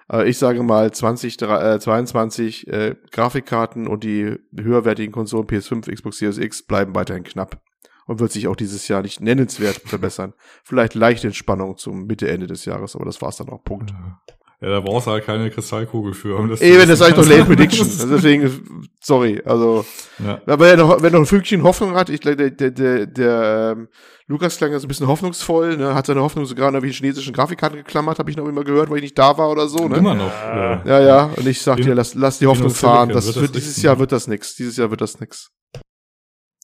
[0.08, 6.64] Aber ich sage mal 2022 äh, Grafikkarten und die höherwertigen Konsolen PS5, Xbox Series X
[6.64, 7.62] bleiben weiterhin knapp
[8.06, 10.34] und wird sich auch dieses Jahr nicht nennenswert verbessern.
[10.64, 13.66] Vielleicht leichte Entspannung zum Mitte, Ende des Jahres, aber das war's dann auch.
[13.66, 13.92] Punkt.
[13.92, 14.22] Ja,
[14.62, 16.36] da brauchst du halt keine Kristallkugel für.
[16.38, 17.04] Um das Eben, das ist wissen.
[17.14, 17.88] eigentlich doch Late Prediction.
[18.00, 19.86] Also deswegen, sorry, also
[20.24, 20.42] ja.
[20.46, 23.76] Aber wer noch, wer noch ein Fünkchen Hoffnung hat, ich glaube, der, der, der, der
[23.78, 23.88] ähm,
[24.28, 25.96] Lukas klang ja so ein bisschen hoffnungsvoll, ne?
[25.96, 28.98] hat seine Hoffnung sogar an irgendwelche chinesischen Grafikkarten geklammert, habe ich noch immer gehört, weil
[28.98, 29.88] ich nicht da war oder so.
[29.88, 29.98] Ne?
[29.98, 30.32] Immer noch.
[30.32, 30.84] Ja.
[30.86, 33.10] Ja, ja, und ich sag In- dir, lass, lass die Hoffnung fahren.
[33.10, 33.82] Das wird das dieses.
[33.82, 34.56] Jahr wird das nix.
[34.56, 35.52] Dieses Jahr wird das nix.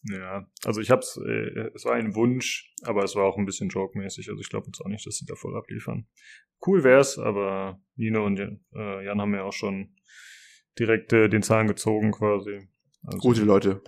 [0.07, 3.69] Ja, also ich hab's, äh, es war ein Wunsch, aber es war auch ein bisschen
[3.69, 4.29] joke-mäßig.
[4.29, 6.07] Also ich glaube jetzt auch nicht, dass sie da voll abliefern.
[6.65, 9.95] Cool wär's, aber Nino und äh, Jan haben ja auch schon
[10.77, 12.67] direkt äh, den Zahn gezogen quasi.
[13.03, 13.81] Also, Gute Leute.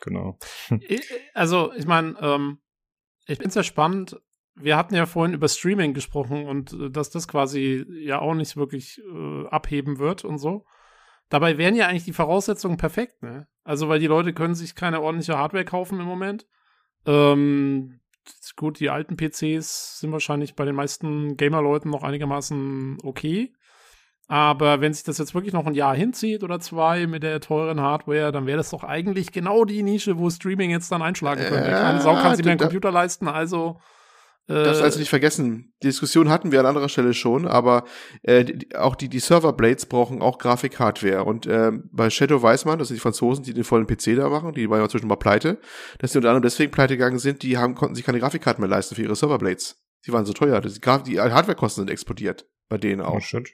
[0.00, 0.38] Genau.
[0.80, 2.58] Ich- Also, ich meine, ähm,
[3.26, 4.20] ich es ja spannend.
[4.56, 8.56] Wir hatten ja vorhin über Streaming gesprochen und äh, dass das quasi ja auch nicht
[8.56, 10.64] wirklich äh, abheben wird und so.
[11.30, 13.46] Dabei wären ja eigentlich die Voraussetzungen perfekt, ne?
[13.64, 16.46] Also, weil die Leute können sich keine ordentliche Hardware kaufen im Moment.
[17.06, 18.00] Ähm,
[18.56, 23.52] gut, die alten PCs sind wahrscheinlich bei den meisten Gamer-Leuten noch einigermaßen okay.
[24.26, 27.80] Aber wenn sich das jetzt wirklich noch ein Jahr hinzieht oder zwei mit der teuren
[27.80, 31.70] Hardware, dann wäre das doch eigentlich genau die Nische, wo Streaming jetzt dann einschlagen könnte.
[31.70, 33.80] Keine Sau kann sich mehr einen Computer leisten, also.
[34.50, 35.72] Äh, Das also nicht vergessen.
[35.82, 37.84] Die Diskussion hatten wir an anderer Stelle schon, aber
[38.22, 41.24] äh, die, auch die, die Serverblades brauchen auch Grafikhardware.
[41.24, 44.28] Und ähm, bei Shadow weiß man, das sind die Franzosen, die den vollen PC da
[44.28, 45.58] machen, die waren ja zwischen mal pleite,
[45.98, 48.70] dass die unter anderem deswegen pleite gegangen sind, die haben, konnten sich keine Grafikkarten mehr
[48.70, 49.80] leisten für ihre Serverblades.
[50.06, 50.60] Die waren so teuer.
[50.60, 52.46] Die, die Hardwarekosten sind explodiert.
[52.68, 53.16] Bei denen auch.
[53.16, 53.50] Oh shit.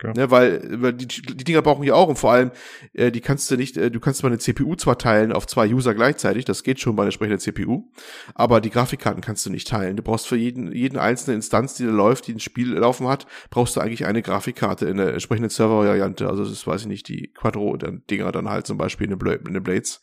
[0.00, 2.52] Ne, weil, die, die Dinger brauchen ja auch und vor allem,
[2.92, 5.68] äh, die kannst du nicht, äh, du kannst zwar eine CPU zwar teilen auf zwei
[5.68, 7.90] User gleichzeitig, das geht schon bei einer entsprechenden CPU,
[8.36, 9.96] aber die Grafikkarten kannst du nicht teilen.
[9.96, 13.26] Du brauchst für jeden, jeden einzelne Instanz, die da läuft, die ein Spiel laufen hat,
[13.50, 16.28] brauchst du eigentlich eine Grafikkarte in der entsprechenden Server-Variante.
[16.28, 19.52] Also das weiß ich nicht, die Quadro-Dinger dann halt zum Beispiel in den, Bla in
[19.52, 20.00] den Blades.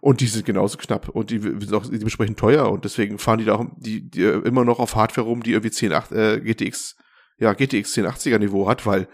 [0.00, 3.44] Und die sind genauso knapp und die sind auch dementsprechend teuer und deswegen fahren die
[3.44, 6.96] da auch die, die immer noch auf Hardware rum, die irgendwie 1080, äh, GTX
[7.38, 9.08] ja, GTX 1080er Niveau hat, weil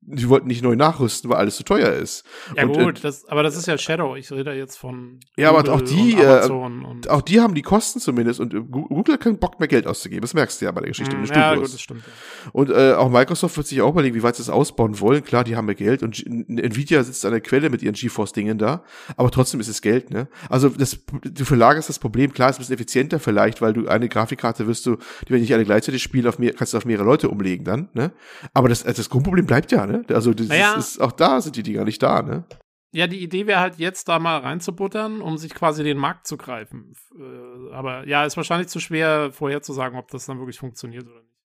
[0.00, 2.24] die wollten nicht neu nachrüsten, weil alles zu teuer ist.
[2.56, 4.16] ja, und, gut, das, aber das ist ja Shadow.
[4.16, 5.20] Ich rede jetzt von.
[5.36, 9.14] Ja, aber auch die, und äh, Auch die haben die Kosten zumindest und äh, Google
[9.14, 10.22] hat keinen Bock mehr Geld auszugeben.
[10.22, 11.68] Das merkst du ja bei der Geschichte mit den ja, Studios.
[11.68, 12.02] gut, das stimmt.
[12.06, 12.50] Ja.
[12.52, 15.22] Und äh, auch Microsoft wird sich auch überlegen, wie weit sie das ausbauen wollen.
[15.22, 18.56] Klar, die haben mehr Geld und G Nvidia sitzt an der Quelle mit ihren GeForce-Dingen
[18.56, 18.84] da,
[19.16, 20.28] aber trotzdem ist es Geld, ne?
[20.48, 24.08] Also das, du verlagerst das Problem, klar, ist ein bisschen effizienter vielleicht, weil du eine
[24.08, 24.96] Grafikkarte wirst du,
[25.26, 27.88] die wenn nicht alle gleichzeitig spielen, auf mehr, kannst du auf mehrere Leute umlegen dann,
[27.92, 28.12] ne?
[28.54, 30.04] Aber das, das Grundproblem bleibt ja, ne?
[30.08, 30.74] Also das Naja.
[30.74, 32.44] ist, ist, auch da sind die Dinger nicht da, ne?
[32.90, 36.36] Ja, die Idee wäre halt jetzt da mal reinzubuttern, um sich quasi den Markt zu
[36.38, 36.94] greifen.
[37.18, 41.36] Äh, aber ja, ist wahrscheinlich zu schwer vorherzusagen, ob das dann wirklich funktioniert oder nicht.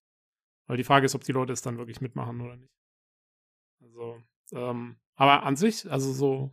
[0.66, 2.72] Weil die Frage ist, ob die Leute es dann wirklich mitmachen oder nicht.
[3.82, 4.16] Also,
[4.52, 6.50] ähm, aber an sich, also so,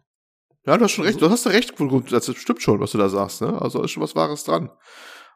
[0.66, 1.74] Ja, du hast schon recht, du hast recht,
[2.12, 3.62] das stimmt schon, was du da sagst, ne?
[3.62, 4.70] Also ist schon was Wahres dran.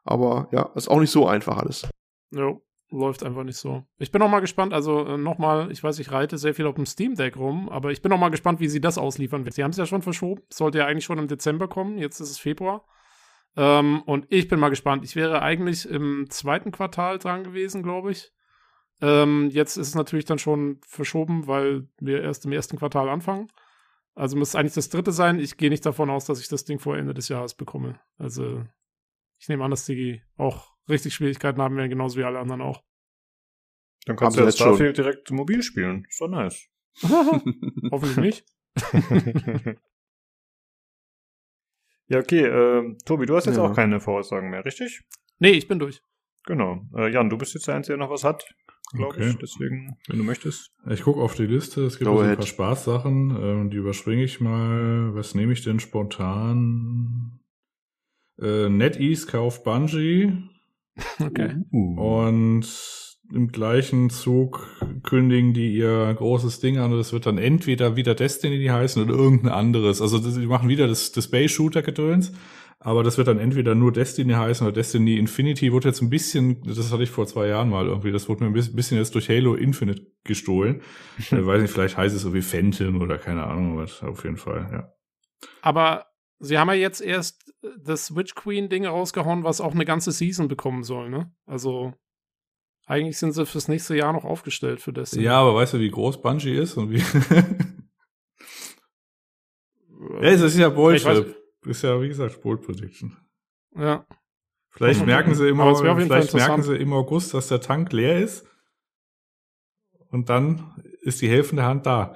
[0.03, 1.87] Aber ja, ist auch nicht so einfach alles.
[2.31, 2.61] jo,
[2.99, 3.83] läuft einfach nicht so.
[3.97, 6.65] Ich bin noch mal gespannt, also äh, noch mal, ich weiß, ich reite sehr viel
[6.65, 9.45] auf dem Steam Deck rum, aber ich bin noch mal gespannt, wie sie das ausliefern
[9.45, 9.55] wird.
[9.55, 12.31] Sie haben es ja schon verschoben, sollte ja eigentlich schon im Dezember kommen, jetzt ist
[12.31, 12.85] es Februar.
[13.57, 15.03] Ähm, und ich bin mal gespannt.
[15.03, 18.31] Ich wäre eigentlich im zweiten Quartal dran gewesen, glaube ich.
[19.01, 23.47] Ähm, jetzt ist es natürlich dann schon verschoben, weil wir erst im ersten Quartal anfangen.
[24.13, 25.39] Also muss es eigentlich das dritte sein.
[25.39, 27.99] Ich gehe nicht davon aus, dass ich das Ding vor Ende des Jahres bekomme.
[28.17, 28.63] Also
[29.37, 32.83] ich nehme an, dass die auch richtig Schwierigkeiten haben werden, genauso wie alle anderen auch.
[34.05, 34.67] Dann kannst Haben du ja jetzt schon.
[34.67, 36.05] Starfield direkt mobil spielen.
[36.07, 36.67] Ist doch nice.
[37.91, 38.45] Hoffentlich nicht.
[42.07, 42.45] ja, okay.
[42.45, 43.63] ähm, Tobi, du hast jetzt Ja.
[43.63, 45.01] auch keine Voraussagen mehr, richtig?
[45.39, 46.01] Nee, ich bin durch.
[46.45, 46.85] Genau.
[46.95, 48.45] Äh, Jan, du bist jetzt der Einzige, der noch was hat,
[48.93, 49.29] glaube Okay.
[49.31, 49.35] ich.
[49.37, 50.71] Deswegen, wenn du möchtest.
[50.89, 54.23] Ich gucke auf die Liste, es gibt Go also ein paar Spaßsachen, ähm, die überspringe
[54.23, 55.15] ich mal.
[55.15, 57.39] Was nehme ich denn spontan?
[58.39, 60.49] Äh, NetEase kauft Bungie
[61.19, 61.55] Okay.
[61.71, 61.99] Uh.
[61.99, 64.67] und im gleichen Zug
[65.03, 69.15] kündigen die ihr großes Ding an und es wird dann entweder wieder Destiny heißen oder
[69.15, 70.01] irgendein anderes.
[70.01, 72.33] Also die machen wieder das, das Space-Shooter-Gedöns,
[72.79, 76.61] aber das wird dann entweder nur Destiny heißen oder Destiny Infinity wurde jetzt ein bisschen,
[76.63, 79.29] das hatte ich vor zwei Jahren mal irgendwie, das wurde mir ein bisschen jetzt durch
[79.29, 80.81] Halo Infinite gestohlen.
[81.17, 84.37] ich weiß nicht, vielleicht heißt es so wie Phantom oder keine Ahnung was, auf jeden
[84.37, 84.93] Fall, ja.
[85.61, 86.05] Aber
[86.39, 87.44] sie haben ja jetzt erst
[87.77, 91.31] das Witch Queen Ding rausgehauen, was auch eine ganze Season bekommen soll, ne?
[91.45, 91.93] Also
[92.85, 95.13] eigentlich sind sie fürs nächste Jahr noch aufgestellt für das.
[95.13, 97.01] Ja, aber weißt du, wie groß Bungie ist und wie
[100.21, 101.03] Ja, es ist ja Bold.
[101.65, 103.17] Ist ja, wie gesagt, Bold Prediction.
[103.75, 104.05] Ja.
[104.69, 108.45] Vielleicht merken sie immer, vielleicht merken sie im August, dass der Tank leer ist.
[110.09, 112.15] Und dann ist die helfende Hand da.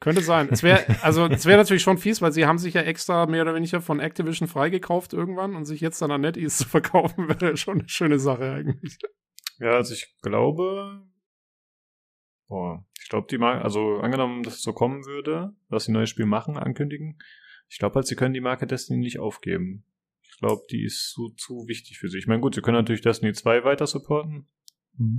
[0.00, 0.48] Könnte sein.
[0.50, 3.42] Es wäre, also, es wäre natürlich schon fies, weil sie haben sich ja extra mehr
[3.42, 7.56] oder weniger von Activision freigekauft irgendwann und sich jetzt dann an NetEase zu verkaufen, wäre
[7.58, 8.98] schon eine schöne Sache eigentlich.
[9.58, 11.02] Ja, also ich glaube,
[12.48, 15.94] boah, ich glaube, die Marke, also angenommen, dass es so kommen würde, dass sie ein
[15.94, 17.18] neues Spiel machen, ankündigen,
[17.68, 19.84] ich glaube halt, sie können die Marke Destiny nicht aufgeben.
[20.22, 22.18] Ich glaube, die ist zu, zu wichtig für sie.
[22.18, 24.48] Ich meine, gut, sie können natürlich Destiny 2 weiter supporten.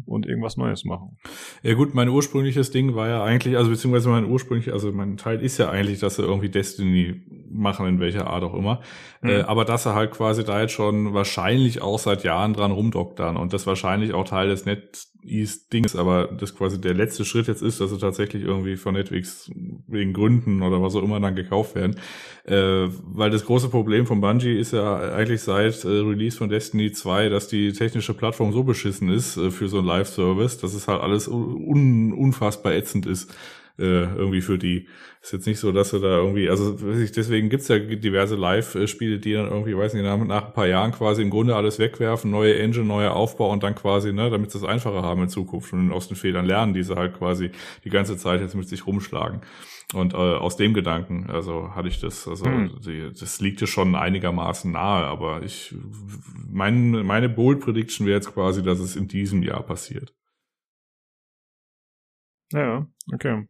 [0.06, 1.18] Und irgendwas Neues machen.
[1.64, 5.42] Ja gut, mein ursprüngliches Ding war ja eigentlich, also beziehungsweise mein ursprünglich, also mein Teil
[5.42, 8.82] ist ja eigentlich, dass sie irgendwie Destiny machen, in welcher Art auch immer.
[9.22, 9.30] Mhm.
[9.30, 13.38] Äh, aber dass er halt quasi da jetzt schon wahrscheinlich auch seit Jahren dran rumdoktern
[13.38, 14.66] und das wahrscheinlich auch Teil des
[15.24, 19.50] NetEase-Dings, aber das quasi der letzte Schritt jetzt ist, dass sie tatsächlich irgendwie von Netflix
[19.88, 21.96] wegen Gründen oder was auch immer dann gekauft werden.
[22.46, 26.92] Äh, weil das große Problem von Bungie ist ja eigentlich seit äh, Release von Destiny
[26.92, 30.88] 2, dass die technische Plattform so beschissen ist äh, für so ein Live-Service, dass es
[30.88, 33.34] halt alles un unfassbar ätzend ist
[33.82, 34.88] äh, irgendwie für die.
[35.22, 39.34] Ist jetzt nicht so, dass sie da irgendwie, also deswegen gibt's ja diverse Live-Spiele, die
[39.34, 42.58] dann irgendwie, weiß nicht, nach, nach ein paar Jahren quasi im Grunde alles wegwerfen, neue
[42.58, 45.92] Engine, neuer Aufbau und dann quasi, ne, damit sie es einfacher haben in Zukunft und
[45.92, 47.52] aus den Fehlern lernen, die sie halt quasi
[47.84, 49.42] die ganze Zeit jetzt mit sich rumschlagen.
[49.94, 52.80] Und äh, aus dem Gedanken, also hatte ich das, also hm.
[52.84, 55.76] die, das liegt ja schon einigermaßen nahe, aber ich,
[56.50, 60.16] mein, meine Bold Prediction wäre jetzt quasi, dass es in diesem Jahr passiert.
[62.54, 63.48] Ja, okay.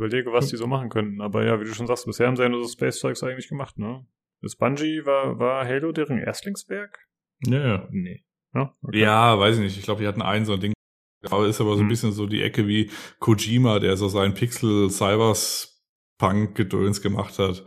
[0.00, 2.42] Überlege, was die so machen könnten, aber ja, wie du schon sagst, bisher haben sie
[2.42, 4.06] ja nur so Space-Zeugs eigentlich gemacht, ne?
[4.42, 7.06] Das Bungie war, war Halo deren Erstlingswerk?
[7.46, 7.88] Ja, ja.
[7.90, 8.24] Nee.
[8.54, 8.98] Ja, okay.
[8.98, 9.78] ja, weiß ich nicht.
[9.78, 10.72] Ich glaube, die hatten ein so ein Ding
[11.28, 11.88] aber ist aber so ein hm.
[11.88, 17.64] bisschen so die Ecke wie Kojima, der so sein Pixel Cyberpunk Gedöns gemacht hat,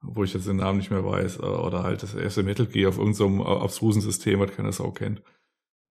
[0.00, 2.98] wo ich jetzt den Namen nicht mehr weiß, oder halt das erste Metal Gear auf
[2.98, 5.22] irgendeinem so abstrusen System, was keiner Sau kennt.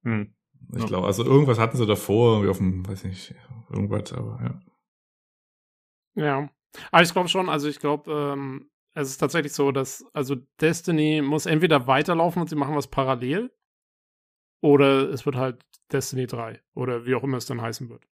[0.04, 0.34] Hm.
[0.74, 0.88] Ich ja.
[0.88, 3.36] glaube, also irgendwas hatten sie davor, irgendwie auf dem, weiß nicht,
[3.70, 4.62] irgendwas, aber ja.
[6.16, 6.50] Ja.
[6.92, 11.22] Aber ich glaube schon, also ich glaube, ähm, es ist tatsächlich so, dass, also Destiny
[11.22, 13.52] muss entweder weiterlaufen und sie machen was parallel,
[14.64, 15.62] oder es wird halt
[15.92, 18.06] Destiny 3 oder wie auch immer es dann heißen wird.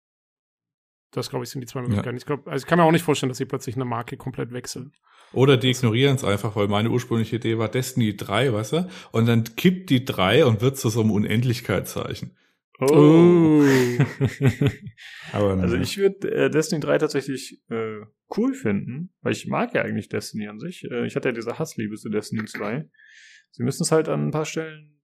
[1.12, 2.16] Das, glaube ich, sind die zwei Möglichkeiten.
[2.16, 2.18] Ja.
[2.18, 4.52] Ich, glaub, also ich kann mir auch nicht vorstellen, dass sie plötzlich eine Marke komplett
[4.52, 4.92] wechseln.
[5.32, 8.90] Oder die ignorieren es einfach, weil meine ursprüngliche Idee war Destiny 3, weißt du?
[9.12, 12.36] Und dann kippt die 3 und wird zu so einem Unendlichkeitszeichen.
[12.80, 13.62] Oh.
[15.34, 18.00] Aber also ich würde äh, Destiny 3 tatsächlich äh,
[18.38, 20.86] cool finden, weil ich mag ja eigentlich Destiny an sich.
[20.90, 22.90] Äh, ich hatte ja diese Hassliebe zu Destiny 2.
[23.52, 25.00] Sie müssen es halt an ein paar Stellen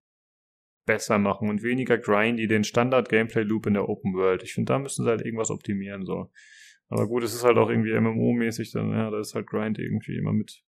[0.85, 4.43] besser machen und weniger grindy den Standard-Gameplay-Loop in der Open World.
[4.43, 6.31] Ich finde, da müssen sie halt irgendwas optimieren, so.
[6.87, 10.15] Aber gut, es ist halt auch irgendwie MMO-mäßig, dann, ja, da ist halt Grind irgendwie
[10.15, 10.63] immer mit,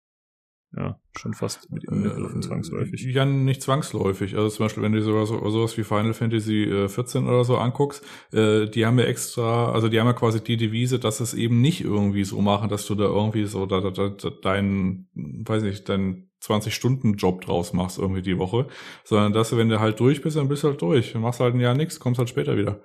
[0.76, 3.02] ja, schon fast mit inbegriffen äh, zwangsläufig.
[3.04, 4.36] Ja, nicht zwangsläufig.
[4.36, 8.04] Also zum Beispiel, wenn du sowas, sowas wie Final Fantasy äh, 14 oder so anguckst,
[8.32, 11.60] äh, die haben ja extra, also die haben ja quasi die Devise, dass es eben
[11.60, 15.88] nicht irgendwie so machen, dass du da irgendwie so da, da, da, dein, weiß nicht,
[15.88, 18.66] dein 20-Stunden-Job draus machst irgendwie die Woche,
[19.04, 21.12] sondern dass du, wenn du halt durch bist, dann bist du halt durch.
[21.12, 22.84] Dann machst halt ein Jahr nichts, kommst halt später wieder.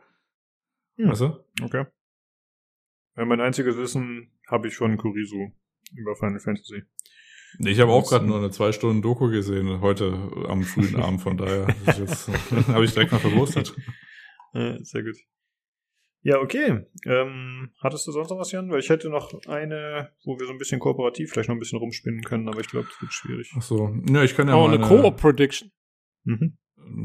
[0.98, 1.10] Hm.
[1.10, 1.44] Weißt du?
[1.64, 1.86] Okay.
[3.18, 5.52] Ja, mein einziges Wissen habe ich von Kurisu
[5.96, 6.84] über Final Fantasy.
[7.58, 10.14] Ich habe auch gerade nur eine zwei Stunden Doku gesehen heute
[10.48, 11.68] am frühen Abend, von daher
[12.68, 13.74] habe ich direkt mal verwurstet.
[14.82, 15.18] sehr gut.
[16.22, 16.86] Ja, okay.
[17.06, 18.70] Ähm, hattest du sonst noch was, Jan?
[18.70, 21.80] Weil ich hätte noch eine, wo wir so ein bisschen kooperativ vielleicht noch ein bisschen
[21.80, 23.54] rumspinnen können, aber ich glaube, das wird schwierig.
[23.58, 23.96] Ach so.
[24.10, 25.72] Ja, ich kann ja oh, mal eine Koop-Prediction.
[26.26, 26.58] Mhm.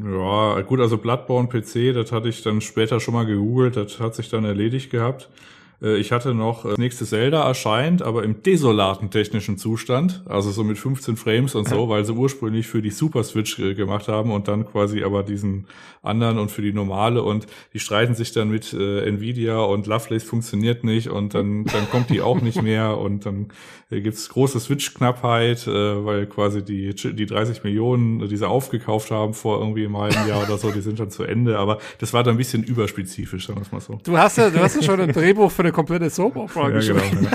[0.03, 4.15] Ja, gut, also Bloodborne PC, das hatte ich dann später schon mal gegoogelt, das hat
[4.15, 5.31] sich dann erledigt gehabt.
[5.85, 10.51] Äh, ich hatte noch, äh, das nächste Zelda erscheint, aber im desolaten technischen Zustand, also
[10.51, 14.09] so mit 15 Frames und so, weil sie ursprünglich für die Super Switch äh, gemacht
[14.09, 15.67] haben und dann quasi aber diesen
[16.03, 20.25] anderen und für die normale und die streiten sich dann mit äh, Nvidia und Lovelace
[20.25, 23.49] funktioniert nicht und dann, dann kommt die auch nicht mehr und dann
[23.91, 29.35] äh, gibt's große Switch-Knappheit, äh, weil quasi die, die 30 Millionen, die sie aufgekauft haben
[29.35, 32.23] vor irgendwie einem halben Jahr oder so, die sind schon zu Ende, aber das war
[32.23, 33.99] dann ein bisschen überspezifisch, sagen wir es mal so.
[34.05, 36.95] Du hast ja, du hast ja schon ein Drehbuch für eine komplette Soap-Opera Ja, genau.
[36.95, 37.29] geschrieben.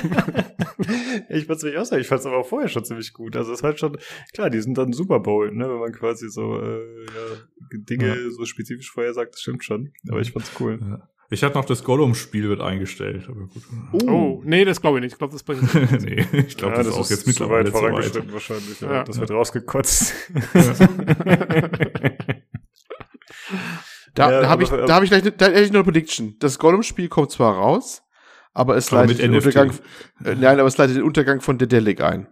[1.30, 3.36] ich fand's nicht auch sagen, ich fand's aber auch vorher schon ziemlich gut.
[3.36, 3.98] Also es war halt schon,
[4.34, 8.46] klar, die sind dann Super Bowl, ne, wenn man quasi so äh, ja, Dinge so
[8.46, 9.92] spezifisch vorher sagt, das stimmt schon.
[10.10, 10.80] Aber ich fand's cool.
[10.82, 11.10] Ja.
[11.32, 13.62] Ich hatte noch das Gollum-Spiel wird eingestellt, aber gut.
[14.08, 15.12] Oh, nee, das glaube ich nicht.
[15.12, 15.62] Ich glaube, das bringt
[16.02, 17.82] nee, ich glaube, das, ist auch jetzt zu mittlerweile weit zu weit.
[17.82, 18.82] vorangeschritten wahrscheinlich.
[18.82, 18.94] Ja.
[18.94, 19.04] Ja.
[19.04, 20.16] Das wird rausgekotzt.
[24.16, 26.36] Da, Ja, da habe ich, da hab ich gleich, da hätte ich noch eine Prediction.
[26.40, 28.02] Das Gollum-Spiel kommt zwar raus,
[28.60, 29.46] aber es Aber leitet den NFT.
[29.46, 29.80] Untergang,
[30.26, 32.28] äh, nein, aber es leitet den Untergang von Dedelic ein.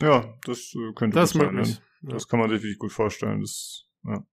[0.00, 1.64] ja, das äh, könnte Das sein, ja.
[2.02, 3.40] Das kann man sich wirklich gut vorstellen.
[3.40, 4.24] Das, ja.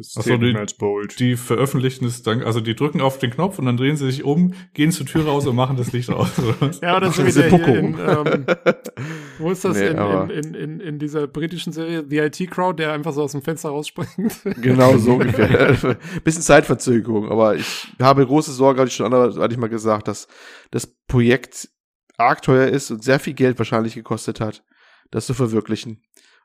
[0.00, 1.20] Das Ach so, zählt nicht die- mehr als bold.
[1.20, 4.24] Die veröffentlichen es dann, also die drücken auf den Knopf und dann drehen sie sich
[4.24, 6.30] um, gehen zur Tür raus und machen das Licht aus.
[6.80, 8.46] Ja, das ist wie der hier in, ähm,
[9.38, 12.92] wo ist das Nee, in, in, in, in dieser britischen Serie, The IT Crowd, der
[12.94, 14.10] einfach so aus dem Fenster rausspringt.
[14.62, 15.76] Genau so ungefähr.
[16.24, 20.28] Bisschen Zeitverzögerung, aber ich habe große Sorge, hatte ich schon anderweitig mal gesagt, dass
[20.70, 21.68] das Projekt
[22.16, 24.62] arg teuer ist und sehr viel Geld wahrscheinlich gekostet hat,
[25.10, 26.02] das zu verwirklichen.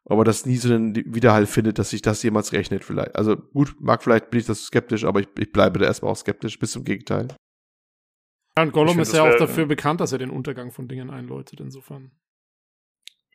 [0.08, 3.16] Aber das nie so einen Widerhall findet, dass sich das jemals rechnet vielleicht.
[3.16, 6.18] Also gut, mag vielleicht bin ich das skeptisch, aber ich, ich bleibe da erstmal auch
[6.18, 7.30] skeptisch, bis zum Gegenteil.
[8.58, 11.60] Ja, und Gollum ist ja auch dafür bekannt, dass er den Untergang von Dingen einläutet,
[11.60, 12.12] insofern.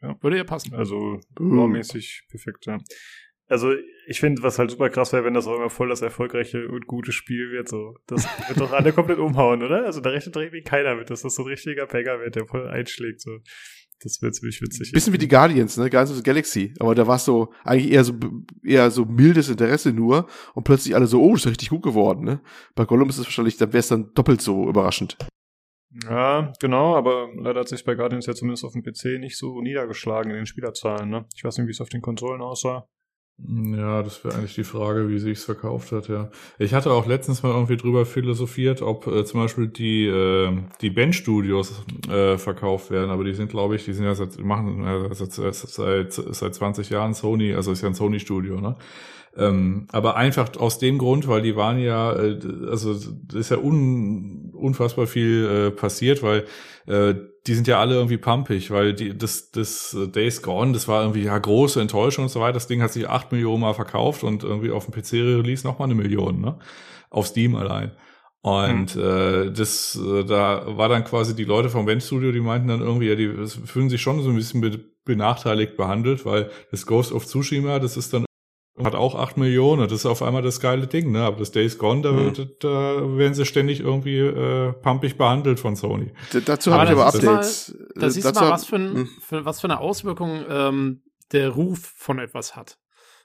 [0.01, 0.17] Ja.
[0.23, 0.75] Würde ja passen.
[0.75, 1.57] Also Mhm.
[1.57, 2.79] lawmäßig perfekt, ja.
[3.49, 3.75] Also
[4.07, 6.87] ich finde, was halt super krass wäre, wenn das auch immer voll das erfolgreiche und
[6.87, 7.69] gute Spiel wird.
[7.69, 9.85] So, das wird doch alle komplett umhauen, oder?
[9.85, 12.47] Also da rechnet doch irgendwie keiner mit, dass das so ein richtiger Banger wird, der
[12.47, 13.21] voll einschlägt.
[13.21, 13.41] So,
[14.03, 14.93] das wird ziemlich witzig.
[14.93, 15.91] Bisschen wie die Guardians, ne?
[15.91, 16.75] Guardians of the Galaxy.
[16.79, 18.15] Aber da war es so, eigentlich eher so,
[18.65, 22.25] eher so mildes Interesse nur und plötzlich alle so, oh, ist ja richtig gut geworden,
[22.25, 22.41] ne?
[22.75, 25.17] Bei Gollum ist es wahrscheinlich, da wäre es dann doppelt so überraschend.
[26.05, 29.61] Ja, genau, aber leider hat sich bei Guardians ja zumindest auf dem PC nicht so
[29.61, 31.11] niedergeschlagen in den Spielerzahlen.
[31.11, 31.27] Ne?
[31.35, 32.87] Ich weiß nicht, wie es auf den Konsolen aussah.
[33.49, 36.31] Ja, das wäre eigentlich die Frage, wie sich's verkauft hat, ja.
[36.59, 40.91] Ich hatte auch letztens mal irgendwie drüber philosophiert, ob äh, zum Beispiel die, äh, die
[40.91, 45.15] Band-Studios äh, verkauft werden, aber die sind, glaube ich, die sind ja seit, machen äh,
[45.15, 48.77] seit, seit, seit 20 Jahren Sony, also ist ja ein Sony-Studio, ne?
[49.37, 52.39] Ähm, aber einfach aus dem Grund, weil die waren ja, äh,
[52.69, 52.97] also
[53.33, 56.47] ist ja un, unfassbar viel äh, passiert, weil
[56.87, 57.15] äh,
[57.47, 61.03] die sind ja alle irgendwie pumpig, weil die, das, das äh, Days Gone, das war
[61.03, 62.55] irgendwie ja große Enttäuschung und so weiter.
[62.55, 65.95] Das Ding hat sich acht Millionen Mal verkauft und irgendwie auf dem PC-Release nochmal eine
[65.95, 66.59] Million, ne?
[67.09, 67.93] Auf Steam allein.
[68.43, 72.69] Und äh, das, äh, da war dann quasi die Leute vom Vent Studio, die meinten
[72.69, 76.87] dann irgendwie, ja, die fühlen sich schon so ein bisschen be benachteiligt behandelt, weil das
[76.87, 78.27] Ghost of Tsushima, das ist dann
[78.85, 81.23] hat auch acht Millionen, das ist auf einmal das geile Ding, ne?
[81.23, 82.33] Aber das Days Gone, da, Mhm.
[82.61, 86.13] da, werden sie ständig irgendwie äh, pumpig behandelt von Sony.
[86.33, 87.77] D dazu habe ich da aber du mal- Updates.
[87.95, 89.09] Da Äh, siehst du mal, was für, ein, Hm.
[89.21, 91.03] für, was für eine Auswirkung ähm,
[91.33, 92.79] der Ruf von etwas hat.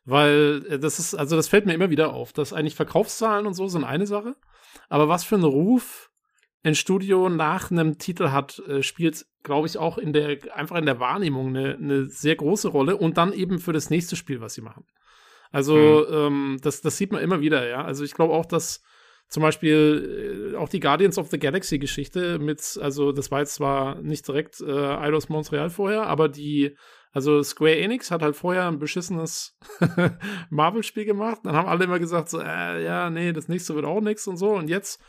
[0.05, 3.53] Weil äh, das ist, also das fällt mir immer wieder auf, dass eigentlich Verkaufszahlen und
[3.55, 4.35] so sind eine Sache,
[4.89, 6.11] aber was für einen Ruf
[6.63, 10.85] ein Studio nach einem Titel hat, äh, spielt, glaube ich, auch in der, einfach in
[10.87, 14.55] der Wahrnehmung eine, eine sehr große Rolle und dann eben für das nächste Spiel, was
[14.55, 14.83] sie machen.
[15.55, 17.85] Also, ähm, das, das sieht man immer wieder, ja.
[17.85, 18.83] Also ich glaube auch, dass
[19.29, 23.53] zum Beispiel äh, auch die Guardians of the Galaxy Geschichte mit, also das war jetzt
[23.53, 26.75] zwar nicht direkt äh, Eidos Montreal vorher, aber die,
[27.13, 29.57] also Square Enix hat halt vorher ein beschissenes
[30.49, 31.39] Marvel-Spiel gemacht.
[31.45, 34.35] Dann haben alle immer gesagt, so, äh, ja, nee, das nächste wird auch nix und
[34.35, 34.55] so.
[34.55, 35.01] Und jetzt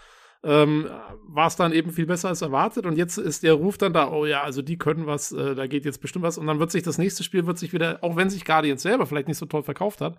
[0.47, 0.89] ähm,
[1.27, 2.87] war es dann eben viel besser als erwartet.
[2.87, 5.67] Und jetzt ist der Ruf dann da, oh ja, also die können was, äh, da
[5.67, 6.39] geht jetzt bestimmt was.
[6.39, 9.07] Und dann wird sich das nächste Spiel, wird sich wieder, auch wenn sich Guardians selber
[9.07, 10.17] vielleicht nicht so toll verkauft hat,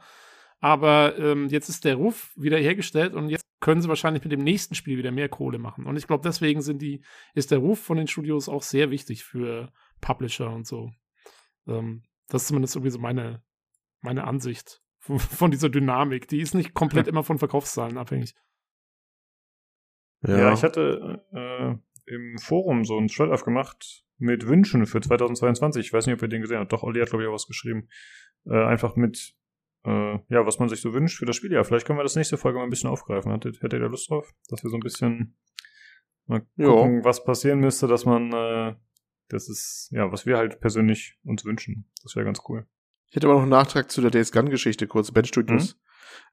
[0.59, 4.43] aber ähm, jetzt ist der Ruf wieder hergestellt und jetzt können sie wahrscheinlich mit dem
[4.43, 5.85] nächsten Spiel wieder mehr Kohle machen.
[5.85, 9.23] Und ich glaube, deswegen sind die, ist der Ruf von den Studios auch sehr wichtig
[9.23, 10.91] für Publisher und so.
[11.67, 13.43] Ähm, das ist zumindest irgendwie so meine,
[14.01, 16.27] meine Ansicht von, von dieser Dynamik.
[16.27, 18.33] Die ist nicht komplett immer von Verkaufszahlen abhängig.
[20.23, 21.75] Ja, ich hatte äh,
[22.13, 25.85] im Forum so einen Thread aufgemacht mit Wünschen für 2022.
[25.85, 26.71] Ich weiß nicht, ob ihr den gesehen habt.
[26.73, 27.87] Doch, Olli hat, glaube ich, auch was geschrieben.
[28.45, 29.35] Äh, einfach mit,
[29.85, 31.51] äh, ja, was man sich so wünscht für das Spiel.
[31.51, 33.31] Ja, vielleicht können wir das nächste Folge mal ein bisschen aufgreifen.
[33.31, 34.33] Hättet, hättet ihr da Lust drauf?
[34.49, 35.37] Dass wir so ein bisschen
[36.25, 36.65] mal Ja.
[36.67, 38.75] gucken, was passieren müsste, dass man, äh,
[39.29, 41.89] das ist, ja, was wir halt persönlich uns wünschen.
[42.03, 42.65] Das wäre ganz cool.
[43.09, 45.77] Ich hätte aber noch einen Nachtrag zu der Days Gun-Geschichte, kurz, Ben Studios.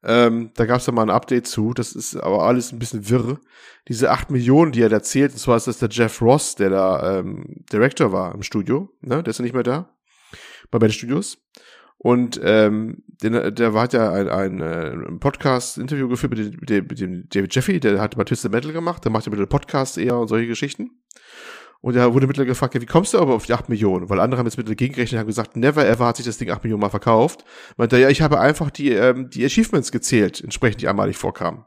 [0.03, 3.09] Ähm, da gab es ja mal ein Update zu, das ist aber alles ein bisschen
[3.09, 3.41] wirr.
[3.89, 6.71] Diese acht Millionen, die er da zählt, und zwar ist das der Jeff Ross, der
[6.71, 9.23] da ähm, Director war im Studio, ne?
[9.23, 9.97] Der ist ja nicht mehr da.
[10.71, 11.39] Bei Ben Studios.
[11.97, 16.61] Und ähm, der, der war, hat ja ein, ein, äh, ein Podcast-Interview geführt mit dem,
[16.61, 19.31] mit, dem, mit dem David Jeffy, der hat mal Twisted Metal gemacht, der macht ja
[19.31, 20.91] mit dem Podcast eher und solche Geschichten.
[21.85, 24.09] Und er wurde mittlerweile gefragt, ja, wie kommst du aber auf die 8 Millionen?
[24.09, 26.51] Weil andere haben jetzt mittlerweile gegengerechnet und haben gesagt, never ever hat sich das Ding
[26.51, 27.45] 8 Millionen mal verkauft.
[27.77, 31.67] Meinte ja, ich habe einfach die, ähm, die Achievements gezählt, entsprechend die einmalig vorkamen.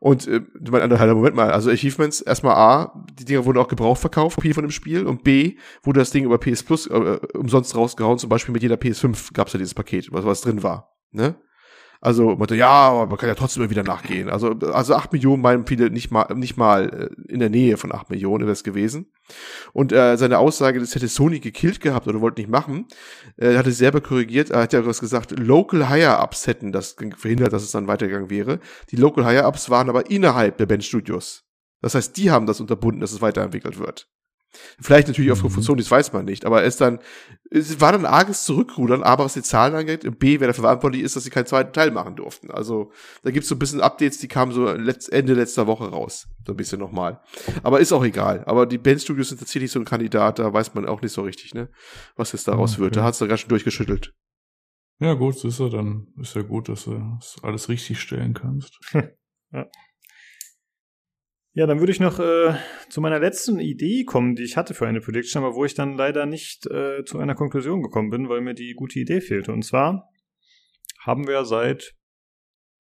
[0.00, 4.00] Und äh, mein anderer Moment mal, also Achievements, erstmal A, die Dinger wurden auch gebraucht
[4.00, 7.76] verkauft, P von dem Spiel, und B, wurde das Ding über PS Plus äh, umsonst
[7.76, 10.90] rausgehauen, zum Beispiel mit jeder PS5 gab's ja dieses Paket, was, was drin war.
[11.12, 11.36] Ne?
[12.02, 14.30] Also dachte, ja, aber man kann ja trotzdem immer wieder nachgehen.
[14.30, 17.92] Also, also acht Millionen meinen viele nicht mal, nicht mal äh, in der Nähe von
[17.92, 19.12] acht Millionen ist das gewesen.
[19.74, 22.86] Und äh, seine Aussage, das hätte Sony gekillt gehabt oder wollte nicht machen,
[23.36, 24.48] äh, hat es selber korrigiert.
[24.48, 28.60] Er hat ja was gesagt, Local Hire-Ups hätten das verhindert, dass es dann weitergegangen wäre.
[28.90, 31.44] Die Local Hire-Ups waren aber innerhalb der Band Studios.
[31.82, 34.08] Das heißt, die haben das unterbunden, dass es weiterentwickelt wird.
[34.80, 36.98] Vielleicht natürlich aufgrund von Sony, das weiß man nicht, aber es ist dann,
[37.50, 41.02] es war dann arges Zurückrudern, aber was die Zahlen angeht, und B, wer dafür verantwortlich
[41.02, 42.50] ist, dass sie keinen zweiten Teil machen durften.
[42.50, 46.28] Also, da gibt's so ein bisschen Updates, die kamen so Ende letzter Woche raus.
[46.46, 47.20] So ein bisschen nochmal.
[47.62, 48.44] Aber ist auch egal.
[48.46, 51.54] Aber die Bandstudios sind tatsächlich so ein Kandidat, da weiß man auch nicht so richtig,
[51.54, 51.68] ne,
[52.16, 52.82] was jetzt daraus okay.
[52.82, 52.96] wird.
[52.96, 54.14] Da hat's da ganz schön durchgeschüttelt.
[55.00, 58.78] Ja, gut, siehst du, dann ist ja gut, dass du das alles richtig stellen kannst.
[59.52, 59.66] ja.
[61.52, 62.54] Ja, dann würde ich noch äh,
[62.90, 65.96] zu meiner letzten Idee kommen, die ich hatte für eine Prediction, aber wo ich dann
[65.96, 69.52] leider nicht äh, zu einer Konklusion gekommen bin, weil mir die gute Idee fehlte.
[69.52, 70.08] Und zwar
[71.00, 71.96] haben wir seit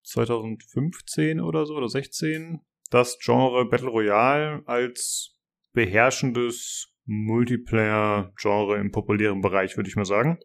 [0.03, 5.35] 2015 oder so oder 16 das Genre Battle Royale als
[5.73, 10.41] beherrschendes Multiplayer-Genre im populären Bereich, würde ich mal sagen.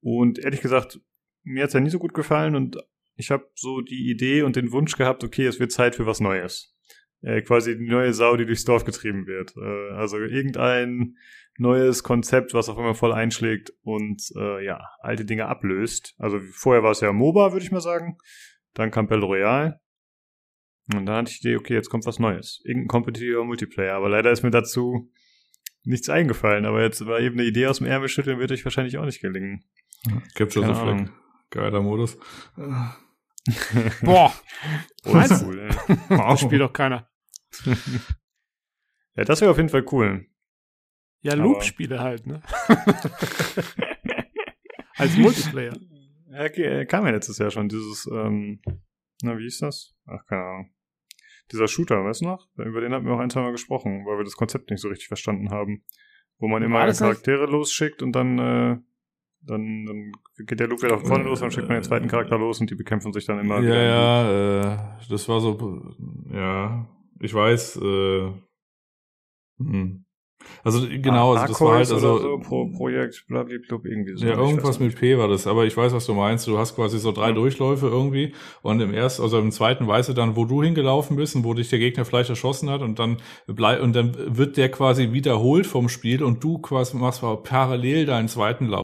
[0.00, 1.00] Und ehrlich gesagt,
[1.42, 2.76] mir hat es ja nie so gut gefallen und
[3.14, 6.20] ich habe so die Idee und den Wunsch gehabt, okay, es wird Zeit für was
[6.20, 6.77] Neues
[7.22, 9.54] äh, quasi die neue Sau, die durchs Dorf getrieben wird.
[9.56, 11.16] Äh, also irgendein
[11.58, 16.14] neues Konzept, was auf einmal voll einschlägt und äh, ja, alte Dinge ablöst.
[16.18, 18.18] Also vorher war es ja MOBA, würde ich mal sagen.
[18.74, 19.80] Dann kam Battle Royale.
[20.94, 22.62] Und dann hatte ich die Idee, okay, jetzt kommt was Neues.
[22.64, 23.94] Irgendein kompetitiver Multiplayer.
[23.94, 25.10] Aber leider ist mir dazu
[25.82, 26.64] nichts eingefallen.
[26.64, 29.20] Aber jetzt war eben eine Idee aus dem Ärmel schütteln, wird euch wahrscheinlich auch nicht
[29.20, 29.64] gelingen.
[30.34, 31.10] Capture the Flag.
[31.50, 32.16] Geiler Modus.
[34.02, 34.32] Boah.
[35.04, 35.42] Was?
[35.42, 35.70] Cool, ey.
[36.08, 37.08] Das spielt doch keiner.
[39.14, 40.26] ja, das wäre auf jeden Fall cool.
[41.20, 42.42] Ja, Loop-Spiele halt, ne?
[44.96, 45.76] Als Multiplayer.
[46.30, 48.60] Ja, okay, kam ja letztes Jahr schon dieses, ähm,
[49.22, 49.96] na, wie hieß das?
[50.06, 50.74] Ach, keine Ahnung.
[51.50, 52.48] Dieser Shooter, weißt du noch?
[52.56, 54.88] Über den hatten wir auch ein, zwei Mal gesprochen, weil wir das Konzept nicht so
[54.88, 55.84] richtig verstanden haben.
[56.38, 57.52] Wo man immer Charaktere nicht?
[57.52, 58.76] losschickt und dann äh,
[59.42, 60.12] dann, dann
[60.46, 62.70] geht der Loop wieder von vorne los, dann schickt man den zweiten Charakter los und
[62.70, 63.60] die bekämpfen sich dann immer.
[63.60, 65.94] Ja, ja, äh, das war so,
[66.32, 66.86] ja,
[67.20, 68.32] ich weiß, äh,
[69.58, 70.04] hm.
[70.62, 74.24] Also genau, also das war halt also so, Pro Projekt blablabla irgendwie so.
[74.24, 76.46] Ja, irgendwas mit P war das, aber ich weiß, was du meinst.
[76.46, 77.34] Du hast quasi so drei ja.
[77.34, 81.34] Durchläufe irgendwie und im ersten, also im zweiten weißt du dann, wo du hingelaufen bist
[81.34, 84.70] und wo dich der Gegner vielleicht erschossen hat und dann bleib und dann wird der
[84.70, 88.82] quasi wiederholt vom Spiel und du quasi machst parallel deinen zweiten Lauf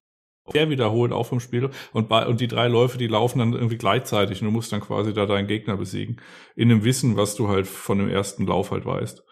[0.53, 3.79] der wiederholt auch vom Spiel und, bei, und die drei Läufe, die laufen dann irgendwie
[3.79, 6.21] gleichzeitig und du musst dann quasi da deinen Gegner besiegen.
[6.55, 9.25] In dem Wissen, was du halt von dem ersten Lauf halt weißt.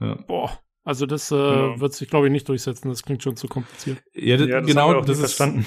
[0.00, 0.14] Ja.
[0.26, 0.58] Boah.
[0.84, 1.78] Also das äh, ja.
[1.78, 2.88] wird sich, glaube ich, nicht durchsetzen.
[2.88, 3.98] Das klingt schon zu kompliziert.
[4.14, 5.66] Ja, ja das genau, das ist, verstanden.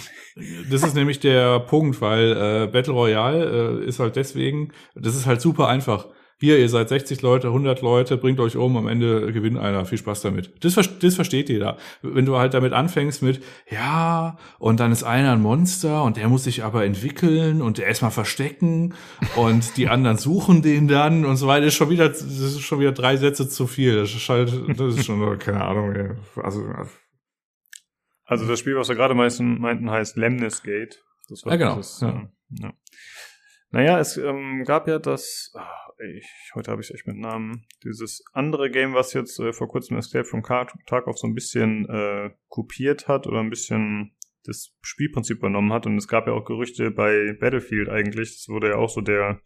[0.72, 5.28] das ist nämlich der Punkt, weil äh, Battle Royale äh, ist halt deswegen, das ist
[5.28, 6.08] halt super einfach
[6.42, 10.00] hier, ihr seid 60 Leute, 100 Leute, bringt euch um, am Ende gewinnt einer, viel
[10.00, 10.52] Spaß damit.
[10.64, 11.78] Das, das versteht jeder.
[12.02, 16.28] Wenn du halt damit anfängst mit, ja, und dann ist einer ein Monster und der
[16.30, 18.96] muss sich aber entwickeln und der erstmal verstecken
[19.36, 22.80] und die anderen suchen den dann und so weiter, ist schon wieder, das ist schon
[22.80, 23.96] wieder drei Sätze zu viel.
[23.96, 26.10] Das ist halt, das ist schon, keine Ahnung, ey.
[26.42, 26.66] also,
[28.26, 31.04] also das Spiel, was wir gerade meinten, heißt Lemnis Gate.
[31.30, 31.76] Das war ja, genau.
[31.76, 32.10] Das, ja.
[32.10, 32.28] Äh,
[32.62, 32.74] ja.
[33.72, 35.54] Naja, es ähm, gab ja das,
[36.02, 36.24] ey,
[36.56, 39.98] heute habe ich es echt mit Namen, dieses andere Game, was jetzt äh, vor kurzem
[39.98, 45.72] Escape from Tarkov so ein bisschen äh, kopiert hat oder ein bisschen das Spielprinzip übernommen
[45.72, 45.86] hat.
[45.86, 48.32] Und es gab ja auch Gerüchte bei Battlefield eigentlich.
[48.32, 49.42] Das wurde ja auch so der,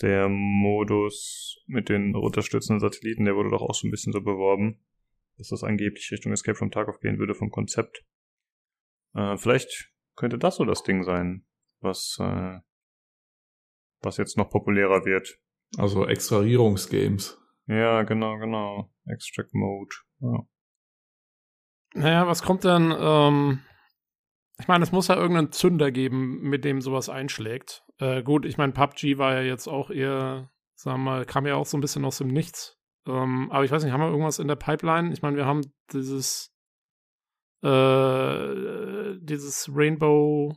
[0.00, 4.80] der Modus mit den unterstützenden Satelliten, der wurde doch auch so ein bisschen so beworben,
[5.36, 8.04] dass das angeblich Richtung Escape from Tarkov gehen würde vom Konzept.
[9.14, 11.44] Äh, vielleicht könnte das so das Ding sein,
[11.80, 12.60] was äh,
[14.02, 15.38] was jetzt noch populärer wird.
[15.76, 17.38] Also Extrahierungsgames.
[17.66, 18.90] Ja, genau, genau.
[19.06, 19.94] Extract Mode.
[20.20, 20.46] Ja.
[21.94, 22.94] Naja, was kommt denn?
[22.98, 23.60] Ähm,
[24.58, 27.84] ich meine, es muss ja irgendeinen Zünder geben, mit dem sowas einschlägt.
[27.98, 31.54] Äh, gut, ich meine, PUBG war ja jetzt auch eher, sagen wir mal, kam ja
[31.54, 32.78] auch so ein bisschen aus dem Nichts.
[33.06, 35.12] Ähm, aber ich weiß nicht, haben wir irgendwas in der Pipeline?
[35.12, 35.62] Ich meine, wir haben
[35.92, 36.54] dieses
[37.62, 40.56] äh, dieses Rainbow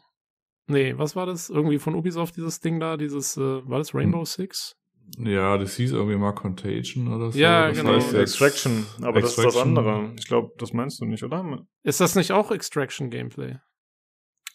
[0.72, 1.50] Nee, was war das?
[1.50, 4.26] Irgendwie von Ubisoft dieses Ding da, dieses, äh, war das Rainbow hm.
[4.26, 4.76] Six?
[5.18, 7.38] Ja, das hieß irgendwie mal Contagion oder so.
[7.38, 7.96] Ja, das genau.
[7.96, 9.22] Heißt Extraction, aber Extraction.
[9.22, 10.14] das ist das andere.
[10.18, 11.66] Ich glaube, das meinst du nicht, oder?
[11.84, 13.58] Ist das nicht auch Extraction-Gameplay?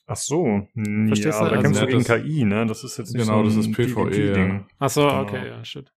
[0.07, 0.67] Ach so.
[0.75, 1.43] Nee, Verstehst du?
[1.45, 2.67] aber da Also- kämpfst du Ja, gegen das- KI, ne?
[2.67, 4.49] Das ist jetzt nicht Genau, so das ist PvE, PvP-Ding.
[4.51, 4.67] ja.
[4.79, 5.23] Ach so, Genau.
[5.23, 5.93] okay, ja, shit.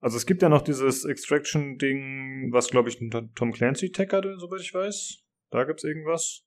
[0.00, 4.60] Also es gibt ja noch dieses Extraction-Ding, was glaube ich ein Tom Clancy-Tech hatte, soweit
[4.60, 5.22] ich weiß.
[5.50, 6.44] Da gibt's irgendwas.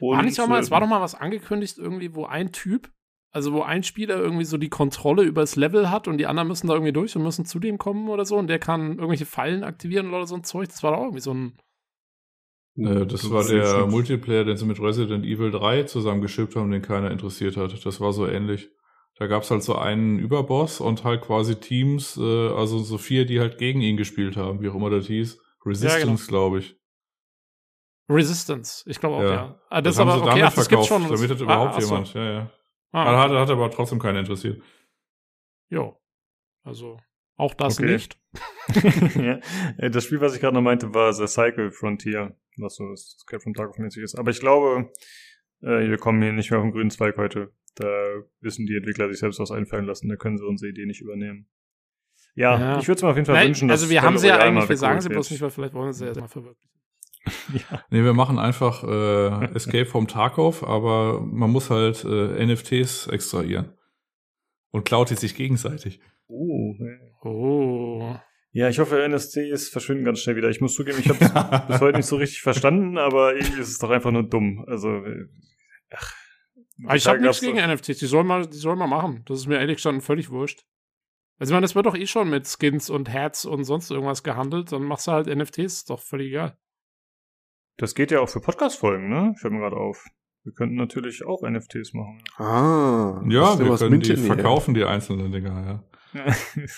[0.00, 2.90] War nicht auch mal, es war doch mal was angekündigt, irgendwie, wo ein Typ,
[3.30, 6.48] also wo ein Spieler irgendwie so die Kontrolle über das Level hat und die anderen
[6.48, 9.26] müssen da irgendwie durch und müssen zu dem kommen oder so und der kann irgendwelche
[9.26, 10.68] Fallen aktivieren oder so ein Zeug.
[10.68, 11.52] Das war doch irgendwie so ein.
[12.76, 16.82] Äh, das Das war der Multiplayer, den sie mit Resident Evil 3 zusammengeschippt haben, den
[16.82, 17.84] keiner interessiert hat.
[17.84, 18.70] Das war so ähnlich.
[19.18, 23.40] Da gab's halt so einen Überboss und halt quasi Teams, äh, also so vier, die
[23.40, 25.40] halt gegen ihn gespielt haben, wie auch immer das hieß.
[25.66, 26.77] Resistance, glaube ich.
[28.08, 29.30] Resistance, ich glaube auch, Ja.
[29.32, 29.60] ja.
[29.68, 31.16] Ah, das, Das, haben aber sie okay, damit ach, das gibt's verkauft, schon.
[31.16, 31.88] damit das Ah, überhaupt so.
[31.88, 32.50] jemand, ja, ja.
[32.92, 34.62] Ah, Aber hat, hat aber trotzdem keiner interessiert.
[35.68, 36.00] Jo.
[36.64, 36.98] Also,
[37.36, 37.92] auch das Okay.
[37.92, 38.18] nicht.
[39.16, 39.38] ja.
[39.76, 43.16] Äh, Das Spiel, was ich gerade noch meinte, war The Cycle Frontier, was so das
[43.18, 44.14] Escape from Tarkov mäßig ist.
[44.18, 44.90] Aber ich glaube,
[45.62, 47.52] äh, wir kommen hier nicht mehr auf den grünen Zweig heute.
[47.74, 47.86] Da
[48.40, 51.46] wissen die Entwickler sich selbst was einfallen lassen, da können sie unsere Idee nicht übernehmen.
[52.34, 52.78] Ja, Ja.
[52.78, 54.38] ich würde es mir auf jeden Fall Nein, wünschen, dass also wir haben sie ja
[54.38, 56.70] eigentlich, wir sagen sie bloß nicht, weil vielleicht wollen sie ja mal verwirklichen.
[57.90, 63.72] Nee, wir machen einfach äh, Escape vom Tarkov, aber man muss halt äh, NFTs extrahieren.
[64.70, 66.00] Und klaut die sich gegenseitig.
[66.26, 67.28] Oh, ja.
[67.28, 68.16] Oh.
[68.50, 70.48] Ja, ich hoffe, NSCs verschwinden ganz schnell wieder.
[70.48, 73.68] Ich muss zugeben, ich habe es bis heute nicht so richtig verstanden, aber irgendwie ist
[73.68, 74.64] es doch einfach nur dumm.
[74.66, 75.26] Also, äh,
[75.90, 76.14] ach.
[76.84, 79.24] Aber ich habe nichts gegen NFTs, die sollen mal, die sollen mal machen.
[79.26, 80.64] Das ist mir ehrlich gestanden völlig wurscht.
[81.38, 84.22] Also ich meine, das wird doch eh schon mit Skins und Hats und sonst irgendwas
[84.22, 86.58] gehandelt, dann machst du halt NFTs, ist doch völlig egal.
[87.78, 89.34] Das geht ja auch für Podcast-Folgen, ne?
[89.38, 90.04] Fällt mir gerade auf.
[90.44, 92.22] Wir könnten natürlich auch NFTs machen.
[92.36, 93.22] Ah.
[93.28, 95.82] Ja, das ist wir was können die verkaufen, die einzelnen Dinger, ja.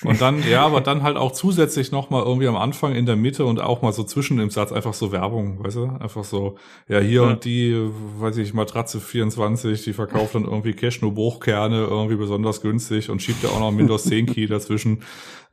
[0.04, 3.44] Und dann, ja, aber dann halt auch zusätzlich nochmal irgendwie am Anfang, in der Mitte
[3.44, 5.84] und auch mal so zwischen im Satz einfach so Werbung, weißt du?
[6.00, 7.28] Einfach so, ja, hier Ja.
[7.28, 7.74] und die,
[8.18, 13.50] weiß ich, Matratze 24, die verkauft dann irgendwie Cashno-Bruchkerne irgendwie besonders günstig und schiebt ja
[13.50, 15.04] auch noch Windows 10 Key dazwischen.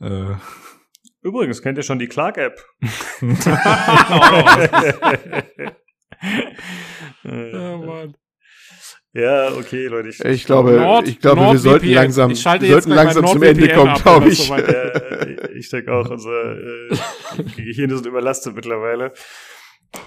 [0.01, 0.33] Äh,
[1.27, 2.63] Übrigens, kennt ihr schon die Clark-App?
[7.23, 8.15] Ja, Mann.
[9.13, 10.09] ja, okay, Leute.
[10.09, 13.27] Ich, Ich glaube, Nord- ich glaube, wir sollten langsam, Ich schalte wir jetzt sollten langsam
[13.27, 14.47] zum Ende kommen, glaube ich.
[14.47, 16.89] soweit äh, ich denke auch, unsere
[17.37, 19.13] äh, Gehirne sind überlastet mittlerweile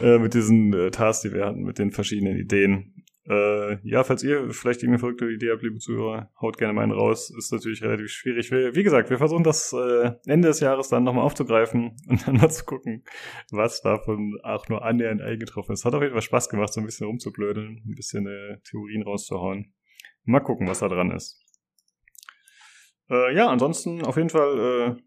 [0.00, 3.05] äh, mit diesen äh, Tasks, die wir hatten, mit den verschiedenen Ideen.
[3.28, 6.92] Äh, ja, falls ihr vielleicht irgendeine verrückte Idee habt, liebe Zuhörer, haut gerne mal einen
[6.92, 7.31] raus.
[7.36, 8.50] Ist natürlich relativ schwierig.
[8.50, 12.36] Wir, wie gesagt, wir versuchen das äh, Ende des Jahres dann nochmal aufzugreifen und dann
[12.36, 13.05] mal zu gucken,
[13.50, 15.84] was davon auch nur annähernd eingetroffen ist.
[15.84, 19.74] Hat auf jeden Fall Spaß gemacht, so ein bisschen rumzublödeln, ein bisschen äh, Theorien rauszuhauen.
[20.24, 21.44] Mal gucken, was da dran ist.
[23.10, 25.02] Äh, ja, ansonsten auf jeden Fall äh,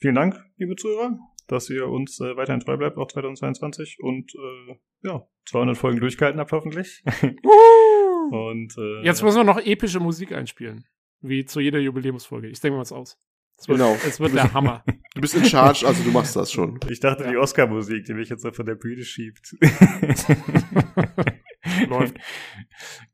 [0.00, 4.76] vielen Dank, liebe Zuhörer, dass ihr uns äh, weiterhin treu bleibt, auch 2022 und äh,
[5.02, 7.02] ja, 200 Folgen durchgehalten habt hoffentlich.
[8.30, 10.84] und äh, Jetzt müssen wir noch epische Musik einspielen.
[11.20, 12.48] Wie zu jeder Jubiläumsfolge.
[12.48, 13.18] Ich denke mal was aus.
[13.56, 13.94] Es wird, Genau.
[14.06, 14.84] Es wird der Hammer.
[15.14, 16.80] Du bist in Charge, also du machst das schon.
[16.88, 19.54] ich dachte, die Oscar-Musik, die mich jetzt so von der Bühne schiebt.
[21.88, 22.16] Läuft.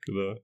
[0.07, 0.35] Genau.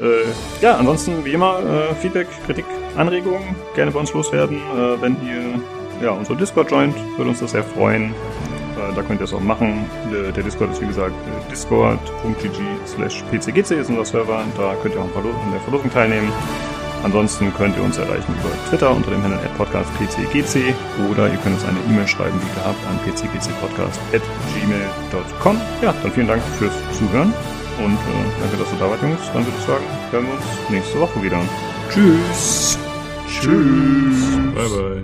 [0.00, 0.24] Äh,
[0.60, 1.60] ja, ansonsten wie immer
[1.90, 2.64] äh, Feedback, Kritik,
[2.96, 4.56] Anregungen gerne bei uns loswerden.
[4.56, 5.60] Äh, wenn ihr
[6.02, 8.14] ja unsere Discord joint, würde uns das sehr freuen.
[8.76, 9.86] Äh, da könnt ihr es auch machen.
[10.12, 14.44] Der, der Discord ist wie gesagt äh, discord.gg slash pcgc ist unser Server.
[14.56, 16.32] Da könnt ihr auch an der Verlosung teilnehmen.
[17.02, 20.72] Ansonsten könnt ihr uns erreichen über Twitter unter dem Handle @podcastpcgc
[21.10, 25.60] oder ihr könnt uns eine E-Mail schreiben, wie gehabt, an pcgcpodcast@gmail.com.
[25.82, 27.34] Ja, dann vielen Dank fürs Zuhören
[27.78, 27.96] und äh,
[28.40, 29.20] danke, dass du da wart, Jungs.
[29.32, 31.40] Dann würde ich sagen, hören wir uns nächste Woche wieder.
[31.90, 32.78] Tschüss.
[33.28, 34.38] Tschüss.
[34.54, 35.02] bye bye.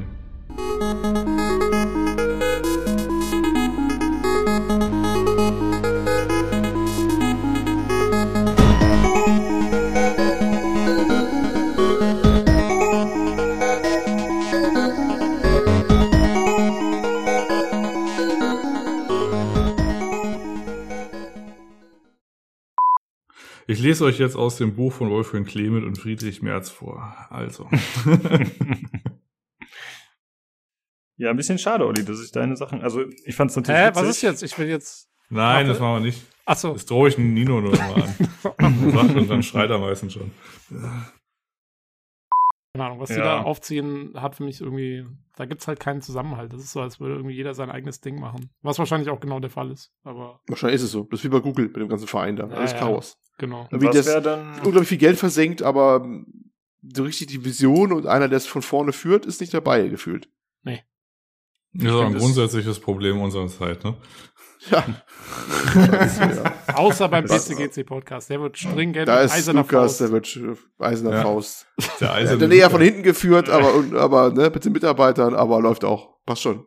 [23.71, 27.15] Ich lese euch jetzt aus dem Buch von Wolfgang Clement und Friedrich Merz vor.
[27.29, 27.69] Also.
[31.19, 32.81] Ja, ein bisschen schade, Olli, dass ich deine Sachen.
[32.83, 33.81] Also, ich fand es natürlich.
[33.81, 34.03] Hä, witzig.
[34.03, 34.43] was ist jetzt?
[34.43, 35.09] Ich will jetzt.
[35.31, 35.69] Nein, Warte.
[35.69, 36.23] das machen wir nicht.
[36.47, 36.73] Achso.
[36.73, 38.91] Das drohe ich Nino nur mal an.
[38.93, 40.31] Sagt und dann schreit er meistens schon.
[42.75, 43.23] Keine Ahnung, was die Ja.
[43.25, 45.07] da aufziehen, hat für mich irgendwie.
[45.37, 46.53] Da gibt's halt keinen Zusammenhalt.
[46.53, 48.51] Das ist so, als würde irgendwie jeder sein eigenes Ding machen.
[48.63, 49.93] Was wahrscheinlich auch genau der Fall ist.
[50.05, 51.05] Aber Wahrscheinlich ist es so.
[51.05, 52.47] Das ist wie bei Google mit dem ganzen Verein da.
[52.49, 52.79] Alles ja.
[52.79, 53.19] Chaos.
[53.39, 53.69] genau.
[53.71, 54.55] Und Wie was das- dann.
[54.65, 56.07] Unglaublich viel Geld versenkt, aber
[56.83, 60.29] so richtig die Vision und einer, der es von vorne führt, ist nicht dabei gefühlt.
[61.75, 63.95] Das ist auch ein grundsätzliches Problem unserer Zeit, ne?
[64.71, 64.85] Ja.
[65.75, 66.53] ja.
[66.75, 68.31] Außer beim BCGC-Podcast.
[68.31, 70.01] Der wird stringent Da ist eiserner Lukas, Faust.
[70.01, 70.41] der wird
[70.79, 71.23] eiserner Ja.
[71.23, 71.67] Faust.
[72.01, 72.73] Der Ja, Eiserne eher Lukas.
[72.73, 76.17] von hinten geführt, aber, und, aber ne, mit den Mitarbeitern, aber läuft auch.
[76.27, 76.67] Passt schon.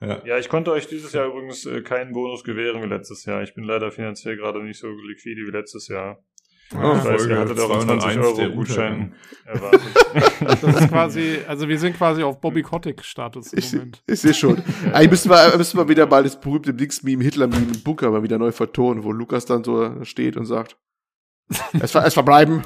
[0.00, 0.20] Ja.
[0.24, 3.42] Ja, ich konnte euch dieses Jahr übrigens äh, keinen Bonus gewähren wie letztes Jahr.
[3.42, 6.18] Ich bin leider finanziell gerade nicht so liquide wie letztes Jahr.
[6.72, 9.82] Ja, ich weiß, ihr Folge hattet auch einen 20 201 der Euro Gutschein erwartet.
[10.62, 14.02] Das ist quasi, also wir sind quasi auf Bobby Kotick-Status im Ich, Moment.
[14.06, 14.62] ich sehe schon.
[14.92, 18.38] Eigentlich müssen wir, müssen wir wieder mal das berühmte Dix-Meme, Hitler-Meme im Bunker mal wieder
[18.38, 20.76] neu vertonen, wo Lukas dann so steht und sagt,
[21.80, 22.62] es, ver es verbleiben.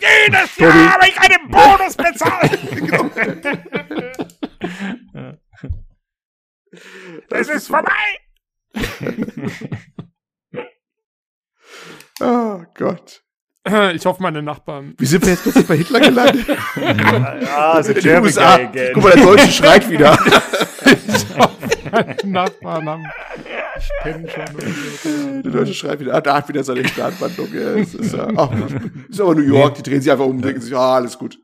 [0.00, 2.58] Jedes Jahr habe ich einen Bonus bezahlt!
[7.28, 7.90] Das es ist vorbei!
[12.20, 13.22] Oh Gott.
[13.94, 14.94] Ich hoffe, meine Nachbarn.
[14.98, 16.46] Wie sind wir jetzt plötzlich bei Hitler gelandet?
[17.48, 18.54] ah, the In den German USA.
[18.54, 18.90] again.
[18.94, 20.18] Guck mal, der Deutsche schreit wieder.
[21.92, 23.04] Meine Nachbarn haben.
[23.78, 25.42] Ich kenne schon.
[25.42, 26.14] Der Deutsche schreit wieder.
[26.14, 27.48] Ah, da hat wieder seine Startwandlung.
[27.54, 28.28] Ja, ist, ja,
[29.08, 31.38] ist aber New York, die drehen sich einfach um und denken sich, ah, alles gut.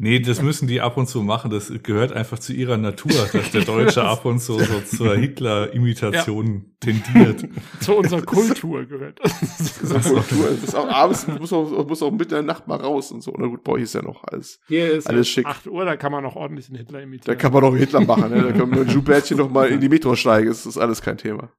[0.00, 1.50] Nee, das müssen die ab und zu machen.
[1.50, 6.76] Das gehört einfach zu ihrer Natur, dass der Deutsche ab und zu so zur Hitler-Imitation
[6.78, 7.44] tendiert.
[7.80, 9.18] Zu unserer Kultur gehört.
[9.20, 9.42] Das
[9.82, 10.50] ist, Kultur.
[10.50, 13.22] Das ist auch abends, muss auch, muss auch mitten in der Nacht mal raus und
[13.22, 13.34] so.
[13.36, 14.60] Na gut, bei euch ist ja noch alles.
[14.68, 15.44] Hier ist Alles schick.
[15.46, 17.38] 8 Uhr, da kann man noch ordentlich einen Hitler Da imitieren.
[17.38, 18.42] kann man doch Hitler machen, ne?
[18.42, 20.48] Da können wir mit Schuhbärtchen noch mal in die Metro steigen.
[20.48, 21.50] Das ist alles kein Thema.